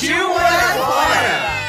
Partiu 0.00 0.28
morar 0.30 0.78
fora! 0.78 1.60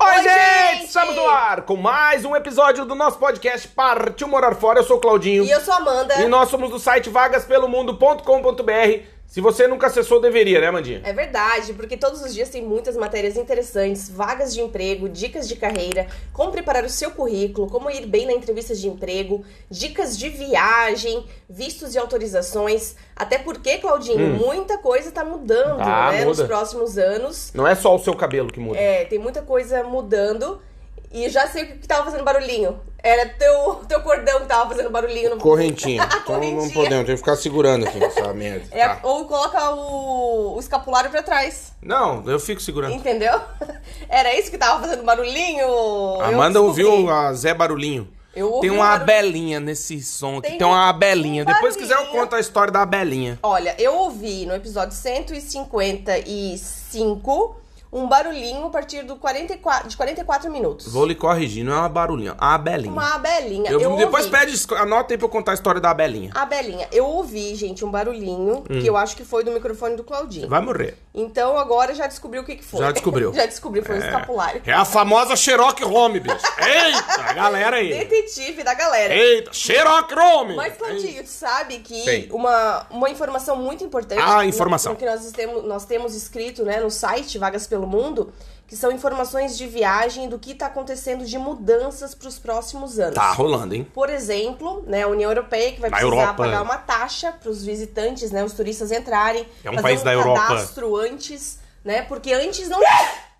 Oi, 0.00 0.22
gente! 0.22 0.84
Estamos 0.84 1.16
no 1.16 1.26
ar 1.26 1.62
com 1.62 1.76
mais 1.76 2.26
um 2.26 2.36
episódio 2.36 2.84
do 2.84 2.94
nosso 2.94 3.18
podcast 3.18 3.66
Partiu 3.68 4.28
Morar 4.28 4.54
Fora. 4.56 4.80
Eu 4.80 4.84
sou 4.84 4.98
o 4.98 5.00
Claudinho. 5.00 5.44
E 5.44 5.50
eu 5.50 5.60
sou 5.62 5.72
a 5.72 5.78
Amanda. 5.78 6.20
E 6.20 6.28
nós 6.28 6.50
somos 6.50 6.68
do 6.68 6.78
site 6.78 7.08
vagaspelomundo.com.br. 7.08 9.17
Se 9.28 9.42
você 9.42 9.66
nunca 9.68 9.88
acessou, 9.88 10.22
deveria, 10.22 10.58
né, 10.58 10.70
Mandinha? 10.70 11.02
É 11.04 11.12
verdade, 11.12 11.74
porque 11.74 11.98
todos 11.98 12.22
os 12.22 12.32
dias 12.32 12.48
tem 12.48 12.62
muitas 12.64 12.96
matérias 12.96 13.36
interessantes, 13.36 14.08
vagas 14.08 14.54
de 14.54 14.62
emprego, 14.62 15.06
dicas 15.06 15.46
de 15.46 15.54
carreira, 15.54 16.06
como 16.32 16.50
preparar 16.50 16.82
o 16.82 16.88
seu 16.88 17.10
currículo, 17.10 17.68
como 17.68 17.90
ir 17.90 18.06
bem 18.06 18.24
na 18.24 18.32
entrevista 18.32 18.74
de 18.74 18.88
emprego, 18.88 19.44
dicas 19.70 20.16
de 20.18 20.30
viagem, 20.30 21.26
vistos 21.48 21.94
e 21.94 21.98
autorizações. 21.98 22.96
Até 23.14 23.36
porque, 23.36 23.76
Claudinho, 23.76 24.18
muita 24.34 24.78
coisa 24.78 25.10
tá 25.10 25.22
mudando, 25.22 25.76
Tá, 25.76 26.10
né, 26.10 26.24
nos 26.24 26.38
muda. 26.38 26.48
próximos 26.48 26.96
anos. 26.96 27.50
Não 27.52 27.66
é 27.68 27.74
só 27.74 27.94
o 27.94 27.98
seu 27.98 28.14
cabelo 28.16 28.50
que 28.50 28.58
muda. 28.58 28.78
É, 28.80 29.04
tem 29.04 29.18
muita 29.18 29.42
coisa 29.42 29.84
mudando. 29.84 30.58
E 31.10 31.28
já 31.28 31.46
sei 31.48 31.64
o 31.64 31.66
que 31.78 31.88
tava 31.88 32.04
fazendo 32.04 32.24
barulhinho. 32.24 32.80
Era 33.02 33.26
teu, 33.28 33.76
teu 33.88 34.00
cordão 34.02 34.40
que 34.40 34.46
tava 34.46 34.68
fazendo 34.70 34.90
barulhinho 34.90 35.30
no 35.30 35.38
Correntinha. 35.40 36.02
Então 36.22 36.34
não 36.34 36.40
correntinha. 36.40 36.74
podemos, 36.74 37.06
tem 37.06 37.14
que 37.14 37.16
ficar 37.16 37.36
segurando 37.36 37.86
aqui 37.86 38.02
essa 38.02 38.32
merda. 38.34 38.66
É, 38.70 38.86
Tá. 38.88 38.98
Ou 39.04 39.24
coloca 39.24 39.70
o, 39.70 40.56
o 40.56 40.60
escapulário 40.60 41.10
pra 41.10 41.22
trás. 41.22 41.72
Não, 41.80 42.22
eu 42.28 42.38
fico 42.40 42.60
segurando. 42.60 42.92
Entendeu? 42.94 43.40
Era 44.08 44.38
isso 44.38 44.50
que 44.50 44.58
tava 44.58 44.80
fazendo 44.82 45.02
barulhinho. 45.04 45.66
Amanda 46.20 46.58
descobri. 46.60 46.84
ouviu 46.84 47.10
a 47.10 47.32
Zé 47.32 47.54
Barulhinho. 47.54 48.08
Eu 48.36 48.52
ouvi 48.52 48.68
Tem 48.68 48.70
um 48.76 48.80
uma 48.80 48.92
abelinha 48.94 49.58
nesse 49.58 50.00
som 50.02 50.38
aqui. 50.38 50.50
Tem 50.50 50.58
Tem, 50.58 50.66
uma 50.66 50.86
um- 50.86 50.88
abelinha. 50.90 51.44
Depois, 51.44 51.74
se 51.74 51.80
quiser, 51.80 51.94
eu 51.96 52.06
conto 52.06 52.36
a 52.36 52.40
história 52.40 52.70
da 52.72 52.82
abelinha. 52.82 53.38
Olha, 53.42 53.74
eu 53.78 53.94
ouvi 53.94 54.44
no 54.44 54.54
episódio 54.54 54.94
155 54.94 55.80
um 57.92 58.06
barulhinho 58.08 58.66
a 58.66 58.70
partir 58.70 59.02
do 59.02 59.16
44, 59.16 59.88
de 59.88 59.96
44 59.96 60.50
minutos. 60.50 60.92
Vou 60.92 61.06
lhe 61.06 61.14
corrigir, 61.14 61.64
não 61.64 61.72
é 61.72 61.76
uma 61.76 61.88
barulhinha, 61.88 62.30
é 62.30 62.34
uma 62.44 62.54
abelinha. 62.54 62.92
Uma 62.92 63.14
abelinha. 63.14 63.70
Eu- 63.70 63.80
Eu 63.80 63.96
depois 63.96 64.26
ouvi. 64.26 64.36
pede, 64.38 64.74
anota 64.76 65.14
aí 65.14 65.18
pra 65.18 65.24
eu 65.26 65.30
contar 65.30 65.52
a 65.52 65.54
história 65.54 65.80
da 65.80 65.90
abelinha. 65.90 66.30
Abelinha. 66.34 66.86
Eu 66.92 67.06
ouvi, 67.06 67.54
gente, 67.54 67.84
um 67.84 67.90
barulhinho 67.90 68.62
que 68.62 68.86
eu 68.86 68.96
acho 68.96 69.16
que 69.16 69.24
foi 69.24 69.42
do 69.44 69.50
microfone 69.50 69.96
do 69.96 70.04
Claudinho. 70.04 70.48
Vai 70.48 70.60
morrer. 70.60 70.98
Então 71.18 71.58
agora 71.58 71.92
já 71.94 72.06
descobriu 72.06 72.42
o 72.42 72.44
que, 72.44 72.54
que 72.54 72.64
foi. 72.64 72.80
Já 72.80 72.92
descobriu. 72.92 73.32
já 73.34 73.44
descobriu, 73.44 73.84
foi 73.84 73.96
um 73.96 73.98
escapulário. 73.98 74.62
É 74.64 74.72
a 74.72 74.84
famosa 74.84 75.34
Sherlock 75.34 75.82
Holmes, 75.82 76.22
bicho. 76.22 76.36
Eita, 76.36 77.32
galera 77.34 77.76
aí. 77.76 77.88
Detetive 77.88 78.62
da 78.62 78.72
galera. 78.72 79.12
Eita, 79.12 79.52
Sherlock 79.52 80.14
Holmes. 80.14 80.56
Mas, 80.56 80.76
Claudinho, 80.76 81.24
tu 81.24 81.28
sabe 81.28 81.80
que 81.80 82.28
uma, 82.30 82.86
uma 82.90 83.10
informação 83.10 83.56
muito 83.56 83.82
importante. 83.82 84.20
Ah, 84.22 84.36
no- 84.36 84.44
informação. 84.44 84.92
No, 84.92 84.98
que 84.98 85.04
nós 85.04 85.32
temos, 85.32 85.64
nós 85.64 85.84
temos 85.84 86.14
escrito 86.14 86.64
né, 86.64 86.78
no 86.78 86.90
site 86.90 87.36
Vagas 87.36 87.66
pelo 87.66 87.86
Mundo, 87.86 88.32
que 88.68 88.76
são 88.76 88.92
informações 88.92 89.56
de 89.56 89.66
viagem 89.66 90.28
do 90.28 90.38
que 90.38 90.52
está 90.52 90.66
acontecendo 90.66 91.24
de 91.24 91.38
mudanças 91.38 92.14
para 92.14 92.28
os 92.28 92.38
próximos 92.38 92.98
anos. 93.00 93.14
Tá 93.14 93.32
rolando, 93.32 93.74
hein? 93.74 93.84
Por 93.94 94.10
exemplo, 94.10 94.84
né, 94.86 95.02
a 95.04 95.08
União 95.08 95.30
Europeia 95.30 95.72
que 95.72 95.80
vai 95.80 95.88
Na 95.88 95.96
precisar 95.96 96.16
Europa. 96.20 96.34
pagar 96.44 96.62
uma 96.62 96.76
taxa 96.76 97.32
para 97.32 97.48
os 97.50 97.64
visitantes, 97.64 98.30
né, 98.30 98.44
os 98.44 98.52
turistas 98.52 98.92
entrarem, 98.92 99.48
É 99.64 99.70
um 99.70 99.74
fazer 99.74 99.82
país 99.82 100.00
um 100.02 100.04
da 100.04 100.12
Europa. 100.12 100.40
cadastro 100.46 100.96
antes, 100.96 101.58
né, 101.82 102.02
porque 102.02 102.30
antes 102.32 102.68
não 102.68 102.78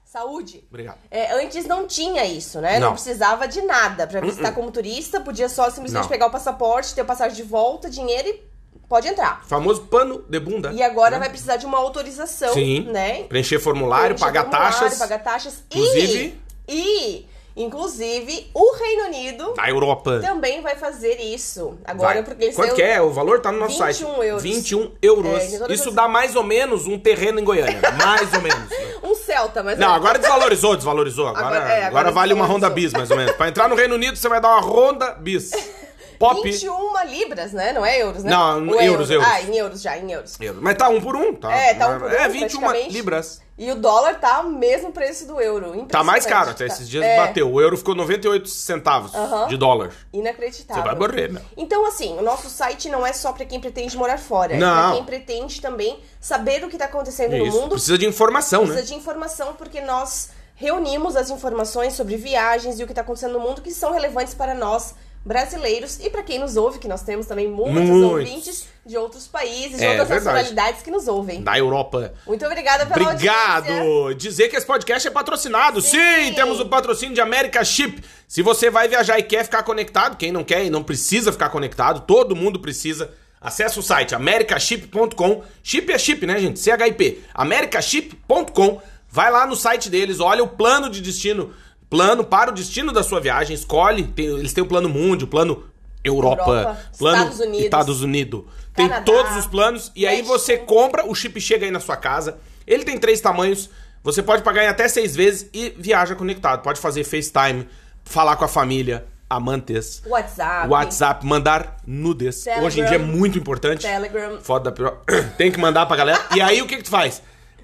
saúde. 0.05 0.65
Obrigado. 0.71 0.97
É, 1.11 1.33
antes 1.45 1.67
não 1.67 1.87
tinha 1.87 2.25
isso, 2.25 2.61
né? 2.63 2.75
Não, 2.75 2.81
Não. 2.81 2.87
Uh-uh. 2.89 2.95
precisava 2.95 3.47
de 3.47 3.61
nada 3.61 4.07
pra 4.07 4.21
visitar 4.23 4.53
como 4.53 4.71
turista, 4.71 5.21
podia 5.21 5.49
só 5.51 5.69
simplesmente 5.69 6.03
Não. 6.05 6.09
pegar 6.09 6.27
o 6.27 6.31
passaporte, 6.31 6.95
ter 6.95 7.03
o 7.03 7.05
passagem 7.05 7.37
de 7.37 7.43
volta, 7.43 7.91
dinheiro 7.91 8.27
e 8.29 8.43
pode 8.89 9.07
entrar. 9.09 9.43
Famoso 9.47 9.83
pano 9.83 10.25
de 10.29 10.41
bunda. 10.41 10.73
E 10.73 10.83
agora 10.83 11.19
vai 11.19 11.29
precisar 11.29 11.57
de 11.57 11.67
uma 11.67 11.79
autorização, 11.79 12.53
Sim. 12.55 12.83
né? 12.91 13.25
Preencher 13.25 13.59
formulário, 13.59 14.15
Preencher 14.17 14.25
pagar 14.25 14.45
formulário, 14.51 14.79
taxas. 14.79 14.99
Pagar 14.99 15.19
taxas. 15.19 15.65
Inclusive- 15.71 16.41
E, 16.69 16.75
e, 16.75 17.27
inclusive, 17.57 18.51
o 18.55 18.75
Reino 18.77 19.05
Unido 19.07 19.55
Da 19.55 19.69
Europa. 19.69 20.21
também 20.21 20.61
vai 20.63 20.77
fazer 20.77 21.21
isso. 21.21 21.79
Agora, 21.85 22.15
Vai. 22.15 22.23
porque 22.23 22.45
eles 22.45 22.57
Quanto 22.57 22.75
que 22.75 22.83
é? 22.83 23.01
O 23.01 23.11
valor 23.11 23.41
tá 23.41 23.51
no 23.53 23.59
nosso 23.59 23.73
21 23.83 23.85
site. 23.85 24.03
euros. 24.27 24.43
21 24.43 24.91
euros. 25.03 25.43
É, 25.55 25.59
todas 25.59 25.79
Isso 25.81 25.91
dá 25.91 26.07
mais 26.09 26.37
ou 26.37 26.43
menos 26.43 26.87
um 26.87 26.99
terreno 26.99 27.41
em 27.41 27.45
Goiânia. 27.45 27.81
mais 28.05 28.33
ou 28.33 28.41
menos. 28.41 28.69
um 29.03 29.15
Celta, 29.15 29.63
mas 29.63 29.79
Não, 29.79 29.93
agora 29.93 30.19
desvalorizou, 30.19 30.75
desvalorizou. 30.77 31.27
Agora, 31.29 31.47
Agora- 31.47 31.65
é, 31.69 31.77
agora, 31.77 31.87
agora 31.87 32.11
vale 32.13 32.33
uma 32.35 32.47
Honda. 32.47 32.69
Bis, 32.71 32.93
mais 32.93 33.11
ou 33.11 33.17
menos. 33.17 33.35
Pra 33.37 33.49
entrar 33.49 33.69
no 33.69 33.75
Reino 33.75 33.95
Unido, 33.95 34.17
você 34.17 34.29
vai 34.29 34.41
dar 34.41 34.49
uma 34.49 34.61
Honda 34.61 35.13
Bis. 35.15 35.51
Pop. 36.19 36.43
21 36.43 37.05
libras, 37.07 37.53
né? 37.53 37.73
Não 37.73 37.87
é 37.87 38.03
euros, 38.03 38.25
né? 38.25 38.31
Não, 38.31 38.69
Ou 38.69 38.81
é 38.81 38.89
euros, 38.89 39.11
euros. 39.11 39.27
Ah, 39.29 39.41
em 39.43 39.57
euros 39.57 39.81
já, 39.81 39.97
em 39.97 40.11
euros. 40.11 40.37
Euro. 40.41 40.59
Mas 40.61 40.77
tá 40.77 40.89
um 40.89 41.01
por 41.01 41.15
um, 41.15 41.33
tá? 41.35 41.53
É, 41.55 41.75
tá 41.75 41.89
um 41.89 41.99
por 42.01 42.09
um, 42.09 42.13
É 42.13 42.29
21 42.29 42.61
praticamente. 42.61 42.93
libras. 42.93 43.41
E 43.57 43.71
o 43.73 43.77
dólar 43.77 44.21
tá 44.21 44.41
o 44.41 44.51
mesmo 44.51 44.93
preço 44.93 45.27
do 45.27 45.41
euro. 45.41 45.85
Tá 45.87 46.05
mais 46.05 46.25
caro, 46.25 46.51
até 46.51 46.67
tá? 46.67 46.73
esses 46.73 46.89
dias 46.89 47.05
É, 47.05 47.17
bateu. 47.17 47.51
O 47.53 47.61
euro 47.61 47.77
ficou 47.77 47.95
98 47.95 48.49
centavos 48.49 49.11
de 49.49 49.57
dólar. 49.57 49.91
Inacreditável. 50.13 50.83
Você 50.83 50.89
vai 50.89 50.99
morrer, 50.99 51.29
meu. 51.33 51.43
Então, 51.57 51.85
assim, 51.87 52.17
o 52.17 52.23
nosso 52.23 52.49
site 52.49 52.89
não 52.89 53.05
é 53.05 53.13
só 53.13 53.33
pra 53.33 53.45
quem 53.45 53.59
pretende 53.61 53.97
morar 53.97 54.19
fora. 54.19 54.55
É 54.55 54.59
Não. 54.59 54.89
pra 54.91 54.97
quem 54.97 55.05
pretende 55.05 55.61
também 55.61 55.99
saber 56.21 56.65
o 56.65 56.69
que 56.69 56.79
tá 56.79 56.85
acontecendo 56.85 57.37
no 57.37 57.47
Isso. 57.47 57.57
mundo. 57.61 57.71
Precisa 57.71 57.99
de 57.99 58.07
informação, 58.07 58.61
Precisa 58.61 58.81
né? 58.83 58.87
de 58.87 58.95
informação, 58.95 59.55
porque 59.55 59.81
nós 59.81 60.31
reunimos 60.55 61.17
as 61.17 61.31
informações 61.31 61.95
sobre 61.95 62.17
viagens 62.17 62.79
e 62.79 62.85
o 62.85 62.87
que 62.87 62.95
tá 62.95 63.01
acontecendo 63.01 63.33
no 63.35 63.41
mundo 63.41 63.61
que 63.63 63.71
são 63.73 63.93
relevantes 63.93 64.35
para 64.35 64.55
nós 64.55 64.95
brasileiros 65.29 66.01
e 66.01 66.09
pra 66.09 66.23
quem 66.23 66.39
nos 66.39 66.57
ouve, 66.57 66.79
que 66.79 66.89
nós 66.89 67.03
temos 67.03 67.27
também 67.27 67.47
muitos, 67.47 67.83
Muitos. 67.83 68.11
ouvintes 68.11 68.67
de 68.85 68.97
outros 68.97 69.29
países, 69.29 69.77
de 69.79 69.85
É, 69.85 69.91
outras 69.91 70.09
verdade. 70.09 70.25
nacionalidades 70.37 70.83
que 70.83 70.91
nos 70.91 71.07
ouvem. 71.07 71.43
Da 71.43 71.57
Europa. 71.59 72.15
Muito 72.27 72.45
obrigada 72.47 72.87
pela 72.87 73.11
audiência. 73.13 73.59
Obrigado! 73.59 74.15
Dizer 74.15 74.49
que 74.49 74.57
esse 74.57 74.67
podcast 74.67 75.07
é 75.07 75.11
patrocinado. 75.11 75.81
Sim. 75.83 75.99
Sim. 76.29 76.33
temos 76.35 76.59
o 76.59 76.67
patrocínio 76.67 77.15
de 77.15 77.21
America 77.21 77.63
Chip. 77.63 78.03
Se 78.27 78.41
você 78.43 78.71
vai 78.71 78.89
viajar 78.89 79.19
e 79.19 79.23
quer 79.23 79.45
ficar 79.45 79.63
conectado, 79.63 80.17
quem 80.17 80.33
não 80.33 80.43
quer 80.43 80.65
e 80.65 80.71
não 80.71 80.83
precisa 80.83 81.31
ficar 81.31 81.51
conectado, 81.51 82.01
todo 82.07 82.35
mundo 82.35 82.59
precisa. 82.59 83.11
Acesse 83.41 83.79
o 83.79 83.83
site 83.83 84.15
americaship.com. 84.15 85.43
Chip 85.63 85.93
é 85.93 85.99
chip, 85.99 86.27
né, 86.27 86.39
gente? 86.41 86.59
CHIP. 86.59 87.23
americaship.com. 87.35 88.81
Vai 89.11 89.31
lá 89.31 89.47
no 89.47 89.57
site 89.57 89.89
deles, 89.89 90.21
olha 90.21 90.43
o 90.45 90.49
plano 90.49 90.91
de 90.91 91.01
destino, 91.01 91.53
plano 91.91 92.25
para 92.25 92.51
o 92.51 92.55
destino 92.55 92.93
da 92.93 93.03
sua 93.03 93.21
viagem, 93.21 93.55
escolhe. 93.55 94.05
Tem- 94.05 94.27
eles 94.27 94.53
têm 94.53 94.63
o 94.63 94.67
plano 94.67 94.89
mundo, 94.89 95.23
o 95.23 95.27
plano 95.27 95.65
Europa, 96.05 96.43
Europa, 96.43 96.79
plano 96.99 97.17
Estados 97.23 97.41
Unidos. 97.41 97.65
Estados 97.65 98.03
Unidos. 98.03 98.45
Tem 98.75 98.89
Canadá, 98.89 99.05
todos 99.05 99.37
os 99.37 99.47
planos 99.47 99.91
e 99.97 100.07
aí 100.07 100.23
você 100.23 100.57
compra, 100.57 101.05
o 101.05 101.15
chip 101.15 101.41
chega 101.41 101.65
aí 101.67 101.71
na 101.73 101.81
sua 101.81 101.97
casa. 101.97 102.39
Ele 102.67 102.85
tem 102.85 102.97
três 102.99 103.21
tamanhos. 103.21 103.69
Você 104.05 104.23
pode 104.23 104.43
pagar 104.43 104.63
em 104.65 104.69
até 104.69 104.87
seis 104.89 105.17
vezes 105.17 105.51
e 105.53 105.75
viaja 105.77 106.15
conectado. 106.15 106.63
Pode 106.63 106.81
fazer 106.81 107.03
FaceTime, 107.03 107.67
falar 108.05 108.37
com 108.37 108.45
a 108.45 108.49
família, 108.49 109.05
amantes, 109.29 110.03
WhatsApp. 110.07 110.69
WhatsApp, 110.69 111.27
mandar 111.27 111.77
nudes. 111.87 112.45
Telegram. 112.45 112.67
Hoje 112.67 112.81
em 112.81 112.85
dia 112.85 112.95
é 112.95 112.99
muito 112.99 113.37
importante. 113.37 113.83
Telegram. 113.83 114.39
Foda 114.41 114.71
da 114.71 114.73
pior. 114.73 114.99
Tem 115.37 115.51
que 115.51 115.59
mandar 115.59 115.85
pra 115.87 115.97
galera. 115.97 116.21
E 116.35 116.41
aí 116.41 116.63
o 116.63 116.67
que 116.67 116.77
que 116.77 116.85
tu 116.85 116.91
faz? 116.91 117.21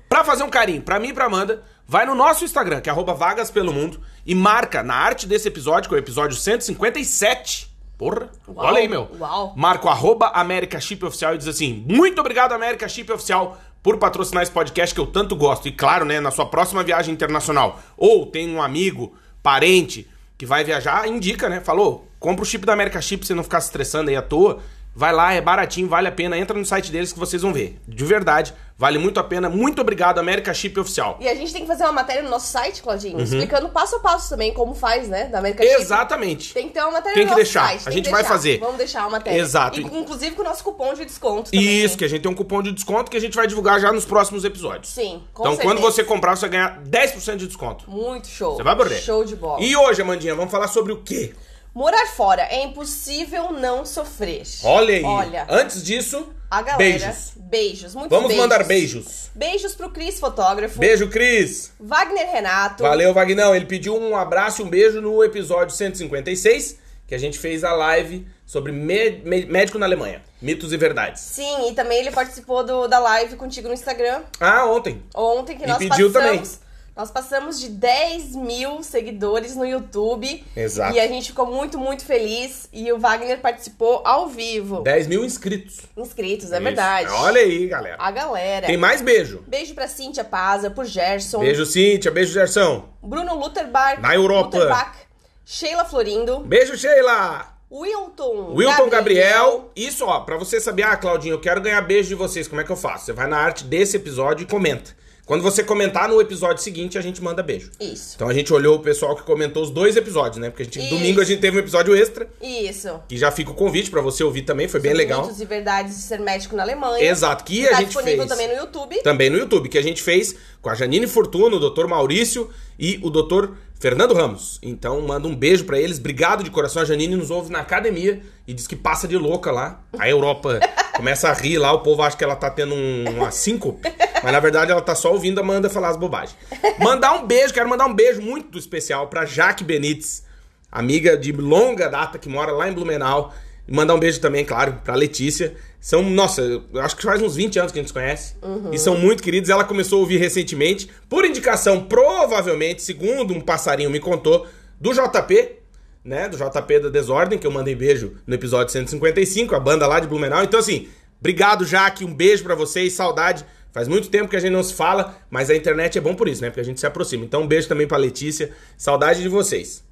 Pra 0.09 0.25
fazer 0.25 0.43
um 0.43 0.51
carinho, 0.51 0.83
pra 0.83 0.99
mim 0.99 1.09
e 1.09 1.13
pra 1.13 1.27
Amanda, 1.27 1.63
vai 1.87 2.07
no 2.07 2.15
nosso 2.15 2.45
Instagram, 2.45 2.81
que 2.81 2.89
é 2.89 2.93
arroba 2.93 3.15
vagas 3.15 3.51
pelo 3.51 3.73
mundo, 3.73 4.01
e 4.27 4.35
marca 4.35 4.83
na 4.83 4.95
arte 4.95 5.27
desse 5.27 5.49
episódio, 5.49 5.89
que 5.89 5.95
é 5.95 5.99
o 5.99 6.01
episódio 6.01 6.37
157. 6.37 7.73
Porra, 7.97 8.29
Uau, 8.49 8.67
olha 8.67 8.79
aí, 8.79 8.89
meu. 8.89 9.09
uau. 9.19 9.55
Marca 9.57 9.87
o 9.87 9.89
arroba 9.89 10.29
América 10.35 10.81
Chip 10.81 11.05
Oficial 11.05 11.35
e 11.35 11.39
diz 11.39 11.47
assim: 11.47 11.85
Muito 11.89 12.21
obrigado, 12.21 12.53
América 12.53 12.89
Chip 12.89 13.11
Oficial, 13.13 13.57
por 13.83 13.99
patrocinar 13.99 14.43
esse 14.43 14.51
podcast 14.51 14.95
que 14.95 15.01
eu 15.01 15.07
tanto 15.07 15.37
gosto. 15.37 15.69
E 15.69 15.73
claro, 15.73 16.05
né, 16.05 16.19
na 16.19 16.31
sua 16.31 16.47
próxima 16.47 16.83
viagem 16.83 17.15
internacional, 17.15 17.81
ou 17.97 18.27
tem 18.27 18.53
um 18.53 18.61
amigo, 18.61 19.15
parente, 19.43 20.09
que 20.37 20.45
vai 20.45 20.65
viajar, 20.65 21.07
indica, 21.07 21.49
né? 21.49 21.61
Falou, 21.61 22.09
compra 22.19 22.43
o 22.43 22.47
chip 22.47 22.67
da 22.67 22.73
América 22.73 23.01
Chip 23.01 23.21
pra 23.21 23.27
você 23.29 23.35
não 23.35 23.45
ficar 23.45 23.61
se 23.61 23.69
estressando 23.69 24.11
aí 24.11 24.17
à 24.17 24.23
toa. 24.23 24.59
Vai 24.97 25.13
lá, 25.13 25.33
é 25.33 25.41
baratinho, 25.41 25.89
vale 25.89 26.07
a 26.09 26.13
pena. 26.13 26.39
Entra 26.39 26.57
no 26.57 26.65
site 26.65 26.93
deles 26.93 27.13
que 27.13 27.19
vocês 27.19 27.43
vão 27.43 27.53
ver. 27.53 27.81
De 27.87 28.05
verdade, 28.05 28.55
vale 28.79 28.97
muito 28.97 29.19
a 29.19 29.25
pena. 29.25 29.49
Muito 29.49 29.81
obrigado, 29.81 30.19
América 30.21 30.55
Chip 30.55 30.79
Oficial. 30.79 31.17
E 31.21 31.29
a 31.29 31.35
gente 31.35 31.53
tem 31.53 31.63
que 31.63 31.67
fazer 31.67 31.83
uma 31.83 31.93
matéria 31.93 32.23
no 32.23 32.31
nosso 32.31 32.47
site, 32.47 32.81
Claudinho, 32.81 33.21
explicando 33.21 33.69
passo 33.71 33.97
a 33.97 33.99
passo 33.99 34.29
também 34.29 34.55
como 34.55 34.73
faz, 34.73 35.09
né? 35.09 35.25
Da 35.27 35.39
América 35.41 35.65
Chip. 35.65 35.81
Exatamente. 35.81 36.55
Tem 36.55 36.69
que 36.69 36.75
ter 36.75 36.81
uma 36.83 36.93
matéria 36.93 37.15
Tem 37.15 37.25
no 37.25 37.31
que 37.31 37.37
nosso 37.37 37.43
deixar. 37.53 37.69
site. 37.71 37.89
A 37.89 37.91
gente 37.91 38.09
vai 38.09 38.21
deixar. 38.23 38.35
fazer. 38.35 38.59
Vamos 38.61 38.77
deixar 38.77 39.01
uma 39.01 39.11
matéria. 39.11 39.41
Exato. 39.41 39.81
E, 39.81 39.85
inclusive 39.85 40.37
com 40.37 40.43
o 40.43 40.45
nosso 40.45 40.63
cupom 40.63 40.95
de 40.95 41.05
desconto 41.05 41.51
também. 41.51 41.85
Isso, 41.85 41.99
que 41.99 42.05
a 42.05 42.09
gente 42.09 42.23
tem 42.23 42.31
um 42.31 42.35
cupom 42.35 42.63
de 42.63 42.71
desconto 42.71 43.11
que 43.11 43.17
a 43.17 43.21
gente 43.21 43.35
vai 43.35 43.49
divulgar 43.49 43.81
já 43.81 43.93
nos 43.93 44.05
próximos 44.05 44.45
episódios. 44.45 44.93
Sim, 44.93 45.23
com 45.33 45.43
Então, 45.43 45.57
quando 45.57 45.79
certeza. 45.79 45.93
você 45.93 46.05
comprar, 46.05 46.37
você 46.37 46.43
vai 46.43 46.51
ganhar 46.51 46.81
10% 46.85 47.37
de 47.37 47.47
desconto. 47.49 47.91
Muito 47.91 48.29
show. 48.29 48.55
Você 48.57 48.63
vai 48.63 48.77
morrer. 48.77 49.01
Show 49.01 49.25
de 49.25 49.35
bola. 49.35 49.61
E 49.61 49.75
hoje, 49.75 50.01
Amandinha, 50.03 50.37
vamos 50.37 50.53
falar 50.53 50.69
sobre 50.69 50.93
o 50.93 50.99
quê? 51.03 51.35
Morar 51.75 52.07
fora 52.07 52.43
é 52.43 52.63
impossível 52.63 53.51
não 53.53 53.85
sofrer. 53.85 54.43
Olha 54.63 54.95
aí. 54.95 55.03
Olha, 55.03 55.47
Antes 55.51 55.83
disso, 55.83 56.33
a 56.49 56.63
galera. 56.63 56.79
beijos. 56.79 57.33
Beijos, 57.37 57.95
muitos 57.95 58.11
Vamos 58.11 58.29
beijos. 58.29 58.43
mandar 58.43 58.65
beijos. 58.65 59.31
Beijos 59.35 59.75
pro 59.75 59.91
Cris 59.91 60.21
Fotógrafo. 60.21 60.79
Beijo, 60.79 61.09
Cris. 61.09 61.73
Wagner 61.81 62.31
Renato. 62.31 62.83
Valeu, 62.85 63.13
Vagnão. 63.13 63.55
Ele 63.57 63.67
pediu 63.67 63.97
um 64.01 64.17
abraço 64.17 64.63
e 64.63 64.65
um 64.65 64.69
beijo 64.69 65.01
no 65.01 65.23
episódio 65.25 65.75
156, 65.75 66.79
que 67.09 67.15
a 67.15 67.19
gente 67.19 67.39
fez 67.41 67.65
a 67.65 67.73
live 67.73 68.25
sobre 68.47 68.71
médico 68.71 69.79
na 69.79 69.87
Alemanha. 69.87 70.23
Mitos 70.41 70.73
e 70.73 70.77
verdades. 70.77 71.23
Sim, 71.23 71.71
e 71.71 71.75
também 71.75 71.99
ele 71.99 72.11
participou 72.13 72.63
do, 72.65 72.87
da 72.87 72.99
live 73.01 73.35
contigo 73.37 73.67
no 73.69 73.75
Instagram 73.75 74.23
Ah, 74.39 74.67
ontem. 74.67 75.03
ontem, 75.15 75.57
que 75.57 75.65
E 75.65 75.67
nós 75.67 75.79
pediu 75.79 76.13
passamos. 76.13 76.61
Nós 76.97 77.11
passamos 77.11 77.59
de 77.59 77.71
10 77.71 78.37
mil 78.37 78.81
seguidores 78.85 79.57
no 79.57 79.67
YouTube. 79.67 80.45
Exato. 80.57 80.95
E 80.95 81.01
a 81.01 81.09
gente 81.09 81.31
ficou 81.31 81.45
muito, 81.45 81.77
muito 81.77 82.05
feliz. 82.05 82.69
E 82.73 82.93
o 82.93 83.01
Wagner 83.01 83.41
participou 83.41 84.01
ao 84.05 84.29
vivo. 84.29 84.81
10 84.83 85.09
mil 85.09 85.25
inscritos. 85.25 85.81
Inscritos, 85.97 86.53
é 86.53 86.55
Isso. 86.55 86.63
verdade. 86.65 87.09
Olha 87.11 87.41
aí, 87.41 87.67
galera. 87.67 87.97
A 87.99 88.11
galera. 88.13 88.69
Tem 88.69 88.77
mais 88.77 89.03
beijo. 89.03 89.43
Beijo 89.45 89.75
pra 89.75 89.89
Cíntia 89.89 90.23
Paza, 90.23 90.71
por 90.71 90.85
Gerson. 90.85 91.41
Beijo, 91.41 91.67
Cíntia. 91.67 92.13
Beijo, 92.13 92.33
Gerson. 92.33 92.89
Bruno 93.03 93.35
Lutherbach. 93.35 94.01
Na 94.01 94.15
Europa. 94.15 94.57
Lutherbach, 94.57 94.97
Sheila 95.45 95.85
Florindo. 95.85 96.41
Beijo, 96.41 96.77
Sheila. 96.77 97.55
Wilton. 97.73 98.55
Wilton 98.55 98.89
Gabriel. 98.89 99.73
Isso, 99.75 100.05
ó, 100.07 100.21
pra 100.21 100.37
você 100.37 100.61
saber, 100.61 100.85
ah, 100.85 100.97
Claudinho, 100.97 101.35
eu 101.35 101.41
quero 101.41 101.61
ganhar 101.61 101.81
beijo 101.81 102.11
de 102.11 102.15
vocês, 102.15 102.47
como 102.47 102.61
é 102.61 102.65
que 102.65 102.71
eu 102.71 102.77
faço? 102.77 103.07
Você 103.07 103.13
vai 103.13 103.27
na 103.27 103.39
arte 103.39 103.65
desse 103.65 103.97
episódio 103.97 104.45
e 104.45 104.47
comenta. 104.47 104.93
Quando 105.27 105.43
você 105.43 105.65
comentar 105.65 106.07
no 106.07 106.21
episódio 106.21 106.63
seguinte, 106.63 106.99
a 106.99 107.01
gente 107.01 107.23
manda 107.23 107.43
beijo. 107.43 107.71
Isso. 107.81 108.13
Então 108.15 108.29
a 108.29 108.35
gente 108.35 108.53
olhou 108.53 108.77
o 108.77 108.81
pessoal 108.81 109.17
que 109.17 109.23
comentou 109.23 109.63
os 109.63 109.71
dois 109.71 109.97
episódios, 109.97 110.37
né? 110.37 110.51
Porque 110.51 110.63
a 110.63 110.65
gente, 110.67 110.81
Isso. 110.81 110.91
domingo 110.91 111.21
a 111.21 111.25
gente 111.25 111.41
teve 111.41 111.57
um 111.57 111.61
episódio 111.61 111.97
extra, 111.97 112.29
Isso. 112.43 113.01
que 113.09 113.17
já 113.17 113.31
fica 113.31 113.51
o 113.51 113.55
convite 113.55 113.91
pra 113.91 114.03
você 114.03 114.23
ouvir 114.23 114.43
também, 114.43 114.69
foi 114.69 114.81
bem 114.81 114.93
Sobre 114.93 115.05
legal. 115.05 115.23
Mitos 115.23 115.41
e 115.41 115.45
verdades 115.47 115.97
de 115.97 116.03
ser 116.03 116.21
médico 116.21 116.55
na 116.55 116.63
Alemanha. 116.63 117.03
Exato, 117.03 117.43
que 117.43 117.67
a 117.67 117.71
tá 117.71 117.77
gente 117.77 117.87
disponível 117.87 118.27
fez. 118.27 118.29
também 118.29 118.49
no 118.49 118.55
YouTube. 118.55 119.03
Também 119.03 119.31
no 119.31 119.39
YouTube, 119.39 119.69
que 119.71 119.79
a 119.79 119.83
gente 119.83 120.03
fez 120.03 120.35
com 120.61 120.69
a 120.69 120.75
Janine 120.75 121.07
Fortuna, 121.07 121.57
o 121.57 121.71
Dr. 121.71 121.87
Maurício 121.87 122.51
e 122.79 123.01
o 123.03 123.09
Dr. 123.09 123.49
Fernando 123.85 124.15
Ramos. 124.15 124.59
Então 124.63 124.99
manda 125.03 125.29
um 125.29 125.37
beijo 125.37 125.67
pra 125.67 125.79
eles, 125.79 125.99
obrigado 125.99 126.43
de 126.43 126.51
coração. 126.51 126.81
A 126.81 126.87
Janine 126.87 127.17
nos 127.17 127.31
ouve 127.31 127.53
na 127.53 127.59
academia 127.59 128.23
e 128.49 128.55
diz 128.55 128.67
que 128.67 128.75
passa 128.75 129.07
de 129.07 129.19
louca 129.19 129.53
lá. 129.53 129.83
A 129.99 130.09
Europa 130.09 130.59
começa 130.97 131.29
a 131.29 131.35
rir 131.35 131.59
lá, 131.59 131.71
o 131.71 131.81
povo 131.81 132.01
acha 132.03 132.17
que 132.17 132.25
ela 132.25 132.35
tá 132.35 132.49
tendo 132.49 132.75
um, 132.75 133.05
uma 133.11 133.31
síncope, 133.31 133.87
mas 134.23 134.33
na 134.33 134.41
verdade 134.41 134.73
ela 134.73 134.81
tá 134.81 134.95
só 134.95 135.13
ouvindo 135.13 135.39
a 135.39 135.43
Amanda 135.43 135.69
falar 135.69 135.91
as 135.91 135.99
bobagens. 135.99 136.35
Mandar 136.79 137.13
um 137.13 137.27
beijo, 137.27 137.53
quero 137.53 137.69
mandar 137.69 137.85
um 137.85 137.93
beijo 137.93 138.23
muito 138.23 138.59
especial 138.59 139.09
pra 139.09 139.27
Jaque 139.27 139.63
Benites, 139.63 140.25
amiga 140.73 141.15
de 141.15 141.31
longa 141.33 141.87
data 141.91 142.19
que 142.19 142.27
mora 142.27 142.53
lá 142.53 142.67
em 142.67 142.73
Blumenau. 142.73 143.35
E 143.69 143.75
mandar 143.75 143.95
um 143.95 144.01
beijo 144.01 144.19
também, 144.19 144.47
claro, 144.47 144.81
pra 144.83 144.95
Letícia. 144.95 145.55
São, 145.85 146.03
nossa, 146.03 146.41
eu 146.41 146.65
acho 146.81 146.97
que 146.97 147.03
faz 147.03 147.21
uns 147.21 147.37
20 147.37 147.59
anos 147.59 147.71
que 147.71 147.79
a 147.79 147.83
gente 147.83 147.89
se 147.89 147.93
conhece. 147.93 148.37
E 148.73 148.79
são 148.79 148.97
muito 148.97 149.23
queridos. 149.23 149.51
Ela 149.51 149.65
começou 149.65 149.99
a 149.99 150.01
ouvir 150.01 150.17
recentemente, 150.17 150.89
por 151.11 151.27
indicação, 151.27 151.85
provavelmente, 151.85 152.83
segundo 152.83 153.35
um 153.35 153.41
passarinho 153.43 153.91
me 153.91 154.01
contou, 154.01 154.47
do 154.81 154.95
JP, 154.95 155.57
né? 156.03 156.27
Do 156.27 156.39
JP 156.39 156.81
da 156.81 156.89
Desordem, 156.89 157.39
que 157.39 157.47
eu 157.47 157.51
mandei 157.51 157.75
beijo 157.75 158.15
no 158.27 158.35
episódio 158.35 158.73
155, 158.73 159.55
a 159.55 159.61
banda 159.61 159.87
lá 159.87 160.01
de 160.01 160.09
Blumenau. 160.09 160.43
Então, 160.43 160.59
assim, 160.59 160.89
obrigado, 161.21 161.67
Jaque. 161.67 162.03
Um 162.03 162.15
beijo 162.15 162.43
pra 162.43 162.55
vocês, 162.55 162.95
saudade. 162.95 163.45
Faz 163.71 163.87
muito 163.87 164.09
tempo 164.09 164.31
que 164.31 164.37
a 164.37 164.41
gente 164.41 164.53
não 164.53 164.63
se 164.63 164.73
fala, 164.73 165.19
mas 165.29 165.51
a 165.51 165.55
internet 165.55 165.99
é 165.99 166.01
bom 166.01 166.15
por 166.15 166.29
isso, 166.29 166.41
né? 166.41 166.49
Porque 166.49 166.61
a 166.61 166.65
gente 166.65 166.81
se 166.81 166.87
aproxima. 166.87 167.27
Então, 167.27 167.43
um 167.43 167.47
beijo 167.47 167.69
também 167.69 167.87
pra 167.87 167.99
Letícia. 167.99 168.53
Saudade 168.79 169.21
de 169.21 169.29
vocês. 169.29 169.85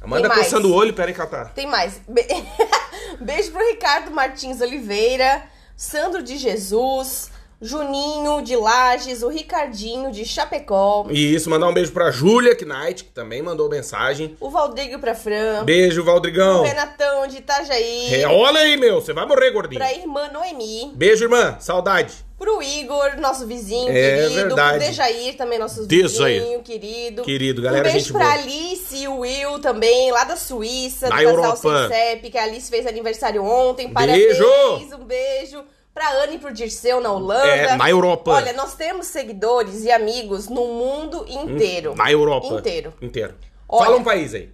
Amanda 0.00 0.28
coçando 0.28 0.68
o 0.68 0.74
olho, 0.74 0.92
peraí 0.92 1.14
que 1.14 1.20
ela 1.20 1.30
tá. 1.30 1.44
Tem 1.44 1.68
mais. 1.68 2.02
Be- 3.22 3.32
Beijo 3.32 3.52
pro 3.52 3.66
Ricardo 3.68 4.10
Martins 4.10 4.60
Oliveira, 4.60 5.42
Sandro 5.76 6.22
de 6.22 6.36
Jesus, 6.36 7.30
Juninho 7.60 8.42
de 8.42 8.56
Lages, 8.56 9.22
o 9.22 9.28
Ricardinho 9.28 10.10
de 10.10 10.24
Chapecó, 10.24 11.06
E 11.10 11.34
isso, 11.34 11.48
mandar 11.48 11.68
um 11.68 11.72
beijo 11.72 11.92
pra 11.92 12.10
Júlia 12.10 12.56
Knight, 12.60 13.04
que 13.04 13.10
também 13.10 13.40
mandou 13.40 13.68
mensagem. 13.68 14.36
o 14.40 14.50
Valdrigo 14.50 14.98
pra 14.98 15.14
Fran, 15.14 15.64
Beijo, 15.64 16.02
o 16.02 16.04
Valdrigão. 16.04 16.62
Renatão 16.62 17.26
de 17.28 17.38
Itajaí, 17.38 18.14
É, 18.22 18.26
olha 18.26 18.60
aí, 18.60 18.76
meu, 18.76 19.00
você 19.00 19.12
vai 19.12 19.24
morrer, 19.26 19.50
gordinho. 19.52 19.78
pra 19.80 19.92
irmã 19.92 20.28
Noemi, 20.32 20.90
Beijo, 20.94 21.24
irmã. 21.24 21.56
Saudade. 21.60 22.12
Pro 22.42 22.60
Igor, 22.60 23.16
nosso 23.20 23.46
vizinho 23.46 23.88
É 23.88 24.22
querido, 24.22 24.34
verdade. 24.34 24.78
pro 24.78 24.86
Dejair 24.88 25.36
também, 25.36 25.58
nosso 25.60 25.86
Dejair. 25.86 26.40
vizinho 26.42 26.62
querido. 26.62 27.22
Querido, 27.22 27.62
galera, 27.62 27.88
Um 27.88 27.92
beijo 27.92 27.98
gente 28.06 28.12
pra 28.12 28.24
boa. 28.24 28.32
Alice 28.34 28.96
e 28.96 29.06
o 29.08 29.18
Will 29.20 29.60
também, 29.60 30.10
lá 30.10 30.24
da 30.24 30.34
Suíça, 30.36 31.08
Na 31.08 31.16
do 31.18 31.22
casal 31.22 31.36
Europa. 31.36 31.88
Sensep, 31.88 32.30
que 32.30 32.36
a 32.38 32.42
Alice 32.42 32.68
fez 32.68 32.84
aniversário 32.84 33.44
ontem. 33.44 33.92
Parabéns, 33.92 34.38
Beijo! 34.38 34.96
um 34.96 35.04
beijo. 35.04 35.64
Pra 35.94 36.10
Anne 36.24 36.36
e 36.36 36.38
pro 36.38 36.52
Dirceu 36.52 37.00
na 37.00 37.12
Holanda. 37.12 37.46
É, 37.46 37.76
na 37.76 37.88
Europa. 37.88 38.32
Olha, 38.32 38.52
nós 38.54 38.74
temos 38.74 39.06
seguidores 39.08 39.84
e 39.84 39.90
amigos 39.92 40.48
no 40.48 40.66
mundo 40.66 41.24
inteiro. 41.28 41.94
Na 41.94 42.10
Europa. 42.10 42.46
Inteiro. 42.46 42.94
Inteiro. 43.00 43.34
Olha. 43.68 43.84
Fala 43.84 43.96
um 43.98 44.02
país 44.02 44.34
aí. 44.34 44.48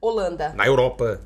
Holanda. 0.00 0.52
Na 0.56 0.66
Europa. 0.66 1.20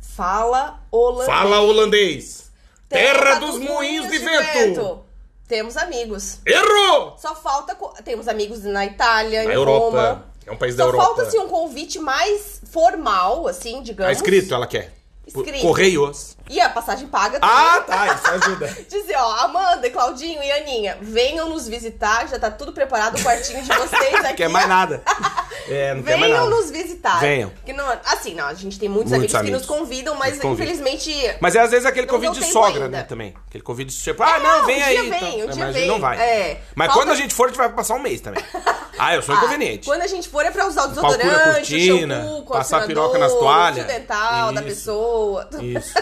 Fala 0.00 0.80
holandês. 0.92 1.26
Fala 1.26 1.60
holandês. 1.60 2.52
Terra, 2.88 3.38
dos, 3.40 3.58
moinhos 3.58 4.08
de, 4.08 4.18
vento. 4.18 5.05
Temos 5.48 5.76
amigos. 5.76 6.38
Errou! 6.44 7.16
Só 7.18 7.34
falta. 7.34 7.76
Temos 8.02 8.26
amigos 8.28 8.62
na 8.64 8.84
Itália, 8.84 9.44
Na 9.44 9.50
em 9.50 9.54
Europa. 9.54 9.84
Roma. 9.84 10.26
É 10.44 10.52
um 10.52 10.56
país 10.56 10.76
da 10.76 10.84
Só 10.84 10.88
Europa. 10.90 11.04
falta 11.04 11.22
assim 11.22 11.38
um 11.38 11.48
convite 11.48 11.98
mais 11.98 12.60
formal, 12.70 13.46
assim, 13.48 13.82
digamos. 13.82 14.12
Tá 14.12 14.12
escrito, 14.12 14.54
ela 14.54 14.66
quer. 14.66 14.92
Escrito. 15.26 15.60
Correios. 15.60 16.35
E 16.48 16.60
a 16.60 16.68
passagem 16.68 17.08
paga 17.08 17.40
também. 17.40 17.56
Ah, 17.56 17.80
tá. 17.80 18.14
Isso 18.14 18.30
ajuda. 18.30 18.66
Dizer, 18.88 19.16
ó, 19.16 19.32
Amanda, 19.44 19.90
Claudinho 19.90 20.42
e 20.42 20.52
Aninha, 20.52 20.96
venham 21.00 21.48
nos 21.48 21.66
visitar, 21.68 22.28
já 22.28 22.38
tá 22.38 22.50
tudo 22.50 22.72
preparado, 22.72 23.18
o 23.18 23.22
quartinho 23.22 23.62
de 23.62 23.68
vocês 23.72 24.14
aqui. 24.14 24.22
Não 24.22 24.34
quer 24.34 24.48
mais 24.48 24.68
nada. 24.68 25.02
É, 25.68 25.94
não 25.94 26.02
quer 26.04 26.16
mais 26.16 26.30
Venham 26.30 26.44
nada. 26.48 26.56
nos 26.62 26.70
visitar. 26.70 27.18
Venham. 27.18 27.50
Porque 27.50 27.72
não, 27.72 27.84
assim, 28.04 28.34
não, 28.34 28.46
a 28.46 28.54
gente 28.54 28.78
tem 28.78 28.88
muitos, 28.88 29.10
Muitos 29.10 29.34
amigos, 29.34 29.50
amigos. 29.50 29.66
que 29.66 29.72
nos 29.72 29.80
convidam, 29.80 30.14
mas 30.14 30.36
infelizmente. 30.44 31.12
Mas 31.40 31.56
é 31.56 31.60
às 31.60 31.72
vezes 31.72 31.84
aquele 31.84 32.06
Não 32.06 32.14
convite 32.14 32.38
de 32.38 32.52
sogra, 32.52 32.84
ainda. 32.84 32.88
né, 32.98 33.02
também. 33.02 33.34
Aquele 33.48 33.64
convite 33.64 33.92
tipo, 33.96 34.22
ah, 34.22 34.36
É, 34.36 34.38
não, 34.38 34.58
não, 34.60 34.66
vem 34.66 34.80
um 34.80 34.84
aí. 34.84 34.92
dia 34.94 35.02
vem, 35.02 35.16
então. 35.40 35.46
um 35.46 35.50
É, 35.50 35.52
dia 35.52 35.64
mas 35.64 35.74
vem. 35.74 35.88
não 35.88 35.98
vai. 35.98 36.20
É. 36.20 36.60
Mas 36.72 36.86
Falta- 36.86 37.00
quando 37.02 37.10
a 37.12 37.16
gente 37.20 37.34
for, 37.34 37.44
a 37.46 37.48
gente 37.48 37.56
vai 37.56 37.68
passar 37.70 37.94
um 37.94 37.98
mês 37.98 38.20
também. 38.20 38.44
Ah, 38.98 39.14
eu 39.14 39.20
sou 39.20 39.34
Ah, 39.34 39.38
inconveniente. 39.38 39.84
Quando 39.86 40.00
a 40.00 40.06
gente 40.06 40.26
for 40.26 40.42
é 40.46 40.50
pra 40.50 40.66
usar 40.66 40.84
o 40.84 40.88
desodorante, 40.88 41.52
cortina, 41.52 42.16
o 42.16 42.22
shampoo, 42.22 42.42
passar 42.46 42.80
condicionador, 42.80 42.86
piroca 42.86 43.18
nas 43.18 43.32
toalhas. 43.34 43.84
o 43.84 43.88
dental 43.88 44.52
da 44.54 44.60
Isso. 44.62 44.68
pessoa. 44.70 45.48
Isso. 45.60 45.94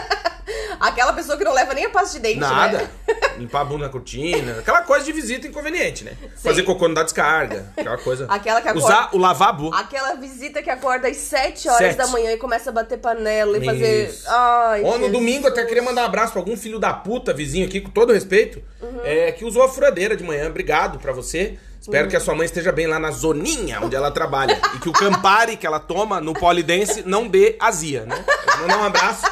Aquela 0.79 1.13
pessoa 1.13 1.37
que 1.37 1.43
não 1.43 1.53
leva 1.53 1.73
nem 1.73 1.85
a 1.85 1.89
pasta 1.89 2.13
de 2.17 2.19
dente, 2.19 2.39
Nada. 2.39 2.77
né? 2.79 2.89
Limpar 3.37 3.61
a 3.61 3.65
bunda 3.65 3.85
na 3.85 3.89
cortina. 3.91 4.59
Aquela 4.59 4.81
coisa 4.83 5.03
de 5.05 5.11
visita 5.11 5.47
inconveniente, 5.47 6.03
né? 6.03 6.13
Fazer 6.41 6.63
cocô 6.63 6.87
não 6.87 6.95
dá 6.95 7.03
descarga. 7.03 7.71
Aquela 7.75 7.97
coisa. 7.97 8.25
Aquela 8.29 8.61
que 8.61 8.67
acorda- 8.69 8.85
Usar 8.87 9.09
o 9.13 9.17
lavabo. 9.17 9.73
Aquela 9.73 10.13
visita 10.15 10.61
que 10.61 10.69
acorda 10.69 11.07
às 11.07 11.17
7 11.17 11.67
horas 11.67 11.79
Sete. 11.79 11.97
da 11.97 12.07
manhã 12.07 12.31
e 12.31 12.37
começa 12.37 12.69
a 12.69 12.73
bater 12.73 12.97
panela 12.99 13.57
e 13.57 13.65
fazer. 13.65 14.09
Isso. 14.09 14.25
Ai, 14.29 14.81
Ou 14.83 14.97
no 14.99 15.09
domingo 15.09 15.47
até 15.47 15.65
queria 15.65 15.83
mandar 15.83 16.03
um 16.03 16.05
abraço 16.05 16.31
pra 16.33 16.41
algum 16.41 16.55
filho 16.55 16.79
da 16.79 16.93
puta 16.93 17.33
vizinho 17.33 17.65
aqui, 17.65 17.81
com 17.81 17.89
todo 17.89 18.13
respeito, 18.13 18.61
é, 19.03 19.31
que 19.31 19.43
usou 19.43 19.63
a 19.63 19.67
furadeira 19.69 20.15
de 20.15 20.23
manhã. 20.23 20.47
Obrigado 20.47 20.99
pra 20.99 21.11
você. 21.11 21.57
Espero 21.81 22.07
que 22.07 22.15
a 22.15 22.19
sua 22.19 22.33
mãe 22.33 22.45
esteja 22.45 22.71
bem 22.71 22.87
lá 22.87 22.97
na 22.97 23.11
zoninha 23.11 23.79
onde 23.81 23.95
ela 23.95 24.09
trabalha. 24.09 24.59
e 24.75 24.79
que 24.79 24.89
o 24.89 24.93
Campari 24.93 25.55
que 25.55 25.67
ela 25.67 25.79
toma 25.79 26.19
no 26.19 26.33
polidense 26.33 27.03
não 27.05 27.27
dê 27.27 27.55
azia, 27.59 28.05
né? 28.05 28.25
Mandar 28.61 28.77
um 28.79 28.83
abraço. 28.85 29.23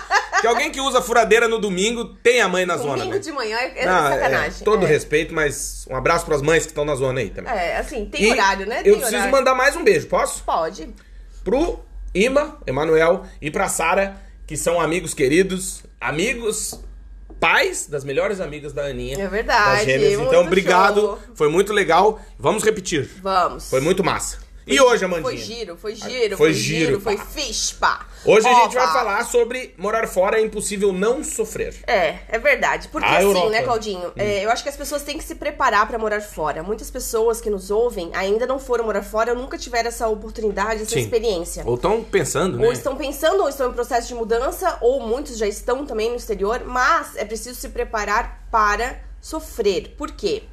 Que 0.43 0.47
alguém 0.47 0.71
que 0.71 0.81
usa 0.81 1.01
furadeira 1.01 1.47
no 1.47 1.57
domingo 1.57 2.05
tem 2.05 2.41
a 2.41 2.47
mãe 2.49 2.65
na 2.65 2.75
zona, 2.77 2.97
Domingo 2.97 3.13
né? 3.13 3.19
de 3.19 3.31
manhã 3.31 3.57
é, 3.57 3.83
é 3.83 3.85
Não, 3.85 4.09
sacanagem. 4.09 4.63
todo 4.65 4.85
é. 4.85 4.89
respeito, 4.89 5.33
mas 5.33 5.85
um 5.89 5.95
abraço 5.95 6.25
pras 6.25 6.41
mães 6.41 6.63
que 6.63 6.71
estão 6.71 6.83
na 6.83 6.95
zona 6.95 7.21
aí 7.21 7.29
também. 7.29 7.53
É, 7.53 7.77
assim, 7.77 8.05
tem 8.05 8.23
E 8.23 8.31
horário, 8.31 8.65
né? 8.65 8.79
Eu 8.79 8.83
Tem 8.83 8.93
preciso 8.95 9.15
horário. 9.15 9.31
mandar 9.31 9.55
mais 9.55 9.75
um 9.75 9.83
beijo, 9.83 10.07
posso? 10.07 10.43
Pode. 10.43 10.89
pro 11.43 11.79
Ima, 12.13 12.57
Emanuel 12.67 13.25
e 13.41 13.49
pra 13.49 13.67
Sara, 13.69 14.17
que 14.45 14.55
são 14.57 14.79
amigos 14.79 15.13
queridos, 15.13 15.83
amigos 15.99 16.79
pais 17.39 17.87
das 17.87 18.03
melhores 18.03 18.39
amigas 18.39 18.71
da 18.71 18.83
Aninha. 18.85 19.17
É 19.21 19.27
verdade, 19.27 19.77
das 19.77 19.85
gêmeas. 19.85 20.21
Então, 20.21 20.41
obrigado. 20.45 21.01
show. 21.01 21.19
Foi 21.35 21.49
muito 21.49 21.73
legal. 21.73 22.19
Vamos 22.37 22.63
repetir. 22.63 23.09
Vamos. 23.21 23.69
Foi 23.69 23.81
muito 23.81 24.03
massa. 24.03 24.37
E 24.65 24.79
hoje, 24.79 25.03
Amandinha? 25.03 25.23
Foi 25.23 25.37
giro, 25.37 25.77
foi 25.77 25.95
giro, 25.95 26.37
Foi 26.37 26.51
foi, 26.51 26.53
giro, 26.53 26.99
foi 27.01 27.17
fispa. 27.17 28.05
Hoje 28.25 28.47
a 28.47 28.53
gente 28.53 28.73
vai 28.75 28.87
falar 28.87 29.25
sobre 29.25 29.73
morar 29.77 30.07
fora 30.07 30.39
é 30.39 30.41
impossível 30.41 30.93
não 30.93 31.23
sofrer. 31.23 31.75
É, 31.85 32.19
é 32.29 32.39
verdade. 32.39 32.87
Porque 32.87 33.05
A 33.05 33.17
assim, 33.17 33.23
Europa. 33.27 33.49
né, 33.49 33.61
Claudinho? 33.63 34.13
é, 34.15 34.45
eu 34.45 34.49
acho 34.49 34.63
que 34.63 34.69
as 34.69 34.77
pessoas 34.77 35.01
têm 35.03 35.17
que 35.17 35.23
se 35.23 35.35
preparar 35.35 35.85
pra 35.87 35.97
morar 35.97 36.21
fora. 36.21 36.63
Muitas 36.63 36.89
pessoas 36.89 37.41
que 37.41 37.49
nos 37.49 37.69
ouvem 37.69 38.11
ainda 38.13 38.47
não 38.47 38.57
foram 38.57 38.85
morar 38.85 39.03
fora 39.03 39.33
ou 39.33 39.37
nunca 39.37 39.57
tiveram 39.57 39.89
essa 39.89 40.07
oportunidade, 40.07 40.83
essa 40.83 40.91
Sim. 40.91 41.01
experiência. 41.01 41.63
Ou 41.65 41.75
estão 41.75 42.01
pensando, 42.03 42.57
né? 42.57 42.65
Ou 42.65 42.71
estão 42.71 42.95
pensando, 42.95 43.41
ou 43.41 43.49
estão 43.49 43.69
em 43.69 43.73
processo 43.73 44.07
de 44.07 44.15
mudança, 44.15 44.77
ou 44.79 45.01
muitos 45.01 45.37
já 45.37 45.47
estão 45.47 45.85
também 45.85 46.09
no 46.09 46.15
exterior, 46.15 46.61
mas 46.65 47.15
é 47.17 47.25
preciso 47.25 47.59
se 47.59 47.69
preparar 47.69 48.47
para 48.49 49.01
sofrer. 49.19 49.95
Por 49.97 50.11
quê? 50.11 50.43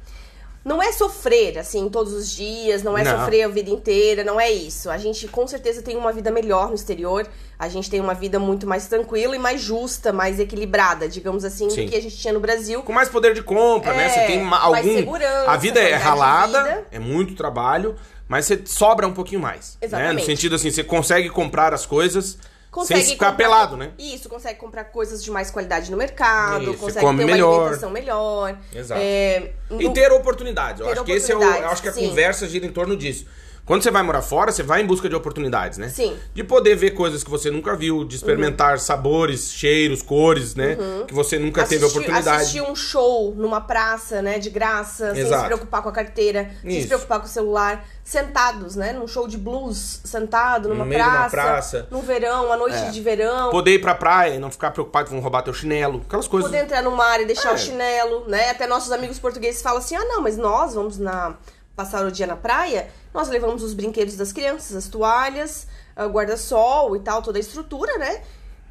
Não 0.63 0.81
é 0.81 0.91
sofrer, 0.91 1.57
assim, 1.57 1.89
todos 1.89 2.13
os 2.13 2.29
dias, 2.31 2.83
não 2.83 2.95
é 2.95 3.03
Não. 3.03 3.19
sofrer 3.19 3.43
a 3.43 3.47
vida 3.47 3.71
inteira, 3.71 4.23
não 4.23 4.39
é 4.39 4.51
isso. 4.51 4.91
A 4.91 4.97
gente 4.97 5.27
com 5.27 5.47
certeza 5.47 5.81
tem 5.81 5.97
uma 5.97 6.13
vida 6.13 6.29
melhor 6.29 6.69
no 6.69 6.75
exterior, 6.75 7.27
a 7.57 7.67
gente 7.67 7.89
tem 7.89 7.99
uma 7.99 8.13
vida 8.13 8.37
muito 8.37 8.67
mais 8.67 8.85
tranquila 8.87 9.35
e 9.35 9.39
mais 9.39 9.59
justa, 9.59 10.13
mais 10.13 10.39
equilibrada, 10.39 11.09
digamos 11.09 11.43
assim, 11.43 11.67
Sim. 11.69 11.85
do 11.85 11.89
que 11.91 11.95
a 11.97 12.01
gente 12.01 12.15
tinha 12.15 12.31
no 12.33 12.39
Brasil. 12.39 12.83
Com 12.83 12.93
mais 12.93 13.09
poder 13.09 13.33
de 13.33 13.41
compra, 13.41 13.93
né? 13.93 14.05
É, 14.05 14.09
Você 14.09 14.19
tem 14.27 14.43
ma- 14.43 14.69
mais 14.69 14.85
algum. 14.85 14.97
segurança, 14.99 15.49
a 15.51 15.57
vida 15.57 15.79
é 15.79 15.95
ralada, 15.95 16.63
vida. 16.63 16.85
é 16.91 16.99
muito 16.99 17.33
trabalho, 17.35 17.95
mas 18.27 18.45
você 18.45 18.61
sobra 18.63 19.07
um 19.07 19.13
pouquinho 19.13 19.41
mais. 19.41 19.77
Né? 19.81 19.87
No 19.87 19.87
Exatamente. 19.97 20.25
sentido 20.27 20.55
assim, 20.55 20.69
você 20.69 20.83
consegue 20.83 21.29
comprar 21.29 21.73
as 21.73 21.87
coisas 21.87 22.37
Consegue 22.71 23.01
sem 23.01 23.13
ficar 23.13 23.31
comprar- 23.31 23.43
pelado, 23.49 23.75
né? 23.75 23.91
Isso, 23.99 24.29
consegue 24.29 24.57
comprar 24.57 24.85
coisas 24.85 25.21
de 25.21 25.29
mais 25.29 25.51
qualidade 25.51 25.91
no 25.91 25.97
mercado, 25.97 26.63
Isso, 26.71 26.77
consegue 26.79 26.99
ter 26.99 27.05
uma 27.05 27.13
melhor. 27.13 27.55
alimentação 27.59 27.89
melhor. 27.89 28.57
Exato. 28.73 29.01
É, 29.03 29.51
E 29.71 29.83
no- 29.83 29.93
ter 29.93 30.09
oportunidades. 30.13 30.79
Eu 30.79 30.87
Ter 30.87 30.93
acho 30.93 31.03
que 31.03 31.11
esse 31.11 31.31
é 31.33 31.35
o. 31.35 31.43
Eu 31.43 31.67
acho 31.67 31.81
que 31.81 31.89
a 31.89 31.93
sim. 31.93 32.07
conversa 32.07 32.47
gira 32.47 32.65
em 32.65 32.71
torno 32.71 32.95
disso. 32.95 33.25
Quando 33.65 33.83
você 33.83 33.91
vai 33.91 34.01
morar 34.03 34.21
fora, 34.21 34.51
você 34.51 34.63
vai 34.63 34.81
em 34.81 34.85
busca 34.85 35.07
de 35.07 35.15
oportunidades, 35.15 35.77
né? 35.77 35.87
Sim. 35.87 36.17
De 36.33 36.43
poder 36.43 36.75
ver 36.75 36.91
coisas 36.91 37.23
que 37.23 37.29
você 37.29 37.49
nunca 37.51 37.75
viu, 37.75 38.03
de 38.03 38.15
experimentar 38.15 38.79
sabores, 38.79 39.51
cheiros, 39.53 40.01
cores, 40.01 40.55
né? 40.55 40.77
Que 41.07 41.13
você 41.13 41.37
nunca 41.39 41.65
teve 41.65 41.85
oportunidade. 41.85 42.41
assistir 42.41 42.61
um 42.61 42.75
show 42.75 43.33
numa 43.35 43.61
praça, 43.61 44.21
né, 44.21 44.39
de 44.39 44.49
graça, 44.49 45.13
sem 45.13 45.23
Exato. 45.23 45.41
se 45.41 45.47
preocupar 45.47 45.81
com 45.83 45.89
a 45.89 45.91
carteira, 45.91 46.49
sem 46.61 46.71
Isso. 46.71 46.81
se 46.81 46.87
preocupar 46.87 47.19
com 47.19 47.25
o 47.27 47.29
celular, 47.29 47.85
sentados, 48.03 48.75
né, 48.75 48.91
num 48.93 49.07
show 49.07 49.27
de 49.27 49.37
blues, 49.37 50.01
sentado 50.03 50.67
numa 50.67 50.83
uma 50.83 50.93
praça, 50.93 51.29
praça. 51.29 51.87
no 51.91 52.01
verão, 52.01 52.51
à 52.51 52.57
noite 52.57 52.75
É. 52.77 52.89
de 52.89 52.99
verão. 53.01 53.51
Poder 53.51 53.75
ir 53.75 53.79
pra 53.79 53.95
praia 53.95 54.35
e 54.35 54.39
não 54.39 54.51
ficar 54.51 54.71
preocupado 54.71 55.05
que 55.05 55.11
vão 55.13 55.21
roubar 55.21 55.43
teu 55.43 55.53
chinelo. 55.53 56.01
Aquelas 56.07 56.27
coisas. 56.27 56.49
Poder 56.49 56.63
entrar 56.63 56.81
no 56.81 56.91
mar 56.91 57.21
e 57.21 57.25
deixar 57.25 57.51
É. 57.51 57.53
o 57.53 57.57
chinelo, 57.57 58.27
né? 58.27 58.49
Até 58.49 58.67
nossos 58.67 58.91
amigos 58.91 59.17
portugueses 59.19 59.61
falam 59.61 59.77
assim: 59.77 59.95
ah, 59.95 60.03
não, 60.03 60.21
mas 60.21 60.35
nós 60.35 60.73
vamos 60.73 60.97
na 60.97 61.35
passar 61.75 62.05
o 62.05 62.11
dia 62.11 62.27
na 62.27 62.35
praia, 62.35 62.89
nós 63.13 63.27
levamos 63.29 63.63
os 63.63 63.73
brinquedos 63.73 64.15
das 64.15 64.31
crianças, 64.31 64.75
as 64.75 64.87
toalhas, 64.87 65.67
ah, 65.95 66.05
o 66.05 66.09
guarda-sol 66.09 66.95
e 66.95 66.99
tal, 66.99 67.21
toda 67.21 67.37
a 67.37 67.41
estrutura, 67.41 67.97
né? 67.97 68.21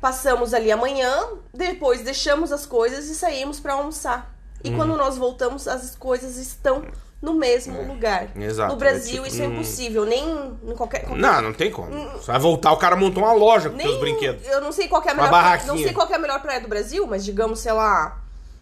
Passamos 0.00 0.54
ali 0.54 0.73
amanhã, 0.73 1.12
depois 1.52 2.02
deixamos 2.02 2.52
as 2.52 2.64
coisas 2.64 3.07
e 3.09 3.14
saímos 3.14 3.61
pra 3.61 3.75
almoçar. 3.75 4.35
E 4.64 4.71
Uhum. 4.71 4.76
quando 4.76 4.97
nós 4.97 5.16
voltamos, 5.19 5.66
as 5.69 5.95
coisas 5.95 6.37
estão 6.37 6.85
no 7.21 7.35
mesmo 7.35 7.83
lugar. 7.87 8.28
É. 8.35 8.45
exato, 8.45 8.73
No 8.73 8.78
Brasil, 8.78 9.23
é 9.23 9.25
tipo, 9.25 9.28
isso 9.28 9.42
é 9.42 9.47
hum. 9.47 9.52
impossível, 9.52 10.04
nem 10.07 10.25
em 10.64 10.75
qualquer. 10.75 11.00
qualquer- 11.04 11.19
Não, 11.21 11.42
não 11.42 11.52
tem 11.52 11.71
como. 11.71 11.90
Você 12.12 12.30
vai 12.33 12.40
voltar, 12.40 12.73
o 12.73 12.78
cara 12.78 12.97
montou 12.97 13.23
uma 13.23 13.33
loja 13.35 13.69
com 13.69 13.76
nem, 13.76 13.87
teus 13.87 13.99
brinquedos. 14.00 14.47
Eu 14.47 14.61
não 14.62 14.73
sei 14.73 14.88
qual 14.88 15.02
é 15.02 15.11
a 15.11 15.14
melhor. 15.14 15.28
praia- 15.28 15.42
barraquinha. 15.45 15.73
Não 15.73 15.78
sei 15.83 15.92
qual 15.92 16.09
é 16.09 16.14
a 16.14 16.19
melhor 16.19 16.40
praia 16.40 16.61
do 16.61 16.69
Brasil, 16.69 17.07
mas 17.07 17.23
digamos, 17.25 17.59
sei 17.61 17.73
lá, 17.73 18.19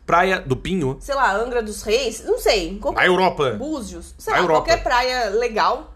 Praia 0.08 0.40
do 0.40 0.56
Pinho. 0.56 0.96
sei 1.02 1.14
lá, 1.14 1.34
Angra 1.34 1.62
dos 1.62 1.82
Reis, 1.82 2.24
não 2.24 2.38
sei. 2.38 2.78
Qualquer, 2.78 3.00
Na 3.00 3.06
Europa. 3.06 3.50
Búzios, 3.50 4.14
sei 4.16 4.32
lá, 4.32 4.38
Europa. 4.38 4.62
qualquer 4.62 4.82
praia 4.82 5.28
legal. 5.28 5.94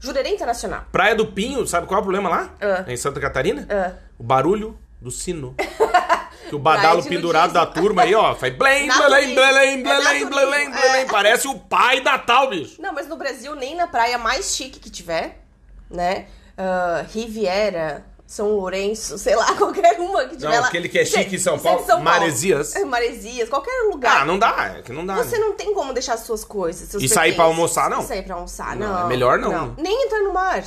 Jurerê 0.00 0.30
Internacional. 0.30 0.84
Praia 0.90 1.14
do 1.14 1.26
Pinho, 1.28 1.64
sabe 1.64 1.86
qual 1.86 1.98
é 1.98 2.00
o 2.00 2.02
problema 2.02 2.28
lá? 2.28 2.50
Ah. 2.60 2.84
Em 2.90 2.96
Santa 2.96 3.20
Catarina? 3.20 3.64
Ah. 3.70 3.92
O 4.18 4.24
barulho 4.24 4.76
do 5.00 5.12
sino. 5.12 5.54
Que 6.48 6.56
o 6.56 6.58
badalo 6.58 7.02
pendurado 7.02 7.54
da 7.54 7.64
turma 7.64 8.02
aí, 8.02 8.14
ó, 8.14 8.34
faz 8.34 8.54
blém, 8.54 8.86
blém, 8.86 9.34
blém, 9.34 9.82
blém, 9.82 10.26
blém, 10.28 10.70
blém. 10.70 11.06
Parece 11.06 11.48
o 11.48 11.58
pai 11.58 12.02
da 12.02 12.18
tal, 12.18 12.50
bicho. 12.50 12.82
Não, 12.82 12.92
mas 12.92 13.08
no 13.08 13.16
Brasil, 13.16 13.54
nem 13.54 13.74
na 13.74 13.86
praia 13.86 14.18
mais 14.18 14.54
chique 14.54 14.78
que 14.78 14.90
tiver, 14.90 15.38
né? 15.88 16.26
Ah, 16.58 17.06
Riviera, 17.10 18.04
São 18.32 18.56
Lourenço, 18.56 19.18
sei 19.18 19.36
lá, 19.36 19.52
qualquer 19.60 20.00
uma 20.00 20.24
que 20.24 20.36
tiver 20.36 20.54
Não, 20.54 20.62
lá. 20.62 20.68
aquele 20.68 20.88
que 20.88 20.98
é 20.98 21.04
chique 21.04 21.36
em 21.36 21.38
São 21.38 21.56
é 21.56 21.58
de 21.58 21.62
Paulo, 21.64 22.02
Maresias. 22.02 22.74
É, 22.74 22.82
Maresias, 22.82 23.46
qualquer 23.46 23.90
lugar. 23.90 24.22
Ah, 24.22 24.24
não 24.24 24.38
dá, 24.38 24.76
é 24.78 24.80
que 24.80 24.90
não 24.90 25.04
dá. 25.04 25.16
Você 25.16 25.36
né? 25.36 25.44
não 25.44 25.52
tem 25.52 25.74
como 25.74 25.92
deixar 25.92 26.16
suas 26.16 26.42
coisas, 26.42 26.88
seus 26.88 27.02
E 27.02 27.10
sair 27.10 27.34
pra 27.34 27.44
almoçar, 27.44 27.90
não? 27.90 28.00
E 28.00 28.04
sair 28.04 28.22
pra 28.22 28.36
almoçar, 28.36 28.74
Não, 28.74 28.88
não. 28.90 29.04
é 29.04 29.06
melhor 29.06 29.38
não. 29.38 29.74
Nem 29.76 30.06
entrar 30.06 30.20
no 30.20 30.32
mar 30.32 30.64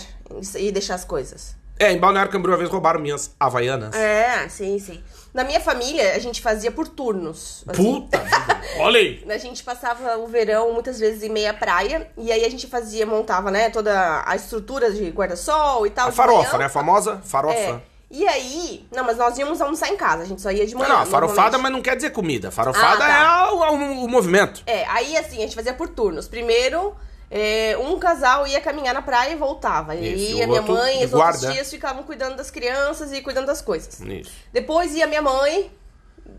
e 0.59 0.71
deixar 0.71 0.93
as 0.93 1.05
coisas. 1.05 1.55
É, 1.79 1.91
em 1.91 1.97
Balneário 1.97 2.31
Camboriú, 2.31 2.53
uma 2.53 2.59
vez 2.59 2.69
roubaram 2.69 2.99
minhas 2.99 3.31
havaianas. 3.39 3.95
É, 3.95 4.47
sim, 4.47 4.77
sim. 4.77 5.03
Na 5.35 5.43
minha 5.43 5.59
família, 5.59 6.15
a 6.15 6.19
gente 6.19 6.41
fazia 6.41 6.71
por 6.71 6.87
turnos. 6.87 7.63
assim. 7.67 7.83
Puta 7.83 8.17
vida. 8.23 8.61
Olha 8.79 8.99
aí. 8.99 9.21
A 9.29 9.37
gente 9.37 9.61
passava 9.63 10.17
o 10.17 10.27
verão 10.27 10.71
muitas 10.71 10.97
vezes 10.97 11.21
em 11.23 11.29
meia 11.29 11.53
praia 11.53 12.09
e 12.17 12.31
aí 12.31 12.45
a 12.45 12.49
gente 12.49 12.67
fazia, 12.67 13.05
montava, 13.05 13.51
né, 13.51 13.69
toda 13.69 14.23
a 14.25 14.33
estrutura 14.35 14.91
de 14.93 15.09
guarda-sol 15.09 15.85
e 15.85 15.89
tal. 15.89 16.07
A 16.07 16.11
farofa, 16.13 16.47
manhã. 16.47 16.57
né? 16.59 16.65
A 16.65 16.69
famosa 16.69 17.21
farofa. 17.25 17.57
É. 17.57 17.79
E 18.09 18.25
aí, 18.25 18.87
não, 18.95 19.03
mas 19.03 19.17
nós 19.17 19.37
íamos 19.37 19.59
almoçar 19.59 19.89
em 19.89 19.97
casa, 19.97 20.23
a 20.23 20.25
gente 20.25 20.41
só 20.41 20.51
ia 20.51 20.65
de 20.65 20.73
Não, 20.73 20.79
manhã. 20.81 20.93
não, 20.93 21.01
a 21.01 21.05
farofada, 21.05 21.57
mas 21.57 21.69
não 21.71 21.81
quer 21.81 21.95
dizer 21.97 22.11
comida. 22.11 22.49
Farofada 22.49 23.03
Ah, 23.03 23.07
tá. 23.09 23.47
é 23.49 23.51
o, 23.51 23.57
o- 23.57 24.05
o 24.05 24.07
movimento. 24.07 24.63
É, 24.65 24.85
aí 24.85 25.17
assim, 25.17 25.37
a 25.39 25.41
gente 25.41 25.55
fazia 25.55 25.73
por 25.73 25.89
turnos. 25.89 26.27
Primeiro, 26.29 26.95
é, 27.37 27.77
um 27.77 27.99
casal 27.99 28.47
ia 28.47 28.61
caminhar 28.61 28.93
na 28.93 29.01
praia 29.01 29.33
e 29.33 29.35
voltava. 29.35 29.93
E 29.93 30.13
Isso, 30.13 30.33
aí 30.33 30.39
e 30.39 30.43
a 30.43 30.47
minha 30.47 30.61
mãe 30.61 31.01
e 31.01 31.05
os 31.05 31.13
outros 31.13 31.41
guarda. 31.41 31.51
dias 31.51 31.69
ficavam 31.69 32.03
cuidando 32.03 32.37
das 32.37 32.49
crianças 32.49 33.11
e 33.11 33.21
cuidando 33.21 33.47
das 33.47 33.61
coisas. 33.61 33.99
Isso. 33.99 34.31
Depois 34.53 34.95
ia 34.95 35.05
minha 35.05 35.21
mãe, 35.21 35.69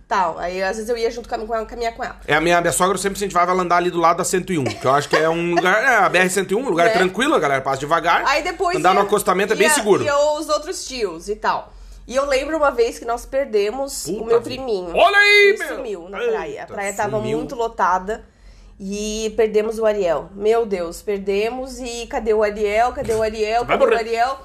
tal. 0.08 0.38
Aí 0.38 0.62
às 0.62 0.76
vezes 0.76 0.88
eu 0.88 0.96
ia 0.96 1.10
junto 1.10 1.28
com 1.28 1.54
ela, 1.54 1.66
caminhar 1.66 1.94
com 1.94 2.02
ela. 2.02 2.16
É, 2.26 2.34
a 2.34 2.40
minha, 2.40 2.58
minha 2.62 2.72
sogra 2.72 2.96
sempre 2.96 3.18
incentivava 3.18 3.52
ela 3.52 3.62
andar 3.62 3.76
ali 3.76 3.90
do 3.90 4.00
lado 4.00 4.16
da 4.16 4.24
101, 4.24 4.64
que 4.64 4.86
eu 4.86 4.90
acho 4.92 5.06
que 5.08 5.16
é 5.16 5.28
um 5.28 5.54
lugar, 5.54 5.82
é, 5.84 5.96
a 5.96 6.08
BR-101, 6.10 6.56
um 6.56 6.68
lugar 6.70 6.86
É. 6.86 6.90
tranquilo, 6.92 7.34
a 7.34 7.38
galera 7.38 7.60
passa 7.60 7.78
devagar. 7.80 8.24
Aí 8.26 8.42
depois 8.42 8.76
Andar 8.78 8.94
ia, 8.94 9.00
no 9.00 9.00
acostamento 9.06 9.52
é 9.52 9.56
bem 9.56 9.68
seguro. 9.68 10.02
ia 10.02 10.16
os 10.18 10.48
outros 10.48 10.86
tios 10.86 11.28
e 11.28 11.36
tal. 11.36 11.74
E 12.06 12.16
eu 12.16 12.24
lembro 12.24 12.56
uma 12.56 12.70
vez 12.70 12.98
que 12.98 13.04
nós 13.04 13.26
perdemos 13.26 14.04
Puta 14.04 14.22
o 14.22 14.26
meu 14.26 14.40
priminho. 14.40 14.96
Olha 14.96 15.16
aí, 15.18 15.48
Ele 15.50 15.58
meu! 15.58 15.76
sumiu 15.76 16.08
na 16.08 16.18
praia. 16.18 16.62
A 16.62 16.66
praia 16.66 16.92
tava 16.94 17.16
sumiu. 17.18 17.36
muito 17.36 17.54
lotada. 17.54 18.24
E 18.78 19.32
perdemos 19.36 19.78
o 19.78 19.86
Ariel. 19.86 20.28
Meu 20.34 20.66
Deus, 20.66 21.00
perdemos 21.02 21.78
e 21.80 22.06
cadê 22.06 22.34
o 22.34 22.42
Ariel? 22.42 22.92
Cadê 22.92 23.14
o 23.14 23.22
Ariel? 23.22 23.64
Cadê 23.64 23.84
o. 23.84 23.94
Ariel? 23.96 24.38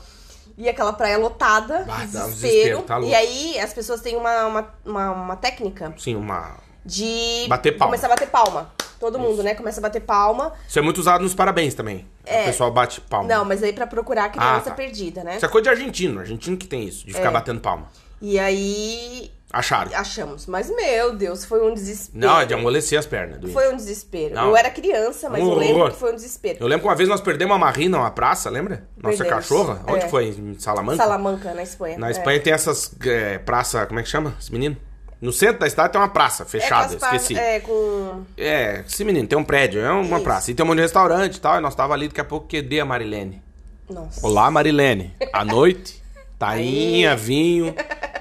E 0.57 0.69
aquela 0.69 0.93
praia 0.93 1.17
lotada, 1.17 1.79
um 1.89 2.05
desespero. 2.05 2.27
desespero, 2.27 2.81
tá 2.83 2.99
e 2.99 3.15
aí 3.15 3.59
as 3.59 3.73
pessoas 3.73 3.99
têm 4.01 4.15
uma, 4.15 4.45
uma, 4.45 4.73
uma, 4.85 5.11
uma 5.11 5.35
técnica 5.35 5.93
Sim, 5.97 6.15
uma... 6.15 6.57
de 6.85 7.45
Bater 7.47 7.71
palma. 7.77 7.91
começar 7.91 8.07
a 8.07 8.09
bater 8.11 8.27
palma. 8.29 8.71
Todo 8.99 9.17
mundo, 9.17 9.41
né? 9.41 9.55
Começa 9.55 9.79
a 9.79 9.81
bater 9.81 10.01
palma. 10.01 10.53
Isso 10.67 10.77
é 10.77 10.81
muito 10.81 10.99
usado 10.99 11.23
nos 11.23 11.33
parabéns 11.33 11.73
também. 11.73 12.05
É. 12.23 12.43
O 12.43 12.45
pessoal 12.45 12.71
bate 12.71 13.01
palma. 13.01 13.27
Não, 13.27 13.43
mas 13.43 13.63
aí 13.63 13.73
pra 13.73 13.87
procurar 13.87 14.25
a 14.25 14.29
criança 14.29 14.57
Ah, 14.57 14.61
tá. 14.61 14.71
perdida, 14.71 15.23
né? 15.23 15.37
Isso 15.37 15.45
é 15.45 15.49
coisa 15.49 15.63
de 15.63 15.69
argentino. 15.69 16.19
Argentino 16.19 16.55
que 16.55 16.67
tem 16.67 16.83
isso, 16.83 17.07
de 17.07 17.13
ficar 17.13 17.29
É. 17.29 17.31
batendo 17.31 17.59
palma. 17.59 17.87
E 18.21 18.37
aí 18.37 19.31
Acharam. 19.53 19.91
achamos. 19.93 20.45
Mas, 20.47 20.69
meu 20.73 21.15
Deus, 21.15 21.43
foi 21.45 21.61
um 21.61 21.73
desespero. 21.73 22.25
Não, 22.25 22.39
é 22.39 22.45
de 22.45 22.53
amolecer 22.53 22.97
as 22.97 23.05
pernas. 23.05 23.39
doente. 23.39 23.53
Foi 23.53 23.71
um 23.73 23.75
desespero. 23.75 24.33
Não. 24.35 24.49
Eu 24.49 24.55
era 24.57 24.69
criança, 24.69 25.29
mas 25.29 25.41
Um 25.43 25.51
eu 25.51 25.55
lembro 25.57 25.75
horror. 25.77 25.91
que 25.91 25.97
foi 25.99 26.11
um 26.11 26.15
desespero. 26.15 26.57
Eu 26.61 26.67
lembro 26.67 26.81
que 26.83 26.87
uma 26.87 26.95
vez 26.95 27.09
nós 27.09 27.19
perdemos 27.21 27.51
uma 27.51 27.59
marrina 27.59 27.97
numa 27.97 28.11
praça, 28.11 28.49
lembra? 28.49 28.87
Nossa 28.97 29.17
Perdemos. 29.17 29.43
cachorra. 29.47 29.81
Onde 29.87 30.05
É. 30.05 30.09
foi? 30.09 30.29
Em 30.29 30.57
Salamanca? 30.59 30.97
Salamanca, 30.97 31.53
na 31.53 31.63
Espanha. 31.63 31.97
Na 31.97 32.07
É. 32.07 32.11
Espanha 32.11 32.39
tem 32.39 32.53
essas 32.53 32.91
é, 33.05 33.37
praça, 33.39 33.85
como 33.85 33.99
é 33.99 34.03
que 34.03 34.09
chama? 34.09 34.33
Esse 34.39 34.51
menino? 34.51 34.77
No 35.21 35.31
centro 35.31 35.59
da 35.59 35.69
cidade 35.69 35.91
tem 35.91 36.01
uma 36.01 36.09
praça 36.09 36.41
É, 36.41 36.45
fechada, 36.47 36.97
pa- 36.97 37.15
esqueci. 37.15 37.37
É, 37.37 37.59
com... 37.59 38.23
É, 38.37 38.83
esse 38.87 39.03
menino 39.03 39.27
tem 39.27 39.37
um 39.37 39.43
prédio, 39.43 39.79
é 39.79 39.91
uma 39.91 40.15
Isso. 40.15 40.23
praça. 40.23 40.49
E 40.49 40.55
tem 40.55 40.63
um 40.63 40.67
monte 40.67 40.77
de 40.77 40.81
restaurante 40.81 41.35
e 41.35 41.39
tal. 41.39 41.57
E 41.57 41.61
nós 41.61 41.75
tava 41.75 41.93
ali, 41.93 42.07
daqui 42.07 42.21
a 42.21 42.25
pouco, 42.25 42.47
QD 42.47 42.79
a 42.79 42.85
Marilene. 42.85 43.39
Nossa. 43.87 44.25
Olá, 44.25 44.49
Marilene. 44.49 45.13
À 45.31 45.45
noite, 45.45 46.01
tainha, 46.39 47.15
vinho 47.15 47.75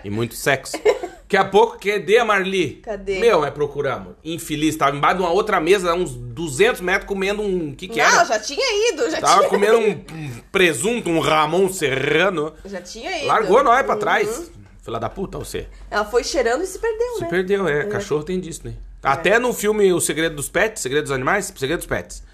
e 0.04 0.10
muito 0.10 0.34
sexo. 0.34 0.76
Daqui 1.30 1.36
a 1.36 1.44
pouco, 1.44 1.78
QD 1.78 2.18
a 2.18 2.24
Marli. 2.24 2.80
Cadê? 2.82 3.20
Meu, 3.20 3.44
é 3.44 3.52
procuramos. 3.52 4.14
Infeliz, 4.24 4.74
tava 4.74 4.96
embaixo 4.96 5.18
de 5.18 5.22
uma 5.22 5.30
outra 5.30 5.60
mesa, 5.60 5.94
uns 5.94 6.10
200 6.12 6.80
metros, 6.80 7.06
comendo 7.06 7.40
um... 7.40 7.70
O 7.70 7.76
que 7.76 7.86
que 7.86 7.98
Não, 8.00 8.04
era? 8.04 8.24
já 8.24 8.40
tinha 8.40 8.92
ido, 8.92 9.08
já 9.08 9.20
Tava 9.20 9.38
tinha 9.38 9.48
comendo 9.48 9.78
um, 9.78 10.04
presunto, 10.50 11.08
um 11.08 11.20
Ramon 11.20 11.72
Serrano. 11.72 12.52
Já 12.64 12.80
tinha 12.80 13.16
ido. 13.18 13.28
Largou 13.28 13.62
nós 13.62 13.80
pra 13.86 13.94
Uhum. 13.94 14.00
trás. 14.00 14.50
Filha 14.82 14.98
da 14.98 15.08
puta, 15.08 15.38
você. 15.38 15.68
Ela 15.88 16.04
foi 16.04 16.24
cheirando 16.24 16.64
e 16.64 16.66
se 16.66 16.80
perdeu, 16.80 17.14
Se 17.14 17.20
né? 17.22 17.28
perdeu, 17.28 17.68
é. 17.68 17.84
Cachorro 17.84 18.24
tem 18.24 18.40
disso, 18.40 18.62
né? 18.64 18.74
Até 19.00 19.38
no 19.38 19.52
filme 19.52 19.92
O 19.92 20.00
Segredo 20.00 20.34
dos 20.34 20.48
Pets, 20.48 20.82
Segredo 20.82 21.04
dos 21.04 21.12
Animais, 21.12 21.52
Segredo 21.56 21.78
dos 21.78 21.86
Pets. 21.86 22.24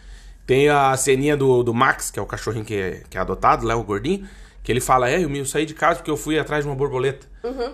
Tem 0.47 0.71
a 0.71 0.97
ceninha 0.97 1.37
do, 1.37 1.63
do 1.63 1.75
Max, 1.75 2.11
que 2.11 2.19
é 2.19 2.23
o 2.23 2.27
cachorrinho 2.27 2.65
que 2.65 2.75
é, 2.75 3.03
que 3.11 3.19
é 3.19 3.21
adotado, 3.21 3.67
lá, 3.67 3.77
o 3.77 3.83
gordinho, 3.85 4.27
que 4.67 4.73
ele 4.73 4.81
fala, 4.81 5.09
é, 5.09 5.23
eu 5.23 5.31
me 5.31 5.47
saí 5.47 5.65
de 5.65 5.75
casa 5.75 5.95
porque 6.01 6.11
eu 6.11 6.17
fui 6.17 6.37
atrás 6.37 6.65
de 6.65 6.69
uma 6.69 6.75
borboleta. 6.75 7.25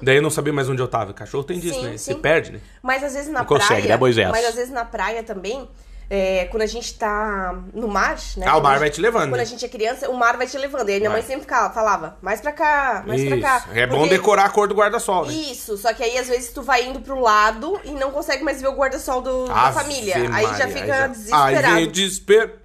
Daí 0.02 0.16
eu 0.16 0.22
não 0.22 0.28
sabia 0.28 0.52
mais 0.52 0.68
onde 0.68 0.82
eu 0.82 0.86
tava. 0.86 1.14
Cachorro 1.14 1.42
tem 1.42 1.58
disso, 1.58 1.76
Uhum. 1.78 1.84
Sim, 1.84 1.90
né? 1.92 1.96
sim. 1.96 2.12
Se 2.12 2.14
perde, 2.16 2.52
né? 2.52 2.60
Mas 2.82 3.02
às 3.02 3.14
vezes 3.14 3.32
na 3.32 3.38
Não 3.38 3.46
consegue, 3.46 3.80
praia. 3.80 3.88
né, 3.88 3.96
Moisés? 3.96 4.28
Mas 4.30 4.44
às 4.44 4.54
vezes 4.54 4.70
na 4.70 4.84
praia 4.84 5.22
também. 5.22 5.66
é, 6.10 6.44
quando 6.50 6.60
a 6.60 6.66
gente 6.66 6.92
tá 6.98 7.58
no 7.72 7.88
mar, 7.88 8.18
né? 8.36 8.44
Ah, 8.46 8.58
o 8.58 8.62
mar 8.62 8.78
vai 8.78 8.90
te 8.90 9.00
levando, 9.00 9.30
Quando 9.30 9.36
né? 9.36 9.42
a 9.44 9.46
gente 9.46 9.64
é 9.64 9.68
criança, 9.68 10.10
o 10.10 10.14
mar 10.14 10.36
vai 10.36 10.46
te 10.46 10.58
levando. 10.58 10.90
E 10.90 10.92
aí 10.92 10.98
minha 10.98 11.08
Vai. 11.08 11.20
mãe 11.20 11.26
sempre 11.26 11.44
ficava, 11.44 11.72
falava, 11.72 12.18
mais 12.20 12.38
pra 12.38 12.52
cá, 12.52 13.02
mais 13.06 13.24
pra 13.24 13.40
cá. 13.40 13.56
Isso. 13.66 13.78
É 13.78 13.86
bom 13.86 14.00
Porque- 14.00 14.10
decorar 14.16 14.44
a 14.44 14.50
cor 14.50 14.68
do 14.68 14.74
guarda-sol, 14.74 15.24
né? 15.24 15.32
Isso, 15.32 15.78
só 15.78 15.94
que 15.94 16.02
aí 16.02 16.18
às 16.18 16.28
vezes 16.28 16.52
tu 16.52 16.60
vai 16.60 16.84
indo 16.86 17.00
pro 17.00 17.18
lado 17.18 17.80
e 17.82 17.92
não 17.92 18.10
consegue 18.10 18.44
mais 18.44 18.60
ver 18.60 18.68
o 18.68 18.72
guarda-sol 18.74 19.22
da 19.22 19.72
família. 19.72 20.16
Aí 20.16 20.44
já 20.44 20.66
Maria, 20.66 20.68
fica 20.68 21.04
Aí 21.04 21.08
desesperado. 21.08 21.74
vem 21.76 21.84
o 21.84 21.90
desespero. 21.90 22.61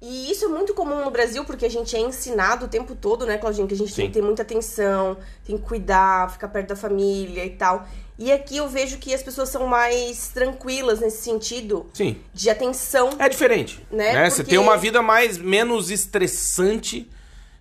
E 0.00 0.30
isso 0.30 0.44
é 0.44 0.48
muito 0.48 0.74
comum 0.74 1.04
no 1.04 1.10
Brasil, 1.10 1.44
porque 1.44 1.66
a 1.66 1.68
gente 1.68 1.96
é 1.96 2.00
ensinado 2.00 2.66
o 2.66 2.68
tempo 2.68 2.94
todo, 2.94 3.26
né, 3.26 3.36
Claudinho? 3.36 3.66
Que 3.66 3.74
a 3.74 3.76
gente 3.76 3.92
tem 3.92 4.04
Sim. 4.04 4.10
que 4.10 4.14
ter 4.14 4.22
muita 4.22 4.42
atenção, 4.42 5.16
tem 5.44 5.58
que 5.58 5.64
cuidar, 5.64 6.30
ficar 6.30 6.48
perto 6.48 6.68
da 6.68 6.76
família 6.76 7.44
e 7.44 7.50
tal. 7.50 7.86
E 8.16 8.30
aqui 8.30 8.56
eu 8.56 8.68
vejo 8.68 8.98
que 8.98 9.12
as 9.12 9.22
pessoas 9.22 9.48
são 9.48 9.66
mais 9.66 10.28
tranquilas 10.28 11.00
nesse 11.00 11.22
sentido 11.22 11.86
Sim. 11.92 12.16
de 12.32 12.48
atenção. 12.48 13.10
É 13.18 13.28
diferente. 13.28 13.84
Né? 13.90 14.12
Né? 14.12 14.30
Você 14.30 14.44
tem 14.44 14.58
uma 14.58 14.76
vida 14.76 15.02
mais 15.02 15.36
menos 15.36 15.90
estressante 15.90 17.08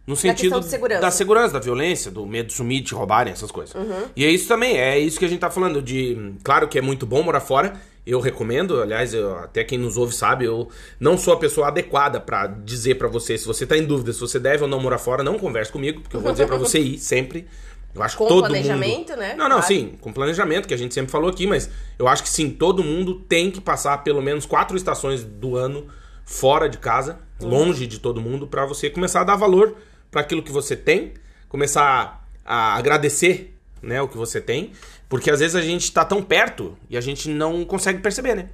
no 0.05 0.15
sentido 0.15 0.59
de 0.59 0.67
segurança. 0.67 1.01
da 1.01 1.11
segurança, 1.11 1.53
da 1.53 1.59
violência, 1.59 2.09
do 2.09 2.25
medo 2.25 2.47
de 2.47 2.53
sumir, 2.53 2.81
de 2.81 2.93
roubarem, 2.93 3.33
essas 3.33 3.51
coisas. 3.51 3.75
Uhum. 3.75 4.05
E 4.15 4.23
é 4.23 4.31
isso 4.31 4.47
também, 4.47 4.77
é 4.77 4.97
isso 4.97 5.19
que 5.19 5.25
a 5.25 5.27
gente 5.27 5.39
tá 5.39 5.49
falando 5.49 5.81
de, 5.81 6.33
claro 6.43 6.67
que 6.67 6.77
é 6.79 6.81
muito 6.81 7.05
bom 7.05 7.21
morar 7.21 7.41
fora. 7.41 7.73
Eu 8.09 8.19
recomendo, 8.21 8.81
aliás, 8.81 9.13
eu- 9.13 9.37
até 9.37 9.63
quem 9.63 9.77
nos 9.77 9.97
ouve 9.97 10.15
sabe, 10.15 10.45
eu 10.45 10.69
não 10.99 11.17
sou 11.17 11.33
a 11.33 11.37
pessoa 11.37 11.67
adequada 11.67 12.19
pra 12.21 12.47
dizer 12.47 12.95
pra 12.95 13.07
você 13.07 13.37
se 13.37 13.45
você 13.45 13.65
tá 13.65 13.77
em 13.77 13.83
dúvida 13.85 14.13
se 14.13 14.19
você 14.19 14.39
deve 14.39 14.63
ou 14.63 14.69
não 14.69 14.79
morar 14.79 14.97
fora, 14.97 15.21
não 15.23 15.37
converse 15.37 15.71
comigo, 15.71 15.99
porque 16.01 16.15
eu 16.15 16.21
vou 16.21 16.31
dizer 16.31 16.47
pra 16.47 16.57
você 16.57 16.79
ir 16.79 16.97
sempre. 16.99 17.45
Eu 17.93 18.03
acho 18.03 18.15
Com 18.17 18.25
que 18.25 18.29
todo 18.29 18.43
planejamento, 18.47 19.09
mundo... 19.09 19.19
né? 19.19 19.29
Não, 19.35 19.45
não, 19.49 19.57
Claro. 19.57 19.65
sim, 19.67 19.97
com 19.99 20.13
planejamento, 20.13 20.67
que 20.67 20.73
a 20.73 20.77
gente 20.77 20.93
sempre 20.93 21.11
falou 21.11 21.29
aqui, 21.29 21.47
mas 21.47 21.69
eu 21.97 22.07
acho 22.07 22.21
que 22.23 22.29
sim, 22.29 22.49
todo 22.49 22.83
mundo 22.83 23.15
tem 23.27 23.49
que 23.51 23.59
passar 23.59 23.97
pelo 24.03 24.21
menos 24.21 24.45
quatro 24.45 24.77
estações 24.77 25.23
do 25.23 25.55
ano 25.57 25.87
fora 26.23 26.69
de 26.69 26.77
casa, 26.77 27.19
longe 27.41 27.87
de 27.87 27.99
todo 27.99 28.21
mundo, 28.21 28.45
pra 28.47 28.65
você 28.65 28.89
começar 28.89 29.21
a 29.21 29.23
dar 29.23 29.35
valor 29.35 29.75
pra 30.11 30.21
aquilo 30.21 30.43
que 30.43 30.51
você 30.51 30.75
tem, 30.75 31.13
começar 31.49 32.23
a 32.45 32.75
agradecer, 32.75 33.53
né, 33.81 34.01
o 34.01 34.07
que 34.07 34.17
você 34.17 34.39
tem, 34.41 34.71
porque 35.09 35.29
às 35.31 35.39
vezes 35.39 35.55
a 35.55 35.61
gente 35.61 35.91
tá 35.91 36.03
tão 36.05 36.21
perto 36.21 36.77
e 36.89 36.97
a 36.97 37.01
gente 37.01 37.29
não 37.29 37.63
consegue 37.65 37.99
perceber, 37.99 38.35
né? 38.35 38.49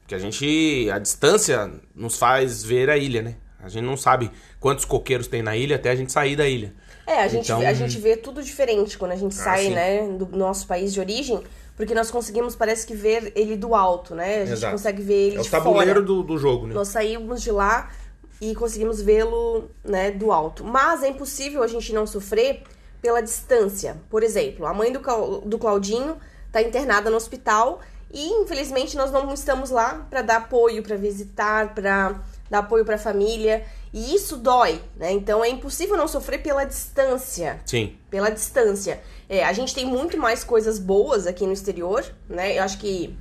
Porque 0.00 0.14
a 0.14 0.18
gente, 0.18 0.88
a 0.90 0.98
distância 0.98 1.70
nos 1.94 2.16
faz 2.16 2.62
ver 2.64 2.88
a 2.88 2.96
ilha, 2.96 3.20
né? 3.22 3.36
A 3.62 3.68
gente 3.68 3.84
não 3.84 3.96
sabe 3.96 4.30
quantos 4.60 4.84
coqueiros 4.84 5.26
tem 5.26 5.42
na 5.42 5.56
ilha 5.56 5.76
até 5.76 5.90
a 5.90 5.94
gente 5.96 6.12
sair 6.12 6.36
da 6.36 6.48
ilha. 6.48 6.72
É, 7.06 7.22
a 7.22 7.28
gente, 7.28 7.44
Então- 7.44 7.60
a 7.60 7.72
gente 7.74 7.98
vê 7.98 8.16
tudo 8.16 8.42
diferente 8.42 8.96
quando 8.96 9.12
a 9.12 9.16
gente 9.16 9.32
Ah, 9.38 9.42
sai, 9.44 9.68
né, 9.70 10.06
do 10.06 10.26
nosso 10.36 10.66
país 10.66 10.92
de 10.94 11.00
origem, 11.00 11.42
porque 11.76 11.94
nós 11.94 12.10
conseguimos, 12.10 12.54
parece 12.56 12.86
que, 12.86 12.94
ver 12.94 13.32
ele 13.34 13.56
do 13.56 13.74
alto, 13.74 14.14
né? 14.14 14.36
A 14.36 14.44
gente 14.46 14.52
Exato. 14.52 14.72
consegue 14.72 15.02
ver 15.02 15.28
ele 15.28 15.36
É 15.36 15.40
o 15.40 15.42
de 15.42 15.50
tabuleiro 15.50 15.94
fora. 15.94 16.02
do, 16.02 16.22
do 16.22 16.38
jogo, 16.38 16.66
né? 16.66 16.74
Nós 16.74 16.88
saímos 16.88 17.42
de 17.42 17.50
lá 17.50 17.90
e 18.40 18.54
conseguimos 18.54 19.00
vê-lo, 19.02 19.70
né, 19.84 20.10
do 20.10 20.30
alto. 20.32 20.64
Mas 20.64 21.02
é 21.02 21.08
impossível 21.08 21.62
a 21.62 21.66
gente 21.66 21.92
não 21.92 22.06
sofrer 22.06 22.62
pela 23.00 23.20
distância. 23.20 23.96
Por 24.10 24.22
exemplo, 24.22 24.66
a 24.66 24.74
mãe 24.74 24.92
do, 24.92 25.00
do 25.40 25.58
Claudinho 25.58 26.16
tá 26.50 26.62
internada 26.62 27.10
no 27.10 27.16
hospital 27.16 27.80
e 28.12 28.28
infelizmente 28.28 28.96
nós 28.96 29.10
não 29.10 29.32
estamos 29.32 29.70
lá 29.70 30.06
para 30.08 30.22
dar 30.22 30.36
apoio, 30.36 30.82
para 30.82 30.96
visitar, 30.96 31.74
para 31.74 32.20
dar 32.50 32.58
apoio 32.60 32.84
para 32.84 32.94
a 32.94 32.98
família. 32.98 33.64
E 33.92 34.14
isso 34.14 34.36
dói, 34.36 34.80
né? 34.96 35.12
Então 35.12 35.44
é 35.44 35.48
impossível 35.48 35.96
não 35.96 36.08
sofrer 36.08 36.42
pela 36.42 36.64
distância 36.64 37.60
Sim. 37.64 37.96
pela 38.10 38.30
distância. 38.30 39.00
É, 39.28 39.44
a 39.44 39.52
gente 39.52 39.74
tem 39.74 39.86
muito 39.86 40.18
mais 40.18 40.44
coisas 40.44 40.78
boas 40.78 41.26
aqui 41.26 41.46
no 41.46 41.52
exterior, 41.52 42.04
né? 42.28 42.58
Eu 42.58 42.62
acho 42.62 42.78
que 42.78 43.16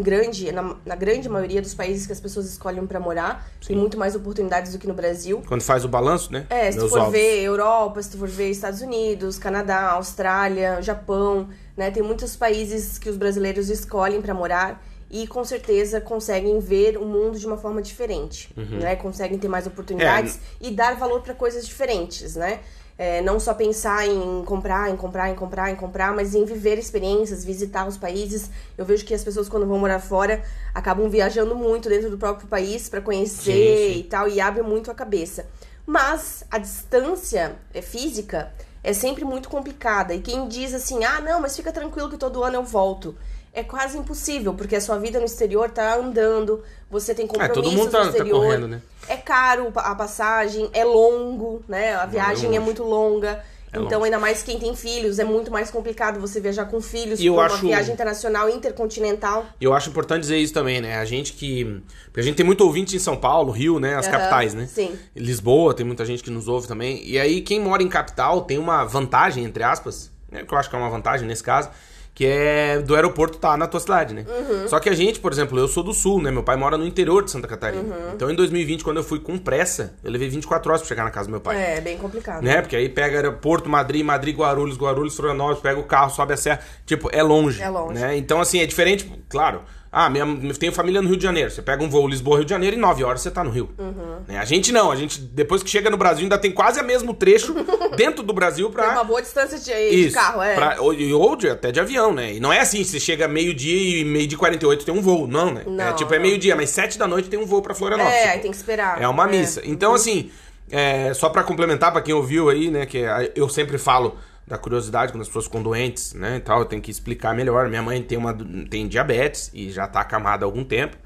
grande, 0.00 0.50
na, 0.52 0.74
na 0.86 0.94
grande 0.94 1.28
maioria 1.28 1.60
dos 1.60 1.74
países 1.74 2.06
que 2.06 2.12
as 2.12 2.20
pessoas 2.20 2.46
escolhem 2.46 2.86
pra 2.86 2.98
morar, 2.98 3.46
tem 3.66 3.76
muito 3.76 3.98
mais 3.98 4.14
oportunidades 4.14 4.72
do 4.72 4.78
que 4.78 4.86
no 4.86 4.94
Brasil. 4.94 5.42
Quando 5.46 5.62
faz 5.62 5.84
o 5.84 5.88
balanço, 5.88 6.32
né? 6.32 6.46
É, 6.48 6.70
se 6.70 6.78
tu 6.78 6.82
Meus 6.82 6.90
for 6.92 7.00
ovos. 7.00 7.12
ver 7.12 7.42
Europa, 7.42 8.02
se 8.02 8.10
tu 8.10 8.18
for 8.18 8.28
ver 8.28 8.48
Estados 8.50 8.80
Unidos, 8.80 9.38
Canadá, 9.38 9.90
Austrália, 9.90 10.80
Japão, 10.80 11.48
né? 11.76 11.90
Tem 11.90 12.02
muitos 12.02 12.36
países 12.36 12.98
que 12.98 13.10
os 13.10 13.16
brasileiros 13.16 13.68
escolhem 13.68 14.22
pra 14.22 14.32
morar 14.32 14.82
e 15.10 15.26
com 15.26 15.44
certeza 15.44 16.00
conseguem 16.00 16.58
ver 16.58 16.96
o 16.96 17.04
mundo 17.04 17.38
de 17.38 17.46
uma 17.46 17.58
forma 17.58 17.82
diferente, 17.82 18.50
Uhum. 18.56 18.78
né? 18.78 18.96
Conseguem 18.96 19.38
ter 19.38 19.48
mais 19.48 19.66
oportunidades 19.66 20.38
e 20.60 20.70
dar 20.70 20.96
valor 20.96 21.20
pra 21.20 21.34
coisas 21.34 21.66
diferentes, 21.66 22.34
né? 22.36 22.60
É, 23.02 23.20
não 23.20 23.40
só 23.40 23.52
pensar 23.52 24.06
em 24.06 24.44
comprar, 24.44 24.88
em 24.88 24.96
comprar, 24.96 25.28
em 25.28 25.34
comprar, 25.34 25.72
em 25.72 25.74
comprar, 25.74 26.14
mas 26.14 26.36
em 26.36 26.44
viver 26.44 26.78
experiências, 26.78 27.44
visitar 27.44 27.84
os 27.84 27.96
países. 27.96 28.48
Eu 28.78 28.84
vejo 28.84 29.04
que 29.04 29.12
as 29.12 29.24
pessoas 29.24 29.48
quando 29.48 29.66
vão 29.66 29.76
morar 29.76 29.98
fora 29.98 30.40
acabam 30.72 31.08
viajando 31.08 31.56
muito 31.56 31.88
dentro 31.88 32.08
do 32.08 32.16
próprio 32.16 32.46
país 32.46 32.88
pra 32.88 33.00
conhecer 33.00 33.88
Sim, 33.88 33.94
sim. 33.94 33.98
e 33.98 34.02
tal 34.04 34.28
e 34.28 34.40
abre 34.40 34.62
muito 34.62 34.88
a 34.88 34.94
cabeça. 34.94 35.48
Mas 35.84 36.44
a 36.48 36.58
distância 36.58 37.56
é, 37.74 37.82
física 37.82 38.52
é 38.84 38.92
sempre 38.92 39.24
muito 39.24 39.48
complicada. 39.48 40.14
E 40.14 40.20
quem 40.20 40.46
diz 40.46 40.72
assim, 40.72 41.02
ah, 41.02 41.20
não, 41.20 41.40
mas 41.40 41.56
fica 41.56 41.72
tranquilo 41.72 42.08
que 42.08 42.16
todo 42.16 42.44
ano 42.44 42.54
eu 42.54 42.62
volto. 42.62 43.16
É 43.54 43.62
quase 43.62 43.98
impossível, 43.98 44.54
porque 44.54 44.76
a 44.76 44.80
sua 44.80 44.98
vida 44.98 45.18
no 45.18 45.26
exterior 45.26 45.70
tá 45.70 45.94
andando, 45.96 46.62
você 46.90 47.14
tem 47.14 47.26
É, 47.26 47.28
compromissos 47.28 47.62
todo 47.62 47.70
mundo 47.72 47.90
tá, 47.90 47.98
no 47.98 48.04
tá 48.04 48.10
exterior. 48.10 48.40
correndo, 48.40 48.68
né? 48.68 48.80
É 49.08 49.16
caro 49.16 49.70
a 49.76 49.94
passagem, 49.94 50.70
é 50.72 50.84
longo, 50.84 51.62
né? 51.68 51.94
A 51.94 52.06
viagem 52.06 52.46
longe. 52.46 52.56
é 52.56 52.60
muito 52.60 52.82
longa. 52.82 53.44
É 53.74 53.78
então, 53.78 53.98
longe. 54.00 54.04
ainda 54.04 54.18
mais 54.18 54.42
quem 54.42 54.58
tem 54.58 54.74
filhos, 54.74 55.18
é 55.18 55.24
muito 55.24 55.50
mais 55.50 55.70
complicado 55.70 56.18
você 56.20 56.40
viajar 56.40 56.66
com 56.66 56.80
filhos 56.80 57.20
E 57.20 57.26
eu 57.26 57.34
por 57.34 57.44
acho- 57.44 57.54
uma 57.56 57.62
viagem 57.62 57.92
internacional 57.94 58.48
intercontinental. 58.48 59.46
E 59.60 59.64
eu 59.64 59.72
acho 59.74 59.90
importante 59.90 60.20
dizer 60.22 60.38
isso 60.38 60.52
também, 60.54 60.80
né? 60.80 60.96
A 60.98 61.04
gente 61.04 61.32
que. 61.34 61.82
Porque 62.06 62.20
a 62.20 62.22
gente 62.22 62.36
tem 62.36 62.44
muito 62.46 62.62
ouvinte 62.62 62.96
em 62.96 62.98
São 62.98 63.16
Paulo, 63.16 63.50
Rio, 63.52 63.78
né? 63.78 63.94
As 63.96 64.06
Aham, 64.06 64.18
capitais, 64.18 64.54
né? 64.54 64.66
sim. 64.66 64.98
Lisboa, 65.14 65.74
tem 65.74 65.84
muita 65.86 66.04
gente 66.04 66.22
que 66.22 66.30
nos 66.30 66.48
ouve 66.48 66.66
também. 66.68 67.02
E 67.06 67.18
aí, 67.18 67.40
quem 67.42 67.60
mora 67.60 67.82
em 67.82 67.88
capital 67.88 68.42
tem 68.42 68.58
uma 68.58 68.84
vantagem, 68.84 69.44
entre 69.44 69.62
aspas, 69.62 70.10
né? 70.30 70.42
Que 70.44 70.52
eu 70.52 70.58
acho 70.58 70.68
que 70.70 70.76
é 70.76 70.78
uma 70.78 70.90
vantagem 70.90 71.26
nesse 71.26 71.42
caso, 71.42 71.70
que 72.14 72.26
é 72.26 72.78
do 72.78 72.94
aeroporto 72.94 73.38
tá 73.38 73.56
na 73.56 73.66
tua 73.66 73.80
cidade, 73.80 74.12
né? 74.14 74.26
Uhum. 74.28 74.68
Só 74.68 74.78
que 74.78 74.88
a 74.88 74.94
gente, 74.94 75.18
por 75.18 75.32
exemplo, 75.32 75.58
eu 75.58 75.66
sou 75.66 75.82
do 75.82 75.94
sul, 75.94 76.20
né? 76.20 76.30
Meu 76.30 76.42
pai 76.42 76.56
mora 76.56 76.76
no 76.76 76.86
interior 76.86 77.24
de 77.24 77.30
Santa 77.30 77.48
Catarina. 77.48 77.82
Uhum. 77.82 78.12
Então, 78.14 78.30
em 78.30 78.34
2020, 78.34 78.84
quando 78.84 78.98
eu 78.98 79.04
fui 79.04 79.18
com 79.18 79.38
pressa, 79.38 79.94
eu 80.04 80.10
levei 80.10 80.28
24 80.28 80.70
horas 80.70 80.82
pra 80.82 80.88
chegar 80.88 81.04
na 81.04 81.10
casa 81.10 81.28
do 81.28 81.30
meu 81.30 81.40
pai. 81.40 81.56
É, 81.56 81.80
bem 81.80 81.96
complicado. 81.96 82.42
Né? 82.42 82.60
Porque 82.60 82.76
aí 82.76 82.88
pega 82.88 83.16
aeroporto, 83.16 83.68
Madrid, 83.68 84.04
Madrid, 84.04 84.36
Guarulhos, 84.36 84.76
Guarulhos, 84.76 85.16
Florianópolis, 85.16 85.60
pega 85.60 85.80
o 85.80 85.84
carro, 85.84 86.10
sobe 86.10 86.34
a 86.34 86.36
serra. 86.36 86.60
Tipo, 86.84 87.08
é 87.10 87.22
longe. 87.22 87.62
É 87.62 87.68
longe. 87.68 87.98
Né? 87.98 88.16
Então, 88.16 88.40
assim, 88.40 88.60
é 88.60 88.66
diferente, 88.66 89.10
claro. 89.28 89.62
Ah, 89.94 90.08
minha, 90.08 90.24
eu 90.24 90.54
tenho 90.56 90.72
família 90.72 91.02
no 91.02 91.08
Rio 91.08 91.18
de 91.18 91.22
Janeiro. 91.22 91.50
Você 91.50 91.60
pega 91.60 91.84
um 91.84 91.88
voo 91.90 92.08
Lisboa-Rio 92.08 92.46
de 92.46 92.50
Janeiro 92.50 92.74
e 92.76 92.78
9 92.78 93.04
horas 93.04 93.20
você 93.20 93.30
tá 93.30 93.44
no 93.44 93.50
Rio. 93.50 93.68
Uhum. 93.78 94.20
Né? 94.26 94.38
A 94.38 94.44
gente 94.46 94.72
não. 94.72 94.90
A 94.90 94.96
gente, 94.96 95.20
depois 95.20 95.62
que 95.62 95.68
chega 95.68 95.90
no 95.90 95.98
Brasil, 95.98 96.22
ainda 96.22 96.38
tem 96.38 96.50
quase 96.50 96.80
o 96.80 96.84
mesmo 96.84 97.12
trecho 97.12 97.54
dentro 97.94 98.22
do 98.22 98.32
Brasil 98.32 98.70
pra... 98.70 98.84
Tem 98.84 98.92
uma 98.92 99.04
boa 99.04 99.20
distância 99.20 99.58
de, 99.58 99.64
de 99.90 100.06
Isso, 100.06 100.14
carro, 100.16 100.42
é. 100.42 100.54
pra- 100.54 100.76
ou, 100.80 100.94
ou 101.20 101.36
de- 101.36 101.50
até 101.50 101.70
de 101.70 101.78
avião, 101.78 102.10
né? 102.14 102.32
E 102.32 102.40
não 102.40 102.50
é 102.50 102.60
assim, 102.60 102.82
você 102.82 102.98
chega 102.98 103.28
meio-dia 103.28 104.00
e 104.00 104.04
meio-dia 104.06 104.34
e 104.36 104.38
48 104.38 104.82
tem 104.86 104.94
um 104.94 105.02
voo, 105.02 105.26
não, 105.26 105.52
né? 105.52 105.62
é 105.66 105.70
Não, 105.70 105.94
tipo, 105.94 106.14
é 106.14 106.18
meio-dia, 106.18 106.56
mas 106.56 106.70
7 106.70 106.98
da 106.98 107.06
noite 107.06 107.28
tem 107.28 107.38
um 107.38 107.44
voo 107.44 107.60
pra 107.60 107.74
Florianópolis. 107.74 108.18
É, 108.18 108.28
tipo, 108.30 108.42
tem 108.42 108.50
que 108.50 108.56
esperar. 108.56 108.98
é 109.02 109.06
uma 109.06 109.26
É. 109.26 109.30
missa. 109.30 109.60
Então, 109.62 109.92
assim, 109.92 110.30
é, 110.70 111.12
só 111.12 111.28
pra 111.28 111.42
complementar 111.42 111.92
pra 111.92 112.00
quem 112.00 112.14
ouviu 112.14 112.48
aí, 112.48 112.70
né, 112.70 112.86
que 112.86 112.96
é- 113.04 113.30
eu 113.36 113.46
sempre 113.46 113.76
falo 113.76 114.16
da 114.46 114.58
curiosidade 114.58 115.12
quando 115.12 115.22
as 115.22 115.28
pessoas 115.28 115.46
ficam 115.46 115.62
doentes, 115.62 116.14
né, 116.14 116.36
e 116.36 116.40
tal, 116.40 116.60
eu 116.60 116.64
tenho 116.64 116.82
que 116.82 116.90
explicar 116.90 117.34
melhor. 117.34 117.68
Minha 117.68 117.82
mãe 117.82 118.02
tem 118.02 118.18
uma 118.18 118.36
tem 118.68 118.88
diabetes 118.88 119.50
e 119.54 119.70
já 119.70 119.86
tá 119.86 120.00
acamada 120.00 120.44
há 120.44 120.46
algum 120.46 120.64
tempo. 120.64 120.96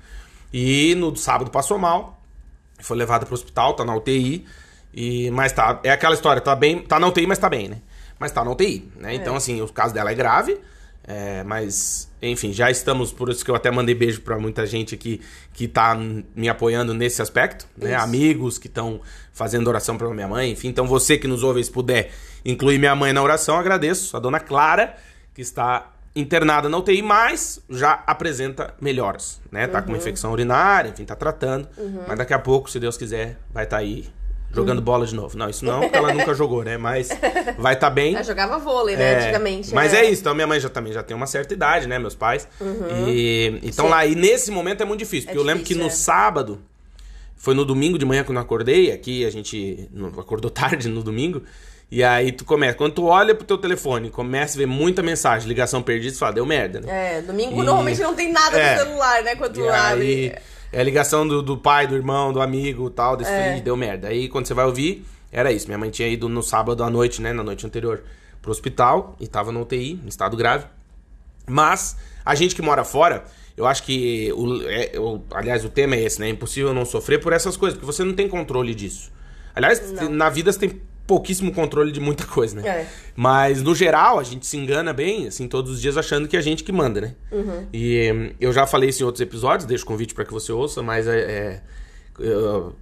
E 0.53 0.94
no 0.94 1.14
sábado 1.16 1.51
passou 1.51 1.79
mal, 1.79 2.20
foi 2.81 2.96
levada 2.96 3.27
pro 3.27 3.35
hospital, 3.35 3.75
tá 3.75 3.85
na 3.85 3.94
UTI. 3.94 4.46
E 4.92 5.31
mas 5.31 5.53
tá, 5.53 5.81
é 5.85 5.90
aquela 5.90 6.14
história, 6.14 6.40
tá 6.40 6.57
bem, 6.57 6.81
tá 6.81 6.99
na 6.99 7.07
UTI, 7.07 7.27
mas 7.27 7.38
tá 7.38 7.49
bem, 7.49 7.68
né? 7.68 7.83
Mas 8.18 8.33
tá 8.33 8.42
na 8.42 8.51
UTI, 8.51 8.90
né? 8.96 9.14
Então 9.14 9.37
assim, 9.37 9.61
o 9.61 9.68
caso 9.68 9.92
dela 9.92 10.11
é 10.11 10.14
grave. 10.14 10.59
É, 11.09 11.45
mas, 11.45 12.11
enfim, 12.21 12.53
já 12.53 12.69
estamos, 12.69 13.12
por 13.12 13.29
isso 13.29 13.45
que 13.45 13.51
eu 13.51 13.55
até 13.55 13.71
mandei 13.71 13.95
beijo 13.95 14.23
pra 14.23 14.38
muita 14.38 14.66
gente 14.66 14.95
aqui 14.95 15.21
que 15.53 15.69
tá 15.69 15.97
me 16.35 16.49
apoiando 16.49 16.92
nesse 16.92 17.23
aspecto, 17.23 17.66
né? 17.77 17.95
Amigos 17.95 18.59
que 18.59 18.66
estão 18.66 19.01
fazendo 19.33 19.69
oração 19.69 19.97
pra 19.97 20.09
minha 20.11 20.27
mãe, 20.27 20.51
enfim. 20.51 20.69
Então, 20.69 20.87
você 20.87 21.16
que 21.16 21.29
nos 21.29 21.45
ouve, 21.45 21.62
se 21.62 21.71
puder 21.71 22.11
incluir 22.45 22.79
minha 22.79 22.95
mãe 22.97 23.12
na 23.12 23.23
oração, 23.23 23.57
agradeço. 23.57 24.16
A 24.16 24.21
dona 24.21 24.40
Clara, 24.40 24.97
que 25.33 25.40
está 25.40 25.92
internada 26.14 26.69
na 26.69 26.79
UTI, 26.79 27.03
mas 27.03 27.61
já 27.71 28.03
apresenta 28.07 28.75
melhoras, 28.81 29.40
né? 29.53 29.69
Tá 29.69 29.83
com 29.83 29.90
uma 29.90 29.99
infecção 29.99 30.33
urinária, 30.33 30.88
enfim, 30.88 31.05
tá 31.05 31.14
tratando. 31.14 31.69
Mas 32.09 32.19
daqui 32.19 32.35
a 32.35 32.38
pouco, 32.38 32.69
se 32.69 32.81
Deus 32.81 32.97
quiser, 32.97 33.38
vai 33.53 33.64
estar 33.64 33.77
aí 33.77 34.09
jogando 34.57 34.81
bola 34.83 35.07
de 35.07 35.14
novo. 35.14 35.37
Não, 35.38 35.49
isso 35.49 35.64
não, 35.64 35.81
porque 35.81 35.97
ela 35.97 36.12
nunca 36.12 36.35
jogou, 36.35 36.64
né? 36.64 36.77
Mas 36.77 37.09
vai 37.59 37.75
estar 37.75 37.90
bem. 37.90 38.14
Ela 38.14 38.25
jogava 38.25 38.59
vôlei, 38.59 38.97
né, 38.97 39.12
É, 39.12 39.19
antigamente. 39.21 39.75
Mas 39.75 39.95
é. 39.95 40.05
isso, 40.05 40.21
então 40.23 40.35
minha 40.35 40.47
mãe 40.47 40.59
já 40.59 40.69
também 40.69 40.92
já 40.92 41.03
tem 41.03 41.16
uma 41.16 41.27
certa 41.27 41.55
idade, 41.55 41.87
né? 41.87 41.99
Meus 41.99 42.14
pais. 42.14 42.49
E 43.09 43.61
então 43.62 43.85
Sim. 43.87 43.90
lá, 43.90 44.07
e 44.07 44.14
nesse 44.14 44.51
momento 44.51 44.83
é 44.83 44.85
muito 44.85 45.01
difícil, 45.01 45.27
porque 45.27 45.38
eu 45.38 45.45
lembro 45.45 45.62
que 45.64 45.75
no 45.75 45.87
é. 45.87 45.90
sábado, 45.90 46.61
foi 47.37 47.55
no 47.55 47.64
domingo 47.64 47.99
de 47.99 48.05
manhã 48.05 48.25
quando 48.25 48.37
eu 48.38 48.42
acordei, 48.42 48.90
aqui 48.90 49.25
a 49.25 49.31
gente 49.31 49.88
acordou 50.19 50.51
tarde 50.51 50.88
no 50.88 51.03
domingo. 51.03 51.42
E 51.88 52.03
aí 52.03 52.33
tu 52.33 52.45
começa, 52.45 52.77
quando 52.77 52.95
tu 52.95 53.05
olha 53.05 53.33
pro 53.33 53.45
teu 53.45 53.57
telefone, 53.57 54.11
começa 54.11 54.57
a 54.57 54.59
ver 54.59 54.66
muita 54.66 55.05
mensagem, 55.05 55.47
ligação 55.47 55.81
perdida, 55.81 56.12
tu 56.14 56.19
fala, 56.19 56.33
deu 56.33 56.45
merda, 56.45 56.81
né? 56.81 57.19
É, 57.19 57.23
domingo 57.23 57.62
E- 57.62 57.64
normalmente 57.64 58.01
não 58.01 58.12
tem 58.12 58.33
nada 58.33 58.59
É. 58.59 58.73
no 58.75 58.83
celular, 58.85 59.23
né? 59.23 59.37
Quando 59.37 59.53
tu 59.55 59.69
abre. 59.69 60.03
aí, 60.03 60.35
É 60.72 60.81
a 60.81 60.85
ligação 60.85 61.26
do, 61.26 61.42
do 61.42 61.57
pai, 61.57 61.87
do 61.87 61.94
irmão, 61.94 62.33
do 62.33 62.40
amigo 62.40 62.90
tal, 62.90 63.16
desse 63.16 63.31
É. 63.31 63.61
Deu 63.61 63.76
merda. 63.76 64.09
Aí 64.09 64.29
quando 64.29 64.46
você 64.46 64.55
vai 64.55 64.66
ouvir, 64.66 65.05
era 65.33 65.50
isso. 65.52 65.66
Minha 65.66 65.79
mãe 65.79 65.90
tinha 65.90 66.09
ido 66.09 66.29
no 66.29 66.42
sábado 66.42 66.83
à 66.85 66.90
noite, 66.90 67.20
né? 67.22 67.33
Na 67.33 67.42
noite 67.42 67.64
anterior, 67.66 68.02
pro 68.42 68.50
hospital 68.50 69.16
e 69.20 69.26
tava 69.26 69.50
no 69.52 69.62
UTI, 69.62 70.00
em 70.05 70.09
estado 70.09 70.37
grave. 70.37 70.66
Mas 71.48 71.96
a 72.24 72.35
gente 72.35 72.55
que 72.55 72.62
mora 72.62 72.85
fora, 72.85 73.24
eu 73.57 73.66
acho 73.66 73.83
que. 73.85 74.33
O, 74.35 74.62
é, 74.68 74.92
o- 74.98 75.22
aliás, 75.33 75.64
o 75.64 75.68
tema 75.68 75.94
é 75.94 76.02
esse, 76.02 76.20
né? 76.20 76.26
É 76.26 76.31
impossível 76.31 76.74
não 76.74 76.85
sofrer 76.85 77.20
por 77.20 77.33
essas 77.33 77.57
coisas, 77.57 77.79
porque 77.79 77.90
você 77.92 78.02
não 78.05 78.14
tem 78.14 78.29
controle 78.29 78.74
disso. 78.74 79.12
Aliás, 79.55 79.92
Não. 79.92 80.11
na 80.11 80.29
vida 80.29 80.52
você 80.52 80.59
tem 80.59 80.81
pouquíssimo 81.07 81.53
controle 81.53 81.92
de 81.92 82.01
muita 82.01 82.25
coisa, 82.27 82.61
né? 82.61 82.69
É. 82.69 82.87
Mas, 83.14 83.62
no 83.62 83.75
geral, 83.75 84.19
a 84.19 84.23
gente 84.23 84.47
se 84.47 84.57
engana 84.57 84.92
bem, 84.92 85.29
assim, 85.29 85.47
todos 85.49 85.73
os 85.73 85.81
dias 85.81 85.97
achando 85.97 86.27
que 86.27 86.37
é 86.37 86.38
a 86.38 86.42
gente 86.42 86.64
que 86.64 86.73
manda, 86.73 87.01
né? 87.01 87.14
E 87.73 88.12
hum, 88.12 88.31
eu 88.40 88.53
já 88.53 88.66
falei 88.66 88.90
isso 88.90 89.03
em 89.03 89.07
outros 89.07 89.21
episódios, 89.21 89.66
deixo 89.66 89.85
o 89.85 89.87
convite 89.87 90.14
para 90.14 90.25
que 90.25 90.33
você 90.33 90.53
ouça, 90.53 90.83
mas 90.83 91.07
é. 91.07 91.19
é, 91.19 91.61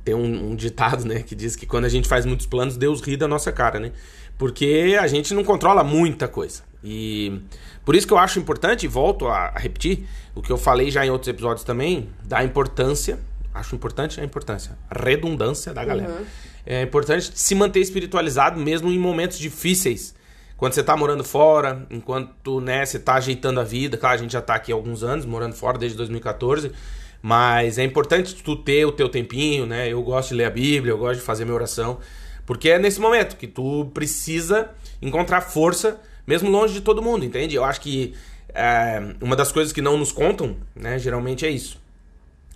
tem 0.05 0.15
um, 0.15 0.51
um 0.51 0.57
ditado, 0.57 1.05
né, 1.05 1.23
que 1.23 1.35
diz 1.35 1.57
que 1.57 1.67
quando 1.67 1.85
a 1.87 1.89
gente 1.89 2.07
faz 2.07 2.25
muitos 2.25 2.47
planos, 2.47 2.77
Deus 2.77 3.01
ri 3.01 3.17
da 3.17 3.27
nossa 3.27 3.51
cara, 3.51 3.81
né? 3.81 3.93
Porque 4.39 4.97
a 5.01 5.07
gente 5.07 5.35
não 5.35 5.45
controla 5.45 5.85
muita 5.85 6.27
coisa. 6.27 6.63
E 6.83 7.41
por 7.85 7.95
isso 7.95 8.07
que 8.07 8.13
eu 8.13 8.19
acho 8.19 8.39
importante, 8.39 8.85
e 8.85 8.89
volto 8.89 9.27
a, 9.27 9.49
a 9.49 9.59
repetir, 9.59 10.07
o 10.35 10.43
que 10.43 10.51
eu 10.51 10.59
falei 10.59 10.91
já 10.91 11.05
em 11.05 11.11
outros 11.11 11.29
episódios 11.29 11.65
também, 11.65 12.09
da 12.25 12.43
importância, 12.43 13.19
acho 13.55 13.75
importante 13.75 14.21
a 14.21 14.25
importância, 14.25 14.77
a 14.91 15.03
redundância 15.03 15.73
da 15.73 15.85
galera. 15.85 16.23
É 16.67 16.83
importante 16.83 17.31
se 17.35 17.55
manter 17.55 17.81
espiritualizado 17.81 18.59
mesmo 18.59 18.91
em 18.91 18.99
momentos 18.99 19.39
difíceis. 19.39 20.15
Quando 20.57 20.73
você 20.73 20.83
tá 20.83 20.97
morando 20.97 21.25
fora, 21.25 21.87
enquanto 21.91 22.61
né, 22.61 22.87
você 22.87 22.99
tá 22.99 23.15
ajeitando 23.15 23.61
a 23.61 23.65
vida, 23.65 23.97
claro, 23.97 24.15
a 24.15 24.19
gente 24.19 24.33
já 24.33 24.41
tá 24.41 24.55
aqui 24.55 24.73
há 24.73 24.75
alguns 24.75 25.03
anos, 25.03 25.27
morando 25.27 25.55
fora 25.55 25.77
desde 25.77 25.97
2014, 25.99 26.71
mas 27.21 27.77
é 27.77 27.85
importante 27.85 28.35
tu 28.37 28.57
ter 28.57 28.85
o 28.87 28.93
teu 28.93 29.09
tempinho, 29.09 29.67
né? 29.67 29.89
Eu 29.89 30.03
gosto 30.03 30.31
de 30.31 30.37
ler 30.37 30.45
a 30.45 30.51
Bíblia, 30.51 30.93
eu 30.93 30.99
gosto 30.99 31.21
de 31.21 31.27
fazer 31.27 31.45
minha 31.45 31.55
oração, 31.55 31.99
porque 32.47 32.71
é 32.71 32.79
nesse 32.79 33.01
momento 33.01 33.37
que 33.37 33.47
tu 33.47 33.91
precisa 33.93 34.71
encontrar 35.03 35.41
força, 35.41 36.01
mesmo 36.27 36.49
longe 36.49 36.75
de 36.75 36.81
todo 36.81 37.03
mundo, 37.03 37.25
entende? 37.25 37.57
Eu 37.57 37.65
acho 37.65 37.81
que 37.81 38.15
é, 38.55 39.03
uma 39.21 39.35
das 39.35 39.51
coisas 39.51 39.73
que 39.73 39.83
não 39.83 39.99
nos 39.99 40.13
contam, 40.13 40.57
né, 40.75 40.99
geralmente 40.99 41.45
é 41.45 41.51
isso 41.51 41.84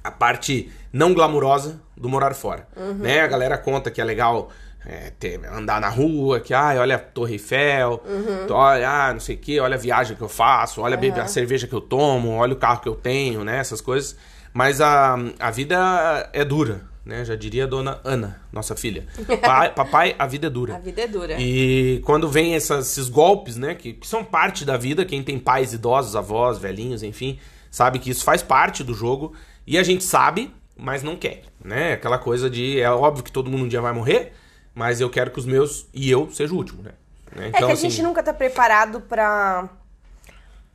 a 0.09 0.11
parte 0.11 0.71
não 0.93 1.15
glamurosa 1.15 1.81
do 1.97 2.09
morar 2.09 2.35
fora. 2.35 2.67
Né? 2.99 3.21
A 3.21 3.27
galera 3.27 3.57
conta 3.59 3.91
que 3.91 4.01
é 4.01 4.05
legal 4.05 4.51
é, 4.87 5.11
ter- 5.19 5.45
andar 5.47 5.81
na 5.81 5.89
rua, 5.89 6.41
que 6.41 6.55
ah, 6.55 6.75
olha 6.79 6.97
a 6.97 6.99
Torre 6.99 7.35
Eiffel, 7.35 8.03
olha, 8.51 8.89
ah, 8.91 9.13
não 9.13 9.21
sei 9.21 9.35
o 9.37 9.39
que, 9.39 9.61
olha 9.61 9.75
a 9.75 9.79
viagem 9.79 10.17
que 10.17 10.23
eu 10.23 10.29
faço, 10.29 10.81
olha 10.81 10.95
a 10.95 10.97
bebida- 10.97 11.23
a 11.23 11.29
cerveja 11.29 11.67
que 11.67 11.75
eu 11.75 11.81
tomo, 11.81 12.31
olha 12.37 12.53
o 12.53 12.57
carro 12.57 12.81
que 12.81 12.89
eu 12.89 12.95
tenho, 12.95 13.45
né? 13.45 13.59
Essas 13.59 13.81
coisas. 13.81 14.17
Mas 14.53 14.81
a, 14.81 15.17
a 15.39 15.51
vida 15.51 16.31
é 16.33 16.43
dura, 16.45 16.81
né? 17.05 17.25
Já 17.25 17.35
diria 17.35 17.65
a 17.65 17.67
dona 17.67 18.01
Ana, 18.03 18.41
nossa 18.53 18.75
filha. 18.75 19.07
Pai- 19.43 19.73
papai, 19.75 20.17
a 20.19 20.27
vida 20.27 20.47
é 20.47 20.51
dura. 20.51 20.77
A 20.77 20.79
vida 20.79 21.03
é 21.03 21.07
dura. 21.07 21.37
E 21.39 22.01
quando 22.05 22.29
vem 22.29 22.55
essas- 22.55 22.87
esses 22.93 23.09
golpes, 23.11 23.57
né, 23.57 23.75
que, 23.75 23.93
que 23.93 24.07
são 24.07 24.25
parte 24.25 24.65
da 24.65 24.77
vida, 24.77 25.05
quem 25.05 25.23
tem 25.23 25.39
pais 25.39 25.75
idosos, 25.75 26.17
avós, 26.17 26.57
velhinhos, 26.59 27.03
enfim, 27.03 27.39
sabe 27.71 27.99
que 27.99 28.09
isso 28.11 28.25
faz 28.25 28.43
parte 28.43 28.83
do 28.83 28.95
jogo. 28.95 29.35
E 29.71 29.77
a 29.77 29.83
gente 29.83 30.03
sabe, 30.03 30.51
mas 30.75 31.03
não 31.03 31.15
quer, 31.15 31.43
né? 31.63 31.93
Aquela 31.93 32.17
coisa 32.17 32.49
de, 32.49 32.81
é 32.81 32.91
óbvio 32.91 33.23
que 33.23 33.31
todo 33.31 33.51
mundo 33.51 33.65
um 33.65 33.69
dia 33.69 33.83
vai 33.83 33.93
morrer, 33.93 34.33
mas 34.75 34.99
eu 34.99 35.11
quero 35.11 35.31
que 35.31 35.39
os 35.39 35.45
meus 35.45 35.87
e 35.93 36.11
eu 36.11 36.31
seja 36.33 36.55
o 36.55 36.57
último, 36.57 36.83
né? 36.83 36.93
Né? 37.37 37.51
É 37.53 37.59
que 37.59 37.65
a 37.65 37.75
gente 37.75 38.01
nunca 38.03 38.23
tá 38.23 38.33
preparado 38.33 39.03
pra. 39.03 39.69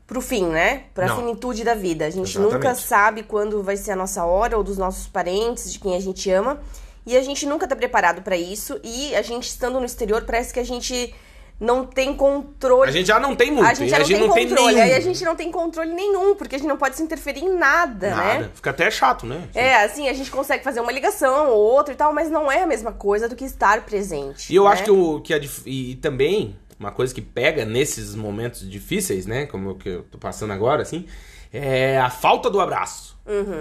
pro 0.05 0.21
fim, 0.21 0.45
né? 0.45 0.83
Pra 0.93 1.07
Não. 1.07 1.15
finitude 1.17 1.63
da 1.63 1.73
vida. 1.73 2.05
A 2.05 2.11
gente 2.11 2.29
Exatamente. 2.29 2.53
nunca 2.53 2.75
sabe 2.75 3.23
quando 3.23 3.63
vai 3.63 3.75
ser 3.75 3.93
a 3.93 3.95
nossa 3.95 4.23
hora, 4.25 4.55
ou 4.57 4.63
dos 4.63 4.77
nossos 4.77 5.07
parentes, 5.07 5.73
de 5.73 5.79
quem 5.79 5.95
a 5.95 5.99
gente 5.99 6.29
ama. 6.29 6.61
E 7.03 7.17
a 7.17 7.23
gente 7.23 7.47
nunca 7.47 7.67
tá 7.67 7.75
preparado 7.75 8.21
pra 8.21 8.37
isso. 8.37 8.79
E 8.83 9.15
a 9.15 9.23
gente 9.23 9.47
estando 9.47 9.79
no 9.79 9.85
exterior, 9.87 10.23
parece 10.23 10.53
que 10.53 10.59
a 10.59 10.63
gente 10.63 11.11
não 11.59 11.85
tem 11.85 12.13
controle. 12.15 12.89
A 12.89 12.91
gente 12.91 13.07
já 13.07 13.19
não 13.19 13.35
tem 13.35 13.51
muito, 13.51 13.65
A 13.69 13.73
gente 13.73 13.89
já 13.89 13.99
não 13.99 14.05
gente 14.05 14.17
tem 14.19 14.27
não 14.27 14.33
tem 14.33 14.47
controle. 14.49 14.73
nenhum. 14.75 14.83
Aí 14.85 14.93
a 14.93 14.99
gente 14.99 15.23
não 15.23 15.35
tem 15.35 15.51
controle 15.51 15.93
nenhum, 15.93 16.35
porque 16.35 16.55
a 16.55 16.57
gente 16.57 16.67
não 16.67 16.77
pode 16.77 16.97
se 16.97 17.03
interferir 17.03 17.41
em 17.43 17.55
nada, 17.57 18.09
Nada. 18.09 18.39
né? 18.39 18.49
Fica 18.53 18.69
até 18.71 18.89
chato, 18.91 19.25
né? 19.25 19.47
É, 19.53 19.75
assim, 19.83 20.09
a 20.09 20.13
gente 20.13 20.29
consegue 20.29 20.63
fazer 20.63 20.81
uma 20.81 20.91
ligação 20.91 21.49
ou 21.49 21.57
outra 21.57 21.93
e 21.93 21.97
tal, 21.97 22.13
mas 22.13 22.29
não 22.29 22.51
é 22.51 22.63
a 22.63 22.67
mesma 22.67 22.91
coisa 22.91 23.29
do 23.29 23.35
que 23.35 23.45
estar 23.45 23.81
presente. 23.85 24.51
E 24.51 24.55
eu 24.55 24.65
né? 24.65 24.71
acho 24.71 24.83
que, 24.83 24.91
o, 24.91 25.21
que 25.21 25.33
a, 25.33 25.39
dif- 25.39 25.63
e 25.65 25.95
também, 25.95 26.57
uma 26.79 26.91
coisa 26.91 27.13
que 27.13 27.21
pega 27.21 27.63
nesses 27.63 28.13
momentos 28.15 28.69
difíceis, 28.69 29.25
né? 29.25 29.45
Como 29.45 29.69
o 29.71 29.75
que 29.75 29.89
eu 29.89 30.03
tô 30.03 30.17
passando 30.17 30.51
agora, 30.51 30.81
assim, 30.81 31.05
é 31.53 31.97
a 31.99 32.09
falta 32.09 32.49
do 32.49 32.59
abraço. 32.59 33.13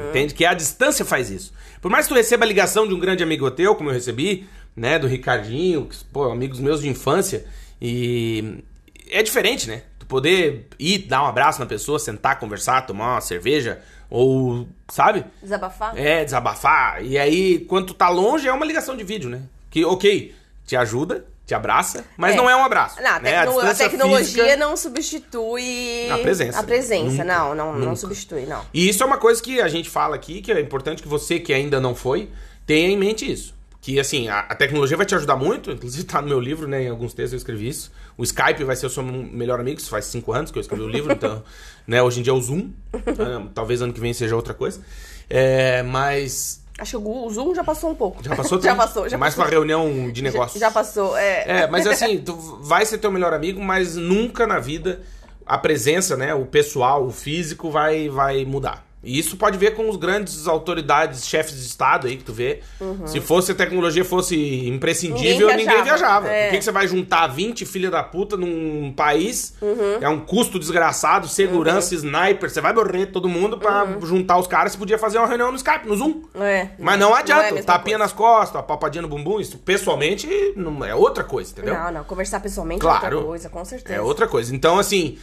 Entende? 0.09 0.35
Que 0.35 0.45
a 0.45 0.55
distância 0.55 1.05
faz 1.05 1.31
isso. 1.31 1.53
Por 1.81 1.89
mais 1.89 2.07
que 2.07 2.13
tu 2.13 2.17
receba 2.17 2.45
a 2.45 2.49
ligação 2.49 2.89
de 2.89 2.93
um 2.95 2.99
grande 2.99 3.23
amigo 3.23 3.49
teu, 3.53 3.77
como 3.77 3.91
eu 3.91 3.95
recebi, 3.95 4.49
né? 4.75 4.99
Do 4.99 5.07
Ricardinho, 5.07 5.87
que, 5.87 6.03
pô, 6.07 6.25
amigos 6.25 6.59
meus 6.59 6.81
de 6.81 6.89
infância. 6.89 7.45
E 7.85 8.63
é 9.11 9.25
diferente, 9.25 9.69
né? 9.69 9.83
Tu 9.99 10.07
poder 10.07 10.69
ir 10.79 10.99
dar 10.99 11.25
um 11.25 11.27
abraço 11.27 11.59
na 11.59 11.67
pessoa, 11.67 11.99
sentar, 11.99 12.39
conversar, 12.39 12.83
tomar 12.87 13.15
uma 13.15 13.21
cerveja, 13.21 13.81
ou, 14.09 14.69
sabe? 14.89 15.25
Desabafar? 15.43 15.99
É, 15.99 16.25
desabafar. 16.25 17.05
E 17.05 17.19
aí, 17.19 17.59
quando 17.69 17.89
tu 17.89 17.95
tá 17.95 18.09
longe, 18.09 18.47
é 18.47 18.53
uma 18.53 18.65
ligação 18.65 18.97
de 18.97 19.03
vídeo, 19.03 19.29
né? 19.29 19.43
Que, 19.69 19.85
ok, 19.85 20.33
te 20.65 20.77
ajuda, 20.77 21.25
te 21.45 21.55
abraça, 21.57 22.05
mas 22.17 22.35
É. 22.35 22.37
não 22.37 22.49
é 22.49 22.55
um 22.55 22.63
abraço. 22.65 23.03
Não, 23.03 23.11
a, 23.17 23.19
né? 23.19 23.41
tecno- 23.41 23.59
a 23.59 23.63
distância 23.65 23.89
tecnologia 23.91 24.45
física- 24.45 24.57
não 24.57 24.77
substitui 24.77 26.09
A 26.09 26.19
presença. 26.19 26.61
A 26.61 26.63
presença, 26.63 27.05
Nunca, 27.11 27.25
não, 27.25 27.55
não, 27.55 27.73
não 27.73 27.81
nunca. 27.81 27.97
substitui, 27.97 28.47
não. 28.47 28.65
E 28.73 28.89
isso 28.89 29.03
é 29.03 29.07
uma 29.07 29.19
coisa 29.19 29.43
que 29.43 29.61
a 29.61 29.67
gente 29.67 29.91
fala 29.91 30.15
aqui, 30.15 30.41
que 30.41 30.53
é 30.53 30.61
importante 30.61 31.03
que 31.03 31.09
você 31.09 31.41
que 31.41 31.53
ainda 31.53 31.81
não 31.81 31.97
foi, 31.97 32.31
tenha 32.65 32.89
em 32.89 32.97
mente 32.97 33.31
isso. 33.31 33.55
Que, 33.83 33.99
assim, 33.99 34.29
a, 34.29 34.39
a 34.39 34.55
tecnologia 34.55 34.97
vai 34.97 35.05
te 35.05 35.15
ajudar 35.17 35.35
muito, 35.37 35.73
inclusive 35.73 36.05
tá 36.05 36.23
no 36.23 36.29
meu 36.29 36.39
livro, 36.39 36.69
né? 36.69 36.85
Em 36.85 36.89
alguns 36.89 37.13
textos 37.13 37.33
eu 37.33 37.37
escrevi 37.39 37.69
isso. 37.69 37.91
O 38.17 38.23
Skype 38.23 38.63
vai 38.63 38.77
ser 38.77 38.87
o 38.87 38.91
seu 38.91 39.03
melhor 39.03 39.59
amigo, 39.59 39.81
isso 39.81 39.91
faz 39.91 40.05
cinco 40.05 40.33
anos 40.33 40.53
que 40.53 40.57
eu 40.59 40.61
escrevi 40.61 40.85
o 40.85 40.89
livro, 40.89 41.13
então, 41.13 41.43
né? 41.87 42.01
Hoje 42.01 42.21
em 42.21 42.23
dia 42.23 42.33
é 42.33 42.37
o 42.37 42.41
Zoom. 42.41 42.71
Ah, 42.95 43.49
Talvez 43.53 43.83
ano 43.83 43.93
que 43.93 43.99
vem 44.01 44.13
seja 44.15 44.37
outra 44.37 44.55
coisa. 44.55 44.81
É, 45.29 45.83
mas 45.83 46.63
Acho 46.79 47.01
que 47.01 47.09
o 47.09 47.29
Zoom 47.31 47.55
já 47.57 47.65
passou 47.65 47.91
um 47.91 47.95
pouco. 47.95 48.23
Já 48.23 48.37
passou 48.37 48.59
já 48.63 48.75
passou, 48.75 49.09
já 49.09 49.17
É 49.17 49.19
mais 49.19 49.35
passou. 49.35 49.49
pra 49.49 49.53
reunião 49.59 50.11
de 50.13 50.23
negócios. 50.23 50.61
Já, 50.61 50.69
já 50.69 50.73
passou, 50.73 51.17
é. 51.17 51.63
É, 51.63 51.67
mas 51.67 51.85
assim, 51.85 52.19
tu 52.25 52.35
vai 52.63 52.87
ser 52.87 52.99
teu 52.99 53.11
melhor 53.11 53.33
amigo, 53.35 53.61
mas 53.61 53.97
nunca 53.97 54.47
na 54.47 54.61
vida 54.61 55.03
a 55.45 55.59
presença, 55.59 56.17
né, 56.17 56.33
o 56.33 56.47
pessoal, 56.47 57.05
o 57.05 57.11
físico 57.11 57.69
vai 57.69 58.09
vai 58.09 58.45
mudar. 58.45 58.87
E 59.05 59.19
isso 59.19 59.37
pode 59.37 59.59
ver 59.59 59.75
com 59.75 59.89
os 59.89 59.97
grandes 59.97 60.47
autoridades, 60.47 61.27
chefes 61.27 61.57
de 61.57 61.67
estado 61.67 62.07
aí 62.07 62.17
que 62.17 62.23
tu 62.25 62.33
vê. 62.33 62.61
Se 63.07 63.21
fosse 63.21 63.51
a 63.53 63.55
tecnologia 63.55 64.05
fosse 64.05 64.67
imprescindível, 64.69 65.49
Ninguém 65.49 65.67
ninguém 65.67 65.83
viajava. 65.83 66.27
viajava. 66.27 66.29
É. 66.29 66.45
Por 66.45 66.51
que, 66.53 66.59
que 66.59 66.65
você 66.65 66.71
vai 66.73 66.87
juntar 66.87 67.27
20 67.27 67.65
filha 67.67 67.91
da 67.91 68.03
puta 68.03 68.37
num 68.37 68.93
país? 68.97 69.55
Uhum. 69.61 69.99
É 70.01 70.09
um 70.09 70.21
custo 70.21 70.59
desgraçado, 70.59 71.27
segurança, 71.27 71.95
sniper. 71.95 72.49
Você 72.51 72.61
vai 72.61 72.73
morrer 72.73 73.07
todo 73.07 73.29
mundo 73.29 73.59
pra 73.59 73.85
Uhum. 73.85 74.07
juntar 74.07 74.39
os 74.39 74.47
caras. 74.47 74.73
Você 74.73 74.79
podia 74.79 74.99
fazer 74.99 75.19
uma 75.19 75.27
reunião 75.27 75.51
no 75.51 75.57
Skype, 75.57 75.87
no 75.87 75.97
Zoom. 75.97 76.23
É. 76.37 76.69
Mas 76.79 76.99
não 77.01 77.17
é 77.17 77.21
adianta, 77.21 77.43
mesma 77.55 77.63
tapinha 77.63 77.99
coisa. 77.99 77.99
nas 77.99 78.13
costas, 78.13 78.61
a 78.61 78.63
papadinha 78.63 79.03
no 79.03 79.09
bumbum, 79.09 79.41
isso 79.41 79.59
pessoalmente 79.59 80.29
não 80.57 80.85
é 80.85 80.95
outra 80.95 81.25
coisa, 81.25 81.51
entendeu? 81.51 81.75
Não, 81.75 81.91
não, 81.91 82.05
conversar 82.05 82.41
pessoalmente 82.41 82.79
é 82.81 82.83
Claro. 82.83 83.17
outra 83.17 83.29
coisa, 83.29 83.49
com 83.49 83.65
certeza. 83.65 83.95
É 83.99 84.01
outra 84.01 84.27
coisa. 84.29 84.55
Então, 84.55 84.79
assim, 84.79 85.19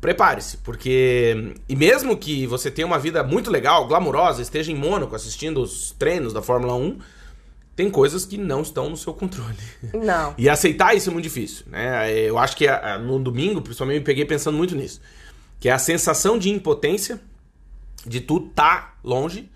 prepare-se, 0.00 0.58
porque. 0.58 1.54
E 1.68 1.76
mesmo 1.76 2.16
que 2.16 2.46
você 2.46 2.70
tenha 2.70 2.86
uma 2.86 2.98
vida 2.98 3.22
muito 3.22 3.50
legal, 3.50 3.86
glamurosa, 3.86 4.42
esteja 4.42 4.72
em 4.72 4.74
Mônaco 4.74 5.14
assistindo 5.14 5.60
os 5.60 5.92
treinos 5.92 6.32
da 6.32 6.42
Fórmula 6.42 6.74
1, 6.74 6.98
tem 7.74 7.90
coisas 7.90 8.24
que 8.24 8.36
não 8.36 8.62
estão 8.62 8.90
no 8.90 8.96
seu 8.96 9.14
controle. 9.14 9.56
Não. 9.94 10.34
E 10.36 10.48
aceitar 10.48 10.96
isso 10.96 11.10
é 11.10 11.12
muito 11.12 11.24
difícil, 11.24 11.64
né? 11.68 12.12
Eu 12.12 12.38
acho 12.38 12.56
que 12.56 12.66
ah, 12.66 12.98
no 12.98 13.18
domingo, 13.18 13.62
principalmente, 13.62 14.00
me 14.00 14.04
peguei 14.04 14.24
pensando 14.24 14.56
muito 14.56 14.74
nisso. 14.74 15.00
Que 15.60 15.68
é 15.68 15.72
a 15.72 15.78
sensação 15.78 16.38
de 16.38 16.50
impotência 16.50 17.20
de 18.06 18.20
tu 18.20 18.40
tá 18.40 18.94
longe 19.02 19.50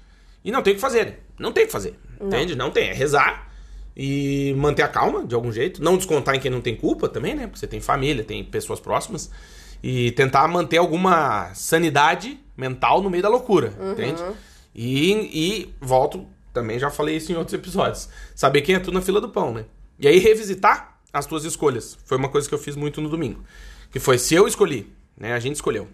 e 0.44 0.50
não 0.50 0.62
tem 0.62 0.72
o 0.72 0.76
que 0.76 0.80
fazer. 0.80 1.20
Não 1.38 1.52
tem 1.52 1.64
o 1.64 1.66
que 1.66 1.72
fazer, 1.72 1.98
entende? 2.20 2.54
Não 2.54 2.70
tem. 2.70 2.90
É 2.90 2.92
rezar 2.92 3.50
e 3.96 4.54
manter 4.56 4.82
a 4.82 4.88
calma, 4.88 5.24
de 5.24 5.34
algum 5.34 5.52
jeito. 5.52 5.82
Não 5.82 5.96
descontar 5.96 6.34
em 6.34 6.40
quem 6.40 6.50
não 6.50 6.60
tem 6.60 6.76
culpa 6.76 7.08
também, 7.08 7.34
né? 7.34 7.46
Porque 7.46 7.58
você 7.58 7.66
tem 7.66 7.80
família, 7.80 8.24
tem 8.24 8.44
pessoas 8.44 8.80
próximas. 8.80 9.30
E 9.82 10.12
tentar 10.12 10.46
manter 10.46 10.78
alguma 10.78 11.52
sanidade 11.54 12.38
mental 12.56 13.02
no 13.02 13.10
meio 13.10 13.22
da 13.22 13.28
loucura, 13.28 13.74
entende? 13.92 14.22
E, 14.74 15.12
e 15.12 15.74
volto, 15.80 16.26
também 16.52 16.78
já 16.78 16.90
falei 16.90 17.16
isso 17.16 17.32
em 17.32 17.34
outros 17.34 17.54
episódios. 17.54 18.08
Saber 18.34 18.62
quem 18.62 18.74
é 18.74 18.78
tu 18.78 18.92
na 18.92 19.00
fila 19.00 19.20
do 19.20 19.28
pão, 19.28 19.52
né? 19.52 19.64
E 19.98 20.06
aí 20.06 20.18
revisitar 20.18 20.98
as 21.12 21.26
tuas 21.26 21.44
escolhas. 21.44 21.98
Foi 22.04 22.16
uma 22.16 22.28
coisa 22.28 22.48
que 22.48 22.54
eu 22.54 22.58
fiz 22.58 22.76
muito 22.76 23.00
no 23.00 23.08
domingo. 23.08 23.42
Que 23.90 23.98
foi, 23.98 24.18
se 24.18 24.34
eu 24.34 24.46
escolhi, 24.46 24.92
né? 25.16 25.34
A 25.34 25.38
gente 25.38 25.56
escolheu. 25.56 25.88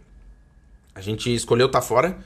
A 0.94 1.00
gente 1.00 1.34
escolheu 1.34 1.66
estar 1.66 1.80
fora. 1.80 2.18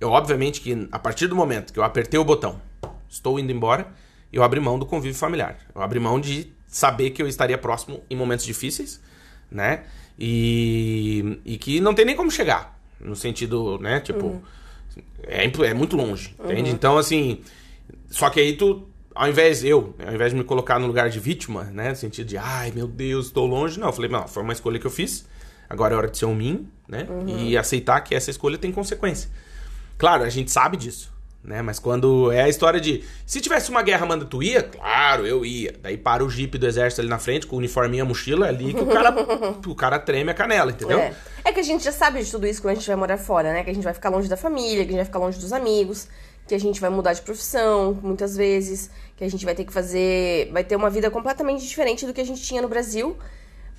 Eu, 0.00 0.10
obviamente, 0.10 0.60
que 0.60 0.88
a 0.92 0.98
partir 0.98 1.26
do 1.26 1.34
momento 1.34 1.72
que 1.72 1.78
eu 1.78 1.84
apertei 1.84 2.18
o 2.18 2.24
botão, 2.24 2.60
estou 3.08 3.38
indo 3.38 3.50
embora, 3.50 3.92
eu 4.32 4.42
abri 4.42 4.60
mão 4.60 4.78
do 4.78 4.86
convívio 4.86 5.18
familiar. 5.18 5.58
Eu 5.74 5.82
abri 5.82 5.98
mão 5.98 6.20
de 6.20 6.52
saber 6.66 7.10
que 7.10 7.22
eu 7.22 7.26
estaria 7.26 7.58
próximo 7.58 8.02
em 8.08 8.16
momentos 8.16 8.44
difíceis, 8.44 9.00
né? 9.50 9.84
E, 10.18 11.40
e 11.44 11.56
que 11.58 11.80
não 11.80 11.94
tem 11.94 12.04
nem 12.04 12.16
como 12.16 12.30
chegar. 12.30 12.78
No 13.00 13.14
sentido, 13.14 13.78
né? 13.78 14.00
Tipo, 14.00 14.42
É, 15.24 15.44
imp- 15.44 15.60
é 15.60 15.72
muito 15.74 15.96
longe, 15.96 16.34
Uhum. 16.38 16.50
entende? 16.50 16.70
Então, 16.70 16.98
assim. 16.98 17.40
Só 18.10 18.28
que 18.30 18.40
aí 18.40 18.56
tu, 18.56 18.88
ao 19.14 19.28
invés 19.28 19.62
eu, 19.62 19.94
ao 20.04 20.12
invés 20.14 20.32
de 20.32 20.38
me 20.38 20.42
colocar 20.44 20.78
no 20.80 20.86
lugar 20.86 21.08
de 21.10 21.20
vítima, 21.20 21.64
né? 21.64 21.90
No 21.90 21.96
sentido 21.96 22.26
de, 22.26 22.36
ai 22.36 22.72
meu 22.72 22.88
Deus, 22.88 23.26
estou 23.26 23.46
longe. 23.46 23.78
Não, 23.78 23.88
eu 23.88 23.92
falei, 23.92 24.10
não, 24.10 24.26
foi 24.26 24.42
uma 24.42 24.52
escolha 24.52 24.78
que 24.78 24.86
eu 24.86 24.90
fiz. 24.90 25.26
Agora 25.68 25.94
é 25.94 25.96
hora 25.96 26.08
de 26.08 26.18
ser 26.18 26.24
um 26.24 26.34
mim, 26.34 26.66
né? 26.88 27.06
Uhum. 27.08 27.28
E 27.28 27.56
aceitar 27.56 28.00
que 28.00 28.14
essa 28.14 28.30
escolha 28.30 28.56
tem 28.58 28.72
consequência. 28.72 29.30
Claro, 29.98 30.24
a 30.24 30.28
gente 30.30 30.50
sabe 30.50 30.76
disso, 30.76 31.12
né? 31.42 31.62
Mas 31.62 31.78
quando 31.78 32.30
é 32.32 32.42
a 32.42 32.48
história 32.48 32.80
de. 32.80 33.04
Se 33.24 33.40
tivesse 33.40 33.70
uma 33.70 33.82
guerra, 33.82 34.04
manda 34.04 34.24
tu 34.24 34.42
ia? 34.42 34.62
Claro, 34.62 35.26
eu 35.26 35.44
ia. 35.44 35.74
Daí 35.80 35.96
para 35.96 36.24
o 36.24 36.28
jipe 36.28 36.58
do 36.58 36.66
exército 36.66 37.00
ali 37.00 37.08
na 37.08 37.18
frente, 37.18 37.46
com 37.46 37.56
o 37.56 37.58
uniforme 37.58 37.96
e 37.96 38.00
a 38.00 38.04
mochila, 38.04 38.48
ali 38.48 38.74
que 38.74 38.80
o 38.80 38.86
cara, 38.86 39.14
o 39.66 39.74
cara 39.74 39.98
treme 39.98 40.30
a 40.30 40.34
canela, 40.34 40.70
entendeu? 40.70 40.98
É. 40.98 41.14
é 41.44 41.52
que 41.52 41.60
a 41.60 41.62
gente 41.62 41.84
já 41.84 41.92
sabe 41.92 42.22
de 42.22 42.30
tudo 42.30 42.46
isso 42.46 42.60
quando 42.60 42.72
a 42.72 42.74
gente 42.74 42.86
vai 42.86 42.96
morar 42.96 43.18
fora, 43.18 43.52
né? 43.52 43.64
Que 43.64 43.70
a 43.70 43.74
gente 43.74 43.84
vai 43.84 43.94
ficar 43.94 44.10
longe 44.10 44.28
da 44.28 44.36
família, 44.36 44.84
que 44.84 44.90
a 44.90 44.92
gente 44.92 44.96
vai 44.96 45.04
ficar 45.04 45.18
longe 45.18 45.38
dos 45.38 45.52
amigos, 45.52 46.08
que 46.46 46.54
a 46.54 46.60
gente 46.60 46.80
vai 46.80 46.90
mudar 46.90 47.12
de 47.12 47.22
profissão 47.22 47.98
muitas 48.02 48.36
vezes, 48.36 48.90
que 49.16 49.24
a 49.24 49.30
gente 49.30 49.44
vai 49.44 49.54
ter 49.54 49.64
que 49.64 49.72
fazer. 49.72 50.50
vai 50.52 50.64
ter 50.64 50.76
uma 50.76 50.90
vida 50.90 51.10
completamente 51.10 51.66
diferente 51.66 52.04
do 52.04 52.12
que 52.12 52.20
a 52.20 52.26
gente 52.26 52.42
tinha 52.42 52.60
no 52.60 52.68
Brasil 52.68 53.16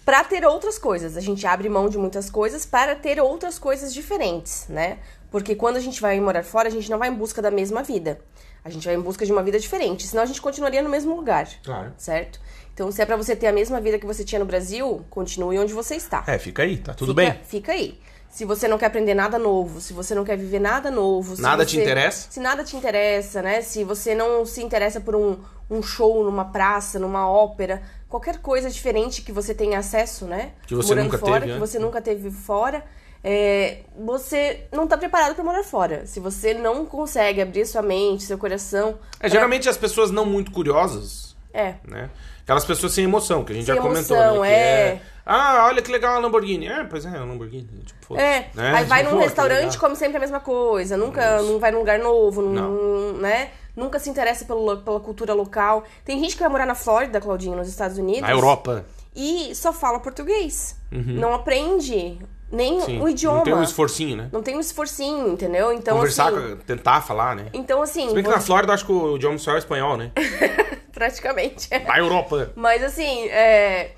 para 0.06 0.24
ter 0.24 0.43
outras 0.43 0.80
coisas. 0.80 1.15
A 1.17 1.22
gente 1.22 1.45
abre 1.45 1.69
mão 1.69 1.88
de 1.88 1.98
muitas 1.98 2.32
coisas 2.32 2.65
para 2.65 2.95
ter 2.95 3.19
outras 3.19 3.60
coisas 3.60 3.93
diferentes, 3.93 4.65
né? 4.67 4.98
Porque 5.32 5.56
quando 5.56 5.76
a 5.78 5.80
gente 5.80 6.02
vai 6.02 6.20
morar 6.20 6.44
fora, 6.44 6.68
a 6.68 6.72
gente 6.72 6.89
não 6.89 6.98
vai 6.98 7.10
em 7.10 7.13
busca 7.13 7.42
da 7.42 7.52
mesma 7.52 7.84
vida. 7.84 8.20
A 8.63 8.70
gente 8.70 8.86
vai 8.86 8.96
em 8.96 9.02
busca 9.02 9.26
de 9.26 9.32
uma 9.32 9.44
vida 9.44 9.60
diferente, 9.60 10.06
senão 10.08 10.24
a 10.24 10.26
gente 10.26 10.42
continuaria 10.42 10.82
no 10.82 10.89
mesmo 10.89 11.15
lugar. 11.15 11.48
Claro. 11.63 11.94
Certo? 11.98 12.39
Então, 12.74 12.92
se 12.92 13.02
é 13.02 13.06
pra 13.06 13.15
você 13.15 13.36
ter 13.36 13.48
a 13.48 13.52
mesma 13.52 13.80
vida 13.80 14.00
que 14.00 14.06
você 14.06 14.24
tinha 14.24 14.39
no 14.39 14.46
Brasil, 14.46 15.06
continue 15.10 15.58
onde 15.60 15.74
você 15.74 15.96
está. 15.96 16.24
É, 16.28 16.38
fica 16.38 16.63
aí, 16.63 16.78
tá 16.78 16.94
tudo 16.94 17.13
Fica- 17.13 17.32
bem. 17.34 17.39
Fica 17.44 17.72
aí. 17.74 18.00
Se 18.30 18.46
você 18.46 18.68
não 18.68 18.78
quer 18.78 18.86
aprender 18.88 19.15
nada 19.15 19.39
novo, 19.39 19.82
se 19.82 19.92
você 19.92 20.13
não 20.13 20.24
quer 20.24 20.38
viver 20.38 20.60
nada 20.60 20.92
novo, 20.92 21.36
se 21.36 21.42
Nada 21.42 21.65
te 21.65 21.76
você- 21.76 21.82
interessa? 21.82 22.28
Se 22.32 22.39
nada 22.39 22.63
te 22.63 22.76
interessa, 22.78 23.42
né? 23.42 23.62
Se 23.62 23.84
você 23.84 24.13
não 24.13 24.46
se 24.46 24.62
interessa 24.62 25.02
por 25.02 25.15
um, 25.15 25.38
um 25.70 25.82
show 25.82 26.24
numa 26.24 26.46
praça, 26.46 27.00
numa 27.00 27.28
ópera, 27.30 27.82
qualquer 28.08 28.38
coisa 28.39 28.70
diferente 28.70 29.24
que 29.24 29.32
você 29.32 29.54
tenha 29.56 29.80
acesso, 29.80 30.26
né? 30.26 30.52
Que 30.68 30.76
você 30.76 30.89
Morando 30.89 31.06
nunca 31.06 31.18
fora, 31.18 31.34
teve, 31.42 31.46
que 31.48 31.54
né? 31.54 31.60
você 31.60 31.80
nunca 31.80 32.02
teve 32.02 32.30
fora, 32.30 32.84
é, 33.23 33.79
você 33.97 34.62
não 34.71 34.88
tá 34.88 34.97
preparado 34.97 35.36
pra 35.36 35.43
morar 35.43 35.63
fora. 35.63 36.05
Se 36.05 36.19
você 36.19 36.53
não 36.53 36.86
consegue 36.86 37.41
abrir 37.41 37.65
sua 37.65 37.82
mente, 37.82 38.23
seu 38.23 38.38
coração. 38.38 38.97
É, 39.15 39.19
pra- 39.21 39.29
geralmente 39.29 39.67
as 39.67 39.77
pessoas 39.77 40.12
não 40.12 40.25
muito 40.25 40.51
curiosas, 40.51 41.36
É. 41.53 41.75
né? 41.88 42.10
Aquelas 42.43 42.65
pessoas 42.65 42.93
sem 42.93 43.03
emoção, 43.03 43.43
que 43.43 43.51
a 43.51 43.55
gente 43.55 43.65
Sem 43.65 43.75
já 43.75 43.82
comentou, 43.82 44.17
emoção, 44.17 44.41
né? 44.41 44.47
Que 44.49 44.53
é. 44.55 45.01
Ah, 45.23 45.65
olha 45.67 45.84
que 45.84 45.91
legal 45.91 46.15
a 46.15 46.19
Lamborghini. 46.19 46.67
É, 46.67 46.84
pois 46.84 47.05
é, 47.05 47.10
é 47.10 47.12
uma 47.17 47.25
Lamborghini. 47.25 47.67
Tipo, 47.86 48.05
foda-se, 48.08 48.25
É, 48.25 48.49
né? 48.55 48.73
aí 48.75 48.86
vai 48.86 49.03
Tipo, 49.03 49.13
num 49.15 49.21
restaurante, 49.21 49.62
legal. 49.73 49.79
come 49.79 49.95
sempre 49.95 50.17
a 50.17 50.19
mesma 50.19 50.39
coisa, 50.39 50.97
nunca 50.97 51.41
não 51.43 51.60
vai 51.60 51.69
num 51.69 51.77
lugar 51.79 51.99
novo, 51.99 52.41
não. 52.41 53.13
né? 53.13 53.51
Nunca 53.75 53.99
se 53.99 54.10
interessa 54.10 54.43
pelo, 54.45 54.77
pela 54.77 54.99
cultura 54.99 55.34
local. 55.36 55.84
Tem 56.03 56.19
gente 56.19 56.34
que 56.36 56.39
vai 56.41 56.49
morar 56.49 56.65
na 56.65 56.73
Flórida, 56.73 57.21
Claudinho, 57.21 57.55
nos 57.55 57.67
Estados 57.69 57.99
Unidos. 57.99 58.21
Na 58.21 58.32
Europa. 58.32 58.84
E 59.15 59.53
só 59.53 59.71
fala 59.71 59.99
português. 59.99 60.75
Não 60.91 61.34
aprende 61.36 62.17
nem. 62.52 62.82
Sim. 62.82 63.02
o 63.02 63.08
idioma. 63.10 63.38
Não 63.38 63.44
tem 63.44 63.54
um 63.54 63.64
esforcinho, 63.64 64.18
né? 64.18 64.30
Não 64.32 64.42
tem 64.44 64.56
um 64.58 64.60
esforcinho, 64.60 65.28
entendeu? 65.30 65.72
Então, 65.74 65.96
Conversar, 65.98 66.34
assim. 66.34 66.56
tentar 66.66 67.02
falar, 67.02 67.36
né? 67.36 67.48
Então, 67.54 67.82
assim. 67.82 68.08
Se 68.10 68.14
bem 68.16 68.24
que 68.24 68.30
na 68.30 68.40
Flórida 68.40 68.74
acho 68.74 68.86
que 68.86 68.92
o 68.92 69.16
idioma 69.16 69.36
oficial 69.36 69.56
é 69.56 69.60
espanhol, 69.60 69.98
né? 69.98 70.12
Praticamente. 70.94 71.70
Na 71.86 71.98
Europa. 71.98 72.52
Mas 72.56 72.84
assim, 72.84 73.28
é. 73.30 73.92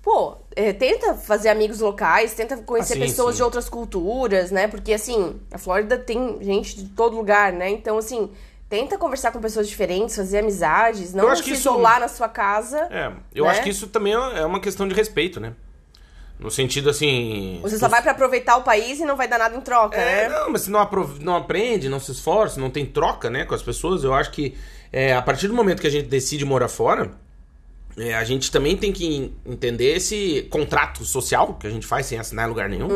Pô, 0.00 0.36
é, 0.56 0.72
tenta 0.72 1.12
fazer 1.14 1.48
amigos 1.50 1.80
locais, 1.80 2.32
tenta 2.32 2.56
conhecer 2.58 2.94
Ah, 2.94 3.00
pessoas 3.00 3.34
sim. 3.34 3.38
de 3.38 3.42
outras 3.42 3.68
culturas, 3.68 4.50
né? 4.50 4.66
Porque 4.68 4.94
assim, 4.94 5.38
a 5.52 5.58
Flórida 5.58 5.98
tem 5.98 6.38
gente 6.40 6.76
de 6.76 6.88
todo 6.90 7.16
lugar, 7.16 7.52
né? 7.52 7.68
Então, 7.68 7.98
assim, 7.98 8.30
tenta 8.70 8.96
conversar 8.96 9.32
com 9.32 9.40
pessoas 9.40 9.68
diferentes, 9.68 10.14
fazer 10.16 10.38
amizades, 10.38 11.12
não 11.12 11.34
se 11.36 11.42
que 11.42 11.50
isso- 11.50 11.60
isolar 11.68 12.00
na 12.00 12.08
sua 12.08 12.28
casa. 12.28 12.78
É, 12.90 13.12
eu 13.34 13.44
Né? 13.44 13.50
acho 13.50 13.62
que 13.62 13.68
isso 13.70 13.88
também 13.88 14.14
é 14.14 14.46
uma 14.46 14.60
questão 14.60 14.86
de 14.88 14.94
respeito, 14.94 15.40
né? 15.40 15.52
No 16.38 16.50
sentido 16.50 16.88
assim. 16.90 17.58
Você 17.62 17.78
só 17.78 17.88
vai 17.88 18.00
pra 18.00 18.12
aproveitar 18.12 18.56
o 18.56 18.62
país 18.62 19.00
e 19.00 19.04
não 19.04 19.16
vai 19.16 19.26
dar 19.26 19.38
nada 19.38 19.56
em 19.56 19.60
troca, 19.60 19.96
É, 19.96 20.28
né? 20.28 20.38
não, 20.38 20.50
mas 20.50 20.62
se 20.62 20.70
não, 20.70 20.88
não 21.20 21.36
aprende, 21.36 21.88
não 21.88 21.98
se 21.98 22.12
esforça, 22.12 22.60
não 22.60 22.70
tem 22.70 22.86
troca, 22.86 23.28
né, 23.28 23.44
com 23.44 23.54
as 23.54 23.62
pessoas, 23.62 24.04
eu 24.04 24.14
acho 24.14 24.30
que 24.30 24.54
é, 24.92 25.14
a 25.14 25.20
partir 25.22 25.48
do 25.48 25.54
momento 25.54 25.80
que 25.80 25.86
a 25.86 25.90
gente 25.90 26.06
decide 26.06 26.44
morar 26.44 26.68
fora, 26.68 27.10
é, 27.98 28.14
a 28.14 28.22
gente 28.22 28.52
também 28.52 28.76
tem 28.76 28.92
que 28.92 29.34
entender 29.44 29.96
esse 29.96 30.46
contrato 30.50 31.04
social 31.04 31.54
que 31.54 31.66
a 31.66 31.70
gente 31.70 31.84
faz 31.86 32.06
sem 32.06 32.18
assinar 32.18 32.46
em 32.46 32.48
lugar 32.48 32.68
nenhum. 32.68 32.88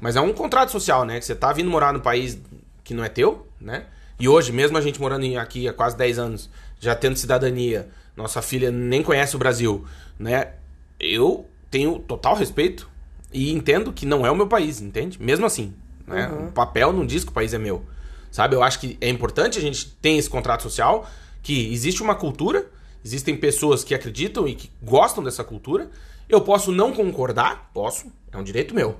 Mas 0.00 0.16
é 0.16 0.20
um 0.20 0.34
contrato 0.34 0.70
social, 0.70 1.06
né? 1.06 1.18
Que 1.18 1.24
você 1.24 1.34
tá 1.34 1.50
vindo 1.52 1.70
morar 1.70 1.92
no 1.94 2.00
país 2.00 2.38
que 2.84 2.92
não 2.92 3.02
é 3.02 3.08
teu, 3.08 3.46
né? 3.58 3.86
E 4.20 4.28
hoje, 4.28 4.52
mesmo 4.52 4.76
a 4.76 4.82
gente 4.82 5.00
morando 5.00 5.24
aqui 5.38 5.66
há 5.66 5.72
quase 5.72 5.96
10 5.96 6.18
anos, 6.18 6.50
já 6.78 6.94
tendo 6.94 7.16
cidadania, 7.16 7.88
nossa 8.14 8.42
filha 8.42 8.70
nem 8.70 9.02
conhece 9.02 9.34
o 9.34 9.38
Brasil, 9.38 9.84
né? 10.18 10.52
Eu 11.00 11.46
tenho 11.74 11.98
total 11.98 12.36
respeito 12.36 12.88
e 13.32 13.52
entendo 13.52 13.92
que 13.92 14.06
não 14.06 14.24
é 14.24 14.30
o 14.30 14.36
meu 14.36 14.46
país, 14.46 14.80
entende? 14.80 15.20
Mesmo 15.20 15.44
assim, 15.44 15.74
né? 16.06 16.28
O 16.28 16.52
papel 16.52 16.92
não 16.92 17.04
diz 17.04 17.24
que 17.24 17.30
o 17.30 17.34
país 17.34 17.52
é 17.52 17.58
meu. 17.58 17.84
Sabe? 18.30 18.54
Eu 18.54 18.62
acho 18.62 18.78
que 18.78 18.96
é 19.00 19.08
importante 19.08 19.58
a 19.58 19.60
gente 19.60 19.90
ter 20.00 20.10
esse 20.10 20.30
contrato 20.30 20.62
social, 20.62 21.04
que 21.42 21.72
existe 21.72 22.00
uma 22.00 22.14
cultura, 22.14 22.70
existem 23.04 23.36
pessoas 23.36 23.82
que 23.82 23.92
acreditam 23.92 24.46
e 24.46 24.54
que 24.54 24.70
gostam 24.80 25.24
dessa 25.24 25.42
cultura. 25.42 25.90
Eu 26.28 26.40
posso 26.42 26.70
não 26.70 26.92
concordar, 26.92 27.70
posso, 27.74 28.06
é 28.30 28.38
um 28.38 28.44
direito 28.44 28.72
meu, 28.72 28.96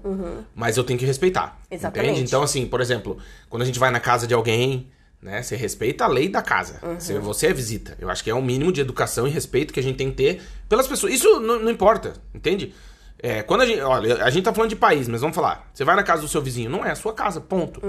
mas 0.53 0.77
eu 0.77 0.83
tenho 0.83 0.99
que 0.99 1.07
respeitar. 1.07 1.57
Exatamente. 1.71 2.11
Entende? 2.11 2.27
Então, 2.27 2.43
assim, 2.43 2.67
por 2.67 2.81
exemplo, 2.81 3.19
quando 3.49 3.63
a 3.63 3.67
gente 3.67 3.79
vai 3.79 3.93
na 3.93 4.01
casa 4.01 4.27
de 4.27 4.35
alguém, 4.35 4.89
né, 5.25 5.43
você 5.43 5.57
respeita 5.57 6.05
a 6.05 6.07
lei 6.07 6.29
da 6.29 6.43
casa. 6.43 6.79
Se 6.99 7.19
você 7.19 7.47
é 7.47 7.53
visita. 7.53 7.97
Eu 7.99 8.11
acho 8.11 8.23
que 8.23 8.29
é 8.29 8.35
um 8.35 8.43
mínimo 8.43 8.71
de 8.71 8.83
educação 8.83 9.27
e 9.27 9.31
respeito 9.31 9.73
que 9.73 9.81
a 9.81 9.83
gente 9.83 9.97
tem 9.97 10.11
que 10.11 10.17
ter 10.17 10.43
pelas 10.69 10.87
pessoas. 10.87 11.15
Isso 11.15 11.41
não, 11.41 11.59
não 11.59 11.71
importa, 11.71 12.13
entende? 12.35 12.75
É, 13.19 13.43
quando 13.43 13.63
a 13.63 13.67
gente. 13.67 13.81
Olha, 13.81 14.23
a 14.23 14.29
gente 14.29 14.45
tá 14.45 14.53
falando 14.53 14.69
de 14.69 14.77
país, 14.77 15.09
mas 15.09 15.23
vamos 15.23 15.35
falar. 15.35 15.71
Você 15.73 15.83
vai 15.83 15.97
na 15.97 16.03
casa 16.03 16.21
do 16.21 16.29
seu 16.29 16.43
vizinho, 16.43 16.69
não 16.69 16.85
é 16.85 16.91
a 16.91 16.95
sua 16.95 17.15
casa, 17.15 17.41
ponto. 17.41 17.81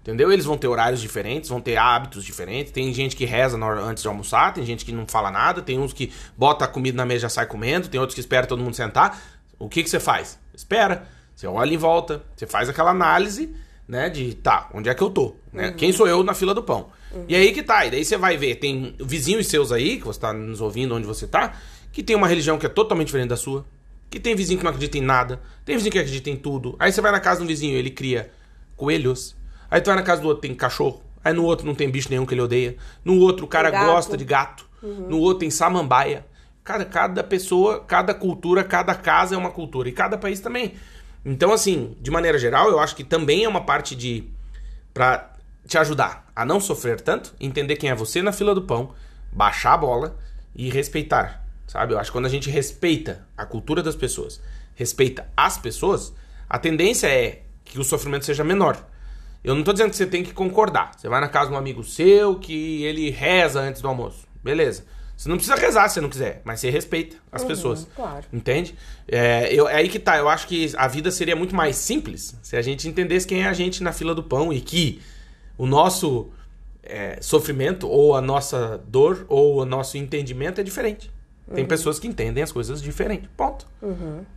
Entendeu? 0.00 0.32
Eles 0.32 0.46
vão 0.46 0.56
ter 0.56 0.66
horários 0.66 0.98
diferentes, 0.98 1.50
vão 1.50 1.60
ter 1.60 1.76
hábitos 1.76 2.24
diferentes. 2.24 2.72
Tem 2.72 2.90
gente 2.94 3.14
que 3.14 3.26
reza 3.26 3.62
hora, 3.62 3.82
antes 3.82 4.02
de 4.02 4.08
almoçar, 4.08 4.54
tem 4.54 4.64
gente 4.64 4.86
que 4.86 4.92
não 4.92 5.06
fala 5.06 5.30
nada, 5.30 5.60
tem 5.60 5.78
uns 5.78 5.92
que 5.92 6.10
bota 6.38 6.64
a 6.64 6.68
comida 6.68 6.96
na 6.96 7.04
mesa 7.04 7.18
e 7.18 7.22
já 7.22 7.28
sai 7.28 7.44
comendo, 7.44 7.88
tem 7.88 8.00
outros 8.00 8.14
que 8.14 8.20
espera 8.20 8.46
todo 8.46 8.62
mundo 8.62 8.74
sentar. 8.74 9.20
O 9.58 9.68
que, 9.68 9.82
que 9.82 9.90
você 9.90 10.00
faz? 10.00 10.38
Espera. 10.54 11.06
Você 11.36 11.46
olha 11.46 11.74
em 11.74 11.76
volta, 11.76 12.22
você 12.34 12.46
faz 12.46 12.70
aquela 12.70 12.90
análise, 12.90 13.54
né? 13.88 14.10
De 14.10 14.34
tá, 14.34 14.68
onde 14.74 14.88
é 14.88 14.94
que 14.94 15.02
eu 15.02 15.10
tô? 15.10 15.34
Né? 15.52 15.72
Quem 15.72 15.90
sou 15.90 16.06
eu 16.06 16.22
na 16.22 16.34
fila 16.34 16.54
do 16.54 16.62
pão? 16.62 16.90
E 17.26 17.34
aí 17.34 17.52
que 17.52 17.62
tá, 17.62 17.86
e 17.86 17.90
daí 17.90 18.04
você 18.04 18.18
vai 18.18 18.36
ver, 18.36 18.56
tem 18.56 18.94
vizinhos 19.00 19.46
seus 19.46 19.72
aí, 19.72 19.96
que 19.96 20.04
você 20.04 20.20
tá 20.20 20.32
nos 20.32 20.60
ouvindo 20.60 20.94
onde 20.94 21.06
você 21.06 21.26
tá, 21.26 21.54
que 21.90 22.02
tem 22.02 22.14
uma 22.14 22.28
religião 22.28 22.58
que 22.58 22.66
é 22.66 22.68
totalmente 22.68 23.06
diferente 23.06 23.30
da 23.30 23.36
sua. 23.36 23.64
Que 24.10 24.18
tem 24.18 24.34
vizinho 24.34 24.58
que 24.58 24.64
não 24.64 24.70
acredita 24.70 24.96
em 24.96 25.02
nada, 25.02 25.40
tem 25.64 25.76
vizinho 25.76 25.92
que 25.92 25.98
acredita 25.98 26.30
em 26.30 26.36
tudo. 26.36 26.76
Aí 26.78 26.92
você 26.92 27.00
vai 27.00 27.12
na 27.12 27.20
casa 27.20 27.40
de 27.40 27.44
um 27.44 27.46
vizinho, 27.46 27.76
ele 27.76 27.90
cria 27.90 28.30
coelhos. 28.76 29.36
Aí 29.70 29.80
tu 29.80 29.86
vai 29.86 29.96
na 29.96 30.02
casa 30.02 30.22
do 30.22 30.28
outro, 30.28 30.42
tem 30.42 30.54
cachorro. 30.54 31.02
Aí 31.22 31.34
no 31.34 31.44
outro 31.44 31.66
não 31.66 31.74
tem 31.74 31.90
bicho 31.90 32.08
nenhum 32.08 32.24
que 32.24 32.32
ele 32.32 32.40
odeia. 32.40 32.76
No 33.04 33.18
outro 33.18 33.44
o 33.44 33.48
cara 33.48 33.70
gosta 33.70 34.16
de 34.16 34.24
gato. 34.24 34.66
No 34.82 35.18
outro 35.18 35.40
tem 35.40 35.50
samambaia. 35.50 36.24
Cara, 36.64 36.84
cada 36.84 37.22
pessoa, 37.24 37.80
cada 37.80 38.14
cultura, 38.14 38.62
cada 38.64 38.94
casa 38.94 39.34
é 39.34 39.38
uma 39.38 39.50
cultura. 39.50 39.88
E 39.88 39.92
cada 39.92 40.16
país 40.16 40.40
também. 40.40 40.74
Então, 41.24 41.52
assim, 41.52 41.96
de 42.00 42.10
maneira 42.10 42.38
geral, 42.38 42.68
eu 42.70 42.78
acho 42.78 42.94
que 42.96 43.04
também 43.04 43.44
é 43.44 43.48
uma 43.48 43.64
parte 43.64 43.94
de. 43.94 44.24
pra 44.94 45.32
te 45.66 45.76
ajudar 45.76 46.26
a 46.34 46.44
não 46.44 46.60
sofrer 46.60 47.00
tanto, 47.00 47.34
entender 47.38 47.76
quem 47.76 47.90
é 47.90 47.94
você 47.94 48.22
na 48.22 48.32
fila 48.32 48.54
do 48.54 48.62
pão, 48.62 48.94
baixar 49.30 49.74
a 49.74 49.76
bola 49.76 50.16
e 50.54 50.70
respeitar. 50.70 51.44
Sabe? 51.66 51.92
Eu 51.92 51.98
acho 51.98 52.10
que 52.10 52.16
quando 52.16 52.26
a 52.26 52.30
gente 52.30 52.48
respeita 52.48 53.26
a 53.36 53.44
cultura 53.44 53.82
das 53.82 53.94
pessoas, 53.94 54.40
respeita 54.74 55.28
as 55.36 55.58
pessoas, 55.58 56.14
a 56.48 56.58
tendência 56.58 57.06
é 57.08 57.42
que 57.64 57.78
o 57.78 57.84
sofrimento 57.84 58.24
seja 58.24 58.42
menor. 58.42 58.82
Eu 59.44 59.54
não 59.54 59.62
tô 59.62 59.72
dizendo 59.72 59.90
que 59.90 59.96
você 59.96 60.06
tem 60.06 60.22
que 60.22 60.32
concordar. 60.32 60.92
Você 60.96 61.08
vai 61.08 61.20
na 61.20 61.28
casa 61.28 61.50
de 61.50 61.54
um 61.54 61.58
amigo 61.58 61.84
seu 61.84 62.36
que 62.36 62.82
ele 62.84 63.10
reza 63.10 63.60
antes 63.60 63.82
do 63.82 63.88
almoço. 63.88 64.26
Beleza. 64.42 64.84
Você 65.18 65.28
não 65.28 65.36
precisa 65.36 65.56
rezar 65.56 65.88
se 65.88 65.94
você 65.94 66.00
não 66.00 66.08
quiser, 66.08 66.40
mas 66.44 66.60
você 66.60 66.70
respeita 66.70 67.16
as 67.32 67.42
pessoas. 67.42 67.88
claro. 67.96 68.24
Entende? 68.32 68.76
É, 69.08 69.52
eu, 69.52 69.68
é 69.68 69.74
aí 69.74 69.88
que 69.88 69.98
tá. 69.98 70.16
Eu 70.16 70.28
acho 70.28 70.46
que 70.46 70.72
a 70.76 70.86
vida 70.86 71.10
seria 71.10 71.34
muito 71.34 71.56
mais 71.56 71.74
simples 71.74 72.36
se 72.40 72.56
a 72.56 72.62
gente 72.62 72.86
entendesse 72.88 73.26
quem 73.26 73.42
é 73.42 73.48
a 73.48 73.52
gente 73.52 73.82
na 73.82 73.92
fila 73.92 74.14
do 74.14 74.22
pão 74.22 74.52
e 74.52 74.60
que 74.60 75.02
o 75.58 75.66
nosso 75.66 76.30
é, 76.84 77.18
sofrimento, 77.20 77.88
ou 77.88 78.14
a 78.14 78.20
nossa 78.20 78.80
dor, 78.86 79.26
ou 79.28 79.62
o 79.62 79.64
nosso 79.64 79.98
entendimento 79.98 80.60
é 80.60 80.64
diferente. 80.64 81.10
Tem 81.54 81.64
pessoas 81.64 81.98
que 81.98 82.06
entendem 82.06 82.42
as 82.42 82.52
coisas 82.52 82.82
diferente. 82.82 83.28
Ponto. 83.36 83.66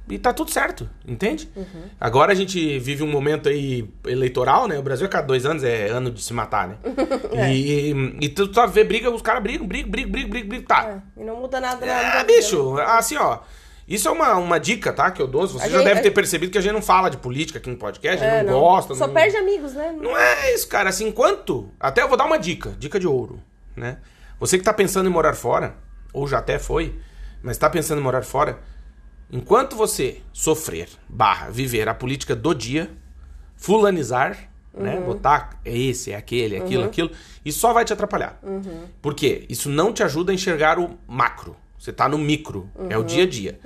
E 0.10 0.18
tá 0.18 0.32
tudo 0.34 0.50
certo, 0.52 0.90
entende? 1.06 1.50
Agora 2.00 2.32
a 2.32 2.36
gente 2.36 2.80
vive 2.80 3.04
um 3.04 3.08
momento 3.08 3.50
aí 3.50 3.90
eleitoral, 4.08 4.68
né? 4.68 4.80
O 4.80 4.82
Brasil 4.82 5.06
a 5.06 5.10
cada 5.10 5.28
dois 5.28 5.46
anos 5.46 5.64
é 5.64 5.88
ano 5.90 6.10
de 6.10 6.24
se 6.24 6.34
matar, 6.34 6.68
né? 6.70 6.76
E, 7.52 7.92
e 8.22 8.30
tu 8.30 8.48
tá 8.48 8.66
vê 8.66 8.84
briga, 8.84 9.10
os 9.12 9.22
caras 9.22 9.42
brigam, 9.44 9.68
brigam, 9.68 9.90
brigam, 9.92 10.12
brigam, 10.12 10.30
brigam, 10.30 10.50
brigam, 10.50 10.66
tá. 10.68 11.02
É, 11.18 11.22
e 11.22 11.24
não 11.26 11.36
muda 11.38 11.60
nada. 11.60 11.86
É, 11.86 12.12
vida, 12.12 12.24
bicho, 12.24 12.78
assim, 12.80 13.18
ó. 13.18 13.40
Isso 13.88 14.08
é 14.08 14.12
uma, 14.12 14.36
uma 14.36 14.58
dica, 14.60 14.94
tá? 14.94 15.12
Que 15.12 15.22
eu 15.22 15.28
dou. 15.28 15.46
Você 15.48 15.68
já 15.70 15.78
gente- 15.80 15.84
deve 15.86 16.00
a- 16.00 16.04
ter 16.04 16.12
percebido 16.12 16.50
que 16.52 16.58
a 16.58 16.62
gente 16.62 16.72
não 16.74 16.82
fala 16.82 17.10
de 17.10 17.18
política 17.18 17.60
aqui 17.60 17.70
no 17.70 17.76
podcast, 17.76 18.24
a 18.24 18.28
É, 18.28 18.40
gente 18.40 18.50
não, 18.52 18.60
gosta. 18.60 18.96
Só 18.96 19.06
não... 19.08 19.14
perde 19.14 19.36
amigos, 19.36 19.74
né? 19.74 19.94
Não 20.00 20.16
é 20.18 20.54
isso, 20.54 20.68
cara. 20.70 20.88
Assim, 20.90 21.08
enquanto. 21.10 21.70
Até 21.78 22.02
eu 22.02 22.08
vou 22.08 22.16
dar 22.18 22.24
uma 22.26 22.38
dica, 22.40 22.74
dica 22.80 22.98
de 22.98 23.08
ouro, 23.08 23.42
né? 23.76 23.98
Você 24.40 24.58
que 24.58 24.64
tá 24.64 24.74
pensando 24.74 25.10
em 25.10 25.12
morar 25.12 25.34
fora, 25.34 25.76
ou 26.14 26.28
já 26.28 26.40
até 26.40 26.60
foi, 26.60 27.00
mas 27.42 27.58
tá 27.58 27.70
pensando 27.70 28.00
em 28.00 28.04
morar 28.04 28.24
fora, 28.24 28.60
enquanto 29.32 29.76
você 29.76 30.22
sofrer, 30.34 30.90
barra, 31.08 31.50
viver 31.50 31.88
a 31.90 31.94
política 31.94 32.36
do 32.36 32.54
dia, 32.54 32.92
fulanizar, 33.56 34.50
né? 34.74 35.00
Botar 35.02 35.60
é 35.66 35.78
esse, 35.78 36.12
é 36.12 36.16
aquele, 36.16 36.56
é 36.56 36.60
aquilo, 36.60 36.84
aquilo, 36.86 37.12
isso 37.44 37.60
só 37.60 37.74
vai 37.74 37.84
te 37.84 37.92
atrapalhar. 37.92 38.40
Por 39.02 39.14
quê? 39.14 39.46
Isso 39.50 39.70
não 39.70 39.92
te 39.92 40.02
ajuda 40.02 40.32
a 40.32 40.36
enxergar 40.36 40.80
o 40.80 40.98
macro. 41.08 41.58
Você 41.78 41.92
tá 41.92 42.08
no 42.08 42.18
micro, 42.18 42.70
é 42.90 42.98
o 42.98 43.04
dia 43.04 43.24
a 43.24 43.28
dia. 43.28 43.60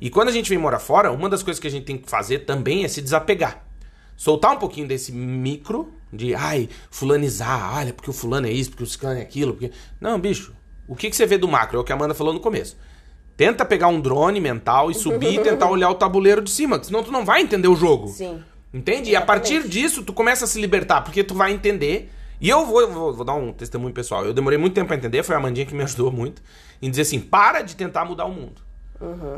E 0.00 0.08
quando 0.08 0.28
a 0.28 0.32
gente 0.32 0.48
vem 0.48 0.56
morar 0.56 0.78
fora, 0.78 1.10
uma 1.10 1.28
das 1.28 1.42
coisas 1.42 1.60
que 1.60 1.66
a 1.66 1.70
gente 1.70 1.84
tem 1.84 1.98
que 1.98 2.08
fazer 2.08 2.40
também 2.40 2.84
é 2.84 2.88
se 2.88 3.02
desapegar 3.02 3.66
soltar 4.16 4.52
um 4.52 4.58
pouquinho 4.58 4.88
desse 4.88 5.12
micro 5.12 5.92
de, 6.12 6.34
ai, 6.34 6.68
fulanizar, 6.90 7.76
olha, 7.76 7.92
porque 7.92 8.08
o 8.08 8.12
fulano 8.12 8.46
é 8.46 8.50
isso, 8.50 8.70
porque 8.70 8.84
o 8.84 8.86
ciclano 8.86 9.18
é 9.18 9.22
aquilo, 9.22 9.52
porque... 9.52 9.70
Não, 10.00 10.18
bicho, 10.18 10.54
o 10.88 10.94
que, 10.94 11.10
que 11.10 11.16
você 11.16 11.26
vê 11.26 11.38
do 11.38 11.48
macro? 11.48 11.78
É 11.78 11.80
o 11.80 11.84
que 11.84 11.92
a 11.92 11.94
Amanda 11.94 12.14
falou 12.14 12.32
no 12.32 12.40
começo. 12.40 12.76
Tenta 13.36 13.64
pegar 13.64 13.88
um 13.88 14.00
drone 14.00 14.40
mental 14.40 14.90
e 14.90 14.94
subir 14.96 15.40
e 15.40 15.42
tentar 15.42 15.68
olhar 15.68 15.90
o 15.90 15.94
tabuleiro 15.94 16.42
de 16.42 16.50
cima, 16.50 16.82
senão 16.82 17.02
tu 17.02 17.12
não 17.12 17.24
vai 17.24 17.42
entender 17.42 17.68
o 17.68 17.76
jogo. 17.76 18.08
Sim. 18.08 18.42
Entende? 18.72 19.10
E 19.10 19.16
a 19.16 19.22
partir 19.22 19.66
disso, 19.68 20.02
tu 20.02 20.12
começa 20.12 20.44
a 20.44 20.48
se 20.48 20.60
libertar, 20.60 21.02
porque 21.02 21.24
tu 21.24 21.34
vai 21.34 21.52
entender. 21.52 22.12
E 22.38 22.48
eu 22.48 22.66
vou, 22.66 22.86
vou, 22.90 23.14
vou 23.14 23.24
dar 23.24 23.34
um 23.34 23.52
testemunho 23.52 23.94
pessoal. 23.94 24.24
Eu 24.24 24.34
demorei 24.34 24.58
muito 24.58 24.74
tempo 24.74 24.88
pra 24.88 24.96
entender, 24.96 25.22
foi 25.22 25.34
a 25.34 25.38
Amandinha 25.38 25.64
que 25.64 25.74
me 25.74 25.82
ajudou 25.82 26.12
muito, 26.12 26.42
em 26.82 26.90
dizer 26.90 27.02
assim, 27.02 27.18
para 27.18 27.62
de 27.62 27.74
tentar 27.74 28.04
mudar 28.04 28.26
o 28.26 28.32
mundo. 28.32 28.60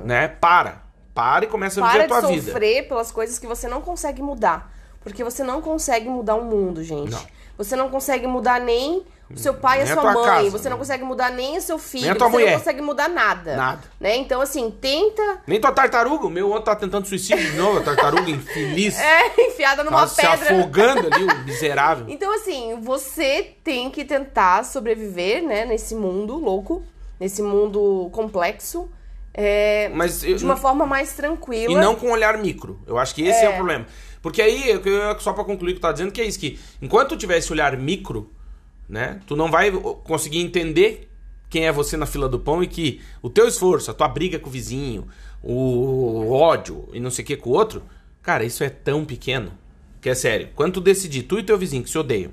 Né? 0.04 0.28
Para. 0.28 0.82
Para 1.14 1.44
e 1.44 1.48
começa 1.48 1.80
a 1.80 1.84
Para 1.84 1.92
viver 1.92 2.04
a 2.04 2.06
de 2.16 2.20
tua 2.20 2.30
vida. 2.30 2.52
sofrer 2.52 2.88
pelas 2.88 3.10
coisas 3.12 3.38
que 3.38 3.46
você 3.46 3.68
não 3.68 3.80
consegue 3.80 4.22
mudar. 4.22 4.72
Porque 5.00 5.22
você 5.22 5.42
não 5.42 5.60
consegue 5.60 6.08
mudar 6.08 6.36
o 6.36 6.44
mundo, 6.44 6.82
gente. 6.82 7.10
Não. 7.10 7.22
Você 7.56 7.74
não 7.74 7.88
consegue 7.88 8.26
mudar 8.26 8.60
nem 8.60 9.04
o 9.30 9.38
seu 9.38 9.52
pai 9.54 9.80
e 9.80 9.82
a 9.82 9.86
sua 9.94 10.12
mãe. 10.14 10.24
casa, 10.24 10.50
você 10.50 10.68
não 10.70 10.78
consegue 10.78 11.04
mudar 11.04 11.30
nem 11.30 11.58
o 11.58 11.60
seu 11.60 11.78
filho. 11.78 12.02
Nem 12.04 12.12
a 12.12 12.14
tua 12.16 12.28
você 12.28 12.32
mulher. 12.32 12.50
não 12.52 12.58
consegue 12.58 12.80
mudar 12.80 13.08
nada. 13.08 13.56
Nada. 13.56 13.80
Né? 14.00 14.16
Então, 14.16 14.40
assim, 14.40 14.70
tenta. 14.70 15.42
Nem 15.46 15.60
tua 15.60 15.70
tartaruga, 15.72 16.26
o 16.26 16.30
meu 16.30 16.50
ontem 16.50 16.64
tá 16.64 16.74
tentando 16.76 17.06
suicídio 17.06 17.50
de 17.50 17.56
novo, 17.56 17.78
a 17.78 17.82
tartaruga 17.82 18.30
infeliz. 18.30 18.96
É, 19.00 19.48
enfiada 19.48 19.84
numa 19.84 20.00
Tá 20.00 20.06
se 20.08 20.16
pedra. 20.16 20.32
afogando 20.56 21.08
ali, 21.12 21.24
o 21.24 21.44
miserável. 21.44 22.06
Então, 22.10 22.34
assim, 22.34 22.78
você 22.80 23.54
tem 23.62 23.90
que 23.90 24.04
tentar 24.04 24.64
sobreviver, 24.64 25.42
né, 25.42 25.64
nesse 25.64 25.94
mundo 25.94 26.36
louco, 26.36 26.82
nesse 27.20 27.42
mundo 27.42 28.08
complexo, 28.12 28.88
é, 29.34 29.90
Mas 29.94 30.24
eu- 30.24 30.36
de 30.36 30.44
uma 30.44 30.56
forma 30.56 30.84
mais 30.86 31.12
tranquila. 31.12 31.72
E 31.72 31.76
não 31.76 31.94
com 31.94 32.10
olhar 32.10 32.36
micro. 32.38 32.80
Eu 32.86 32.98
acho 32.98 33.14
que 33.14 33.22
esse 33.22 33.44
é, 33.44 33.48
o 33.50 33.54
problema. 33.54 33.86
Porque 34.20 34.42
aí, 34.42 34.64
só 35.20 35.32
pra 35.32 35.44
concluir 35.44 35.72
o 35.72 35.74
que 35.74 35.80
tu 35.80 35.82
tá 35.82 35.92
dizendo, 35.92 36.10
que 36.10 36.20
é 36.20 36.24
isso, 36.24 36.38
que 36.40 36.58
enquanto 36.82 37.10
tu 37.10 37.16
tiver 37.16 37.38
esse 37.38 37.52
olhar 37.52 37.76
micro, 37.76 38.32
né, 38.88 39.20
tu 39.26 39.36
não 39.36 39.50
vai 39.50 39.70
conseguir 40.04 40.38
entender 40.38 41.10
quem 41.48 41.66
é 41.66 41.72
você 41.72 41.96
na 41.96 42.06
fila 42.06 42.28
do 42.28 42.38
pão 42.38 42.62
e 42.62 42.66
que 42.66 43.00
o 43.22 43.30
teu 43.30 43.46
esforço, 43.46 43.90
a 43.90 43.94
tua 43.94 44.08
briga 44.08 44.38
com 44.38 44.48
o 44.48 44.52
vizinho, 44.52 45.06
o 45.42 46.30
ódio 46.32 46.88
e 46.92 47.00
não 47.00 47.10
sei 47.10 47.24
o 47.24 47.26
que 47.26 47.36
com 47.36 47.50
o 47.50 47.52
outro, 47.52 47.82
cara, 48.22 48.44
isso 48.44 48.62
é 48.62 48.68
tão 48.68 49.04
pequeno 49.04 49.52
que 50.00 50.08
é 50.08 50.14
sério. 50.14 50.50
Quando 50.54 50.74
tu 50.74 50.80
decidir, 50.80 51.24
tu 51.24 51.38
e 51.38 51.42
teu 51.42 51.58
vizinho 51.58 51.82
que 51.82 51.90
se 51.90 51.98
odeiam, 51.98 52.30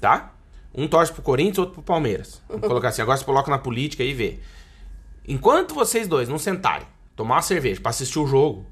tá? 0.00 0.34
Um 0.74 0.86
torce 0.86 1.12
pro 1.12 1.22
Corinthians, 1.22 1.58
outro 1.58 1.74
pro 1.74 1.82
Palmeiras. 1.82 2.42
Vamos 2.48 2.66
colocar 2.68 2.88
assim, 2.88 3.02
agora 3.02 3.16
você 3.16 3.24
coloca 3.24 3.50
na 3.50 3.58
política 3.58 4.02
e 4.02 4.12
vê. 4.12 4.38
Enquanto 5.26 5.74
vocês 5.74 6.06
dois 6.06 6.28
não 6.28 6.38
sentarem, 6.38 6.86
tomar 7.16 7.36
uma 7.36 7.42
cerveja 7.42 7.80
pra 7.80 7.90
assistir 7.90 8.18
o 8.18 8.26
jogo, 8.26 8.66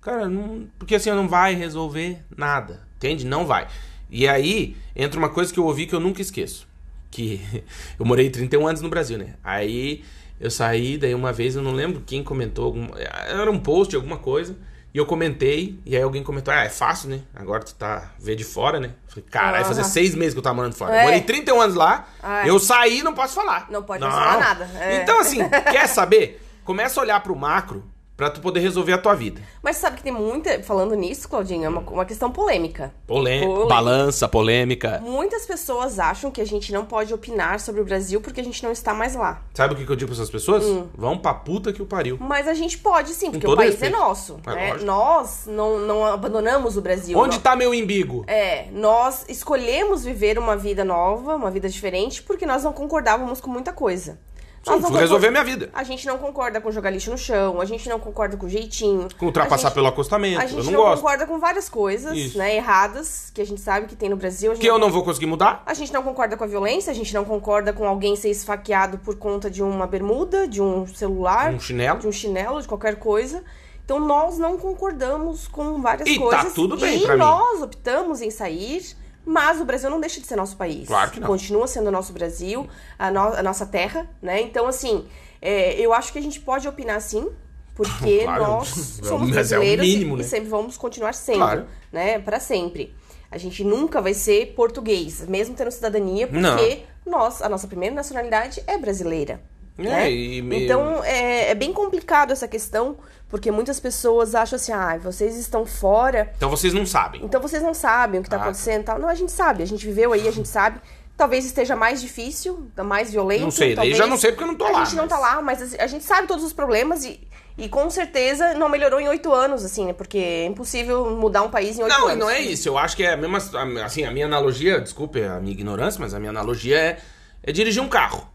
cara, 0.00 0.28
não, 0.28 0.66
porque 0.78 0.94
assim 0.94 1.10
não 1.10 1.28
vai 1.28 1.54
resolver 1.54 2.24
nada, 2.36 2.86
entende? 2.96 3.24
Não 3.24 3.46
vai. 3.46 3.68
E 4.10 4.28
aí 4.28 4.76
entra 4.94 5.18
uma 5.18 5.28
coisa 5.28 5.52
que 5.52 5.58
eu 5.58 5.64
ouvi 5.64 5.86
que 5.86 5.94
eu 5.94 6.00
nunca 6.00 6.22
esqueço, 6.22 6.66
que 7.10 7.40
eu 7.98 8.04
morei 8.04 8.30
31 8.30 8.66
anos 8.66 8.80
no 8.80 8.88
Brasil, 8.88 9.18
né? 9.18 9.34
Aí 9.42 10.04
eu 10.40 10.50
saí, 10.50 10.98
daí 10.98 11.14
uma 11.14 11.32
vez 11.32 11.56
eu 11.56 11.62
não 11.62 11.72
lembro 11.72 12.02
quem 12.04 12.22
comentou, 12.22 12.66
algum, 12.66 12.88
era 12.96 13.50
um 13.50 13.58
post, 13.58 13.94
alguma 13.96 14.18
coisa, 14.18 14.56
e 14.92 14.98
eu 14.98 15.04
comentei, 15.04 15.78
e 15.84 15.96
aí 15.96 16.02
alguém 16.02 16.22
comentou, 16.22 16.52
ah, 16.52 16.64
é 16.64 16.68
fácil, 16.68 17.10
né? 17.10 17.20
Agora 17.34 17.62
tu 17.62 17.74
tá, 17.74 18.12
vê 18.18 18.34
de 18.34 18.44
fora, 18.44 18.80
né? 18.80 18.92
Falei, 19.08 19.24
caralho, 19.30 19.64
Aham. 19.64 19.74
fazer 19.74 19.84
seis 19.84 20.14
meses 20.14 20.32
que 20.32 20.38
eu 20.38 20.42
tava 20.42 20.56
morando 20.56 20.74
fora. 20.74 20.94
É. 20.94 21.00
Eu 21.00 21.04
morei 21.04 21.20
31 21.20 21.60
anos 21.60 21.74
lá, 21.74 22.08
eu 22.46 22.58
saí 22.58 23.02
não 23.02 23.12
posso 23.12 23.34
falar. 23.34 23.66
Não 23.70 23.82
pode 23.82 24.02
falar 24.02 24.40
nada, 24.40 24.70
é. 24.78 25.02
Então 25.02 25.20
assim, 25.20 25.38
quer 25.70 25.86
saber? 25.86 26.42
Começa 26.64 26.98
a 26.98 27.02
olhar 27.02 27.22
pro 27.22 27.36
macro 27.36 27.84
pra 28.16 28.30
tu 28.30 28.40
poder 28.40 28.60
resolver 28.60 28.92
a 28.92 28.98
tua 28.98 29.14
vida. 29.14 29.40
Mas 29.62 29.76
sabe 29.76 29.96
que 29.96 30.02
tem 30.02 30.12
muita. 30.12 30.62
Falando 30.62 30.94
nisso, 30.94 31.28
Claudinho, 31.28 31.64
é 31.64 31.68
uma, 31.68 31.80
uma 31.80 32.04
questão 32.04 32.30
polêmica. 32.30 32.92
Polêmica, 33.06 33.46
Polêmica. 33.46 33.68
balança, 33.74 34.28
polêmica. 34.28 35.00
Muitas 35.04 35.44
pessoas 35.46 35.98
acham 35.98 36.30
que 36.30 36.40
a 36.40 36.46
gente 36.46 36.72
não 36.72 36.84
pode 36.84 37.12
opinar 37.12 37.60
sobre 37.60 37.80
o 37.80 37.84
Brasil 37.84 38.20
porque 38.20 38.40
a 38.40 38.44
gente 38.44 38.62
não 38.62 38.72
está 38.72 38.94
mais 38.94 39.14
lá. 39.14 39.42
Sabe 39.54 39.74
o 39.74 39.76
que 39.76 39.84
que 39.84 39.92
eu 39.92 39.96
digo 39.96 40.08
pra 40.10 40.16
essas 40.16 40.30
pessoas? 40.30 40.64
Hum. 40.64 40.86
Vão 40.94 41.18
pra 41.18 41.34
puta 41.34 41.72
que 41.72 41.82
o 41.82 41.86
pariu. 41.86 42.16
Mas 42.20 42.48
a 42.48 42.54
gente 42.54 42.78
pode 42.78 43.10
sim, 43.12 43.30
porque 43.30 43.46
o 43.46 43.54
país 43.56 43.72
respeito. 43.72 43.94
é 43.94 43.98
nosso. 43.98 44.40
É 44.46 44.54
né? 44.54 44.74
Nós 44.82 45.44
não, 45.46 45.78
não 45.80 46.04
abandonamos 46.06 46.76
o 46.76 46.80
Brasil. 46.80 47.18
Onde 47.18 47.36
Nós- 47.36 47.42
tá 47.42 47.54
meu 47.54 47.74
imbigo? 47.74 48.24
É, 48.26 48.66
nós 48.72 49.24
escolhemos 49.28 50.04
viver 50.04 50.38
uma 50.38 50.56
vida 50.56 50.84
nova, 50.84 51.36
uma 51.36 51.50
vida 51.50 51.68
diferente, 51.68 52.22
porque 52.22 52.46
nós 52.46 52.64
não 52.64 52.72
concordávamos 52.72 53.40
com 53.40 53.50
muita 53.50 53.72
coisa. 53.72 54.18
Nós 54.66 54.76
Sim, 54.76 54.82
não 54.82 54.90
fui 54.90 54.98
resolver 55.00 55.30
minha 55.30 55.44
vida. 55.44 55.70
A 55.72 55.84
gente 55.84 56.06
não 56.06 56.18
concorda 56.18 56.60
com 56.60 56.70
jogar 56.72 56.90
lixo 56.90 57.10
no 57.10 57.16
chão, 57.16 57.60
a 57.60 57.64
gente 57.64 57.88
não 57.88 58.00
concorda 58.00 58.36
com 58.36 58.46
o 58.46 58.48
jeitinho. 58.48 59.06
Com 59.16 59.26
ultrapassar 59.26 59.68
gente, 59.68 59.74
pelo 59.74 59.86
acostamento. 59.86 60.40
A 60.40 60.44
eu 60.44 60.48
gente 60.48 60.64
não, 60.64 60.72
não, 60.72 60.80
gosto. 60.80 61.02
concorda 61.02 61.26
com 61.26 61.38
várias 61.38 61.68
coisas, 61.68 62.16
Isso. 62.16 62.36
né, 62.36 62.56
erradas, 62.56 63.30
que 63.32 63.40
a 63.40 63.46
gente 63.46 63.60
sabe 63.60 63.86
que 63.86 63.94
tem 63.94 64.08
no 64.08 64.16
Brasil. 64.16 64.52
Que 64.54 64.68
eu 64.68 64.78
não 64.78 64.90
vou 64.90 65.04
conseguir 65.04 65.26
mudar. 65.26 65.62
A 65.64 65.72
gente 65.74 65.92
não 65.92 66.02
concorda 66.02 66.36
com 66.36 66.42
a 66.44 66.46
violência, 66.48 66.90
a 66.90 66.94
gente 66.94 67.14
não 67.14 67.24
concorda 67.24 67.72
com 67.72 67.86
alguém 67.86 68.16
ser 68.16 68.30
esfaqueado 68.30 68.98
por 68.98 69.16
conta 69.16 69.48
de 69.50 69.62
uma 69.62 69.86
bermuda, 69.86 70.48
de 70.48 70.60
um 70.60 70.86
celular, 70.86 71.52
Um 71.54 71.60
chinelo. 71.60 72.00
de 72.00 72.08
um 72.08 72.12
chinelo, 72.12 72.60
de 72.60 72.66
qualquer 72.66 72.96
coisa. 72.96 73.44
Então 73.84 74.00
nós 74.00 74.36
não 74.36 74.58
concordamos 74.58 75.46
com 75.46 75.80
várias 75.80 76.08
E 76.08 76.14
tá 76.18 76.20
coisas. 76.20 76.52
tudo 76.54 76.76
bem 76.76 76.98
e 76.98 77.02
pra 77.04 77.12
mim. 77.14 77.20
nós 77.20 77.62
optamos 77.62 78.20
em 78.20 78.30
sair, 78.32 78.82
mas 79.26 79.60
o 79.60 79.64
Brasil 79.64 79.90
não 79.90 80.00
deixa 80.00 80.20
de 80.20 80.26
ser 80.26 80.36
nosso 80.36 80.56
país. 80.56 80.86
Claro 80.86 81.10
que 81.10 81.20
não. 81.20 81.26
Continua 81.26 81.66
sendo 81.66 81.88
o 81.88 81.90
nosso 81.90 82.12
Brasil, 82.12 82.66
a, 82.98 83.10
no- 83.10 83.34
a 83.34 83.42
nossa 83.42 83.66
terra, 83.66 84.08
né? 84.22 84.40
Então, 84.40 84.66
assim, 84.68 85.04
é, 85.42 85.74
eu 85.78 85.92
acho 85.92 86.12
que 86.12 86.18
a 86.18 86.22
gente 86.22 86.40
pode 86.40 86.66
opinar 86.68 87.00
sim. 87.00 87.28
Porque 87.74 88.20
Claro, 88.24 88.42
nós 88.42 89.00
é 89.02 89.04
somos 89.04 89.28
é 89.28 89.32
brasileiros 89.32 89.84
e- 89.86 89.90
mínimo, 89.90 90.14
e, 90.14 90.18
né? 90.18 90.22
sempre 90.24 90.48
vamos 90.48 90.78
continuar 90.78 91.12
sendo, 91.12 91.38
Claro. 91.38 91.66
né? 91.92 92.18
Para 92.20 92.40
sempre. 92.40 92.94
A 93.30 93.36
gente 93.36 93.62
nunca 93.64 94.00
vai 94.00 94.14
ser 94.14 94.54
português, 94.54 95.26
mesmo 95.28 95.54
tendo 95.54 95.70
cidadania, 95.72 96.26
porque 96.28 96.84
Não. 97.04 97.18
nós, 97.18 97.42
a 97.42 97.48
nossa 97.48 97.66
primeira 97.66 97.94
nacionalidade 97.94 98.62
é 98.66 98.78
brasileira. 98.78 99.40
É, 99.78 99.82
né? 99.82 100.10
e 100.12 100.38
Então 100.64 101.02
é, 101.04 101.50
é 101.50 101.54
bem 101.54 101.72
complicado 101.72 102.32
essa 102.32 102.48
questão, 102.48 102.96
porque 103.28 103.50
muitas 103.50 103.78
pessoas 103.78 104.34
acham 104.34 104.56
assim, 104.56 104.72
ah, 104.72 104.96
vocês 104.98 105.36
estão 105.36 105.66
fora, 105.66 106.32
Então 106.36 106.48
vocês 106.48 106.72
não 106.72 106.86
sabem. 106.86 107.22
então 107.24 107.40
vocês 107.40 107.62
não 107.62 107.74
sabem 107.74 108.20
o 108.20 108.22
que 108.22 108.30
tá 108.30 108.36
Ah. 108.36 108.42
acontecendo 108.42 108.80
e 108.80 108.84
tal. 108.84 108.98
Não, 108.98 109.08
a 109.08 109.14
gente 109.14 109.32
sabe, 109.32 109.62
a 109.62 109.66
gente 109.66 109.84
viveu 109.84 110.12
aí, 110.12 110.26
a 110.26 110.32
gente 110.32 110.48
sabe. 110.48 110.80
Talvez 111.16 111.46
esteja 111.46 111.74
mais 111.74 112.00
difícil, 112.02 112.68
mais 112.84 113.10
violento. 113.10 113.40
Não 113.42 113.50
sei, 113.50 113.74
daí 113.74 113.94
já 113.94 114.06
não 114.06 114.18
sei 114.18 114.32
porque 114.32 114.44
eu 114.44 114.48
não 114.48 114.54
tô 114.54 114.66
a 114.66 114.70
lá, 114.70 114.84
gente 114.84 114.96
não 114.96 115.04
mas- 115.04 115.10
tá 115.12 115.18
lá, 115.18 115.40
mas 115.42 115.74
a 115.78 115.86
gente 115.86 116.04
sabe 116.04 116.28
todos 116.28 116.44
os 116.44 116.52
problemas 116.52 117.04
e, 117.06 117.26
e 117.56 117.70
com 117.70 117.88
certeza 117.88 118.52
não 118.52 118.68
melhorou 118.68 119.00
em 119.00 119.08
oito 119.08 119.32
anos, 119.32 119.64
assim, 119.64 119.86
né? 119.86 119.92
Porque 119.94 120.18
é 120.18 120.44
impossível 120.44 121.10
mudar 121.16 121.40
um 121.42 121.48
país 121.50 121.78
em 121.78 121.82
oito 121.82 121.90
Não, 121.92 122.02
anos. 122.08 122.16
e 122.16 122.18
não 122.18 122.28
é 122.28 122.40
isso. 122.40 122.68
Eu 122.68 122.76
acho 122.76 122.94
que 122.94 123.02
é 123.02 123.14
a 123.14 123.16
mesma. 123.16 123.38
Assim, 123.82 124.04
a 124.04 124.10
minha 124.10 124.26
analogia, 124.26 124.78
desculpe 124.78 125.22
a 125.24 125.40
minha 125.40 125.52
ignorância, 125.52 125.98
mas 125.98 126.12
a 126.12 126.18
minha 126.18 126.28
analogia 126.30 126.78
é, 126.78 126.98
é 127.42 127.50
dirigir 127.50 127.82
um 127.82 127.88
carro. 127.88 128.28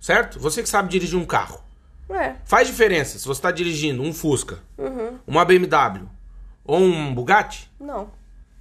Certo? 0.00 0.38
Você 0.40 0.62
que 0.62 0.68
sabe 0.68 0.88
dirigir 0.88 1.18
um 1.18 1.24
carro. 1.24 1.60
É. 2.08 2.34
Faz 2.44 2.66
diferença 2.66 3.18
se 3.18 3.26
você 3.28 3.40
tá 3.40 3.50
dirigindo 3.52 4.02
um 4.02 4.12
Fusca, 4.12 4.58
Uhum. 4.76 5.18
uma 5.26 5.44
BMW 5.44 6.08
ou 6.64 6.80
um 6.80 7.14
Bugatti. 7.14 7.70
Não. 7.78 8.08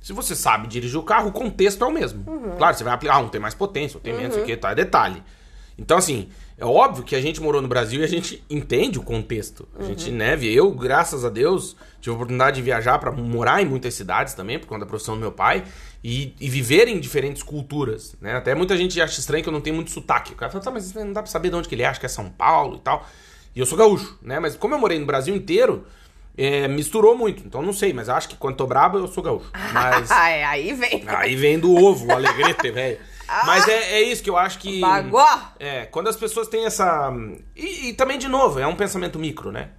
Se 0.01 0.13
você 0.13 0.35
sabe 0.35 0.67
dirigir 0.67 0.99
o 0.99 1.03
carro, 1.03 1.29
o 1.29 1.31
contexto 1.31 1.83
é 1.83 1.87
o 1.87 1.91
mesmo. 1.91 2.23
Uhum. 2.29 2.55
Claro, 2.57 2.77
você 2.77 2.83
vai 2.83 2.93
aplicar, 2.93 3.15
ah, 3.15 3.19
um 3.19 3.27
tem 3.29 3.41
mais 3.41 3.53
potência, 3.55 3.97
outro 3.97 4.09
tem 4.09 4.13
menos, 4.17 4.35
sei 4.35 4.43
o 4.43 4.45
que, 4.45 4.55
tá? 4.55 4.71
É 4.71 4.75
detalhe. 4.75 5.23
Então, 5.77 5.97
assim, 5.97 6.29
é 6.59 6.65
óbvio 6.65 7.03
que 7.03 7.15
a 7.15 7.21
gente 7.21 7.41
morou 7.41 7.61
no 7.61 7.67
Brasil 7.67 8.01
e 8.01 8.03
a 8.03 8.07
gente 8.07 8.43
entende 8.49 8.99
o 8.99 9.01
contexto. 9.01 9.67
A 9.77 9.81
Uhum. 9.81 9.87
gente, 9.87 10.11
né, 10.11 10.37
eu, 10.41 10.69
graças 10.71 11.23
a 11.23 11.29
Deus, 11.29 11.75
tive 12.01 12.11
a 12.11 12.15
oportunidade 12.15 12.57
de 12.57 12.61
viajar 12.61 12.99
pra 12.99 13.11
morar 13.11 13.61
em 13.61 13.65
muitas 13.65 13.93
cidades 13.93 14.33
também, 14.33 14.59
por 14.59 14.67
conta 14.67 14.81
da 14.81 14.85
profissão 14.85 15.15
do 15.15 15.21
meu 15.21 15.31
pai, 15.31 15.63
e, 16.03 16.35
e 16.39 16.49
viver 16.49 16.87
em 16.87 16.99
diferentes 16.99 17.41
culturas, 17.43 18.15
né? 18.21 18.35
Até 18.35 18.53
muita 18.55 18.75
gente 18.77 19.01
acha 19.01 19.19
estranho 19.19 19.41
que 19.43 19.49
eu 19.49 19.53
não 19.53 19.61
tenho 19.61 19.75
muito 19.75 19.91
sotaque. 19.91 20.33
O 20.33 20.35
cara 20.35 20.51
fala, 20.51 20.63
tá, 20.63 20.71
mas 20.71 20.93
não 20.93 21.13
dá 21.13 21.21
pra 21.21 21.31
saber 21.31 21.49
de 21.49 21.55
onde 21.55 21.67
que 21.69 21.75
ele 21.75 21.83
é, 21.83 21.87
acha 21.87 21.99
que 21.99 22.05
é 22.05 22.09
São 22.09 22.29
Paulo 22.29 22.75
e 22.77 22.79
tal. 22.79 23.05
E 23.55 23.59
eu 23.59 23.65
sou 23.65 23.77
gaúcho, 23.77 24.17
né? 24.21 24.39
Mas 24.39 24.55
como 24.55 24.75
eu 24.75 24.79
morei 24.79 24.99
no 24.99 25.05
Brasil 25.05 25.35
inteiro, 25.35 25.85
é, 26.37 26.67
misturou 26.69 27.17
muito. 27.17 27.43
Então 27.45 27.61
não 27.61 27.73
sei, 27.73 27.91
mas 27.91 28.07
acho 28.07 28.29
que 28.29 28.37
quando 28.37 28.55
tô 28.55 28.65
brabo 28.65 28.97
eu 28.97 29.07
sou 29.07 29.21
gaúcho. 29.23 29.49
Mas 29.73 30.09
é, 30.09 30.45
aí 30.45 30.73
vem. 30.73 31.03
aí 31.07 31.35
vem 31.35 31.59
do 31.59 31.75
ovo, 31.75 32.07
o 32.07 32.11
alegrete, 32.13 32.71
velho. 32.71 32.97
Mas 33.45 33.67
é, 33.67 33.93
é 33.93 34.01
isso 34.01 34.21
que 34.23 34.29
eu 34.29 34.37
acho 34.37 34.59
que. 34.59 34.79
Baguá. 34.81 35.53
É, 35.59 35.85
quando 35.85 36.07
as 36.07 36.15
pessoas 36.15 36.47
têm 36.47 36.65
essa. 36.65 37.11
E, 37.55 37.89
e 37.89 37.93
também, 37.93 38.17
de 38.17 38.27
novo, 38.27 38.59
é 38.59 38.67
um 38.67 38.75
pensamento 38.75 39.17
micro, 39.19 39.51
né? 39.51 39.69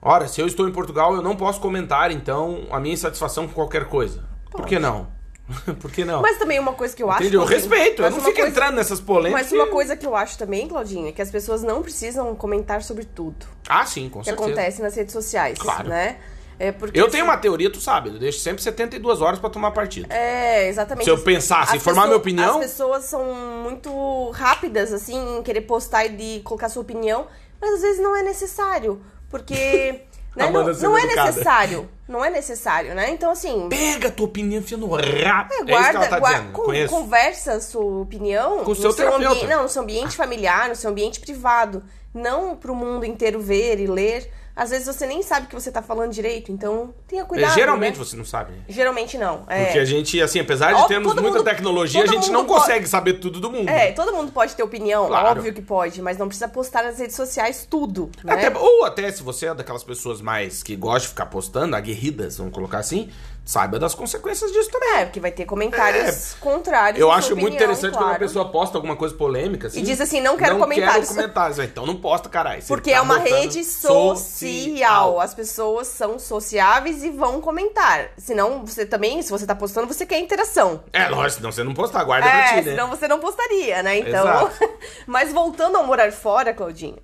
Ora, 0.00 0.28
se 0.28 0.40
eu 0.40 0.46
estou 0.46 0.68
em 0.68 0.72
Portugal, 0.72 1.14
eu 1.14 1.22
não 1.22 1.34
posso 1.36 1.60
comentar, 1.60 2.10
então, 2.12 2.66
a 2.70 2.78
minha 2.78 2.94
insatisfação 2.94 3.48
com 3.48 3.54
qualquer 3.54 3.86
coisa. 3.86 4.24
Por 4.50 4.64
que 4.66 4.78
não? 4.78 5.08
Por 5.80 5.90
que 5.90 6.04
não? 6.04 6.20
Mas 6.20 6.38
também 6.38 6.58
uma 6.58 6.74
coisa 6.74 6.94
que 6.94 7.02
eu 7.02 7.10
acho. 7.10 7.22
Entende? 7.22 7.36
Eu 7.36 7.40
Claudinho, 7.46 7.70
respeito, 7.70 8.02
eu 8.02 8.10
não 8.10 8.18
fico 8.20 8.34
coisa- 8.34 8.48
entrando 8.50 8.74
nessas 8.76 9.00
polêmicas. 9.00 9.44
Mas 9.50 9.52
uma 9.52 9.66
coisa 9.68 9.96
que 9.96 10.06
eu 10.06 10.14
acho 10.14 10.36
também, 10.36 10.68
Claudinha, 10.68 11.08
é 11.08 11.12
que 11.12 11.22
as 11.22 11.30
pessoas 11.30 11.62
não 11.62 11.82
precisam 11.82 12.34
comentar 12.36 12.82
sobre 12.82 13.04
tudo 13.06 13.46
Ah, 13.68 13.84
sim, 13.86 14.08
com 14.10 14.18
que 14.20 14.26
certeza. 14.26 14.46
acontece 14.46 14.82
nas 14.82 14.94
redes 14.94 15.12
sociais. 15.12 15.58
Claro. 15.58 15.88
Né? 15.88 16.18
É 16.60 16.72
porque, 16.72 16.98
Eu 16.98 17.08
tenho 17.08 17.22
assim, 17.24 17.30
uma 17.32 17.36
teoria, 17.38 17.70
tu 17.70 17.80
sabe, 17.80 18.08
eu 18.08 18.18
deixo 18.18 18.40
sempre 18.40 18.60
72 18.62 19.20
horas 19.22 19.38
pra 19.38 19.48
tomar 19.48 19.70
partido. 19.70 20.10
É, 20.12 20.68
exatamente. 20.68 21.04
Se 21.04 21.10
eu 21.10 21.18
pensar, 21.18 21.68
se 21.68 21.78
formar 21.78 22.06
minha 22.06 22.16
opinião- 22.16 22.54
As 22.58 22.64
pessoas 22.66 23.04
são 23.04 23.24
muito 23.62 24.30
rápidas, 24.30 24.92
assim, 24.92 25.38
em 25.38 25.42
querer 25.42 25.60
postar 25.62 26.06
e 26.06 26.08
de 26.10 26.40
colocar 26.42 26.68
sua 26.68 26.82
opinião, 26.82 27.26
mas 27.60 27.74
às 27.74 27.80
vezes 27.82 28.02
não 28.02 28.16
é 28.16 28.22
necessário. 28.22 29.00
Porque. 29.30 30.02
né, 30.34 30.50
não, 30.50 30.64
não 30.72 30.96
é 30.96 31.02
educada. 31.04 31.26
necessário. 31.30 31.88
Não 32.08 32.24
é 32.24 32.30
necessário, 32.30 32.94
né? 32.94 33.10
Então, 33.10 33.30
assim. 33.30 33.68
Pega 33.68 34.08
a 34.08 34.10
tua 34.10 34.26
opinião, 34.26 34.60
enfia 34.60 34.78
no 34.78 34.86
rabo. 34.88 35.04
É, 35.52 35.58
que 35.58 35.64
Guarda, 35.70 35.98
ela 35.98 36.06
tá 36.08 36.18
guarda- 36.18 36.38
dizendo. 36.40 36.88
conversa 36.90 37.52
a 37.52 37.60
sua 37.60 38.00
opinião 38.00 38.64
Com 38.64 38.70
o 38.72 38.74
seu 38.74 38.92
terapeuta. 38.94 39.28
ambiente, 39.28 39.46
não, 39.46 39.62
no 39.64 39.68
seu 39.68 39.82
ambiente 39.82 40.16
familiar, 40.16 40.68
no 40.70 40.74
seu 40.74 40.90
ambiente 40.90 41.20
privado, 41.20 41.84
não 42.14 42.56
pro 42.56 42.74
mundo 42.74 43.04
inteiro 43.04 43.38
ver 43.40 43.78
e 43.78 43.86
ler. 43.86 44.32
Às 44.58 44.70
vezes 44.70 44.86
você 44.86 45.06
nem 45.06 45.22
sabe 45.22 45.46
o 45.46 45.48
que 45.48 45.54
você 45.54 45.70
tá 45.70 45.80
falando 45.80 46.10
direito, 46.12 46.50
então 46.50 46.92
tenha 47.06 47.24
cuidado. 47.24 47.54
Geralmente 47.54 47.96
né? 47.96 48.04
você 48.04 48.16
não 48.16 48.24
sabe, 48.24 48.50
né? 48.52 48.58
Geralmente 48.68 49.16
não. 49.16 49.44
É. 49.46 49.66
Porque 49.66 49.78
a 49.78 49.84
gente, 49.84 50.20
assim, 50.20 50.40
apesar 50.40 50.72
de 50.72 50.80
Ó, 50.82 50.86
termos 50.86 51.14
muita 51.14 51.30
mundo- 51.38 51.44
tecnologia, 51.44 52.02
a 52.02 52.06
gente 52.06 52.28
não 52.32 52.44
pode- 52.44 52.60
consegue 52.62 52.86
saber 52.88 53.14
tudo 53.20 53.38
do 53.40 53.52
mundo. 53.52 53.68
É, 53.68 53.92
todo 53.92 54.12
mundo 54.12 54.32
pode 54.32 54.56
ter 54.56 54.62
opinião, 54.64 55.06
Claro. 55.06 55.28
óbvio 55.38 55.54
que 55.54 55.62
pode, 55.62 56.02
mas 56.02 56.18
não 56.18 56.26
precisa 56.26 56.48
postar 56.48 56.82
nas 56.82 56.98
redes 56.98 57.14
sociais 57.14 57.66
tudo, 57.70 58.10
né? 58.24 58.32
Até- 58.32 58.58
ou 58.58 58.84
até 58.84 59.10
se 59.12 59.22
você 59.22 59.46
é 59.46 59.54
daquelas 59.54 59.84
pessoas 59.84 60.20
mais 60.20 60.60
que 60.62 60.74
gostam 60.74 61.02
de 61.02 61.08
ficar 61.10 61.26
postando, 61.26 61.76
aguerridas, 61.76 62.38
vamos 62.38 62.52
colocar 62.52 62.78
assim, 62.78 63.08
saiba 63.48 63.78
das 63.78 63.94
consequências 63.94 64.52
disso 64.52 64.70
também. 64.70 64.88
É, 64.98 65.04
porque 65.06 65.18
vai 65.18 65.32
ter 65.32 65.46
comentários 65.46 66.34
contrários. 66.38 67.00
Eu 67.00 67.10
acho 67.10 67.28
sua 67.28 67.36
muito 67.36 67.54
opinião, 67.54 67.72
interessante 67.72 67.92
quando 67.94 68.02
a 68.02 68.08
claro. 68.08 68.18
pessoa 68.18 68.48
posta 68.50 68.76
alguma 68.76 68.94
coisa 68.94 69.14
polêmica 69.14 69.68
assim. 69.68 69.80
E 69.80 69.82
diz 69.82 69.98
assim, 70.02 70.20
não 70.20 70.36
quero 70.36 70.58
comentários. 70.58 71.08
Quero 71.08 71.20
comentários. 71.20 71.58
Então 71.58 71.86
não 71.86 71.96
posta, 71.96 72.28
caralho. 72.28 72.62
Porque 72.68 72.90
tá 72.90 72.98
é 72.98 73.00
uma 73.00 73.16
rede 73.16 73.64
social. 73.64 75.18
As 75.18 75.32
pessoas 75.32 75.86
são 75.86 76.18
sociáveis 76.18 77.02
e 77.02 77.10
vão 77.10 77.40
comentar. 77.40 78.10
Senão, 78.18 78.66
você 78.66 78.84
também, 78.84 79.22
se 79.22 79.30
você 79.30 79.46
tá 79.46 79.54
postando, 79.54 79.86
você 79.86 80.04
quer 80.04 80.18
interação. 80.18 80.84
É, 80.92 81.08
lógico, 81.08 81.40
senão 81.40 81.50
você 81.50 81.64
não 81.64 81.72
postar, 81.72 82.04
guarda 82.04 82.28
pra 82.28 82.38
É, 82.38 82.48
ti, 82.48 82.66
né? 82.66 82.70
senão 82.72 82.90
você 82.90 83.08
não 83.08 83.18
postaria, 83.18 83.82
né? 83.82 83.98
Então. 83.98 84.50
Mas 85.06 85.32
voltando 85.32 85.76
ao 85.76 85.86
morar 85.86 86.12
fora, 86.12 86.52
Claudinha, 86.52 86.98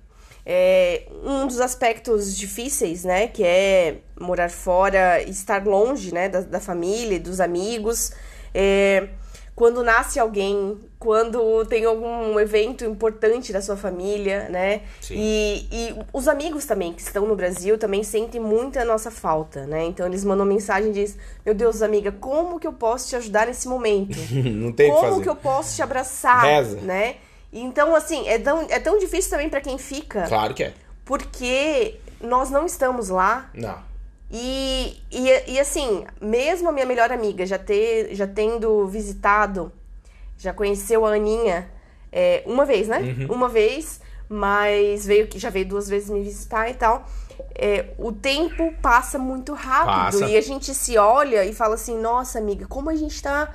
é 0.45 1.07
um 1.23 1.47
dos 1.47 1.59
aspectos 1.59 2.37
difíceis, 2.37 3.03
né? 3.03 3.27
Que 3.27 3.43
é 3.43 3.97
morar 4.19 4.49
fora 4.49 5.21
estar 5.23 5.65
longe, 5.65 6.13
né? 6.13 6.29
Da, 6.29 6.41
da 6.41 6.59
família, 6.59 7.15
e 7.15 7.19
dos 7.19 7.39
amigos. 7.39 8.11
É, 8.53 9.09
quando 9.55 9.81
nasce 9.83 10.19
alguém, 10.19 10.77
quando 10.99 11.65
tem 11.65 11.85
algum 11.85 12.37
evento 12.39 12.83
importante 12.83 13.53
da 13.53 13.61
sua 13.61 13.77
família, 13.77 14.49
né? 14.49 14.81
Sim. 14.99 15.15
E, 15.17 15.67
e 15.71 15.95
os 16.11 16.27
amigos 16.27 16.65
também 16.65 16.91
que 16.91 17.01
estão 17.01 17.25
no 17.25 17.35
Brasil 17.37 17.77
também 17.77 18.03
sentem 18.03 18.39
muito 18.39 18.77
a 18.77 18.83
nossa 18.83 19.09
falta, 19.09 19.65
né? 19.65 19.85
Então 19.85 20.05
eles 20.05 20.25
mandam 20.25 20.45
mensagem 20.45 20.89
e 20.89 20.93
dizem: 20.93 21.17
Meu 21.45 21.55
Deus, 21.55 21.81
amiga, 21.81 22.11
como 22.11 22.59
que 22.59 22.67
eu 22.67 22.73
posso 22.73 23.07
te 23.07 23.15
ajudar 23.15 23.47
nesse 23.47 23.67
momento? 23.67 24.17
não 24.31 24.73
tem 24.73 24.91
que 24.91 24.95
como 24.95 25.09
fazer. 25.09 25.23
que 25.23 25.29
eu 25.29 25.35
posso 25.35 25.75
te 25.75 25.81
abraçar, 25.81 26.43
Reza. 26.43 26.81
né? 26.81 27.15
Então, 27.57 27.95
assim, 27.95 28.27
é 28.27 28.37
tão, 28.37 28.67
é 28.69 28.79
tão 28.81 28.97
difícil 28.97 29.31
também 29.31 29.49
pra 29.49 29.61
quem 29.61 29.77
fica, 29.77 30.27
Claro 30.27 30.53
que 30.53 30.65
é. 30.65 30.73
porque 31.05 31.97
nós 32.19 32.51
não 32.51 32.65
estamos 32.65 33.07
lá. 33.07 33.49
Não. 33.53 33.77
E, 34.29 35.01
e, 35.09 35.53
e, 35.53 35.59
assim, 35.59 36.05
mesmo 36.19 36.67
a 36.67 36.71
minha 36.73 36.85
melhor 36.85 37.11
amiga 37.13 37.45
já, 37.45 37.57
ter, 37.57 38.13
já 38.13 38.27
tendo 38.27 38.85
visitado, 38.87 39.71
já 40.37 40.51
conheceu 40.51 41.05
a 41.05 41.13
Aninha 41.13 41.69
é, 42.11 42.43
uma 42.45 42.65
vez, 42.65 42.89
né? 42.89 42.99
Uhum. 42.99 43.33
Uma 43.33 43.47
vez, 43.47 44.01
mas 44.27 45.05
veio 45.05 45.29
já 45.35 45.49
veio 45.49 45.67
duas 45.67 45.87
vezes 45.87 46.09
me 46.09 46.21
visitar 46.21 46.69
e 46.69 46.73
tal. 46.73 47.05
É, 47.53 47.93
o 47.97 48.11
tempo 48.11 48.73
passa 48.81 49.17
muito 49.17 49.53
rápido 49.53 50.19
Passa. 50.19 50.27
e 50.27 50.35
a 50.35 50.41
gente 50.41 50.73
se 50.73 50.97
olha 50.97 51.45
e 51.45 51.53
fala 51.53 51.75
assim: 51.75 51.97
nossa, 51.97 52.39
amiga, 52.39 52.65
como 52.67 52.89
a 52.89 52.95
gente 52.95 53.21
tá 53.21 53.53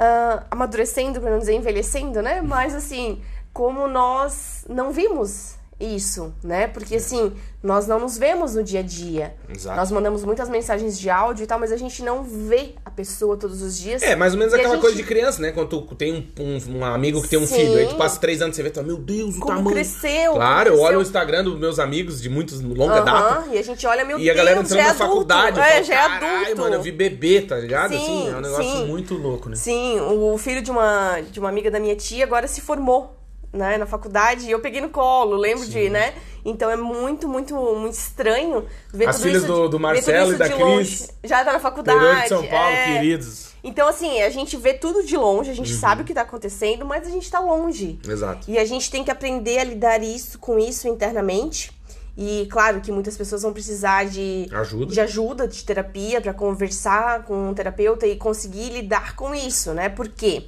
ah, 0.00 0.44
amadurecendo, 0.50 1.20
pra 1.20 1.30
não 1.30 1.38
dizer 1.38 1.52
envelhecendo, 1.54 2.22
né? 2.22 2.40
Mas 2.40 2.74
assim, 2.74 3.22
como 3.52 3.86
nós 3.86 4.64
não 4.68 4.90
vimos 4.90 5.59
isso, 5.80 6.32
né? 6.44 6.66
Porque 6.68 6.96
assim, 6.96 7.32
nós 7.62 7.86
não 7.86 7.98
nos 7.98 8.18
vemos 8.18 8.54
no 8.54 8.62
dia 8.62 8.80
a 8.80 8.82
dia. 8.82 9.34
Exato. 9.48 9.76
Nós 9.76 9.90
mandamos 9.90 10.24
muitas 10.24 10.48
mensagens 10.48 10.98
de 10.98 11.08
áudio 11.08 11.44
e 11.44 11.46
tal, 11.46 11.58
mas 11.58 11.72
a 11.72 11.76
gente 11.76 12.02
não 12.02 12.22
vê 12.22 12.74
a 12.84 12.90
pessoa 12.90 13.36
todos 13.36 13.62
os 13.62 13.78
dias. 13.78 14.02
É, 14.02 14.14
mais 14.14 14.32
ou 14.34 14.38
menos 14.38 14.52
E 14.52 14.56
aquela 14.56 14.74
gente- 14.74 14.82
coisa 14.82 14.96
de 14.96 15.02
criança, 15.02 15.40
né? 15.40 15.52
Quando 15.52 15.68
tu 15.68 15.94
tem 15.94 16.12
um, 16.38 16.42
um- 16.42 16.78
um 16.78 16.84
amigo 16.84 17.22
que 17.22 17.28
tem 17.28 17.38
um 17.38 17.46
Sim. 17.46 17.54
filho, 17.56 17.76
aí 17.78 17.86
tu 17.88 17.96
passa 17.96 18.20
três 18.20 18.42
anos 18.42 18.54
e 18.54 18.56
você 18.56 18.62
vê, 18.62 18.70
tu 18.70 18.74
fala, 18.76 18.86
meu 18.86 18.96
Deus, 18.98 19.36
o 19.36 19.40
Como 19.40 19.56
tamanho. 19.56 19.70
cresceu, 19.74 20.32
Claro, 20.34 20.70
como 20.70 20.82
eu 20.82 20.84
olho 20.84 20.86
cresceu. 20.86 20.98
o 20.98 21.02
Instagram 21.02 21.44
dos 21.44 21.58
meus 21.58 21.78
amigos 21.78 22.20
de 22.20 22.28
muitos 22.28 22.60
longa 22.60 22.94
Aham, 23.00 23.04
data. 23.04 23.44
E 23.52 23.58
a 23.58 23.62
gente 23.62 23.86
olha, 23.86 24.04
meu 24.04 24.18
E 24.18 24.24
Deus, 24.24 24.34
a 24.34 24.36
galera 24.36 24.60
entrando 24.60 24.78
é 24.80 24.82
na 24.82 24.90
adulto. 24.90 25.06
faculdade. 25.08 25.58
É, 25.60 25.72
falo, 25.72 25.84
já 25.84 25.94
é 25.94 25.96
"Caralho, 26.08 26.42
adulto. 26.44 26.60
mano, 26.62 26.74
eu 26.76 26.82
vi 26.82 26.92
bebê, 26.92 27.40
tá 27.42 27.56
ligado? 27.56 27.90
Sim, 27.92 27.96
assim, 28.02 28.28
é 28.32 28.36
um 28.36 28.40
negócio 28.40 28.64
sim. 28.70 28.86
muito 28.86 29.14
louco, 29.14 29.48
né? 29.48 29.56
Sim, 29.56 29.98
o 30.00 30.36
filho 30.38 30.60
de 30.62 30.70
uma, 30.70 31.20
de 31.20 31.40
uma 31.40 31.48
amiga 31.48 31.70
da 31.70 31.80
minha 31.80 31.96
tia 31.96 32.24
agora 32.24 32.46
se 32.46 32.60
formou, 32.60 33.16
né, 33.52 33.76
na 33.78 33.86
faculdade, 33.86 34.46
e 34.46 34.50
eu 34.50 34.60
peguei 34.60 34.80
no 34.80 34.88
colo, 34.90 35.36
lembro 35.36 35.66
de, 35.66 35.88
né? 35.90 36.14
Então 36.44 36.70
é 36.70 36.76
muito, 36.76 37.28
muito, 37.28 37.54
muito 37.54 37.94
estranho 37.94 38.64
ver 38.92 39.08
As 39.08 39.16
tudo 39.16 39.24
filhas 39.26 39.42
isso, 39.42 39.52
do- 39.52 39.68
do 39.68 39.80
Marcelo 39.80 40.32
e 40.32 40.36
da 40.36 40.46
Cris. 40.48 40.58
longe. 40.60 41.08
Já 41.24 41.44
tá 41.44 41.52
na 41.52 41.60
faculdade. 41.60 42.22
De 42.22 42.28
São 42.28 42.46
Paulo, 42.46 42.70
é. 42.74 42.94
queridos. 42.98 43.50
Então, 43.62 43.86
assim, 43.88 44.22
a 44.22 44.30
gente 44.30 44.56
vê 44.56 44.72
tudo 44.72 45.02
de 45.04 45.16
longe, 45.16 45.50
a 45.50 45.52
Uhum. 45.52 45.56
gente 45.56 45.74
sabe 45.74 46.00
o 46.00 46.04
que 46.04 46.14
tá 46.14 46.22
acontecendo, 46.22 46.86
mas 46.86 47.06
a 47.06 47.10
gente 47.10 47.30
tá 47.30 47.40
longe. 47.40 47.98
Exato. 48.08 48.50
E 48.50 48.58
a 48.58 48.64
gente 48.64 48.90
tem 48.90 49.04
que 49.04 49.10
aprender 49.10 49.58
a 49.58 49.64
lidar 49.64 50.02
isso 50.02 50.38
com 50.38 50.58
isso 50.58 50.88
internamente. 50.88 51.70
E 52.16 52.46
claro 52.50 52.80
que 52.80 52.90
muitas 52.90 53.16
pessoas 53.16 53.42
vão 53.42 53.52
precisar 53.52 54.04
de 54.06 54.46
Ajuda. 54.52 54.92
de 54.92 55.00
ajuda, 55.00 55.46
de 55.48 55.62
terapia, 55.64 56.20
pra 56.20 56.32
conversar 56.34 57.22
com 57.24 57.50
um 57.50 57.54
terapeuta 57.54 58.06
e 58.06 58.16
conseguir 58.16 58.70
lidar 58.70 59.14
com 59.14 59.34
isso, 59.34 59.72
né? 59.72 59.88
Por 59.88 60.08
quê? 60.08 60.44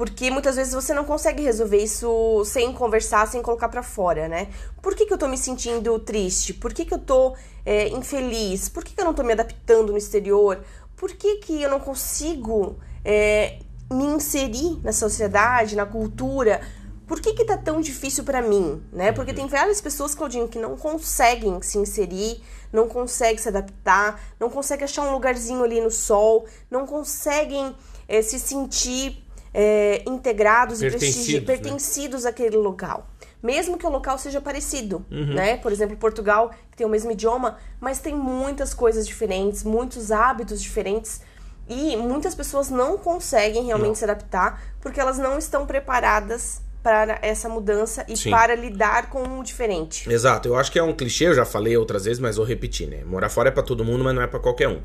Porque 0.00 0.30
muitas 0.30 0.56
vezes 0.56 0.72
você 0.72 0.94
não 0.94 1.04
consegue 1.04 1.42
resolver 1.42 1.76
isso 1.76 2.42
sem 2.46 2.72
conversar, 2.72 3.28
sem 3.28 3.42
colocar 3.42 3.68
pra 3.68 3.82
fora, 3.82 4.28
né? 4.28 4.48
Por 4.80 4.94
que, 4.94 5.04
que 5.04 5.12
eu 5.12 5.18
tô 5.18 5.28
me 5.28 5.36
sentindo 5.36 5.98
triste? 5.98 6.54
Por 6.54 6.72
que, 6.72 6.86
que 6.86 6.94
eu 6.94 6.98
tô 6.98 7.36
é, 7.66 7.86
infeliz? 7.90 8.66
Por 8.66 8.82
que, 8.82 8.94
que 8.94 9.00
eu 9.02 9.04
não 9.04 9.12
tô 9.12 9.22
me 9.22 9.34
adaptando 9.34 9.92
no 9.92 9.98
exterior? 9.98 10.64
Por 10.96 11.12
que, 11.12 11.36
que 11.36 11.60
eu 11.60 11.68
não 11.68 11.78
consigo 11.78 12.78
é, 13.04 13.58
me 13.92 14.04
inserir 14.04 14.80
na 14.82 14.90
sociedade, 14.90 15.76
na 15.76 15.84
cultura? 15.84 16.62
Por 17.06 17.20
que 17.20 17.34
que 17.34 17.44
tá 17.44 17.58
tão 17.58 17.78
difícil 17.78 18.24
pra 18.24 18.40
mim, 18.40 18.82
né? 18.90 19.12
Porque 19.12 19.34
tem 19.34 19.46
várias 19.48 19.82
pessoas, 19.82 20.14
Claudinho, 20.14 20.48
que 20.48 20.58
não 20.58 20.78
conseguem 20.78 21.60
se 21.60 21.76
inserir, 21.76 22.42
não 22.72 22.88
conseguem 22.88 23.36
se 23.36 23.48
adaptar, 23.48 24.18
não 24.40 24.48
conseguem 24.48 24.84
achar 24.84 25.02
um 25.02 25.12
lugarzinho 25.12 25.62
ali 25.62 25.78
no 25.78 25.90
sol, 25.90 26.46
não 26.70 26.86
conseguem 26.86 27.76
eh, 28.08 28.22
se 28.22 28.38
sentir 28.38 29.29
eh, 29.52 30.02
integrados 30.06 30.80
e 30.82 30.88
Pertencidos, 30.90 31.34
né? 31.34 31.40
pertencidos 31.40 32.26
àquele 32.26 32.56
local. 32.56 33.08
Mesmo 33.42 33.78
que 33.78 33.86
o 33.86 33.90
local 33.90 34.18
seja 34.18 34.40
parecido, 34.40 35.04
Uhum. 35.10 35.34
né? 35.34 35.56
Por 35.56 35.72
exemplo, 35.72 35.96
Portugal, 35.96 36.50
que 36.70 36.76
tem 36.76 36.86
o 36.86 36.90
mesmo 36.90 37.10
idioma, 37.10 37.56
mas 37.80 37.98
tem 37.98 38.14
muitas 38.14 38.74
coisas 38.74 39.06
diferentes, 39.06 39.64
muitos 39.64 40.12
hábitos 40.12 40.60
diferentes. 40.62 41.22
E 41.68 41.96
muitas 41.96 42.34
pessoas 42.34 42.68
não 42.68 42.98
conseguem 42.98 43.64
realmente 43.64 43.88
Não. 43.90 43.94
se 43.94 44.04
adaptar 44.04 44.60
porque 44.80 45.00
elas 45.00 45.18
não 45.18 45.38
estão 45.38 45.64
preparadas 45.66 46.60
para 46.82 47.18
essa 47.22 47.48
mudança 47.48 48.04
e 48.08 48.16
Sim. 48.16 48.30
para 48.30 48.54
lidar 48.54 49.08
com 49.10 49.38
o 49.38 49.44
diferente. 49.44 50.10
Exato, 50.10 50.48
eu 50.48 50.56
acho 50.56 50.72
que 50.72 50.78
é 50.78 50.82
um 50.82 50.92
clichê, 50.94 51.26
eu 51.28 51.34
já 51.34 51.44
falei 51.44 51.76
outras 51.76 52.06
vezes, 52.06 52.18
mas 52.18 52.36
vou 52.36 52.44
repetir, 52.44 52.88
né? 52.88 53.04
Morar 53.04 53.28
fora 53.28 53.48
é 53.50 53.52
pra 53.52 53.62
todo 53.62 53.84
mundo, 53.84 54.02
mas 54.02 54.14
não 54.14 54.22
é 54.22 54.26
pra 54.26 54.40
qualquer 54.40 54.66
um. 54.68 54.80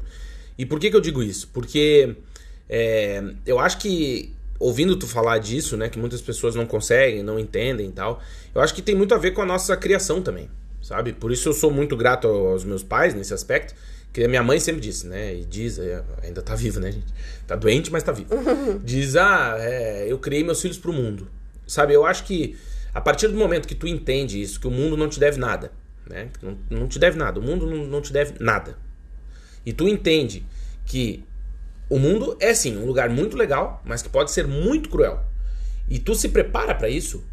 E 0.57 0.66
por 0.66 0.80
que, 0.80 0.89
que 0.91 0.95
eu 0.95 1.01
digo 1.01 1.24
isso? 1.24 1.49
Porque 1.53 2.18
é, 2.70 3.24
eu 3.45 3.59
acho 3.59 3.78
que, 3.80 4.35
ouvindo 4.60 4.95
tu 4.95 5.08
falar 5.08 5.38
disso, 5.38 5.76
né, 5.76 5.89
que 5.89 5.99
muitas 5.99 6.22
pessoas 6.22 6.56
não 6.56 6.66
conseguem, 6.66 7.22
não 7.24 7.39
entendem 7.39 7.89
e 7.89 7.91
tal, 7.91 8.22
eu 8.53 8.62
acho 8.62 8.74
que 8.74 8.82
tem 8.82 8.95
muito 8.95 9.14
a 9.14 9.18
ver 9.18 9.32
com 9.32 9.41
a 9.41 9.45
nossa 9.45 9.76
criação 9.76 10.22
também, 10.22 10.49
sabe? 10.82 11.14
Por 11.14 11.32
isso 11.32 11.49
eu 11.49 11.53
sou 11.53 11.72
muito 11.72 11.95
grato 11.97 12.28
aos 12.28 12.64
meus 12.64 12.84
pais 12.84 13.14
nesse 13.14 13.34
aspecto, 13.34 13.76
que 14.14 14.24
a 14.24 14.30
minha 14.30 14.41
mãe 14.41 14.60
sempre 14.62 14.80
disse, 14.80 15.06
né? 15.08 15.36
E 15.36 15.43
diz, 15.43 15.78
é, 15.78 16.01
ainda 16.24 16.41
tá 16.41 16.56
viva, 16.56 16.80
né, 16.80 16.89
gente? 16.89 17.14
Tá 17.45 17.53
doente, 17.53 17.91
mas 17.91 18.01
tá 18.01 18.14
viva. 18.14 18.34
diz, 18.82 19.18
ah, 19.18 19.58
é, 19.60 20.06
eu 20.10 20.18
criei 20.18 20.41
meus 20.41 20.62
filhos 20.62 20.78
pro 20.78 20.93
mundo. 20.93 21.28
Sabe, 21.68 21.93
eu 21.93 22.06
acho 22.06 22.24
que 22.24 22.56
a 22.93 23.01
partir 23.01 23.28
do 23.28 23.36
momento 23.36 23.68
que 23.68 23.76
tu 23.76 23.86
entende 23.86 24.41
isso, 24.41 24.58
que 24.58 24.68
o 24.68 24.72
mundo 24.72 24.95
não 24.95 25.10
te 25.10 25.20
deve 25.20 25.38
nada, 25.38 25.74
né? 26.10 26.30
Não, 26.41 26.58
não 26.70 26.88
te 26.88 26.97
deve 26.97 27.18
nada, 27.18 27.41
o 27.41 27.43
mundo 27.43 27.66
não, 27.66 27.86
não 27.86 28.01
te 28.01 28.14
deve 28.14 28.36
nada. 28.39 28.78
E 29.66 29.74
tu 29.74 29.86
entende 29.86 30.45
que 30.86 31.26
o 31.90 32.00
mundo 32.00 32.36
é 32.40 32.54
sim 32.54 32.78
um 32.78 32.86
lugar 32.86 33.10
muito 33.10 33.38
legal, 33.38 33.82
mas 33.86 34.02
que 34.02 34.10
pode 34.10 34.32
ser 34.32 34.48
muito 34.48 34.90
cruel. 34.90 35.24
E 35.90 36.00
tu 36.00 36.16
se 36.16 36.30
prepara 36.30 36.74
pra 36.74 36.90
isso, 36.90 37.24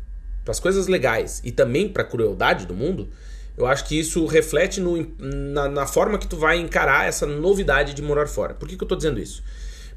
para 0.45 0.53
as 0.53 0.61
coisas 0.61 0.87
legais 0.87 1.41
e 1.45 1.51
também 1.51 1.89
pra 1.89 2.05
crueldade 2.05 2.67
do 2.67 2.75
mundo, 2.75 3.09
eu 3.57 3.67
acho 3.67 3.87
que 3.87 3.99
isso 3.99 4.27
reflete 4.27 4.81
no, 4.81 5.07
na, 5.19 5.69
na 5.69 5.87
forma 5.87 6.19
que 6.19 6.27
tu 6.27 6.37
vai 6.37 6.59
encarar 6.59 7.07
essa 7.07 7.27
novidade 7.27 7.95
de 7.95 8.03
morar 8.03 8.27
fora. 8.27 8.55
Por 8.55 8.69
que, 8.69 8.77
que 8.77 8.85
eu 8.85 8.89
tô 8.89 8.97
dizendo 8.97 9.21
isso? 9.21 9.43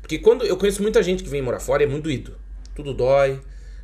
Porque 0.01 0.19
quando 0.19 0.45
eu 0.45 0.57
conheço 0.57 0.81
muita 0.81 1.01
gente 1.01 1.23
que 1.23 1.29
vem 1.29 1.41
morar 1.41 1.59
fora 1.59 1.83
e 1.83 1.85
é 1.85 1.89
muito 1.89 2.03
doído. 2.03 2.35
Tudo 2.75 2.93
dói, 2.93 3.39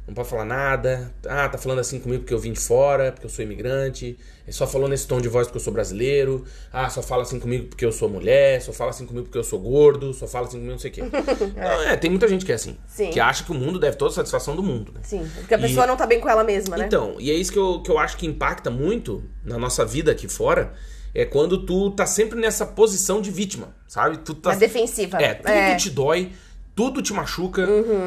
não 0.08 0.14
pode 0.16 0.28
falar 0.28 0.46
nada. 0.46 1.14
Ah, 1.28 1.48
tá 1.48 1.58
falando 1.58 1.80
assim 1.80 2.00
comigo 2.00 2.22
porque 2.24 2.34
eu 2.34 2.40
vim 2.40 2.52
de 2.52 2.60
fora, 2.60 3.12
porque 3.12 3.26
eu 3.26 3.30
sou 3.30 3.46
imigrante. 3.46 4.18
Ele 4.46 4.52
só 4.52 4.66
falou 4.68 4.90
nesse 4.90 5.08
tom 5.08 5.22
de 5.22 5.28
voz 5.30 5.48
porque 5.48 5.58
eu 5.58 5.64
sou 5.64 5.72
brasileiro. 5.72 6.44
Ah, 6.74 6.90
só 6.90 7.02
fala 7.02 7.22
assim 7.24 7.40
comigo 7.40 7.68
porque 7.68 7.86
eu 7.86 7.92
sou 7.92 8.10
mulher. 8.10 8.62
Só 8.62 8.74
fala 8.74 8.90
assim 8.90 9.06
comigo 9.06 9.26
porque 9.28 9.38
eu 9.38 9.44
sou 9.44 9.60
gordo. 9.60 10.14
Só 10.14 10.28
fala 10.28 10.48
assim 10.48 10.58
comigo 10.58 10.72
não 10.74 10.80
sei 10.80 10.92
o 10.92 10.94
quê. 10.94 11.02
Não, 11.56 11.82
é, 11.84 11.96
tem 11.96 12.10
muita 12.10 12.28
gente 12.28 12.44
que 12.46 12.52
é 12.52 12.56
assim. 12.56 12.76
Sim. 12.88 13.12
Que 13.12 13.20
acha 13.20 13.44
que 13.44 13.52
o 13.52 13.56
mundo 13.56 13.80
deve 13.80 13.96
toda 13.96 14.12
a 14.12 14.16
satisfação 14.16 14.56
do 14.56 14.64
mundo, 14.64 14.92
né? 14.92 15.02
Sim, 15.04 15.30
porque 15.36 15.54
a 15.54 15.60
pessoa 15.60 15.86
E- 15.86 15.88
não 15.88 15.96
tá 15.96 16.06
bem 16.08 16.20
com 16.20 16.28
ela 16.30 16.44
mesma, 16.44 16.76
né? 16.76 16.88
Então, 16.88 17.16
e 17.20 17.30
é 17.32 17.34
isso 17.34 17.52
que 17.54 17.60
eu, 17.60 17.82
que 17.82 17.90
eu 17.92 17.98
acho 17.98 18.18
que 18.18 18.26
impacta 18.26 18.70
muito 18.70 19.24
na 19.46 19.58
nossa 19.58 19.86
vida 19.86 20.12
aqui 20.12 20.28
fora. 20.28 20.74
É 21.14 21.26
quando 21.26 21.66
tu 21.66 21.92
tá 21.92 22.06
sempre 22.06 22.40
nessa 22.40 22.66
posição 22.66 23.22
de 23.22 23.30
vítima, 23.32 23.76
sabe? 23.88 24.18
Tu 24.20 24.34
tá 24.34 24.52
Na 24.52 24.56
defensiva. 24.56 25.22
é, 25.22 25.34
tudo 25.36 25.78
te 25.78 25.90
dói, 25.90 26.32
tudo 26.82 27.02
te 27.02 27.14
machuca, 27.14 27.64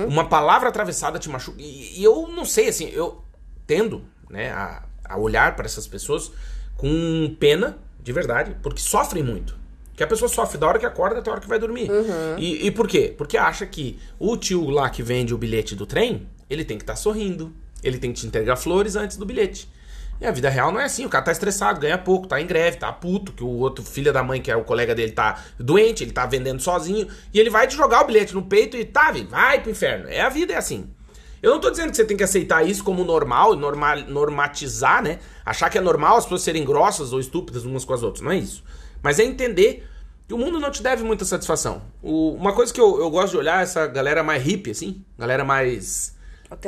uma 0.08 0.24
palavra 0.24 0.68
atravessada 0.68 1.16
te 1.16 1.28
machuca. 1.28 1.62
E, 1.62 2.00
e 2.00 2.02
eu 2.02 2.26
não 2.26 2.44
sei, 2.44 2.68
assim, 2.68 2.88
eu 2.92 3.22
tendo 3.68 4.02
né, 4.28 4.50
a, 4.50 4.82
a 5.04 5.16
olhar 5.16 5.54
para 5.54 5.64
essas 5.64 5.86
pessoas 5.86 6.32
com 6.76 7.36
pena, 7.38 7.78
de 8.02 8.12
verdade, 8.12 8.56
porque 8.60 8.80
sofrem 8.80 9.22
muito. 9.22 9.56
Que 9.94 10.02
a 10.02 10.06
pessoa 10.08 10.28
sofre 10.28 10.58
da 10.58 10.66
hora 10.66 10.78
que 10.80 10.84
acorda 10.84 11.20
até 11.20 11.30
a 11.30 11.34
hora 11.34 11.40
que 11.40 11.48
vai 11.48 11.56
dormir. 11.58 11.88
E, 12.36 12.66
e 12.66 12.70
por 12.72 12.88
quê? 12.88 13.14
Porque 13.16 13.36
acha 13.36 13.64
que 13.64 13.96
o 14.18 14.36
tio 14.36 14.68
lá 14.68 14.90
que 14.90 15.04
vende 15.04 15.32
o 15.32 15.38
bilhete 15.38 15.76
do 15.76 15.86
trem, 15.86 16.26
ele 16.50 16.64
tem 16.64 16.76
que 16.76 16.82
estar 16.82 16.96
sorrindo. 16.96 17.52
Ele 17.80 17.96
tem 17.96 18.12
que 18.12 18.20
te 18.20 18.26
entregar 18.26 18.56
flores 18.56 18.96
antes 18.96 19.16
do 19.16 19.24
bilhete. 19.24 19.68
E 20.20 20.26
a 20.26 20.30
vida 20.30 20.48
real 20.48 20.70
não 20.72 20.80
é 20.80 20.84
assim. 20.84 21.04
O 21.04 21.08
cara 21.08 21.24
tá 21.24 21.32
estressado, 21.32 21.80
ganha 21.80 21.98
pouco, 21.98 22.26
tá 22.26 22.40
em 22.40 22.46
greve, 22.46 22.76
tá 22.78 22.92
puto, 22.92 23.32
que 23.32 23.42
o 23.44 23.48
outro 23.48 23.84
filho 23.84 24.12
da 24.12 24.22
mãe, 24.22 24.40
que 24.40 24.50
é 24.50 24.56
o 24.56 24.64
colega 24.64 24.94
dele, 24.94 25.12
tá 25.12 25.42
doente, 25.58 26.02
ele 26.04 26.12
tá 26.12 26.24
vendendo 26.24 26.60
sozinho. 26.62 27.06
E 27.32 27.38
ele 27.40 27.50
vai 27.50 27.66
te 27.66 27.76
jogar 27.76 28.02
o 28.02 28.06
bilhete 28.06 28.32
no 28.34 28.42
peito 28.42 28.76
e 28.76 28.84
tá, 28.84 29.12
vai 29.28 29.60
pro 29.60 29.70
inferno. 29.70 30.06
É 30.08 30.20
a 30.22 30.28
vida, 30.28 30.52
é 30.52 30.56
assim. 30.56 30.88
Eu 31.42 31.50
não 31.50 31.60
tô 31.60 31.70
dizendo 31.70 31.90
que 31.90 31.96
você 31.96 32.04
tem 32.06 32.16
que 32.16 32.22
aceitar 32.24 32.66
isso 32.66 32.82
como 32.82 33.04
normal, 33.04 33.54
normal 33.54 33.98
normatizar, 34.08 35.02
né? 35.02 35.18
Achar 35.44 35.68
que 35.68 35.76
é 35.76 35.80
normal 35.80 36.16
as 36.16 36.24
pessoas 36.24 36.42
serem 36.42 36.64
grossas 36.64 37.12
ou 37.12 37.20
estúpidas 37.20 37.64
umas 37.64 37.84
com 37.84 37.92
as 37.92 38.02
outras. 38.02 38.24
Não 38.24 38.32
é 38.32 38.38
isso. 38.38 38.64
Mas 39.02 39.18
é 39.18 39.24
entender 39.24 39.86
que 40.26 40.32
o 40.32 40.38
mundo 40.38 40.58
não 40.58 40.70
te 40.70 40.82
deve 40.82 41.04
muita 41.04 41.24
satisfação. 41.26 41.82
O- 42.02 42.32
uma 42.32 42.54
coisa 42.54 42.72
que 42.72 42.80
eu, 42.80 42.98
eu 42.98 43.10
gosto 43.10 43.32
de 43.32 43.36
olhar 43.36 43.60
é 43.60 43.62
essa 43.64 43.86
galera 43.86 44.22
mais 44.22 44.42
hippie, 44.42 44.70
assim. 44.70 45.04
Galera 45.18 45.44
mais 45.44 46.16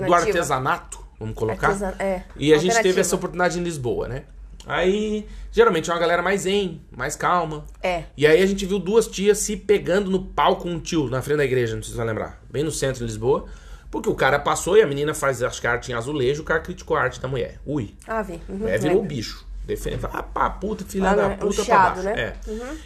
do 0.07 0.11
artesanato, 0.35 1.06
vamos 1.19 1.35
colocar. 1.35 1.77
É, 1.99 2.23
E 2.37 2.53
a 2.53 2.59
gente 2.59 2.81
teve 2.83 3.01
essa 3.01 3.14
oportunidade 3.17 3.59
em 3.59 3.62
Lisboa, 3.62 4.09
né? 4.09 4.23
Aí, 4.69 5.25
geralmente 5.53 5.89
é 5.91 5.93
uma 5.95 6.01
galera 6.01 6.23
mais 6.23 6.41
zen, 6.43 6.81
mais 6.91 7.14
calma. 7.14 7.64
É. 7.83 8.03
E 8.17 8.27
aí 8.27 8.43
a 8.43 8.47
gente 8.47 8.67
viu 8.67 8.79
duas 8.81 9.07
tias 9.07 9.39
se 9.39 9.57
pegando 9.57 10.11
no 10.11 10.25
pau 10.25 10.57
com 10.57 10.71
um 10.71 10.81
tio 10.81 11.09
na 11.09 11.23
frente 11.23 11.37
da 11.39 11.45
igreja, 11.45 11.77
não 11.77 11.83
sei 11.83 11.93
se 11.93 11.97
vai 11.97 12.07
lembrar. 12.07 12.43
Bem 12.51 12.64
no 12.64 12.71
centro 12.73 12.99
de 12.99 13.05
Lisboa. 13.05 13.45
Porque 13.89 14.09
o 14.09 14.14
cara 14.17 14.41
passou 14.41 14.77
e 14.77 14.83
a 14.83 14.87
menina 14.87 15.14
faz, 15.14 15.41
acho 15.43 15.61
que 15.61 15.67
a 15.69 15.71
arte 15.73 15.93
em 15.93 15.95
azulejo, 15.95 16.43
o 16.43 16.45
cara 16.45 16.59
criticou 16.61 16.97
a 16.97 17.03
arte 17.03 17.21
da 17.21 17.29
mulher. 17.29 17.61
Ui. 17.64 17.95
Ah, 18.09 18.21
vi. 18.23 18.41
Uhum, 18.49 18.67
É, 18.67 18.77
virou 18.77 18.97
lembro. 18.97 19.09
bicho. 19.09 19.47
Defende, 19.64 20.01
ah, 20.12 20.23
pá, 20.23 20.51
puta, 20.51 20.85
filha 20.85 21.11
Ah, 21.11 21.14
da 21.14 21.31
puta 21.31 21.47
Um 21.47 21.55
pra 21.55 21.64
chiado, 21.64 22.03
baixo. 22.03 22.03
né? 22.03 22.21
É. 22.21 22.37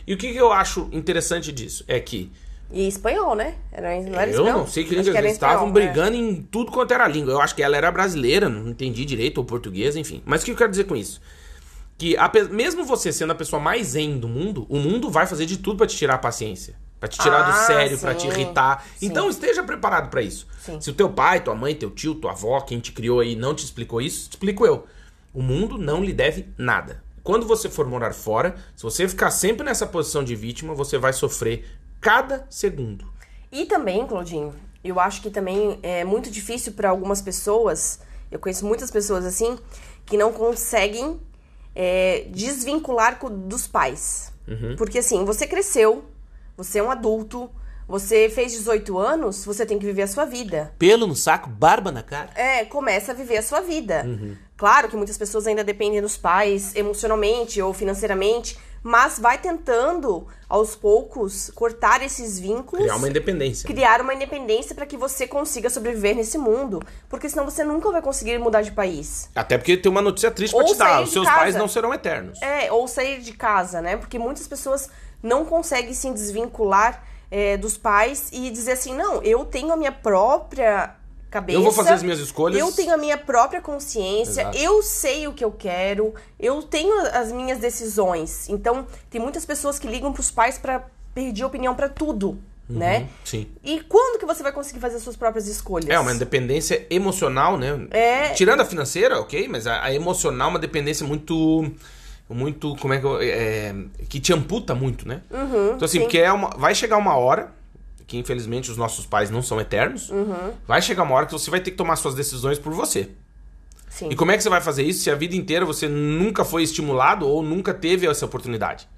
E 0.06 0.12
o 0.14 0.16
que, 0.18 0.32
que 0.32 0.38
eu 0.38 0.52
acho 0.52 0.88
interessante 0.92 1.50
disso? 1.50 1.82
É 1.88 1.98
que 1.98 2.30
E 2.72 2.86
espanhol, 2.86 3.34
né? 3.34 3.54
Era, 3.72 3.88
não 4.00 4.14
era 4.20 4.30
eu 4.30 4.36
espanhol? 4.36 4.58
não 4.60 4.66
sei 4.66 4.84
que 4.84 4.94
língua 4.94 5.18
eles 5.18 5.32
estavam 5.32 5.66
espanhol, 5.66 5.68
é. 5.68 5.92
brigando 5.92 6.16
em 6.16 6.42
tudo 6.42 6.70
quanto 6.70 6.92
era 6.94 7.06
língua. 7.08 7.32
Eu 7.32 7.40
acho 7.40 7.54
que 7.54 7.62
ela 7.62 7.76
era 7.76 7.90
brasileira, 7.90 8.48
não 8.48 8.68
entendi 8.68 9.04
direito, 9.04 9.38
ou 9.38 9.44
portuguesa, 9.44 9.98
enfim. 9.98 10.22
Mas 10.24 10.42
o 10.42 10.44
que 10.44 10.52
eu 10.52 10.56
quero 10.56 10.70
dizer 10.70 10.84
com 10.84 10.94
isso? 10.96 11.20
Que 11.98 12.16
ape- 12.16 12.44
mesmo 12.44 12.84
você 12.84 13.12
sendo 13.12 13.32
a 13.32 13.34
pessoa 13.34 13.60
mais 13.60 13.88
zen 13.88 14.18
do 14.18 14.28
mundo, 14.28 14.66
o 14.68 14.76
mundo 14.78 15.10
vai 15.10 15.26
fazer 15.26 15.46
de 15.46 15.58
tudo 15.58 15.76
pra 15.78 15.86
te 15.86 15.96
tirar 15.96 16.14
a 16.14 16.18
paciência. 16.18 16.74
Pra 16.98 17.08
te 17.08 17.18
tirar 17.18 17.42
do 17.42 17.50
Ah, 17.50 17.64
sério, 17.66 17.98
pra 17.98 18.14
te 18.14 18.26
irritar. 18.26 18.86
Sim. 18.96 19.06
Então 19.06 19.28
esteja 19.30 19.62
preparado 19.62 20.10
pra 20.10 20.20
isso. 20.22 20.46
Sim. 20.60 20.78
Se 20.80 20.90
o 20.90 20.94
teu 20.94 21.08
pai, 21.08 21.40
tua 21.42 21.54
mãe, 21.54 21.74
teu 21.74 21.90
tio, 21.90 22.14
tua 22.14 22.32
avó, 22.32 22.60
quem 22.60 22.78
te 22.78 22.92
criou 22.92 23.20
aí 23.20 23.34
não 23.34 23.54
te 23.54 23.64
explicou 23.64 24.00
isso, 24.02 24.28
te 24.28 24.32
explico 24.32 24.66
eu. 24.66 24.86
O 25.32 25.42
mundo 25.42 25.78
não 25.78 26.04
lhe 26.04 26.12
deve 26.12 26.46
nada. 26.58 27.02
Quando 27.22 27.46
você 27.46 27.68
for 27.68 27.86
morar 27.86 28.12
fora, 28.12 28.54
se 28.76 28.82
você 28.82 29.06
ficar 29.08 29.30
sempre 29.30 29.64
nessa 29.64 29.86
posição 29.86 30.24
de 30.24 30.34
vítima, 30.34 30.74
você 30.74 30.98
vai 30.98 31.12
sofrer 31.12 31.64
cada 32.00 32.46
segundo. 32.48 33.06
E 33.52 33.66
também, 33.66 34.06
Claudinho, 34.06 34.54
eu 34.82 34.98
acho 34.98 35.20
que 35.20 35.30
também 35.30 35.78
é 35.82 36.04
muito 36.04 36.30
difícil 36.30 36.72
para 36.72 36.88
algumas 36.88 37.20
pessoas, 37.20 38.00
eu 38.30 38.38
conheço 38.38 38.64
muitas 38.64 38.90
pessoas 38.90 39.24
assim, 39.24 39.58
que 40.06 40.16
não 40.16 40.32
conseguem 40.32 41.20
é, 41.74 42.26
desvincular 42.30 43.18
dos 43.28 43.66
pais. 43.66 44.32
Porque 44.76 44.98
assim, 44.98 45.24
você 45.24 45.46
cresceu, 45.46 46.04
você 46.56 46.80
é 46.80 46.82
um 46.82 46.90
adulto, 46.90 47.48
você 47.86 48.28
fez 48.28 48.52
18 48.52 48.98
anos, 48.98 49.44
você 49.44 49.64
tem 49.64 49.78
que 49.78 49.86
viver 49.86 50.02
a 50.02 50.06
sua 50.06 50.24
vida. 50.24 50.72
Pelo 50.78 51.06
no 51.06 51.14
saco, 51.14 51.48
barba 51.48 51.92
na 51.92 52.02
cara. 52.02 52.30
É, 52.34 52.64
começa 52.64 53.12
a 53.12 53.14
viver 53.14 53.36
a 53.36 53.42
sua 53.42 53.60
vida. 53.60 54.04
Claro 54.56 54.88
que 54.88 54.96
muitas 54.96 55.16
pessoas 55.16 55.46
ainda 55.46 55.62
dependem 55.64 56.00
dos 56.02 56.16
pais 56.16 56.74
emocionalmente 56.74 57.62
ou 57.62 57.72
financeiramente, 57.72 58.58
mas 58.82 59.18
vai 59.18 59.38
tentando 59.38 60.26
aos 60.48 60.74
poucos 60.74 61.50
cortar 61.54 62.02
esses 62.02 62.38
vínculos 62.38 62.82
Criar 62.82 62.96
uma 62.96 63.08
independência. 63.08 63.66
criar 63.66 64.00
uma 64.00 64.14
independência 64.14 64.74
para 64.74 64.86
que 64.86 64.96
você 64.96 65.26
consiga 65.26 65.70
sobreviver 65.70 66.16
nesse 66.16 66.38
mundo, 66.38 66.82
porque 67.08 67.28
senão 67.28 67.44
você 67.44 67.62
nunca 67.62 67.90
vai 67.92 68.02
conseguir 68.02 68.38
mudar 68.38 68.62
de 68.62 68.72
país. 68.72 69.28
Até 69.34 69.56
porque 69.58 69.76
tem 69.76 69.90
uma 69.90 70.02
notícia 70.02 70.30
triste 70.30 70.54
Ou 70.54 70.64
te 70.64 70.74
dar. 70.74 71.02
Os 71.02 71.12
seus 71.12 71.26
casa. 71.26 71.38
pais 71.38 71.54
não 71.54 71.68
serão 71.68 71.94
eternos. 71.94 72.40
É, 72.42 72.72
ou 72.72 72.88
sair 72.88 73.20
de 73.20 73.32
casa, 73.32 73.80
né? 73.80 73.96
Porque 73.96 74.18
muitas 74.18 74.48
pessoas 74.48 74.88
não 75.22 75.44
conseguem 75.44 75.92
se 75.92 76.10
desvincular 76.10 77.04
é, 77.30 77.56
dos 77.56 77.76
pais 77.76 78.28
e 78.32 78.50
dizer 78.50 78.72
assim, 78.72 78.94
não, 78.94 79.22
eu 79.22 79.44
tenho 79.44 79.72
a 79.72 79.76
minha 79.76 79.92
própria 79.92 80.96
cabeça. 81.30 81.58
Eu 81.58 81.62
vou 81.62 81.72
fazer 81.72 81.92
as 81.92 82.02
minhas 82.02 82.18
escolhas. 82.18 82.58
Eu 82.58 82.72
tenho 82.72 82.92
a 82.92 82.96
minha 82.96 83.16
própria 83.16 83.60
consciência, 83.60 84.42
Exato. 84.42 84.58
eu 84.58 84.82
sei 84.82 85.28
o 85.28 85.32
que 85.32 85.44
eu 85.44 85.52
quero, 85.52 86.12
eu 86.38 86.62
tenho 86.62 86.92
as 87.12 87.30
minhas 87.30 87.58
decisões. 87.58 88.48
Então, 88.48 88.86
tem 89.08 89.20
muitas 89.20 89.46
pessoas 89.46 89.78
que 89.78 89.86
ligam 89.86 90.12
pros 90.12 90.30
pais 90.30 90.58
pra 90.58 90.84
pedir 91.14 91.44
opinião 91.44 91.74
pra 91.74 91.88
tudo, 91.88 92.38
né? 92.68 93.00
Uhum, 93.00 93.08
Sim. 93.24 93.46
E 93.62 93.80
quando 93.80 94.18
que 94.18 94.26
você 94.26 94.42
vai 94.42 94.52
conseguir 94.52 94.80
fazer 94.80 94.96
as 94.96 95.02
suas 95.02 95.16
próprias 95.16 95.46
escolhas? 95.46 95.88
É 95.88 95.98
uma 95.98 96.12
independência 96.12 96.86
emocional, 96.90 97.56
né? 97.56 97.86
É. 97.90 98.28
Tirando 98.30 98.60
a 98.60 98.64
financeira, 98.64 99.20
ok, 99.20 99.48
mas 99.48 99.66
a, 99.66 99.84
a 99.84 99.94
emocional 99.94 100.48
é 100.48 100.50
uma 100.50 100.58
dependência 100.58 101.06
muito. 101.06 101.72
Muito. 102.28 102.76
Como 102.76 102.94
é 102.94 103.00
que 103.00 103.04
eu. 103.04 103.20
é, 103.20 103.74
que 104.08 104.20
te 104.20 104.32
amputa 104.32 104.72
muito, 104.72 105.06
né? 105.06 105.20
Uhum, 105.28 105.72
então, 105.74 105.84
assim, 105.84 105.98
sim. 105.98 106.00
porque 106.00 106.18
é 106.18 106.30
uma, 106.30 106.50
vai 106.50 106.76
chegar 106.76 106.96
uma 106.96 107.16
hora. 107.16 107.52
Que 108.10 108.18
infelizmente 108.18 108.72
os 108.72 108.76
nossos 108.76 109.06
pais 109.06 109.30
não 109.30 109.40
são 109.40 109.60
eternos. 109.60 110.10
Uhum. 110.10 110.52
Vai 110.66 110.82
chegar 110.82 111.04
uma 111.04 111.14
hora 111.14 111.26
que 111.26 111.32
você 111.32 111.48
vai 111.48 111.60
ter 111.60 111.70
que 111.70 111.76
tomar 111.76 111.94
suas 111.94 112.12
decisões 112.12 112.58
por 112.58 112.72
você. 112.72 113.10
Sim. 113.88 114.08
E 114.10 114.16
como 114.16 114.32
é 114.32 114.36
que 114.36 114.42
você 114.42 114.48
vai 114.48 114.60
fazer 114.60 114.82
isso 114.82 115.04
se 115.04 115.10
a 115.12 115.14
vida 115.14 115.36
inteira 115.36 115.64
você 115.64 115.86
nunca 115.86 116.44
foi 116.44 116.64
estimulado 116.64 117.24
ou 117.24 117.40
nunca 117.40 117.72
teve 117.72 118.08
essa 118.08 118.26
oportunidade? 118.26 118.88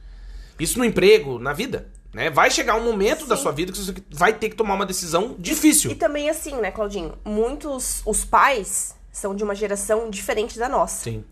Isso 0.58 0.78
no 0.78 0.84
emprego, 0.86 1.38
na 1.38 1.52
vida. 1.52 1.88
Né? 2.10 2.30
Vai 2.30 2.50
chegar 2.50 2.74
um 2.74 2.84
momento 2.84 3.26
da 3.26 3.36
Sim. 3.36 3.42
sua 3.42 3.52
vida 3.52 3.70
que 3.70 3.76
você 3.76 3.94
vai 4.10 4.32
ter 4.32 4.48
que 4.48 4.56
tomar 4.56 4.76
uma 4.76 4.86
decisão 4.86 5.36
difícil. 5.38 5.90
E 5.90 5.94
também 5.94 6.30
assim, 6.30 6.56
né, 6.56 6.70
Claudinho? 6.70 7.12
Muitos, 7.22 8.00
os 8.06 8.24
pais 8.24 8.94
são 9.10 9.34
de 9.34 9.44
uma 9.44 9.54
geração 9.54 10.08
diferente 10.08 10.58
da 10.58 10.70
nossa. 10.70 11.04
Sim. 11.04 11.22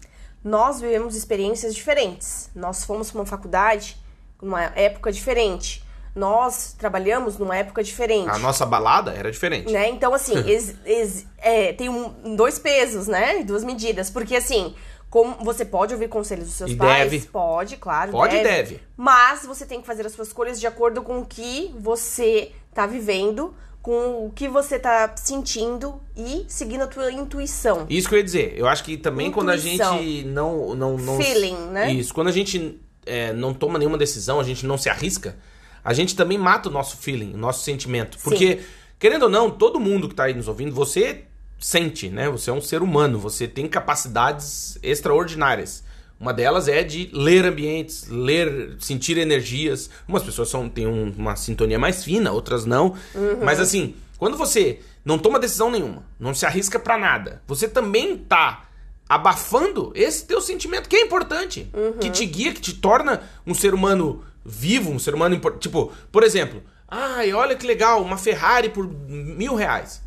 Nós 0.45 0.83
vivemos 0.83 1.16
experiências 1.16 1.74
diferentes. 1.74 2.51
Nós 2.55 2.85
fomos 2.85 3.11
para 3.11 3.20
uma 3.20 3.26
faculdade 3.26 3.97
numa 4.43 4.64
época 4.64 5.11
diferente. 5.11 5.83
Nós 6.14 6.74
trabalhamos 6.78 7.38
numa 7.38 7.56
época 7.56 7.82
diferente. 7.82 8.28
A 8.28 8.38
nossa 8.38 8.66
balada 8.66 9.12
era 9.12 9.30
diferente. 9.30 9.72
Né? 9.72 9.88
Então, 9.90 10.12
assim, 10.12 10.36
ex- 10.48 10.74
ex- 10.84 11.26
é, 11.38 11.72
tem 11.72 11.88
um- 11.88 12.34
dois 12.36 12.58
pesos, 12.58 13.06
né? 13.06 13.42
Duas 13.44 13.62
medidas. 13.64 14.11
Porque, 14.11 14.34
assim, 14.36 14.74
como 15.08 15.36
você 15.44 15.64
pode 15.64 15.94
ouvir 15.94 16.08
conselhos 16.08 16.46
dos 16.46 16.54
seus 16.54 16.70
E 16.70 16.76
pais. 16.76 17.11
deve. 17.11 17.26
Pode, 17.26 17.76
claro. 17.76 18.11
Pode 18.12 18.36
e 18.36 18.42
deve. 18.42 18.80
Mas 18.96 19.44
você 19.46 19.64
tem 19.64 19.80
que 19.80 19.86
fazer 19.86 20.04
as 20.06 20.12
suas 20.12 20.28
escolhas 20.28 20.58
de 20.58 20.66
acordo 20.66 21.02
com 21.02 21.20
o 21.20 21.26
que 21.26 21.74
você 21.78 22.52
tá 22.74 22.86
vivendo, 22.86 23.54
com 23.82 24.26
o 24.26 24.30
que 24.34 24.46
você 24.48 24.78
tá 24.78 25.12
sentindo 25.16 26.00
e 26.16 26.44
seguindo 26.48 26.82
a 26.82 26.86
tua 26.86 27.11
intuição. 27.11 27.86
Isso 27.88 28.08
que 28.08 28.14
eu 28.14 28.18
ia 28.18 28.24
dizer. 28.24 28.52
Eu 28.56 28.68
acho 28.68 28.84
que 28.84 28.96
também 28.96 29.30
quando 29.30 29.50
a 29.50 29.56
Intuição. 29.56 29.98
gente 29.98 30.24
não. 30.26 30.74
não, 30.74 30.96
não 30.98 31.16
Feeling, 31.18 31.56
né? 31.70 31.92
Isso. 31.92 32.12
Quando 32.12 32.28
a 32.28 32.32
gente 32.32 32.80
é, 33.06 33.32
não 33.32 33.54
toma 33.54 33.78
nenhuma 33.78 33.96
decisão, 33.96 34.38
a 34.38 34.44
gente 34.44 34.66
não 34.66 34.76
se 34.76 34.88
arrisca, 34.90 35.36
a 35.85 35.93
gente 35.93 36.14
também 36.16 36.37
mata 36.39 36.68
o 36.68 36.72
nosso 36.72 36.97
feeling, 36.97 37.35
o 37.35 37.39
nosso 37.39 37.64
sentimento. 37.64 38.18
Porque, 38.22 38.61
querendo 38.99 39.24
ou 39.24 39.28
não, 39.28 39.51
todo 39.51 39.81
mundo 39.81 40.09
que 40.09 40.14
tá 40.14 40.24
aí 40.24 40.35
nos 40.35 40.49
ouvindo, 40.49 40.74
você 40.74 41.24
sente, 41.59 42.09
né? 42.09 42.28
Você 42.31 42.51
é 42.51 42.53
um 42.53 42.61
ser 42.61 42.83
humano, 42.83 43.18
você 43.18 43.47
tem 43.47 43.66
capacidades 43.68 44.78
extraordinárias. 44.83 45.83
Uma 46.18 46.33
delas 46.35 46.68
é 46.68 46.83
de 46.83 47.09
ler 47.12 47.47
ambientes, 47.47 48.07
ler, 48.09 48.76
sentir 48.78 49.16
energias. 49.16 49.89
Umas 50.07 50.22
pessoas 50.22 50.49
são, 50.51 50.68
têm 50.68 50.87
um- 50.87 51.14
uma 51.16 51.35
sintonia 51.37 51.78
mais 51.78 52.05
fina, 52.05 52.31
outras 52.33 52.66
não. 52.66 52.95
Mas 53.43 53.59
assim, 53.59 53.95
quando 54.18 54.37
você 54.37 54.81
não 55.03 55.18
toma 55.18 55.39
decisão 55.39 55.70
nenhuma, 55.70 56.03
não 56.18 56.35
se 56.35 56.45
arrisca 56.45 56.78
pra 56.78 56.99
nada, 56.99 57.43
você 57.47 57.66
também 57.66 58.18
tá 58.18 58.64
abafando 59.09 59.93
esse 59.95 60.24
teu 60.26 60.41
sentimento 60.41 60.89
que 60.89 60.97
é 60.97 61.01
importante, 61.03 61.68
que 62.01 62.11
te 62.11 62.24
guia, 62.26 62.53
que 62.55 62.61
te 62.61 62.74
torna 62.74 63.22
um 63.47 63.53
ser 63.55 63.74
humano 63.74 64.22
vivo, 64.45 64.91
um 64.91 64.99
ser 64.99 65.14
humano 65.14 65.34
impor- 65.34 65.59
tipo, 65.59 65.93
por 66.11 66.22
exemplo, 66.22 66.62
ai, 66.88 67.32
olha 67.32 67.55
que 67.57 67.66
legal, 67.66 68.03
uma 68.03 68.16
Ferrari 68.16 68.68
por 68.70 68.86
mil 68.88 69.55
reais. 69.55 70.03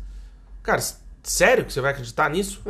Cara, 0.62 0.82
sério 1.22 1.64
que 1.64 1.72
você 1.72 1.80
vai 1.80 1.92
acreditar 1.92 2.28
nisso? 2.30 2.60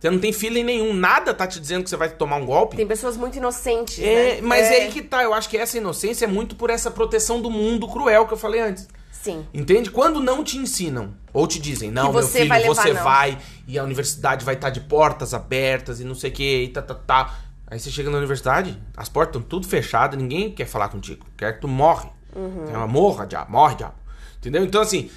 Você 0.00 0.10
não 0.10 0.18
tem 0.18 0.32
feeling 0.32 0.62
nenhum, 0.64 0.92
nada 0.94 1.32
tá 1.34 1.46
te 1.46 1.58
dizendo 1.60 1.84
que 1.84 1.90
você 1.90 1.96
vai 1.96 2.08
tomar 2.08 2.36
um 2.36 2.46
golpe. 2.46 2.76
Tem 2.76 2.86
pessoas 2.86 3.16
muito 3.16 3.36
inocentes, 3.36 3.98
É, 3.98 4.34
né? 4.36 4.40
mas 4.42 4.66
é 4.66 4.82
aí 4.82 4.90
que 4.92 5.02
tá, 5.02 5.22
eu 5.22 5.32
acho 5.34 5.48
que 5.48 5.56
essa 5.56 5.76
inocência 5.78 6.24
é 6.24 6.28
muito 6.28 6.54
por 6.56 6.70
essa 6.70 6.90
proteção 6.90 7.40
do 7.40 7.50
mundo 7.50 7.88
cruel 7.88 8.26
que 8.26 8.34
eu 8.34 8.38
falei 8.38 8.60
antes. 8.60 8.88
Sim. 9.10 9.44
Entende? 9.52 9.90
Quando 9.90 10.20
não 10.20 10.44
te 10.44 10.56
ensinam, 10.56 11.12
ou 11.32 11.48
te 11.48 11.58
dizem, 11.58 11.90
não, 11.90 12.12
meu 12.12 12.22
filho, 12.22 12.46
vai 12.48 12.62
levar 12.62 12.74
você 12.74 12.92
não. 12.92 13.02
vai, 13.02 13.38
e 13.66 13.76
a 13.76 13.82
universidade 13.82 14.44
vai 14.44 14.54
estar 14.54 14.70
de 14.70 14.80
portas 14.82 15.34
abertas, 15.34 15.98
e 15.98 16.04
não 16.04 16.14
sei 16.14 16.30
o 16.30 16.32
que, 16.32 16.62
e 16.62 16.68
tá, 16.68 16.80
tá, 16.80 16.94
tá. 16.94 17.34
Aí 17.66 17.80
você 17.80 17.90
chega 17.90 18.10
na 18.10 18.18
universidade, 18.18 18.80
as 18.96 19.08
portas 19.08 19.36
estão 19.36 19.48
tudo 19.48 19.66
fechadas, 19.66 20.18
ninguém 20.18 20.52
quer 20.52 20.66
falar 20.66 20.88
contigo, 20.88 21.26
quer 21.36 21.54
que 21.54 21.60
tu 21.60 21.68
morre. 21.68 22.08
Uhum. 22.34 22.66
Uma 22.66 22.86
morra, 22.86 23.26
diabo, 23.26 23.50
morre, 23.50 23.74
diabo. 23.74 23.94
Entendeu? 24.38 24.64
Então, 24.64 24.80
assim, 24.80 25.10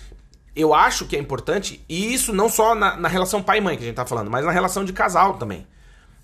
eu 0.56 0.74
acho 0.74 1.06
que 1.06 1.16
é 1.16 1.20
importante, 1.20 1.84
e 1.88 2.14
isso 2.14 2.34
não 2.34 2.50
só 2.50 2.74
na, 2.74 2.98
na 2.98 3.08
relação 3.08 3.44
pai 3.44 3.60
e 3.60 3.62
mãe 3.62 3.78
que 3.78 3.84
a 3.84 3.86
gente 3.86 3.96
tá 3.96 4.06
falando, 4.06 4.32
mas 4.32 4.44
na 4.46 4.52
relação 4.52 4.84
de 4.84 4.92
casal 4.92 5.36
também. 5.36 5.68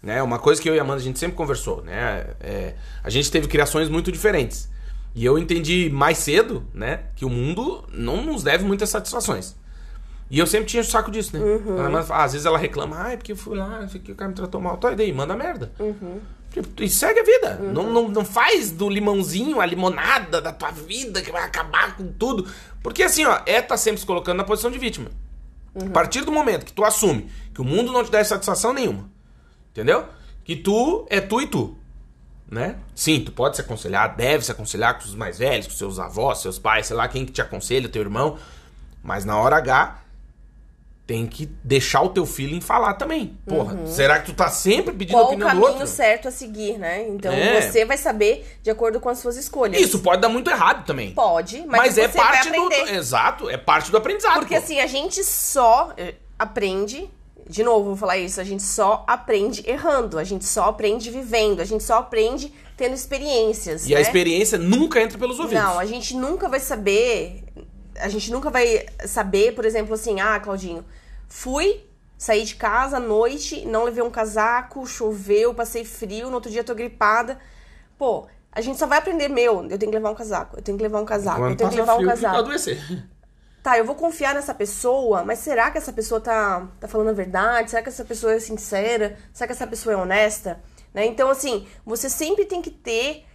Né? 0.01 0.21
Uma 0.21 0.39
coisa 0.39 0.61
que 0.61 0.69
eu 0.69 0.75
e 0.75 0.79
a 0.79 0.81
Amanda 0.81 0.99
a 0.99 1.03
gente 1.03 1.19
sempre 1.19 1.35
conversou, 1.35 1.83
né? 1.83 2.27
É, 2.39 2.75
a 3.03 3.09
gente 3.09 3.31
teve 3.31 3.47
criações 3.47 3.89
muito 3.89 4.11
diferentes. 4.11 4.69
E 5.15 5.23
eu 5.23 5.37
entendi 5.39 5.89
mais 5.89 6.17
cedo, 6.17 6.67
né, 6.73 7.05
que 7.15 7.23
o 7.23 7.29
mundo 7.29 7.87
não 7.91 8.21
nos 8.21 8.43
deve 8.43 8.65
muitas 8.65 8.89
satisfações. 8.89 9.55
E 10.29 10.39
eu 10.39 10.47
sempre 10.47 10.67
tinha 10.67 10.81
o 10.81 10.85
saco 10.85 11.11
disso, 11.11 11.37
né? 11.37 11.43
Uhum. 11.43 11.77
A 11.79 11.85
Amanda 11.87 12.03
fala- 12.03 12.23
às 12.23 12.33
vezes 12.33 12.45
ela 12.45 12.57
reclama, 12.57 12.97
ai, 12.97 13.17
porque 13.17 13.31
eu 13.31 13.35
fui 13.35 13.55
lá, 13.57 13.81
não 13.81 13.87
sei 13.89 13.99
o 14.01 14.03
que, 14.03 14.11
o 14.11 14.15
cara 14.15 14.29
me 14.29 14.35
tratou 14.35 14.59
mal. 14.59 14.77
Tá, 14.77 14.91
e 14.91 14.95
daí? 14.95 15.13
Manda 15.13 15.35
merda. 15.35 15.71
Uhum. 15.79 16.19
Tipo, 16.51 16.81
E 16.81 16.89
segue 16.89 17.19
a 17.19 17.23
vida. 17.23 17.55
Não, 17.71 17.83
não, 17.91 18.07
não 18.07 18.25
faz 18.25 18.71
do 18.71 18.89
limãozinho 18.89 19.59
a 19.61 19.65
limonada 19.65 20.41
da 20.41 20.51
tua 20.51 20.71
vida 20.71 21.21
que 21.21 21.31
vai 21.31 21.43
acabar 21.43 21.95
com 21.95 22.11
tudo. 22.13 22.49
Porque 22.81 23.03
assim, 23.03 23.25
ó, 23.25 23.39
é 23.45 23.61
tá 23.61 23.77
sempre 23.77 23.99
se 23.99 24.05
colocando 24.05 24.37
na 24.37 24.43
posição 24.43 24.71
de 24.71 24.79
vítima. 24.79 25.09
Uhum. 25.75 25.87
A 25.87 25.91
partir 25.91 26.21
do 26.23 26.31
momento 26.31 26.65
que 26.65 26.73
tu 26.73 26.83
assume 26.83 27.29
que 27.53 27.61
o 27.61 27.65
mundo 27.65 27.91
não 27.91 28.03
te 28.03 28.09
dá 28.09 28.23
satisfação 28.23 28.73
nenhuma, 28.73 29.09
entendeu? 29.71 30.05
Que 30.43 30.55
tu 30.55 31.05
é 31.09 31.19
tu 31.19 31.41
e 31.41 31.47
tu, 31.47 31.75
né? 32.49 32.77
Sim, 32.95 33.19
tu 33.19 33.31
pode 33.33 33.57
se 33.57 33.61
aconselhar, 33.61 34.15
deve 34.15 34.45
se 34.45 34.51
aconselhar 34.51 34.97
com 34.97 35.03
os 35.05 35.13
mais 35.15 35.37
velhos, 35.37 35.67
com 35.67 35.73
seus 35.73 35.99
avós, 35.99 36.39
seus 36.39 36.57
pais, 36.57 36.87
sei 36.87 36.95
lá, 36.95 37.07
quem 37.09 37.25
que 37.25 37.31
te 37.33 37.41
aconselha, 37.41 37.89
teu 37.89 38.01
irmão. 38.01 38.37
Mas 39.03 39.25
na 39.25 39.37
hora 39.37 39.57
H, 39.57 39.99
tem 41.07 41.27
que 41.27 41.45
deixar 41.63 42.01
o 42.01 42.09
teu 42.09 42.25
feeling 42.25 42.59
falar 42.59 42.95
também. 42.95 43.37
Porra, 43.45 43.85
será 43.85 44.19
que 44.19 44.25
tu 44.25 44.33
tá 44.33 44.49
sempre 44.49 44.91
pedindo 44.93 45.17
a 45.17 45.21
Uhum. 45.21 45.25
Qual 45.25 45.31
o 45.31 45.35
opinião 45.35 45.49
do 45.49 45.51
caminho 45.51 45.71
outro? 45.81 45.87
certo 45.87 46.27
a 46.27 46.31
seguir, 46.31 46.79
né? 46.79 47.07
Então 47.07 47.31
É. 47.31 47.61
você 47.61 47.85
vai 47.85 47.97
saber 47.97 48.57
de 48.63 48.71
acordo 48.71 48.99
com 48.99 49.09
as 49.09 49.19
suas 49.19 49.37
escolhas. 49.37 49.79
Isso 49.79 49.99
pode 49.99 50.21
dar 50.21 50.29
muito 50.29 50.49
errado 50.49 50.83
também. 50.85 51.11
Pode, 51.11 51.63
mas, 51.67 51.95
Mas, 51.95 51.97
é 51.99 52.07
parte 52.07 52.49
do. 52.49 52.71
Exato, 52.73 53.49
é 53.49 53.57
parte 53.57 53.91
do 53.91 53.97
aprendizado. 53.97 54.39
Porque 54.39 54.55
pô. 54.55 54.61
assim, 54.63 54.79
a 54.79 54.87
gente 54.87 55.23
só 55.23 55.93
eh, 55.95 56.15
aprende. 56.39 57.09
De 57.47 57.61
novo, 57.61 57.89
vou 57.89 57.95
falar 57.95 58.17
isso. 58.17 58.41
A 58.41 58.43
gente 58.43 58.63
só 58.63 59.03
aprende 59.07 59.63
errando. 59.69 60.17
A 60.17 60.23
gente 60.23 60.45
só 60.45 60.63
aprende 60.69 61.11
vivendo. 61.11 61.59
A 61.59 61.65
gente 61.65 61.83
só 61.83 61.99
aprende 61.99 62.51
tendo 62.75 62.95
experiências. 62.95 63.87
E 63.87 63.93
a 63.93 63.97
né? 63.97 64.01
experiência 64.01 64.57
nunca 64.57 64.99
entra 64.99 65.19
pelos 65.19 65.39
ouvidos. 65.39 65.63
Não, 65.63 65.77
a 65.77 65.85
gente 65.85 66.15
nunca 66.15 66.49
vai 66.49 66.59
saber. 66.59 67.43
A 67.99 68.09
gente 68.09 68.31
nunca 68.31 68.49
vai 68.49 68.85
saber, 69.05 69.53
por 69.53 69.65
exemplo, 69.65 69.93
assim, 69.93 70.19
ah, 70.19 70.39
Claudinho, 70.39 70.85
fui, 71.27 71.85
saí 72.17 72.43
de 72.43 72.55
casa 72.55 72.97
à 72.97 72.99
noite, 72.99 73.65
não 73.65 73.83
levei 73.83 74.03
um 74.03 74.09
casaco, 74.09 74.85
choveu, 74.85 75.53
passei 75.53 75.85
frio, 75.85 76.27
no 76.29 76.35
outro 76.35 76.51
dia 76.51 76.63
tô 76.63 76.75
gripada. 76.75 77.39
Pô, 77.97 78.27
a 78.51 78.61
gente 78.61 78.77
só 78.77 78.87
vai 78.87 78.99
aprender, 78.99 79.27
meu, 79.27 79.63
eu 79.69 79.77
tenho 79.77 79.91
que 79.91 79.97
levar 79.97 80.11
um 80.11 80.15
casaco, 80.15 80.57
eu 80.57 80.61
tenho 80.61 80.77
que 80.77 80.83
levar 80.83 81.01
um 81.01 81.05
casaco, 81.05 81.39
Quando 81.39 81.51
eu 81.51 81.57
tenho 81.57 81.69
que 81.69 81.75
levar 81.77 81.93
um 81.93 81.97
frio, 81.97 82.09
fica 82.11 82.21
casaco. 82.21 82.37
adoecer. 82.43 83.07
Tá, 83.63 83.79
eu 83.79 83.85
vou 83.85 83.95
confiar 83.95 84.35
nessa 84.35 84.53
pessoa, 84.53 85.23
mas 85.23 85.39
será 85.39 85.71
que 85.71 85.77
essa 85.79 85.91
pessoa 85.91 86.21
tá, 86.21 86.67
tá 86.79 86.87
falando 86.87 87.09
a 87.09 87.13
verdade? 87.13 87.71
Será 87.71 87.81
que 87.81 87.89
essa 87.89 88.05
pessoa 88.05 88.33
é 88.33 88.39
sincera? 88.39 89.17
Será 89.33 89.47
que 89.47 89.53
essa 89.53 89.65
pessoa 89.65 89.93
é 89.93 89.97
honesta? 89.97 90.59
Né? 90.93 91.07
Então, 91.07 91.29
assim, 91.31 91.67
você 91.83 92.07
sempre 92.07 92.45
tem 92.45 92.61
que 92.61 92.69
ter 92.69 93.25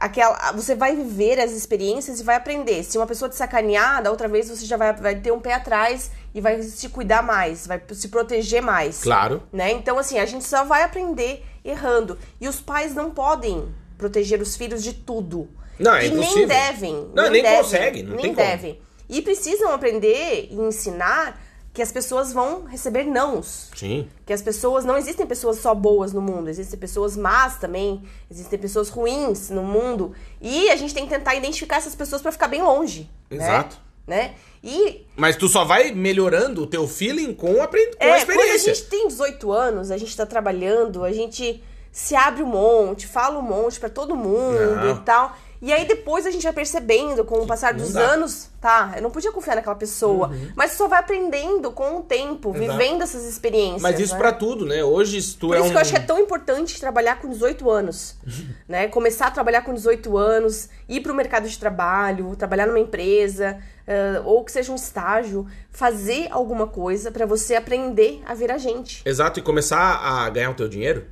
aquela. 0.00 0.52
Você 0.52 0.74
vai 0.74 0.96
viver 0.96 1.38
as 1.38 1.52
experiências 1.52 2.18
e 2.18 2.24
vai 2.24 2.36
aprender. 2.36 2.82
Se 2.82 2.96
uma 2.96 3.06
pessoa 3.06 3.28
te 3.28 3.36
sacanear, 3.36 4.02
da 4.02 4.10
outra 4.10 4.26
vez 4.26 4.48
você 4.48 4.64
já 4.64 4.76
vai, 4.76 4.92
vai 4.94 5.16
ter 5.16 5.30
um 5.30 5.38
pé 5.38 5.52
atrás 5.52 6.10
e 6.34 6.40
vai 6.40 6.62
se 6.62 6.88
cuidar 6.88 7.22
mais, 7.22 7.66
vai 7.66 7.80
se 7.92 8.08
proteger 8.08 8.62
mais. 8.62 9.02
Claro. 9.02 9.42
Né? 9.52 9.70
Então, 9.72 9.98
assim, 9.98 10.18
a 10.18 10.24
gente 10.24 10.44
só 10.44 10.64
vai 10.64 10.82
aprender 10.82 11.44
errando. 11.62 12.18
E 12.40 12.48
os 12.48 12.60
pais 12.60 12.94
não 12.94 13.10
podem 13.10 13.68
proteger 13.98 14.40
os 14.40 14.56
filhos 14.56 14.82
de 14.82 14.94
tudo. 14.94 15.48
Não, 15.78 15.94
é 15.94 16.06
e 16.06 16.10
nem 16.10 16.20
impossível. 16.20 16.48
devem. 16.48 17.10
Não, 17.14 17.30
nem 17.30 17.42
devem, 17.42 17.58
consegue, 17.58 18.02
não 18.02 18.16
nem 18.16 18.22
tem 18.22 18.34
como. 18.34 18.46
devem. 18.46 18.80
E 19.08 19.22
precisam 19.22 19.72
aprender 19.72 20.48
e 20.50 20.54
ensinar 20.54 21.40
que 21.72 21.80
as 21.82 21.92
pessoas 21.92 22.32
vão 22.32 22.64
receber 22.64 23.04
nãos. 23.04 23.70
Sim. 23.76 24.08
Que 24.26 24.32
as 24.32 24.42
pessoas. 24.42 24.84
Não 24.84 24.96
existem 24.96 25.26
pessoas 25.26 25.58
só 25.58 25.74
boas 25.74 26.12
no 26.12 26.20
mundo, 26.20 26.48
existem 26.48 26.78
pessoas 26.78 27.16
más 27.16 27.58
também, 27.58 28.02
existem 28.30 28.58
pessoas 28.58 28.88
ruins 28.88 29.50
no 29.50 29.62
mundo. 29.62 30.12
E 30.40 30.68
a 30.70 30.76
gente 30.76 30.92
tem 30.92 31.04
que 31.06 31.10
tentar 31.14 31.34
identificar 31.36 31.76
essas 31.76 31.94
pessoas 31.94 32.20
pra 32.22 32.32
ficar 32.32 32.48
bem 32.48 32.62
longe. 32.62 33.08
né? 33.30 33.36
Exato. 33.36 33.78
Né? 34.06 34.34
E 34.64 35.06
Mas 35.16 35.36
tu 35.36 35.46
só 35.48 35.64
vai 35.64 35.92
melhorando 35.92 36.62
o 36.62 36.66
teu 36.66 36.88
feeling 36.88 37.32
com 37.32 37.62
a, 37.62 37.68
com 37.68 37.76
a 37.76 37.78
é, 37.78 37.96
quando 37.98 38.10
a 38.10 38.18
experiência. 38.18 38.74
gente 38.74 38.88
tem 38.88 39.06
18 39.06 39.52
anos, 39.52 39.90
a 39.92 39.96
gente 39.96 40.16
tá 40.16 40.26
trabalhando, 40.26 41.04
a 41.04 41.12
gente 41.12 41.62
se 41.92 42.16
abre 42.16 42.42
um 42.42 42.46
monte, 42.46 43.06
fala 43.06 43.38
um 43.38 43.42
monte 43.42 43.78
pra 43.78 43.88
todo 43.88 44.16
mundo 44.16 44.76
Não. 44.76 44.96
e 44.96 45.00
tal. 45.00 45.36
E 45.62 45.72
aí 45.72 45.86
depois 45.86 46.24
a 46.24 46.30
gente 46.30 46.42
vai 46.42 46.52
percebendo, 46.52 47.24
com 47.24 47.36
o 47.36 47.46
passar 47.46 47.74
dos. 47.74 47.94
Uhum. 47.94 48.00
anos, 48.00 48.48
tá, 48.60 48.94
eu 48.96 49.02
não 49.02 49.10
podia 49.10 49.30
confiar 49.30 49.56
naquela 49.56 49.74
pessoa. 49.74 50.32
Mas 50.56 50.70
você 50.70 50.76
só 50.78 50.88
vai 50.88 51.00
aprendendo 51.00 51.70
com 51.70 51.98
o 51.98 52.02
tempo, 52.02 52.54
Exato. 52.54 52.78
vivendo 52.78 53.02
essas 53.02 53.24
experiências. 53.26 53.82
Mas 53.82 54.00
isso 54.00 54.14
né? 54.14 54.18
pra 54.18 54.32
tudo, 54.32 54.64
né? 54.64 54.82
Hoje, 54.82 55.20
se 55.20 55.36
tu 55.36 55.48
Por 55.48 55.56
é 55.56 55.58
isso 55.58 55.68
um. 55.68 55.70
que 55.70 55.76
eu 55.76 55.80
acho 55.80 55.90
que 55.90 55.98
é 55.98 56.02
tão 56.02 56.18
importante 56.18 56.80
trabalhar 56.80 57.20
com 57.20 57.28
18 57.28 57.70
anos, 57.70 58.16
né? 58.66 58.88
Começar 58.88 59.26
a 59.26 59.30
trabalhar 59.30 59.62
com 59.62 59.74
18 59.74 60.16
anos, 60.16 60.68
ir 60.88 61.00
para 61.00 61.12
o 61.12 61.14
mercado 61.14 61.48
de 61.48 61.58
trabalho, 61.58 62.34
trabalhar 62.36 62.66
numa 62.66 62.80
empresa, 62.80 63.58
eh, 63.86 64.22
ou 64.24 64.44
que 64.44 64.52
seja 64.52 64.72
um 64.72 64.76
estágio, 64.76 65.46
fazer 65.70 66.28
alguma 66.30 66.66
coisa 66.66 67.10
para 67.10 67.26
você 67.26 67.54
aprender 67.54 68.22
a 68.24 68.34
virar 68.34 68.56
gente. 68.56 69.02
Exato, 69.04 69.40
e 69.40 69.42
começar 69.42 69.78
a 69.78 70.30
ganhar 70.30 70.50
o 70.50 70.54
teu 70.54 70.68
dinheiro. 70.68 71.06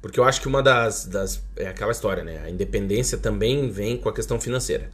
Porque 0.00 0.18
eu 0.18 0.24
acho 0.24 0.40
que 0.40 0.48
uma 0.48 0.62
das, 0.62 1.04
das. 1.04 1.42
É 1.56 1.68
aquela 1.68 1.92
história, 1.92 2.24
né? 2.24 2.40
A 2.44 2.50
independência 2.50 3.18
também 3.18 3.70
vem 3.70 3.96
com 3.96 4.08
a 4.08 4.12
questão 4.12 4.40
financeira. 4.40 4.90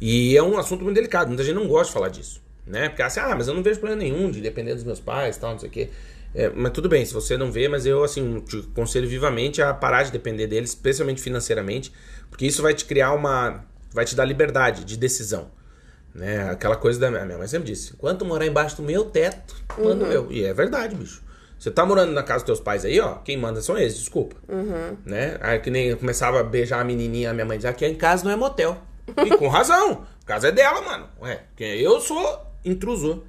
E 0.00 0.36
é 0.36 0.42
um 0.42 0.58
assunto 0.58 0.82
muito 0.82 0.94
delicado. 0.96 1.28
Muita 1.28 1.44
gente 1.44 1.54
não 1.54 1.68
gosta 1.68 1.86
de 1.88 1.92
falar 1.92 2.08
disso. 2.08 2.42
Né? 2.66 2.88
Porque 2.88 3.02
assim, 3.02 3.20
ah, 3.20 3.34
mas 3.36 3.46
eu 3.46 3.54
não 3.54 3.62
vejo 3.62 3.78
problema 3.78 4.02
nenhum 4.02 4.30
de 4.30 4.40
depender 4.40 4.74
dos 4.74 4.82
meus 4.82 4.98
pais 4.98 5.36
tal, 5.36 5.52
não 5.52 5.58
sei 5.58 5.68
o 5.68 5.72
quê. 5.72 5.88
É, 6.34 6.50
mas 6.50 6.72
tudo 6.72 6.88
bem, 6.88 7.04
se 7.04 7.14
você 7.14 7.36
não 7.36 7.50
vê, 7.50 7.68
mas 7.68 7.86
eu 7.86 8.02
assim 8.02 8.40
te 8.40 8.58
aconselho 8.58 9.08
vivamente 9.08 9.62
a 9.62 9.72
parar 9.72 10.02
de 10.02 10.10
depender 10.10 10.46
deles, 10.46 10.70
especialmente 10.70 11.22
financeiramente, 11.22 11.92
porque 12.28 12.44
isso 12.44 12.60
vai 12.62 12.74
te 12.74 12.84
criar 12.84 13.12
uma. 13.12 13.64
vai 13.92 14.04
te 14.04 14.16
dar 14.16 14.24
liberdade 14.24 14.84
de 14.84 14.96
decisão. 14.96 15.50
Né? 16.14 16.50
Aquela 16.50 16.76
coisa 16.76 16.98
da 16.98 17.10
minha 17.10 17.24
minha 17.24 17.38
mãe 17.38 17.46
sempre 17.46 17.68
disse: 17.68 17.92
enquanto 17.94 18.24
morar 18.24 18.46
embaixo 18.46 18.76
do 18.76 18.82
meu 18.82 19.04
teto, 19.04 19.54
mando 19.78 20.06
eu. 20.06 20.30
E 20.30 20.44
é 20.44 20.52
verdade, 20.52 20.96
bicho. 20.96 21.22
Você 21.58 21.70
tá 21.70 21.86
morando 21.86 22.12
na 22.12 22.22
casa 22.22 22.44
dos 22.44 22.46
teus 22.46 22.60
pais 22.60 22.84
aí, 22.84 23.00
ó, 23.00 23.14
quem 23.16 23.36
manda 23.36 23.62
são 23.62 23.78
eles, 23.78 23.96
desculpa. 23.98 24.36
Né? 25.04 25.38
Aí 25.40 25.58
que 25.58 25.70
nem 25.70 25.88
eu 25.88 25.96
começava 25.96 26.40
a 26.40 26.42
beijar 26.42 26.80
a 26.80 26.84
menininha, 26.84 27.30
a 27.30 27.32
minha 27.32 27.46
mãe 27.46 27.56
dizia: 27.56 27.70
aqui 27.70 27.86
em 27.86 27.94
casa 27.94 28.24
não 28.24 28.30
é 28.30 28.36
motel. 28.36 28.76
E 29.24 29.30
com 29.36 29.48
razão, 29.48 30.06
a 30.22 30.26
casa 30.26 30.48
é 30.48 30.52
dela, 30.52 30.82
mano. 30.82 31.08
Ué, 31.22 31.42
porque 31.48 31.64
eu 31.64 32.00
sou 32.00 32.46
intrusor. 32.64 33.22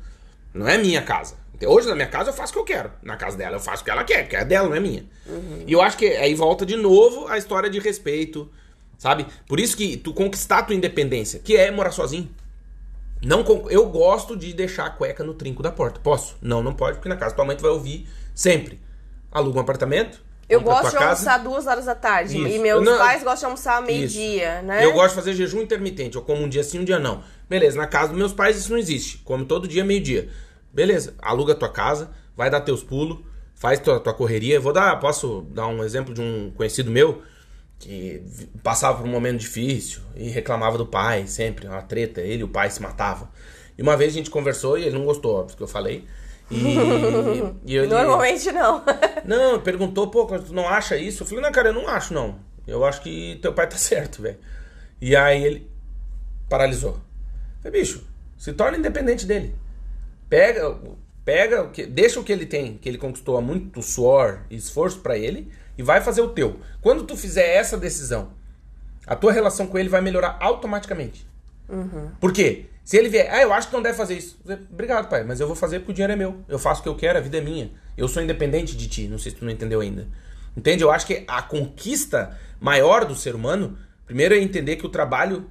Não 0.54 0.68
é 0.68 0.78
minha 0.78 1.02
casa. 1.02 1.36
Então, 1.54 1.72
Hoje 1.72 1.88
na 1.88 1.96
minha 1.96 2.08
casa 2.08 2.30
eu 2.30 2.34
faço 2.34 2.52
o 2.52 2.54
que 2.54 2.60
eu 2.60 2.66
quero. 2.66 2.92
Na 3.02 3.16
casa 3.16 3.38
dela 3.38 3.56
eu 3.56 3.60
faço 3.60 3.82
o 3.82 3.86
que 3.86 3.92
ela 3.92 4.04
quer, 4.04 4.24
porque 4.24 4.36
é 4.36 4.46
dela, 4.46 4.70
não 4.70 4.76
é 4.76 4.80
minha. 4.80 5.06
E 5.66 5.72
eu 5.72 5.82
acho 5.82 5.98
que 5.98 6.06
aí 6.06 6.36
volta 6.36 6.66
de 6.66 6.76
novo 6.76 7.28
a 7.28 7.38
história 7.38 7.70
de 7.70 7.80
respeito, 7.80 8.50
sabe? 8.98 9.26
Por 9.48 9.60
isso 9.60 9.76
que 9.76 9.98
tu 9.98 10.14
conquistar 10.14 10.60
a 10.60 10.64
tua 10.64 10.76
independência, 10.76 11.40
que 11.40 11.56
é 11.56 11.72
morar 11.72 11.92
sozinho. 11.92 12.30
Não 13.24 13.44
eu 13.70 13.88
gosto 13.90 14.38
de 14.38 14.54
deixar 14.54 14.86
a 14.86 14.90
cueca 14.92 15.24
no 15.24 15.34
trinco 15.34 15.64
da 15.64 15.72
porta. 15.72 16.00
Posso? 16.00 16.38
Não, 16.42 16.62
não 16.62 16.74
pode, 16.74 16.98
porque 16.98 17.10
na 17.10 17.16
casa 17.16 17.34
tua 17.34 17.46
mãe 17.46 17.56
tu 17.56 17.64
vai 17.64 17.72
ouvir 17.72 18.08
sempre. 18.38 18.80
Aluga 19.32 19.58
um 19.58 19.62
apartamento. 19.62 20.24
Eu 20.48 20.62
gosto 20.62 20.92
de 20.92 20.94
casa. 20.94 21.06
almoçar 21.06 21.38
duas 21.40 21.68
horas 21.68 21.86
da 21.86 21.96
tarde. 21.96 22.38
Isso. 22.38 22.48
E 22.48 22.60
meus 22.60 22.86
Não, 22.86 22.98
pais 22.98 23.22
gostam 23.22 23.40
de 23.40 23.46
almoçar 23.46 23.82
meio-dia, 23.82 24.62
né? 24.62 24.86
Eu 24.86 24.94
gosto 24.94 25.10
de 25.10 25.16
fazer 25.16 25.34
jejum 25.34 25.62
intermitente. 25.62 26.16
Eu 26.16 26.22
como 26.22 26.44
um 26.44 26.48
dia 26.48 26.64
sim, 26.64 26.80
um 26.80 26.86
dia 26.86 27.00
não. 27.00 27.22
Beleza, 27.50 27.78
na 27.78 27.88
casa 27.88 28.10
dos 28.10 28.18
meus 28.18 28.32
pais 28.32 28.56
isso 28.56 28.72
não 28.72 28.78
existe. 28.78 29.18
Come 29.20 29.44
todo 29.44 29.68
dia, 29.68 29.84
meio-dia. 29.84 30.30
Beleza, 30.72 31.16
aluga 31.22 31.54
a 31.54 31.56
tua 31.56 31.70
casa, 31.70 32.12
vai 32.36 32.50
dar 32.50 32.62
teus 32.62 32.84
pulos, 32.84 33.20
faz 33.56 33.80
tua, 33.80 34.00
tua 34.00 34.14
correria. 34.14 34.56
Eu 34.56 34.62
vou 34.62 34.72
dar, 34.72 34.98
posso 35.00 35.42
dar 35.50 35.68
um 35.68 35.84
exemplo 35.84 36.14
de 36.14 36.22
um 36.22 36.52
conhecido 36.56 36.90
meu 36.90 37.22
que 37.80 38.24
passava 38.64 39.00
por 39.00 39.08
um 39.08 39.12
momento 39.12 39.40
difícil 39.40 40.02
e 40.16 40.30
reclamava 40.30 40.78
do 40.78 40.86
pai 40.86 41.28
sempre, 41.28 41.68
uma 41.68 41.82
treta, 41.82 42.22
ele 42.22 42.42
e 42.42 42.44
o 42.44 42.48
pai 42.48 42.70
se 42.70 42.82
matavam. 42.82 43.28
E 43.78 43.82
uma 43.82 43.98
vez 43.98 44.14
a 44.14 44.16
gente 44.16 44.30
conversou 44.30 44.78
e 44.78 44.84
ele 44.84 44.98
não 44.98 45.06
gostou, 45.06 45.36
óbvio, 45.36 45.58
que 45.58 45.62
eu 45.62 45.68
falei. 45.68 46.06
E, 46.50 46.76
e 47.66 47.78
ele... 47.78 47.88
Normalmente 47.88 48.52
não. 48.52 48.84
Não, 49.26 49.60
perguntou, 49.60 50.08
pô, 50.08 50.26
tu 50.26 50.54
não 50.54 50.68
acha 50.68 50.96
isso? 50.96 51.24
Eu 51.24 51.28
falei, 51.28 51.44
não, 51.44 51.52
cara, 51.52 51.70
eu 51.70 51.74
não 51.74 51.88
acho, 51.88 52.14
não. 52.14 52.40
Eu 52.66 52.86
acho 52.86 53.02
que 53.02 53.38
teu 53.42 53.54
pai 53.54 53.68
tá 53.68 53.76
certo, 53.78 54.22
velho. 54.22 54.38
E 55.02 55.16
aí 55.16 55.44
ele 55.44 55.70
paralisou. 56.50 56.94
Eu 56.94 57.64
falei, 57.64 57.82
bicho, 57.82 58.08
se 58.38 58.54
torna 58.54 58.78
independente 58.78 59.26
dele. 59.26 59.54
Pega, 60.30 60.78
pega, 61.26 61.64
o 61.64 61.72
que, 61.72 61.86
deixa 61.86 62.20
o 62.20 62.24
que 62.24 62.32
ele 62.32 62.46
tem, 62.46 62.78
que 62.78 62.88
ele 62.88 62.98
conquistou 62.98 63.38
há 63.38 63.42
muito 63.42 63.82
suor 63.82 64.42
e 64.50 64.56
esforço 64.56 65.00
para 65.00 65.18
ele, 65.18 65.52
e 65.78 65.84
vai 65.84 66.02
fazer 66.02 66.22
o 66.22 66.30
teu. 66.30 66.60
Quando 66.82 67.04
tu 67.04 67.18
fizer 67.18 67.56
essa 67.56 67.78
decisão, 67.78 68.32
a 69.06 69.16
tua 69.16 69.32
relação 69.32 69.68
com 69.68 69.78
ele 69.78 69.90
vai 69.90 70.02
melhorar 70.02 70.38
automaticamente. 70.40 71.28
Uhum. 71.70 72.12
Por 72.20 72.32
quê? 72.32 72.66
Se 72.88 72.96
ele 72.96 73.10
vier, 73.10 73.28
ah, 73.30 73.42
eu 73.42 73.52
acho 73.52 73.68
que 73.68 73.74
não 73.74 73.82
deve 73.82 73.98
fazer 73.98 74.14
isso. 74.14 74.40
Obrigado, 74.72 75.10
pai, 75.10 75.22
mas 75.22 75.42
eu 75.42 75.46
vou 75.46 75.58
fazer 75.58 75.80
porque 75.80 75.92
o 75.92 75.94
dinheiro 75.94 76.14
é 76.14 76.16
meu. 76.16 76.38
Eu 76.48 76.58
faço 76.58 76.80
o 76.80 76.84
que 76.84 76.88
eu 76.88 76.96
quero, 76.96 77.18
a 77.18 77.22
vida 77.22 77.38
é 77.38 77.42
minha. 77.42 77.70
Eu 77.98 78.08
sou 78.08 78.24
independente 78.24 78.78
de 78.78 78.88
ti. 78.88 79.10
Não 79.10 79.20
sei 79.20 79.34
se 79.34 79.40
tu 79.40 79.44
não 79.44 79.52
entendeu 79.52 79.82
ainda. 79.82 80.08
Entende? 80.56 80.86
Eu 80.86 80.90
acho 80.90 81.06
que 81.06 81.26
a 81.28 81.42
conquista 81.42 82.40
maior 82.62 83.04
do 83.04 83.14
ser 83.14 83.36
humano, 83.36 83.78
primeiro 84.06 84.34
é 84.34 84.38
entender 84.38 84.78
que 84.78 84.86
o 84.86 84.90
trabalho 84.90 85.50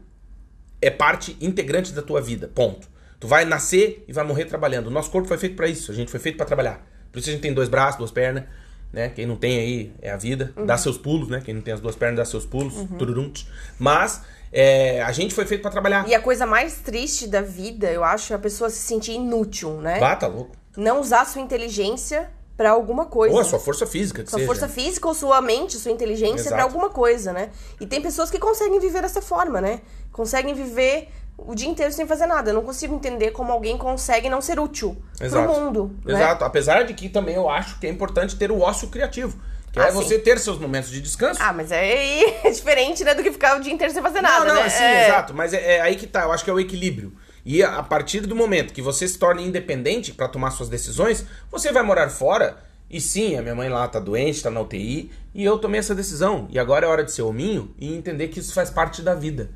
é 0.81 0.89
parte 0.89 1.37
integrante 1.39 1.93
da 1.93 2.01
tua 2.01 2.23
vida. 2.23 2.51
Ponto. 2.55 2.89
Tu 3.21 3.29
vai 3.29 3.45
nascer 3.45 4.03
e 4.09 4.15
vai 4.15 4.25
morrer 4.25 4.47
trabalhando. 4.47 4.87
O 4.87 4.91
nosso 4.91 5.11
corpo 5.11 5.29
foi 5.29 5.37
feito 5.37 5.57
para 5.57 5.69
isso. 5.69 5.93
A 5.93 5.95
gente 5.95 6.11
foi 6.11 6.19
feito 6.19 6.37
para 6.37 6.47
trabalhar. 6.47 6.89
Por 7.13 7.19
isso 7.19 7.29
a 7.29 7.33
gente 7.33 7.43
tem 7.43 7.53
dois 7.53 7.69
braços, 7.69 7.99
duas 7.99 8.11
pernas, 8.11 8.45
né? 8.91 9.11
Quem 9.11 9.27
não 9.27 9.37
tem 9.37 9.59
aí 9.59 9.93
é 10.01 10.11
a 10.11 10.17
vida. 10.17 10.55
Uhum. 10.57 10.65
Dá 10.65 10.79
seus 10.79 10.97
pulos, 10.97 11.29
né? 11.29 11.43
Quem 11.45 11.53
não 11.53 11.61
tem 11.61 11.75
as 11.75 11.81
duas 11.81 11.97
pernas 11.97 12.17
dá 12.17 12.25
seus 12.25 12.47
pulos. 12.47 12.73
Tururum. 12.99 13.31
Mas 13.79 14.23
é, 14.53 15.03
a 15.03 15.13
gente 15.13 15.35
foi 15.35 15.47
feito 15.47 15.63
para 15.63 15.71
trabalhar. 15.71 16.09
E 16.09 16.15
a 16.15 16.21
coisa 16.21 16.47
mais 16.47 16.77
triste 16.77 17.27
da 17.27 17.41
vida, 17.41 17.91
eu 17.91 18.05
acho, 18.05 18.33
é 18.33 18.37
a 18.37 18.39
pessoa 18.39 18.71
se 18.71 18.79
sentir 18.79 19.13
inútil, 19.13 19.81
né? 19.81 19.99
Bah, 19.99 20.17
tá 20.17 20.27
louco. 20.27 20.53
Não 20.77 21.01
usar 21.01 21.25
sua 21.25 21.41
inteligência 21.41 22.31
pra 22.57 22.71
alguma 22.71 23.07
coisa. 23.07 23.35
Ou 23.35 23.41
a 23.41 23.45
sua 23.45 23.59
força 23.59 23.87
física, 23.87 24.23
que 24.23 24.31
sua 24.31 24.39
seja. 24.39 24.47
força 24.47 24.69
física 24.69 25.07
ou 25.07 25.15
sua 25.15 25.41
mente, 25.41 25.77
sua 25.77 25.93
inteligência 25.93 26.51
pra 26.51 26.63
alguma 26.63 26.89
coisa, 26.89 27.33
né? 27.33 27.51
E 27.81 27.87
tem 27.87 28.01
pessoas 28.01 28.31
que 28.31 28.39
conseguem 28.39 28.81
viver 28.81 29.03
dessa 29.03 29.21
forma, 29.21 29.61
né? 29.61 29.81
Conseguem 30.11 30.55
viver 30.55 31.09
o 31.37 31.55
dia 31.55 31.69
inteiro 31.69 31.93
sem 31.93 32.07
fazer 32.07 32.27
nada. 32.27 32.51
Eu 32.51 32.55
não 32.55 32.63
consigo 32.63 32.95
entender 32.95 33.31
como 33.33 33.53
alguém 33.53 33.77
consegue 33.77 34.31
não 34.31 34.41
ser 34.41 34.59
útil 34.59 34.97
Exato. 35.21 35.45
pro 35.45 35.61
mundo, 35.61 35.97
né? 36.05 36.15
Exato. 36.15 36.45
Apesar 36.45 36.85
de 36.85 36.95
que 36.95 37.09
também 37.09 37.35
eu 37.35 37.49
acho 37.49 37.79
que 37.79 37.87
é 37.87 37.91
importante 37.91 38.37
ter 38.37 38.51
o 38.51 38.61
ócio 38.61 38.89
criativo. 38.89 39.39
Que 39.77 39.83
Ah, 39.83 39.89
é 39.89 39.91
sim. 39.91 39.97
você 39.97 40.19
ter 40.19 40.39
seus 40.39 40.59
momentos 40.59 40.91
de 40.91 41.03
descanso. 41.03 41.39
Ah, 41.43 41.53
mas 41.53 41.71
aí 41.71 42.25
é 42.45 42.51
diferente, 42.51 43.05
né, 43.05 43.15
do 43.15 43.23
que 43.23 43.31
ficar 43.31 43.59
o 43.59 43.61
dia 43.61 43.71
inteiro 43.73 43.93
sem 43.93 44.03
fazer 44.03 44.23
nada, 44.23 44.47
não, 44.47 44.55
não, 44.55 44.63
né? 44.63 44.71
sim, 44.71 44.83
É. 44.83 45.09
exato. 45.09 45.35
Mas 45.35 45.53
é, 45.53 45.77
é 45.77 45.81
aí 45.83 45.97
que 45.97 46.07
tá. 46.07 46.23
Eu 46.23 46.33
acho 46.33 46.43
que 46.43 46.49
é 46.49 46.53
o 46.53 46.59
equilíbrio. 46.59 47.13
E 47.45 47.63
a 47.63 47.77
a 47.79 47.83
partir 47.83 48.21
do 48.21 48.35
momento 48.35 48.73
que 48.73 48.81
você 48.81 49.07
se 49.07 49.19
torna 49.19 49.43
independente 49.43 50.13
para 50.15 50.29
tomar 50.29 50.51
suas 50.51 50.71
decisões, 50.71 51.27
você 51.51 51.71
vai 51.73 51.83
morar 51.83 52.09
fora. 52.09 52.57
E 52.89 53.01
sim, 53.03 53.37
a 53.37 53.43
minha 53.43 53.55
mãe 53.55 53.69
lá 53.69 53.87
tá 53.87 53.99
doente, 54.01 54.43
tá 54.43 54.51
na 54.51 54.61
UTI, 54.61 55.11
e 55.35 55.45
eu 55.45 55.59
tomei 55.59 55.79
essa 55.81 55.95
decisão. 55.95 56.47
E 56.51 56.59
agora 56.59 56.87
é 56.87 56.89
hora 56.89 57.05
de 57.05 57.13
ser 57.13 57.23
hominho 57.23 57.75
e 57.79 57.95
entender 57.95 58.29
que 58.29 58.39
isso 58.41 58.55
faz 58.55 58.71
parte 58.71 59.03
da 59.03 59.15
vida. 59.15 59.51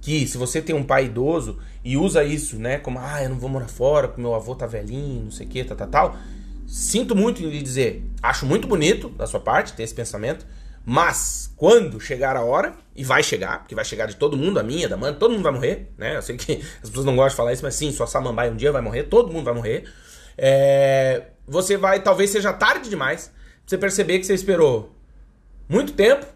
Que 0.00 0.26
se 0.26 0.38
você 0.38 0.62
tem 0.62 0.74
um 0.74 0.84
pai 0.84 1.06
idoso 1.06 1.58
e 1.84 1.96
usa 1.96 2.22
isso, 2.24 2.56
né, 2.56 2.78
como, 2.78 2.98
ah, 3.00 3.22
eu 3.22 3.28
não 3.30 3.38
vou 3.38 3.50
morar 3.50 3.66
fora 3.68 4.06
porque 4.08 4.20
meu 4.22 4.34
avô 4.34 4.54
tá 4.54 4.66
velhinho, 4.66 5.24
não 5.24 5.30
sei 5.32 5.46
o 5.46 5.50
que, 5.50 5.64
tal, 5.64 5.76
tal, 5.76 5.88
tal. 5.88 6.16
Sinto 6.66 7.14
muito 7.14 7.42
em 7.42 7.48
lhe 7.48 7.62
dizer, 7.62 8.04
acho 8.22 8.44
muito 8.44 8.66
bonito 8.66 9.08
da 9.10 9.26
sua 9.26 9.40
parte 9.40 9.72
ter 9.72 9.82
esse 9.82 9.94
pensamento, 9.94 10.46
mas 10.84 11.52
quando 11.56 12.00
chegar 12.00 12.36
a 12.36 12.42
hora, 12.42 12.74
e 12.96 13.04
vai 13.04 13.22
chegar, 13.22 13.58
porque 13.58 13.74
vai 13.74 13.84
chegar 13.84 14.06
de 14.06 14.16
todo 14.16 14.36
mundo, 14.36 14.58
a 14.58 14.62
minha, 14.62 14.88
da 14.88 14.96
mãe, 14.96 15.12
todo 15.12 15.32
mundo 15.32 15.42
vai 15.42 15.52
morrer, 15.52 15.92
né? 15.98 16.16
Eu 16.16 16.22
sei 16.22 16.36
que 16.36 16.64
as 16.82 16.88
pessoas 16.88 17.04
não 17.04 17.14
gostam 17.14 17.30
de 17.30 17.36
falar 17.36 17.52
isso, 17.52 17.62
mas 17.62 17.74
sim, 17.74 17.92
sua 17.92 18.06
samambaia 18.06 18.50
um 18.50 18.56
dia 18.56 18.72
vai 18.72 18.80
morrer, 18.80 19.04
todo 19.04 19.32
mundo 19.32 19.44
vai 19.44 19.54
morrer. 19.54 19.84
É, 20.38 21.24
você 21.46 21.76
vai, 21.76 22.02
talvez 22.02 22.30
seja 22.30 22.52
tarde 22.52 22.88
demais, 22.88 23.26
pra 23.26 23.34
você 23.66 23.78
perceber 23.78 24.18
que 24.18 24.24
você 24.24 24.34
esperou 24.34 24.94
muito 25.68 25.92
tempo 25.92 26.26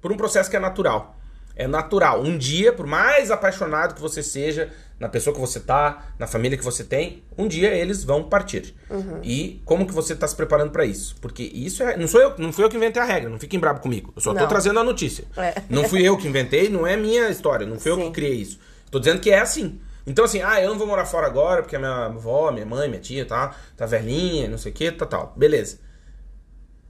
por 0.00 0.12
um 0.12 0.16
processo 0.16 0.50
que 0.50 0.56
é 0.56 0.60
natural. 0.60 1.16
É 1.56 1.66
natural. 1.66 2.22
Um 2.22 2.36
dia, 2.36 2.72
por 2.72 2.86
mais 2.86 3.30
apaixonado 3.30 3.94
que 3.94 4.00
você 4.00 4.22
seja, 4.22 4.70
na 4.98 5.08
pessoa 5.08 5.32
que 5.32 5.40
você 5.40 5.60
tá, 5.60 6.12
na 6.18 6.26
família 6.26 6.58
que 6.58 6.64
você 6.64 6.82
tem, 6.82 7.22
um 7.36 7.46
dia 7.46 7.72
eles 7.72 8.02
vão 8.02 8.24
partir. 8.24 8.74
E 9.22 9.62
como 9.64 9.86
que 9.86 9.92
você 9.92 10.14
tá 10.14 10.26
se 10.26 10.34
preparando 10.34 10.70
para 10.70 10.84
isso? 10.84 11.16
Porque 11.20 11.42
isso 11.42 11.82
é, 11.82 11.96
não 11.96 12.08
sou 12.08 12.20
eu, 12.20 12.34
não 12.38 12.52
fui 12.52 12.64
eu 12.64 12.68
que 12.68 12.76
inventei 12.76 13.00
a 13.00 13.04
regra, 13.04 13.30
não 13.30 13.38
fiquem 13.38 13.60
bravo 13.60 13.80
comigo. 13.80 14.12
Eu 14.16 14.20
só 14.20 14.34
tô 14.34 14.40
Não. 14.40 14.48
trazendo 14.48 14.80
a 14.80 14.84
notícia. 14.84 15.24
É. 15.36 15.62
Não 15.68 15.88
fui 15.88 16.02
eu 16.02 16.16
que 16.16 16.26
inventei, 16.26 16.68
não 16.68 16.86
é 16.86 16.96
minha 16.96 17.28
história, 17.28 17.66
não 17.66 17.78
fui 17.78 17.92
eu 17.92 17.96
Sim. 17.96 18.06
que 18.06 18.10
criei 18.12 18.34
isso. 18.34 18.58
Tô 18.90 18.98
dizendo 18.98 19.20
que 19.20 19.30
é 19.30 19.38
assim. 19.38 19.80
Então 20.06 20.24
assim, 20.24 20.42
ah, 20.42 20.60
eu 20.60 20.70
não 20.70 20.78
vou 20.78 20.86
morar 20.86 21.04
fora 21.04 21.26
agora 21.26 21.62
porque 21.62 21.76
a 21.76 21.78
minha 21.78 22.06
avó, 22.06 22.50
minha 22.50 22.66
mãe, 22.66 22.88
minha 22.88 23.00
tia, 23.00 23.24
tá, 23.24 23.54
tá 23.76 23.86
velhinha, 23.86 24.48
não 24.48 24.58
sei 24.58 24.72
o 24.72 24.74
que, 24.74 24.90
tal, 24.90 25.06
tal. 25.06 25.34
Beleza. 25.36 25.78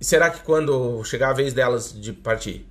E 0.01 0.05
será 0.05 0.31
que 0.31 0.41
quando 0.43 1.03
chegar 1.05 1.31
a 1.31 1.33
vez 1.35 1.53
delas 1.53 1.93
de 1.93 2.13
partir, 2.13 2.67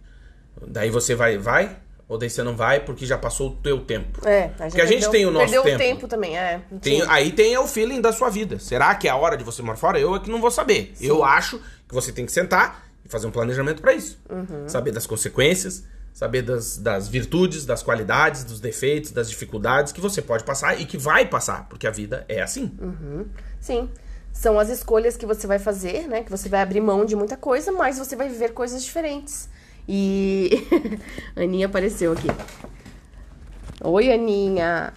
daí 0.66 0.90
você 0.90 1.14
vai, 1.14 1.38
vai? 1.38 1.78
Ou 2.10 2.18
daí 2.18 2.30
você 2.30 2.42
não 2.42 2.56
vai 2.56 2.80
porque 2.80 3.06
já 3.06 3.18
passou 3.18 3.50
o 3.50 3.56
teu 3.56 3.82
tempo? 3.82 4.26
É, 4.26 4.48
Porque 4.48 4.80
a 4.80 4.86
gente 4.86 5.02
perdeu- 5.02 5.12
tem 5.12 5.26
o 5.26 5.32
nosso 5.32 5.46
perdeu 5.52 5.64
tempo. 5.64 5.76
o 5.76 5.80
tempo 5.80 6.08
também, 6.08 6.38
é. 6.38 6.62
Tem- 6.82 7.02
Sim. 7.02 7.08
aí 7.10 7.32
tem 7.34 7.58
o 7.58 7.68
feeling 7.68 8.00
da 8.00 8.14
sua 8.14 8.30
vida. 8.30 8.58
Será 8.60 8.96
que 8.96 9.08
é 9.08 9.12
a 9.12 9.16
hora 9.18 9.36
de 9.36 9.44
você 9.44 9.62
morar 9.62 9.76
fora? 9.78 10.00
Eu 10.00 10.16
é 10.16 10.20
que 10.20 10.30
não 10.30 10.40
vou 10.40 10.50
saber. 10.50 10.94
Eu 11.02 11.24
acho 11.24 11.60
que 11.88 11.94
você 11.94 12.14
tem 12.14 12.26
que 12.26 12.32
sentar 12.32 12.88
e 13.04 13.10
fazer 13.10 13.28
um 13.28 13.32
planejamento 13.32 13.82
para 13.82 13.94
isso. 13.94 14.18
Uhum. 14.30 14.70
Saber 14.70 14.92
das 14.92 15.06
consequências, 15.06 15.84
saber 16.14 16.44
das, 16.44 16.78
das 16.78 17.10
virtudes, 17.10 17.66
das 17.66 17.84
qualidades, 17.84 18.46
dos 18.46 18.62
defeitos, 18.62 19.12
das 19.12 19.30
dificuldades 19.30 19.92
que 19.92 20.00
você 20.00 20.22
pode 20.22 20.46
passar 20.46 20.80
e 20.80 20.86
que 20.86 20.98
vai 20.98 21.26
passar, 21.26 21.68
porque 21.68 21.86
a 21.86 21.92
vida 21.92 22.24
é 22.30 22.42
assim. 22.42 22.72
Sim. 23.60 23.90
São 24.32 24.58
as 24.60 24.70
escolhas 24.70 25.18
que 25.18 25.26
você 25.26 25.46
vai 25.48 25.60
fazer, 25.60 26.08
né? 26.08 26.24
Que 26.24 26.30
você 26.32 26.48
vai 26.48 26.62
abrir 26.62 26.80
mão 26.80 27.04
de 27.06 27.16
muita 27.16 27.36
coisa, 27.36 27.72
mas 27.72 27.98
você 27.98 28.16
vai 28.16 28.30
viver 28.30 28.54
coisas 28.54 28.84
diferentes. 28.84 29.50
E. 29.88 30.50
Aninha 31.36 31.68
apareceu 31.68 32.12
aqui. 32.12 32.28
Oi, 33.84 34.12
Aninha. 34.12 34.94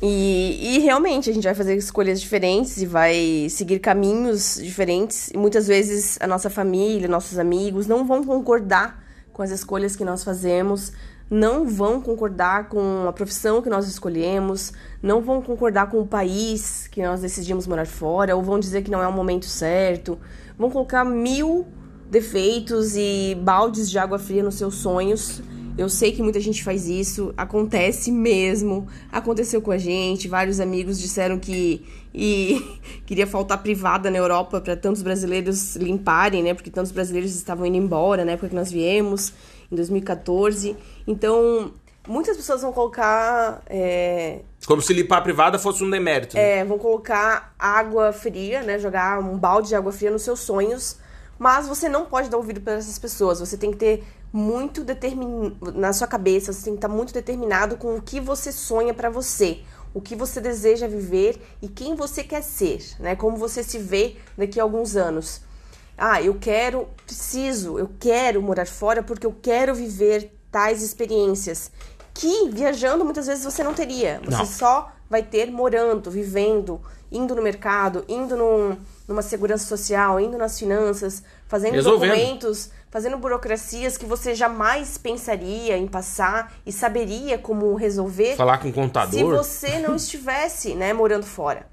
E, 0.00 0.76
e 0.76 0.78
realmente 0.80 1.30
a 1.30 1.32
gente 1.32 1.44
vai 1.44 1.54
fazer 1.54 1.74
escolhas 1.74 2.20
diferentes 2.20 2.76
e 2.78 2.86
vai 2.86 3.48
seguir 3.50 3.78
caminhos 3.78 4.60
diferentes. 4.62 5.28
E 5.28 5.38
muitas 5.38 5.66
vezes 5.66 6.18
a 6.20 6.26
nossa 6.26 6.50
família, 6.50 7.08
nossos 7.08 7.38
amigos 7.38 7.86
não 7.86 8.06
vão 8.06 8.22
concordar 8.22 9.02
com 9.32 9.42
as 9.42 9.50
escolhas 9.50 9.96
que 9.96 10.04
nós 10.04 10.22
fazemos, 10.22 10.92
não 11.30 11.66
vão 11.66 12.00
concordar 12.00 12.68
com 12.68 13.06
a 13.08 13.12
profissão 13.12 13.60
que 13.60 13.68
nós 13.68 13.86
escolhemos, 13.88 14.72
não 15.02 15.20
vão 15.20 15.42
concordar 15.42 15.90
com 15.90 16.00
o 16.00 16.06
país 16.06 16.88
que 16.88 17.02
nós 17.02 17.20
decidimos 17.20 17.66
morar 17.66 17.86
fora, 17.86 18.36
ou 18.36 18.42
vão 18.42 18.58
dizer 18.58 18.82
que 18.82 18.90
não 18.90 19.02
é 19.02 19.08
o 19.08 19.12
momento 19.12 19.46
certo, 19.46 20.18
vão 20.58 20.70
colocar 20.70 21.04
mil 21.04 21.66
defeitos 22.10 22.96
e 22.96 23.36
baldes 23.40 23.90
de 23.90 23.98
água 23.98 24.18
fria 24.18 24.42
nos 24.42 24.56
seus 24.56 24.76
sonhos. 24.76 25.42
Eu 25.76 25.90
sei 25.90 26.10
que 26.10 26.22
muita 26.22 26.40
gente 26.40 26.64
faz 26.64 26.88
isso, 26.88 27.34
acontece 27.36 28.10
mesmo, 28.10 28.86
aconteceu 29.12 29.60
com 29.60 29.70
a 29.70 29.76
gente. 29.76 30.26
Vários 30.26 30.58
amigos 30.58 30.98
disseram 30.98 31.38
que 31.38 31.84
e 32.14 32.78
queria 33.04 33.26
faltar 33.26 33.62
privada 33.62 34.10
na 34.10 34.16
Europa 34.16 34.58
para 34.58 34.74
tantos 34.74 35.02
brasileiros 35.02 35.76
limparem, 35.76 36.42
né? 36.42 36.54
Porque 36.54 36.70
tantos 36.70 36.90
brasileiros 36.90 37.34
estavam 37.34 37.66
indo 37.66 37.76
embora 37.76 38.24
na 38.24 38.32
época 38.32 38.48
que 38.48 38.54
nós 38.54 38.72
viemos, 38.72 39.34
em 39.70 39.76
2014. 39.76 40.74
Então, 41.06 41.72
muitas 42.08 42.38
pessoas 42.38 42.62
vão 42.62 42.72
colocar 42.72 43.60
é, 43.66 44.40
Como 44.66 44.80
se 44.80 44.94
limpar 44.94 45.18
a 45.18 45.20
privada 45.20 45.58
fosse 45.58 45.84
um 45.84 45.90
demérito. 45.90 46.36
né? 46.36 46.60
é, 46.60 46.64
vão 46.64 46.78
colocar 46.78 47.54
água 47.58 48.12
fria, 48.14 48.62
né? 48.62 48.78
Jogar 48.78 49.18
um 49.18 49.36
balde 49.36 49.68
de 49.68 49.74
água 49.74 49.92
fria 49.92 50.10
nos 50.10 50.22
seus 50.22 50.40
sonhos. 50.40 50.98
Mas 51.38 51.66
você 51.66 51.88
não 51.88 52.06
pode 52.06 52.28
dar 52.30 52.36
ouvido 52.36 52.60
para 52.60 52.74
essas 52.74 52.98
pessoas. 52.98 53.40
Você 53.40 53.56
tem 53.56 53.70
que 53.70 53.76
ter 53.76 54.04
muito 54.32 54.82
determin... 54.84 55.56
na 55.74 55.92
sua 55.92 56.06
cabeça, 56.06 56.52
você 56.52 56.64
tem 56.64 56.72
que 56.74 56.78
estar 56.78 56.88
muito 56.88 57.12
determinado 57.12 57.76
com 57.76 57.96
o 57.96 58.02
que 58.02 58.20
você 58.20 58.50
sonha 58.52 58.92
para 58.94 59.08
você, 59.10 59.60
o 59.94 60.00
que 60.00 60.14
você 60.16 60.40
deseja 60.40 60.86
viver 60.86 61.40
e 61.62 61.68
quem 61.68 61.94
você 61.94 62.22
quer 62.24 62.42
ser, 62.42 62.82
né? 62.98 63.14
Como 63.16 63.36
você 63.36 63.62
se 63.62 63.78
vê 63.78 64.16
daqui 64.36 64.58
a 64.60 64.62
alguns 64.62 64.96
anos. 64.96 65.40
Ah, 65.96 66.20
eu 66.20 66.34
quero, 66.38 66.86
preciso, 67.06 67.78
eu 67.78 67.90
quero 67.98 68.42
morar 68.42 68.66
fora 68.66 69.02
porque 69.02 69.26
eu 69.26 69.34
quero 69.40 69.74
viver 69.74 70.30
tais 70.50 70.82
experiências 70.82 71.70
que 72.12 72.50
viajando 72.50 73.04
muitas 73.04 73.26
vezes 73.26 73.44
você 73.44 73.62
não 73.62 73.72
teria. 73.74 74.20
Você 74.24 74.36
Não. 74.38 74.46
só 74.46 74.92
vai 75.08 75.22
ter 75.22 75.50
morando, 75.50 76.10
vivendo, 76.10 76.80
indo 77.10 77.34
no 77.34 77.42
mercado, 77.42 78.04
indo 78.08 78.36
num- 78.36 78.76
numa 79.06 79.22
segurança 79.22 79.64
social, 79.66 80.18
indo 80.20 80.36
nas 80.36 80.58
finanças, 80.58 81.22
fazendo 81.46 81.74
Resolvendo. 81.74 82.10
documentos, 82.10 82.70
fazendo 82.90 83.16
burocracias 83.18 83.96
que 83.96 84.04
você 84.06 84.34
jamais 84.34 84.98
pensaria 84.98 85.76
em 85.76 85.86
passar 85.86 86.52
e 86.64 86.72
saberia 86.72 87.38
como 87.38 87.74
resolver 87.74 88.34
Falar 88.36 88.58
com 88.58 88.68
o 88.68 88.70
se 88.70 88.74
contador. 88.74 89.36
você 89.36 89.78
não 89.78 89.94
estivesse, 89.96 90.74
né, 90.74 90.92
morando 90.92 91.24
fora. 91.26 91.66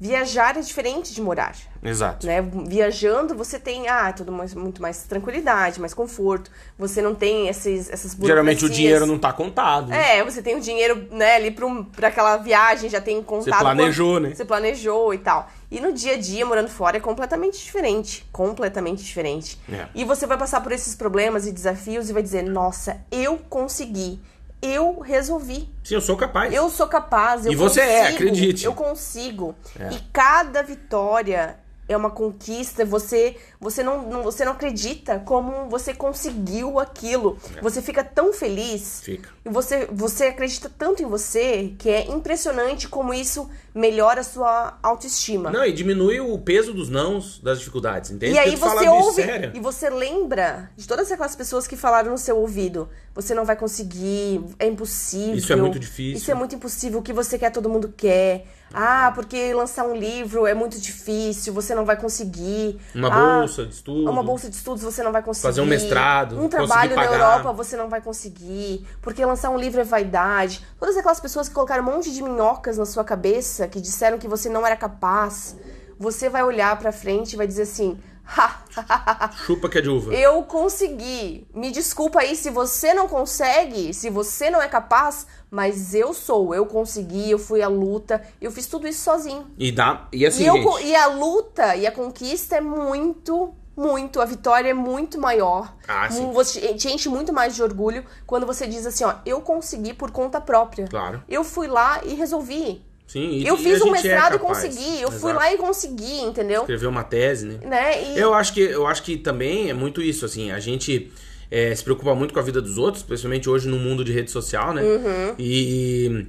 Viajar 0.00 0.56
é 0.56 0.60
diferente 0.60 1.12
de 1.12 1.20
morar. 1.20 1.56
Exato. 1.82 2.24
Né? 2.24 2.40
Viajando, 2.68 3.34
você 3.34 3.58
tem 3.58 3.88
ah, 3.88 4.12
tudo 4.12 4.30
mais, 4.30 4.54
muito 4.54 4.80
mais 4.80 5.02
tranquilidade, 5.02 5.80
mais 5.80 5.92
conforto. 5.92 6.52
Você 6.78 7.02
não 7.02 7.16
tem 7.16 7.48
esses, 7.48 7.90
essas 7.90 8.16
Geralmente 8.20 8.64
o 8.64 8.70
dinheiro 8.70 9.06
não 9.06 9.18
tá 9.18 9.32
contado. 9.32 9.88
né? 9.88 10.18
É, 10.18 10.24
você 10.24 10.40
tem 10.40 10.54
o 10.56 10.60
dinheiro, 10.60 11.08
né, 11.10 11.34
ali 11.34 11.50
pra, 11.50 11.66
pra 11.96 12.08
aquela 12.08 12.36
viagem, 12.36 12.88
já 12.88 13.00
tem 13.00 13.20
contado. 13.20 13.52
Você 13.52 13.60
planejou, 13.60 14.12
quanto- 14.14 14.22
né? 14.28 14.34
Você 14.36 14.44
planejou 14.44 15.12
e 15.14 15.18
tal. 15.18 15.50
E 15.70 15.80
no 15.80 15.92
dia 15.92 16.14
a 16.14 16.18
dia, 16.18 16.46
morando 16.46 16.68
fora, 16.68 16.96
é 16.96 17.00
completamente 17.00 17.62
diferente. 17.62 18.26
Completamente 18.32 19.04
diferente. 19.04 19.58
É. 19.70 19.86
E 19.94 20.04
você 20.04 20.26
vai 20.26 20.38
passar 20.38 20.62
por 20.62 20.72
esses 20.72 20.94
problemas 20.94 21.46
e 21.46 21.52
desafios 21.52 22.08
e 22.08 22.12
vai 22.12 22.22
dizer, 22.22 22.42
nossa, 22.42 23.00
eu 23.10 23.38
consegui. 23.50 24.18
Eu 24.62 24.98
resolvi. 24.98 25.68
Sim, 25.84 25.94
eu 25.94 26.00
sou 26.00 26.16
capaz. 26.16 26.52
Eu 26.52 26.68
sou 26.70 26.88
capaz. 26.88 27.46
Eu 27.46 27.52
E 27.52 27.56
você 27.56 27.80
é, 27.80 28.00
consigo, 28.00 28.14
acredite. 28.16 28.64
Eu 28.64 28.74
consigo. 28.74 29.54
É. 29.78 29.90
E 29.92 30.00
cada 30.12 30.62
vitória 30.62 31.56
é 31.88 31.96
uma 31.96 32.10
conquista. 32.10 32.84
Você, 32.84 33.36
você 33.60 33.82
não, 33.82 34.02
não- 34.08 34.22
você 34.22 34.44
não 34.44 34.52
acredita 34.52 35.18
como 35.20 35.68
você 35.68 35.94
conseguiu 35.94 36.78
aquilo. 36.78 37.38
Você 37.62 37.80
fica 37.82 38.04
tão 38.04 38.32
feliz. 38.32 39.00
É. 39.00 39.04
Fica. 39.04 39.30
E 39.44 39.48
você, 39.48 39.88
você 39.90 40.24
acredita 40.26 40.70
tanto 40.78 41.02
em 41.02 41.06
você 41.06 41.74
que 41.78 41.88
é 41.88 42.06
impressionante 42.10 42.86
como 42.88 43.14
isso 43.14 43.48
melhora 43.74 44.20
a 44.20 44.24
sua 44.24 44.78
autoestima. 44.82 45.50
Não, 45.50 45.64
e 45.64 45.72
diminui 45.72 46.20
o 46.20 46.36
peso 46.38 46.74
dos 46.74 46.88
nãos, 46.88 47.40
das 47.40 47.58
dificuldades, 47.58 48.10
entende? 48.10 48.34
E 48.34 48.38
aí 48.38 48.50
você 48.50 48.56
fala, 48.58 48.80
"Bicho, 48.80 48.92
ouve 48.92 49.22
sério?" 49.22 49.52
e 49.54 49.60
você 49.60 49.88
lembra 49.88 50.70
de 50.76 50.86
todas 50.86 51.10
aquelas 51.10 51.34
pessoas 51.36 51.66
que 51.66 51.76
falaram 51.76 52.10
no 52.10 52.18
seu 52.18 52.36
ouvido. 52.38 52.88
Você 53.14 53.34
não 53.34 53.44
vai 53.44 53.56
conseguir, 53.56 54.44
é 54.58 54.66
impossível. 54.66 55.34
Isso 55.36 55.52
é 55.52 55.56
muito 55.56 55.78
difícil. 55.78 56.16
Isso 56.18 56.30
é 56.30 56.34
muito 56.34 56.54
impossível. 56.54 56.98
O 56.98 57.02
que 57.02 57.12
você 57.12 57.38
quer, 57.38 57.50
todo 57.50 57.68
mundo 57.68 57.92
quer. 57.96 58.46
Ah, 58.72 59.12
porque 59.14 59.52
lançar 59.54 59.84
um 59.86 59.94
livro 59.96 60.46
é 60.46 60.52
muito 60.54 60.78
difícil, 60.78 61.52
você 61.54 61.74
não 61.74 61.84
vai 61.84 61.96
conseguir. 61.96 62.78
Uma 62.94 63.08
Ah, 63.08 63.38
bolsa 63.40 63.64
de 63.66 63.74
estudo. 63.74 64.10
Uma 64.10 64.22
bolsa 64.22 64.48
de 64.50 64.56
estudos 64.56 64.82
você 64.82 65.02
não 65.02 65.10
vai 65.12 65.22
conseguir. 65.22 65.42
Fazer 65.48 65.60
um 65.60 65.66
mestrado, 65.66 66.38
Um 66.40 66.48
trabalho 66.48 66.94
na. 66.94 67.04
Europa 67.04 67.52
você 67.52 67.76
não 67.76 67.88
vai 67.88 68.00
conseguir. 68.00 68.86
Porque 69.00 69.24
lançar 69.24 69.50
um 69.50 69.56
livro 69.58 69.80
é 69.80 69.84
vaidade. 69.84 70.64
Todas 70.78 70.96
aquelas 70.96 71.18
pessoas 71.20 71.48
que 71.48 71.54
colocaram 71.54 71.82
um 71.82 71.86
monte 71.86 72.12
de 72.12 72.22
minhocas 72.22 72.76
na 72.76 72.84
sua 72.86 73.04
cabeça, 73.04 73.66
que 73.68 73.80
disseram 73.80 74.18
que 74.18 74.28
você 74.28 74.48
não 74.48 74.66
era 74.66 74.76
capaz, 74.76 75.56
você 75.98 76.28
vai 76.28 76.42
olhar 76.44 76.78
pra 76.78 76.92
frente 76.92 77.32
e 77.32 77.36
vai 77.36 77.46
dizer 77.46 77.62
assim: 77.62 77.98
"Ha, 78.17 78.17
Chupa 79.46 79.68
que 79.68 79.78
é 79.78 79.80
de 79.80 79.88
uva. 79.88 80.12
eu 80.14 80.42
consegui. 80.42 81.46
Me 81.54 81.70
desculpa 81.70 82.20
aí 82.20 82.36
se 82.36 82.50
você 82.50 82.92
não 82.94 83.08
consegue, 83.08 83.92
se 83.94 84.10
você 84.10 84.50
não 84.50 84.60
é 84.60 84.68
capaz, 84.68 85.26
mas 85.50 85.94
eu 85.94 86.12
sou. 86.12 86.54
Eu 86.54 86.66
consegui, 86.66 87.30
eu 87.30 87.38
fui 87.38 87.62
à 87.62 87.68
luta, 87.68 88.22
eu 88.40 88.50
fiz 88.50 88.66
tudo 88.66 88.86
isso 88.86 89.02
sozinho. 89.02 89.46
E 89.58 89.72
dá. 89.72 90.06
E 90.12 90.26
assim, 90.26 90.44
e, 90.44 90.46
eu 90.46 90.54
gente. 90.54 90.84
e 90.84 90.94
a 90.94 91.06
luta 91.06 91.76
e 91.76 91.86
a 91.86 91.92
conquista 91.92 92.56
é 92.56 92.60
muito, 92.60 93.54
muito, 93.76 94.20
a 94.20 94.24
vitória 94.24 94.70
é 94.70 94.74
muito 94.74 95.20
maior. 95.20 95.74
Ah, 95.86 96.10
sim. 96.10 96.30
Você 96.32 96.74
te 96.74 96.88
enche 96.88 97.08
muito 97.08 97.32
mais 97.32 97.54
de 97.54 97.62
orgulho 97.62 98.04
quando 98.26 98.46
você 98.46 98.66
diz 98.66 98.84
assim, 98.86 99.04
ó, 99.04 99.14
eu 99.24 99.40
consegui 99.40 99.94
por 99.94 100.10
conta 100.10 100.40
própria. 100.40 100.86
Claro. 100.86 101.22
Eu 101.28 101.42
fui 101.44 101.66
lá 101.66 102.00
e 102.04 102.14
resolvi. 102.14 102.87
Sim, 103.08 103.30
e, 103.30 103.46
eu 103.46 103.56
e 103.56 103.62
fiz 103.62 103.80
um 103.80 103.88
é 103.88 103.92
mestrado 103.92 104.36
e 104.36 104.38
capaz. 104.38 104.58
consegui. 104.62 105.00
Eu 105.00 105.10
fui 105.10 105.30
Exato. 105.30 105.34
lá 105.34 105.52
e 105.52 105.56
consegui, 105.56 106.20
entendeu? 106.20 106.60
Escrever 106.60 106.86
uma 106.86 107.02
tese, 107.02 107.46
né? 107.46 107.58
Né? 107.64 108.12
E 108.14 108.18
Eu 108.18 108.34
acho 108.34 108.52
que 108.52 108.60
eu 108.60 108.86
acho 108.86 109.02
que 109.02 109.16
também 109.16 109.70
é 109.70 109.74
muito 109.74 110.00
isso, 110.02 110.24
assim, 110.26 110.50
a 110.52 110.60
gente 110.60 111.10
é, 111.50 111.74
se 111.74 111.82
preocupa 111.82 112.14
muito 112.14 112.34
com 112.34 112.38
a 112.38 112.42
vida 112.42 112.60
dos 112.60 112.76
outros, 112.78 113.02
especialmente 113.02 113.48
hoje 113.48 113.66
no 113.66 113.78
mundo 113.78 114.04
de 114.04 114.12
rede 114.12 114.30
social, 114.30 114.74
né? 114.74 114.82
Uhum. 114.82 115.34
E, 115.38 116.26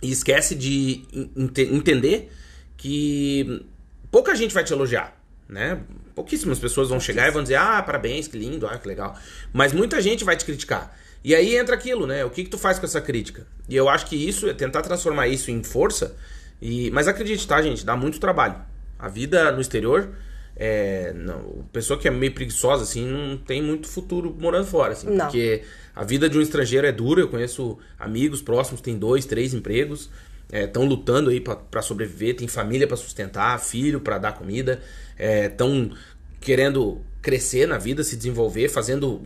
e 0.00 0.10
esquece 0.12 0.54
de 0.54 1.02
ente- 1.36 1.62
entender 1.72 2.30
que 2.76 3.64
pouca 4.10 4.34
gente 4.36 4.54
vai 4.54 4.62
te 4.62 4.72
elogiar, 4.72 5.20
né? 5.48 5.80
Pouquíssimas 6.14 6.60
pessoas 6.60 6.88
vão 6.88 7.00
chegar 7.00 7.26
e 7.26 7.32
vão 7.32 7.42
dizer, 7.42 7.56
ah, 7.56 7.82
parabéns, 7.82 8.28
que 8.28 8.38
lindo, 8.38 8.66
ah, 8.68 8.78
que 8.78 8.86
legal. 8.86 9.16
Mas 9.52 9.72
muita 9.72 10.00
gente 10.00 10.22
vai 10.22 10.36
te 10.36 10.44
criticar. 10.44 10.96
E 11.24 11.34
aí 11.34 11.56
entra 11.56 11.74
aquilo, 11.74 12.06
né? 12.06 12.22
O 12.22 12.28
que, 12.28 12.44
que 12.44 12.50
tu 12.50 12.58
faz 12.58 12.78
com 12.78 12.84
essa 12.84 13.00
crítica? 13.00 13.46
E 13.66 13.74
eu 13.74 13.88
acho 13.88 14.06
que 14.06 14.14
isso 14.14 14.46
é 14.46 14.52
tentar 14.52 14.82
transformar 14.82 15.26
isso 15.26 15.50
em 15.50 15.62
força. 15.64 16.14
E... 16.60 16.90
Mas 16.90 17.08
acredite, 17.08 17.48
tá, 17.48 17.62
gente? 17.62 17.84
Dá 17.84 17.96
muito 17.96 18.20
trabalho. 18.20 18.56
A 18.98 19.08
vida 19.08 19.50
no 19.50 19.60
exterior, 19.60 20.10
é... 20.54 21.14
não, 21.14 21.64
pessoa 21.72 21.98
que 21.98 22.06
é 22.06 22.10
meio 22.10 22.34
preguiçosa, 22.34 22.82
assim, 22.82 23.06
não 23.06 23.38
tem 23.38 23.62
muito 23.62 23.88
futuro 23.88 24.36
morando 24.38 24.66
fora, 24.66 24.92
assim. 24.92 25.08
Não. 25.08 25.24
Porque 25.24 25.62
a 25.96 26.04
vida 26.04 26.28
de 26.28 26.36
um 26.36 26.42
estrangeiro 26.42 26.86
é 26.86 26.92
dura. 26.92 27.22
Eu 27.22 27.28
conheço 27.28 27.78
amigos 27.98 28.42
próximos, 28.42 28.80
que 28.80 28.84
têm 28.84 28.98
dois, 28.98 29.24
três 29.24 29.54
empregos. 29.54 30.10
Estão 30.52 30.84
lutando 30.84 31.30
aí 31.30 31.40
pra 31.40 31.80
sobreviver, 31.80 32.36
tem 32.36 32.46
família 32.46 32.86
pra 32.86 32.98
sustentar, 32.98 33.58
filho 33.58 33.98
pra 33.98 34.18
dar 34.18 34.32
comida, 34.32 34.80
estão 35.18 35.90
querendo 36.38 37.00
crescer 37.22 37.66
na 37.66 37.78
vida, 37.78 38.04
se 38.04 38.14
desenvolver, 38.14 38.68
fazendo 38.68 39.22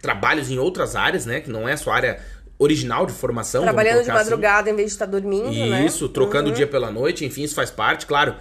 trabalhos 0.00 0.50
em 0.50 0.58
outras 0.58 0.96
áreas, 0.96 1.26
né? 1.26 1.40
Que 1.40 1.50
não 1.50 1.68
é 1.68 1.72
a 1.72 1.76
sua 1.76 1.94
área 1.94 2.20
original 2.58 3.06
de 3.06 3.12
formação. 3.12 3.62
trabalhando 3.62 4.02
de 4.04 4.10
assim. 4.10 4.12
madrugada 4.12 4.70
em 4.70 4.74
vez 4.74 4.88
de 4.88 4.92
estar 4.94 5.06
dormindo, 5.06 5.50
né? 5.50 5.84
Isso, 5.86 6.08
trocando 6.08 6.50
o 6.50 6.52
dia 6.52 6.66
pela 6.66 6.90
noite, 6.90 7.24
enfim, 7.24 7.42
isso 7.42 7.54
faz 7.54 7.70
parte. 7.70 8.06
Claro, 8.06 8.34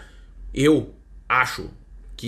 eu 0.53 0.93
acho 1.27 1.69
que 2.17 2.27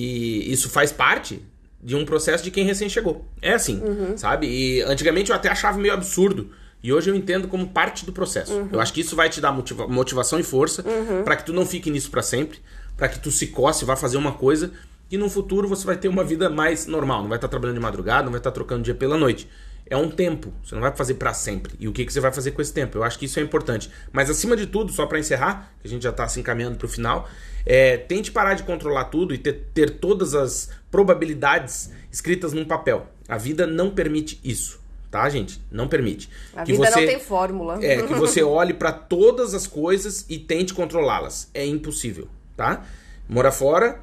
isso 0.52 0.70
faz 0.70 0.92
parte 0.92 1.42
de 1.84 1.96
um 1.96 2.06
processo 2.06 2.44
de 2.44 2.52
quem 2.52 2.64
recém 2.64 2.88
chegou. 2.88 3.26
É 3.42 3.54
assim, 3.54 3.82
sabe? 4.16 4.48
E 4.48 4.82
antigamente 4.84 5.32
eu 5.32 5.36
até 5.36 5.50
achava 5.50 5.78
meio 5.78 5.94
absurdo. 5.94 6.52
E 6.84 6.92
hoje 6.92 7.12
eu 7.12 7.16
entendo 7.16 7.48
como 7.48 7.68
parte 7.68 8.06
do 8.06 8.12
processo. 8.14 8.68
Eu 8.72 8.80
acho 8.80 8.92
que 8.94 9.02
isso 9.02 9.16
vai 9.16 9.30
te 9.30 9.40
dar 9.42 9.52
motiva- 9.52 9.88
motivação 9.88 10.40
e 10.40 10.44
força 10.44 10.84
pra 11.24 11.36
que 11.36 11.46
tu 11.46 11.54
não 11.54 11.66
fique 11.66 11.92
nisso 11.92 12.10
pra 12.10 12.22
sempre, 12.24 12.60
pra 12.98 13.08
que 13.10 13.20
tu 13.20 13.30
se 13.32 13.48
coce, 13.48 13.84
vá 13.86 13.96
fazer 13.96 14.18
uma 14.18 14.32
coisa 14.32 14.72
e 15.12 15.18
no 15.18 15.30
futuro 15.30 15.68
você 15.68 15.86
vai 15.86 15.98
ter 15.98 16.08
uma 16.08 16.24
vida 16.24 16.50
mais 16.50 16.88
normal. 16.88 17.22
Não 17.22 17.30
vai 17.30 17.38
estar 17.38 17.48
trabalhando 17.48 17.76
de 17.78 17.82
madrugada, 17.82 18.24
não 18.24 18.32
vai 18.32 18.40
estar 18.40 18.52
trocando 18.52 18.84
dia 18.84 18.96
pela 18.96 19.18
noite. 19.18 19.48
É 19.88 19.98
um 19.98 20.10
tempo, 20.10 20.54
você 20.64 20.74
não 20.74 20.82
vai 20.82 20.96
fazer 20.96 21.16
pra 21.16 21.34
sempre. 21.34 21.74
E 21.78 21.86
o 21.88 21.92
que, 21.92 22.06
que 22.06 22.14
você 22.14 22.22
vai 22.22 22.32
fazer 22.32 22.52
com 22.52 22.62
esse 22.62 22.72
tempo? 22.72 22.98
Eu 22.98 23.04
acho 23.04 23.20
que 23.20 23.26
isso 23.26 23.38
é 23.40 23.44
importante. 23.44 23.92
Mas 24.14 24.30
acima 24.30 24.56
de 24.56 24.66
tudo, 24.66 24.90
só 24.94 25.06
pra 25.06 25.20
encerrar, 25.20 25.74
que 25.82 25.88
a 25.88 25.92
gente 25.92 26.04
já 26.04 26.14
tá 26.14 26.26
se 26.30 26.40
encaminhando 26.40 26.78
pro 26.78 26.88
final, 26.88 27.28
é, 27.66 27.98
tente 27.98 28.32
parar 28.32 28.54
de 28.54 28.64
controlar 28.64 29.06
tudo 29.06 29.34
e 29.34 29.38
ter, 29.38 29.66
ter 29.74 29.90
todas 30.00 30.34
as 30.34 30.70
probabilidades 30.90 31.92
escritas 32.12 32.54
num 32.54 32.64
papel. 32.64 33.08
A 33.28 33.38
vida 33.38 33.68
não 33.68 33.90
permite 33.90 34.40
isso, 34.44 34.80
tá, 35.10 35.28
gente? 35.30 35.62
Não 35.70 35.88
permite. 35.90 36.30
A 36.56 36.64
Que 36.64 36.72
vida 36.72 36.90
você- 36.90 37.00
não 37.02 37.08
tem 37.08 37.20
fórmula. 37.20 37.80
é, 37.84 38.02
que 38.02 38.14
você 38.14 38.42
olhe 38.42 38.74
pra 38.74 38.94
todas 38.94 39.54
as 39.54 39.68
coisas 39.68 40.26
e 40.30 40.38
tente 40.40 40.74
controlá-las. 40.74 41.50
É 41.54 41.66
impossível, 41.66 42.30
tá? 42.56 42.86
Morar 43.28 43.52
fora 43.52 44.00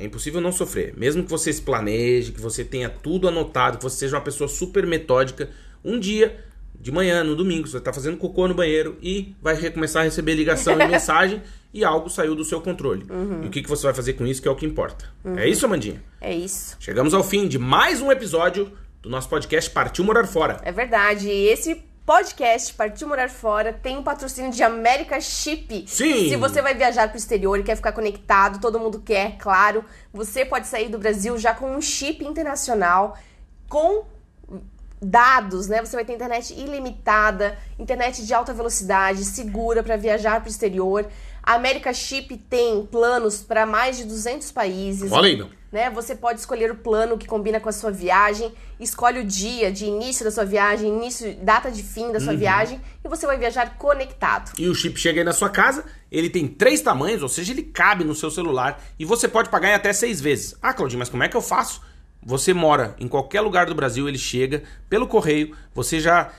é 0.00 0.06
impossível 0.06 0.40
não 0.40 0.50
sofrer. 0.50 0.94
Mesmo 0.96 1.22
que 1.22 1.30
você 1.30 1.52
se 1.52 1.60
planeje, 1.60 2.32
que 2.32 2.40
você 2.40 2.64
tenha 2.64 2.88
tudo 2.88 3.28
anotado, 3.28 3.76
que 3.76 3.82
você 3.82 3.98
seja 3.98 4.16
uma 4.16 4.22
pessoa 4.22 4.48
super 4.48 4.86
metódica, 4.86 5.50
um 5.84 6.00
dia, 6.00 6.42
de 6.74 6.90
manhã, 6.90 7.22
no 7.22 7.36
domingo, 7.36 7.66
você 7.66 7.72
vai 7.72 7.80
estar 7.82 7.92
fazendo 7.92 8.16
cocô 8.16 8.48
no 8.48 8.54
banheiro 8.54 8.96
e 9.02 9.34
vai 9.42 9.54
recomeçar 9.54 10.00
a 10.00 10.04
receber 10.06 10.34
ligação 10.34 10.80
e 10.80 10.88
mensagem 10.88 11.42
e 11.72 11.84
algo 11.84 12.08
saiu 12.08 12.34
do 12.34 12.42
seu 12.42 12.62
controle. 12.62 13.06
E 13.44 13.46
o 13.46 13.50
que, 13.50 13.62
que 13.62 13.68
você 13.68 13.82
vai 13.84 13.92
fazer 13.92 14.14
com 14.14 14.26
isso 14.26 14.40
que 14.40 14.48
é 14.48 14.50
o 14.50 14.56
que 14.56 14.64
importa. 14.64 15.04
É 15.36 15.46
isso, 15.46 15.66
Amandinha? 15.66 16.02
É 16.18 16.34
isso. 16.34 16.76
Chegamos 16.80 17.12
ao 17.12 17.22
fim 17.22 17.46
de 17.46 17.58
mais 17.58 18.00
um 18.00 18.10
episódio 18.10 18.72
do 19.02 19.10
nosso 19.10 19.28
podcast 19.28 19.70
Partiu 19.70 20.02
Morar 20.02 20.26
Fora. 20.26 20.60
É 20.64 20.72
verdade. 20.72 21.28
E 21.28 21.48
esse 21.48 21.82
podcast 22.04 22.74
Partiu 22.74 23.08
Morar 23.08 23.30
Fora 23.30 23.72
tem 23.72 23.98
um 23.98 24.02
patrocínio 24.02 24.50
de 24.50 24.62
América 24.62 25.20
Chip. 25.20 25.84
Sim. 25.86 26.28
Se 26.28 26.36
você 26.36 26.60
vai 26.60 26.74
viajar 26.74 27.08
pro 27.08 27.16
exterior 27.16 27.58
e 27.58 27.62
quer 27.62 27.76
ficar 27.76 27.92
conectado, 27.92 28.60
todo 28.60 28.80
mundo 28.80 29.00
quer, 29.00 29.36
claro. 29.38 29.84
Você 30.12 30.44
pode 30.44 30.66
sair 30.66 30.88
do 30.88 30.98
Brasil 30.98 31.38
já 31.38 31.54
com 31.54 31.70
um 31.70 31.80
chip 31.80 32.24
internacional 32.24 33.16
com 33.68 34.04
dados, 35.00 35.68
né? 35.68 35.80
Você 35.80 35.96
vai 35.96 36.04
ter 36.04 36.12
internet 36.12 36.52
ilimitada, 36.52 37.58
internet 37.78 38.24
de 38.26 38.34
alta 38.34 38.52
velocidade, 38.52 39.24
segura 39.24 39.82
para 39.82 39.96
viajar 39.96 40.40
pro 40.40 40.50
exterior. 40.50 41.08
A 41.42 41.54
América 41.54 41.92
Chip 41.92 42.36
tem 42.48 42.84
planos 42.86 43.42
para 43.42 43.66
mais 43.66 43.96
de 43.96 44.04
200 44.04 44.50
países 44.52 45.10
Olha 45.10 45.28
aí, 45.28 45.36
meu. 45.36 45.48
né? 45.72 45.90
Você 45.90 46.14
pode 46.14 46.40
escolher 46.40 46.70
o 46.70 46.74
plano 46.76 47.16
que 47.16 47.26
combina 47.26 47.58
com 47.58 47.68
a 47.68 47.72
sua 47.72 47.90
viagem, 47.90 48.52
escolhe 48.78 49.20
o 49.20 49.24
dia 49.24 49.72
de 49.72 49.86
início 49.86 50.24
da 50.24 50.30
sua 50.30 50.44
viagem, 50.44 50.88
início, 50.88 51.34
data 51.42 51.70
de 51.70 51.82
fim 51.82 52.12
da 52.12 52.20
sua 52.20 52.34
viagem 52.36 52.80
e 53.04 53.08
você 53.08 53.26
vai 53.26 53.38
viajar 53.38 53.76
conectado. 53.78 54.52
E 54.58 54.68
o 54.68 54.74
chip 54.74 54.98
chega 54.98 55.20
aí 55.20 55.24
na 55.24 55.32
sua 55.32 55.48
casa, 55.48 55.84
ele 56.10 56.28
tem 56.28 56.46
três 56.46 56.80
tamanhos, 56.80 57.22
ou 57.22 57.28
seja, 57.28 57.52
ele 57.52 57.62
cabe 57.62 58.04
no 58.04 58.14
seu 58.14 58.30
celular 58.30 58.82
e 58.98 59.04
você 59.04 59.26
pode 59.26 59.48
pagar 59.48 59.70
em 59.70 59.74
até 59.74 59.92
seis 59.92 60.20
vezes. 60.20 60.54
Ah, 60.60 60.72
Claudinho, 60.72 60.98
mas 60.98 61.08
como 61.08 61.22
é 61.22 61.28
que 61.28 61.36
eu 61.36 61.42
faço? 61.42 61.80
Você 62.22 62.52
mora 62.52 62.94
em 62.98 63.08
qualquer 63.08 63.40
lugar 63.40 63.64
do 63.66 63.74
Brasil, 63.74 64.06
ele 64.06 64.18
chega 64.18 64.62
pelo 64.90 65.06
correio, 65.06 65.56
você 65.74 65.98
já 65.98 66.30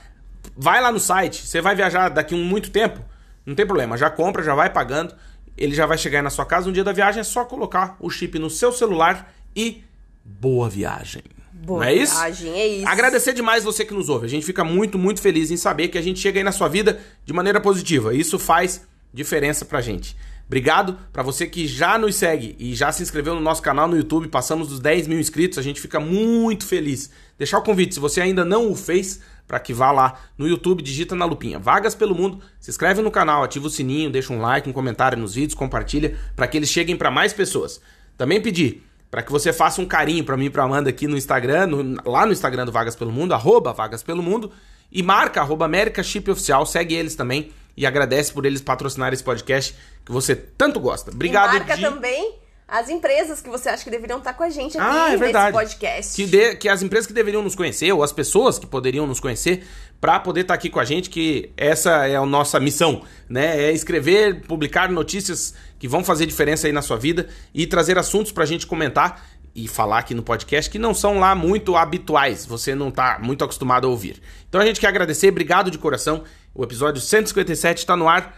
vai 0.56 0.80
lá 0.80 0.92
no 0.92 1.00
site, 1.00 1.44
você 1.46 1.60
vai 1.60 1.74
viajar 1.74 2.08
daqui 2.08 2.34
um 2.34 2.44
muito 2.44 2.70
tempo, 2.70 3.00
não 3.44 3.54
tem 3.54 3.66
problema, 3.66 3.96
já 3.96 4.10
compra, 4.10 4.42
já 4.42 4.54
vai 4.54 4.70
pagando, 4.70 5.14
ele 5.56 5.74
já 5.74 5.86
vai 5.86 5.98
chegar 5.98 6.18
aí 6.18 6.22
na 6.22 6.30
sua 6.30 6.46
casa 6.46 6.66
no 6.66 6.72
dia 6.72 6.84
da 6.84 6.92
viagem, 6.92 7.20
é 7.20 7.24
só 7.24 7.44
colocar 7.44 7.96
o 8.00 8.08
chip 8.08 8.38
no 8.38 8.48
seu 8.48 8.72
celular 8.72 9.32
e 9.54 9.82
boa 10.24 10.68
viagem. 10.68 11.22
Boa 11.52 11.80
não 11.80 11.86
é 11.86 11.94
isso? 11.94 12.14
viagem, 12.14 12.52
é 12.52 12.66
isso. 12.66 12.88
Agradecer 12.88 13.32
demais 13.32 13.62
você 13.62 13.84
que 13.84 13.94
nos 13.94 14.08
ouve. 14.08 14.26
A 14.26 14.28
gente 14.28 14.44
fica 14.44 14.64
muito, 14.64 14.98
muito 14.98 15.20
feliz 15.20 15.50
em 15.50 15.56
saber 15.56 15.88
que 15.88 15.98
a 15.98 16.02
gente 16.02 16.18
chega 16.18 16.40
aí 16.40 16.44
na 16.44 16.50
sua 16.50 16.68
vida 16.68 17.00
de 17.24 17.32
maneira 17.32 17.60
positiva. 17.60 18.14
Isso 18.14 18.38
faz 18.38 18.84
diferença 19.12 19.64
pra 19.64 19.80
gente. 19.80 20.16
Obrigado 20.46 20.98
para 21.12 21.22
você 21.22 21.46
que 21.46 21.66
já 21.66 21.96
nos 21.96 22.16
segue 22.16 22.56
e 22.58 22.74
já 22.74 22.90
se 22.90 23.02
inscreveu 23.02 23.34
no 23.34 23.40
nosso 23.40 23.62
canal 23.62 23.86
no 23.86 23.96
YouTube. 23.96 24.28
Passamos 24.28 24.68
dos 24.68 24.80
10 24.80 25.06
mil 25.06 25.18
inscritos, 25.18 25.56
a 25.56 25.62
gente 25.62 25.80
fica 25.80 26.00
muito 26.00 26.66
feliz. 26.66 27.10
Deixar 27.38 27.58
o 27.58 27.62
convite, 27.62 27.94
se 27.94 28.00
você 28.00 28.20
ainda 28.20 28.44
não 28.44 28.70
o 28.70 28.76
fez, 28.76 29.20
para 29.46 29.60
que 29.60 29.72
vá 29.72 29.90
lá 29.90 30.18
no 30.36 30.48
YouTube, 30.48 30.82
digita 30.82 31.14
na 31.14 31.24
lupinha 31.24 31.58
Vagas 31.58 31.94
pelo 31.94 32.14
Mundo, 32.14 32.40
se 32.58 32.70
inscreve 32.70 33.02
no 33.02 33.10
canal, 33.10 33.42
ativa 33.42 33.66
o 33.66 33.70
sininho, 33.70 34.10
deixa 34.10 34.32
um 34.32 34.40
like, 34.40 34.68
um 34.68 34.72
comentário 34.72 35.18
nos 35.18 35.34
vídeos, 35.34 35.54
compartilha 35.54 36.16
para 36.34 36.46
que 36.46 36.56
eles 36.56 36.68
cheguem 36.68 36.96
para 36.96 37.10
mais 37.10 37.32
pessoas. 37.32 37.80
Também 38.16 38.40
pedir 38.40 38.82
para 39.10 39.22
que 39.22 39.30
você 39.30 39.52
faça 39.52 39.80
um 39.82 39.86
carinho 39.86 40.24
para 40.24 40.36
mim 40.38 40.46
e 40.46 40.50
para 40.50 40.62
Amanda 40.62 40.88
aqui 40.88 41.06
no 41.06 41.18
Instagram, 41.18 41.66
no, 41.66 42.10
lá 42.10 42.24
no 42.24 42.32
Instagram 42.32 42.64
do 42.64 42.72
Vagas 42.72 42.96
pelo 42.96 43.12
Mundo, 43.12 43.34
arroba 43.34 43.72
Vagas 43.72 44.02
pelo 44.02 44.22
Mundo, 44.22 44.50
e 44.90 45.02
marca 45.02 45.40
arroba 45.40 45.66
América 45.66 46.02
Chip 46.02 46.30
Oficial, 46.30 46.64
segue 46.64 46.94
eles 46.94 47.14
também 47.14 47.50
e 47.76 47.84
agradece 47.84 48.32
por 48.32 48.46
eles 48.46 48.60
patrocinar 48.60 49.12
esse 49.12 49.22
podcast 49.22 49.74
que 50.04 50.12
você 50.12 50.34
tanto 50.34 50.80
gosta. 50.80 51.10
Obrigado, 51.10 51.56
e 51.56 51.58
marca 51.58 51.78
também 51.78 52.41
as 52.74 52.88
empresas 52.88 53.42
que 53.42 53.50
você 53.50 53.68
acha 53.68 53.84
que 53.84 53.90
deveriam 53.90 54.18
estar 54.18 54.32
com 54.32 54.42
a 54.42 54.48
gente 54.48 54.78
aqui 54.78 54.86
Ah, 54.98 55.12
é 55.12 55.16
nesse 55.18 55.52
podcast. 55.52 56.14
Que, 56.16 56.26
de- 56.26 56.56
que 56.56 56.68
as 56.70 56.80
empresas 56.82 57.06
que 57.06 57.12
deveriam 57.12 57.42
nos 57.42 57.54
conhecer, 57.54 57.92
ou 57.92 58.02
as 58.02 58.12
pessoas 58.12 58.58
que 58.58 58.66
poderiam 58.66 59.06
nos 59.06 59.20
conhecer, 59.20 59.66
para 60.00 60.18
poder 60.18 60.40
estar 60.40 60.54
aqui 60.54 60.70
com 60.70 60.80
a 60.80 60.84
gente, 60.84 61.10
que 61.10 61.50
essa 61.54 62.06
é 62.06 62.16
a 62.16 62.24
nossa 62.24 62.58
missão, 62.58 63.02
né? 63.28 63.62
É 63.64 63.72
escrever, 63.72 64.40
publicar 64.46 64.90
notícias 64.90 65.54
que 65.78 65.86
vão 65.86 66.02
fazer 66.02 66.24
diferença 66.24 66.66
aí 66.66 66.72
na 66.72 66.80
sua 66.80 66.96
vida 66.96 67.28
e 67.52 67.66
trazer 67.66 67.98
assuntos 67.98 68.32
pra 68.32 68.46
gente 68.46 68.66
comentar 68.66 69.22
e 69.54 69.68
falar 69.68 69.98
aqui 69.98 70.14
no 70.14 70.22
podcast 70.22 70.70
que 70.70 70.78
não 70.78 70.94
são 70.94 71.18
lá 71.20 71.34
muito 71.34 71.76
habituais, 71.76 72.46
você 72.46 72.74
não 72.74 72.90
tá 72.90 73.18
muito 73.22 73.44
acostumado 73.44 73.86
a 73.86 73.90
ouvir. 73.90 74.22
Então 74.48 74.58
a 74.60 74.64
gente 74.64 74.80
quer 74.80 74.86
agradecer, 74.86 75.28
obrigado 75.28 75.70
de 75.70 75.76
coração. 75.76 76.24
O 76.54 76.64
episódio 76.64 77.02
157 77.02 77.78
está 77.80 77.94
no 77.94 78.08
ar. 78.08 78.34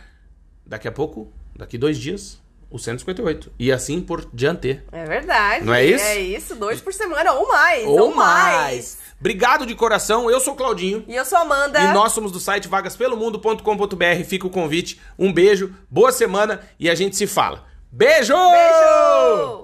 Daqui 0.66 0.88
a 0.88 0.92
pouco, 0.92 1.32
daqui 1.56 1.78
dois 1.78 1.96
dias, 1.98 2.42
o 2.74 2.78
158. 2.78 3.52
E 3.56 3.70
assim 3.70 4.00
por 4.00 4.28
diante. 4.34 4.82
É 4.90 5.04
verdade. 5.04 5.64
Não 5.64 5.72
é 5.72 5.86
isso? 5.86 6.04
É 6.04 6.18
isso, 6.18 6.56
dois 6.56 6.80
por 6.80 6.92
semana 6.92 7.32
ou 7.32 7.46
mais. 7.46 7.86
ou 7.86 8.12
mais. 8.12 8.98
Obrigado 9.20 9.64
de 9.64 9.76
coração, 9.76 10.28
eu 10.28 10.40
sou 10.40 10.54
o 10.54 10.56
Claudinho. 10.56 11.04
E 11.06 11.14
eu 11.14 11.24
sou 11.24 11.38
a 11.38 11.42
Amanda. 11.42 11.78
E 11.78 11.92
nós 11.92 12.10
somos 12.10 12.32
do 12.32 12.40
site 12.40 12.66
vagaspelomundo.com.br. 12.66 14.24
Fica 14.26 14.48
o 14.48 14.50
convite. 14.50 15.00
Um 15.16 15.32
beijo, 15.32 15.72
boa 15.88 16.10
semana 16.10 16.62
e 16.78 16.90
a 16.90 16.96
gente 16.96 17.14
se 17.14 17.28
fala. 17.28 17.64
Beijo! 17.92 18.34
Beijo! 18.34 19.63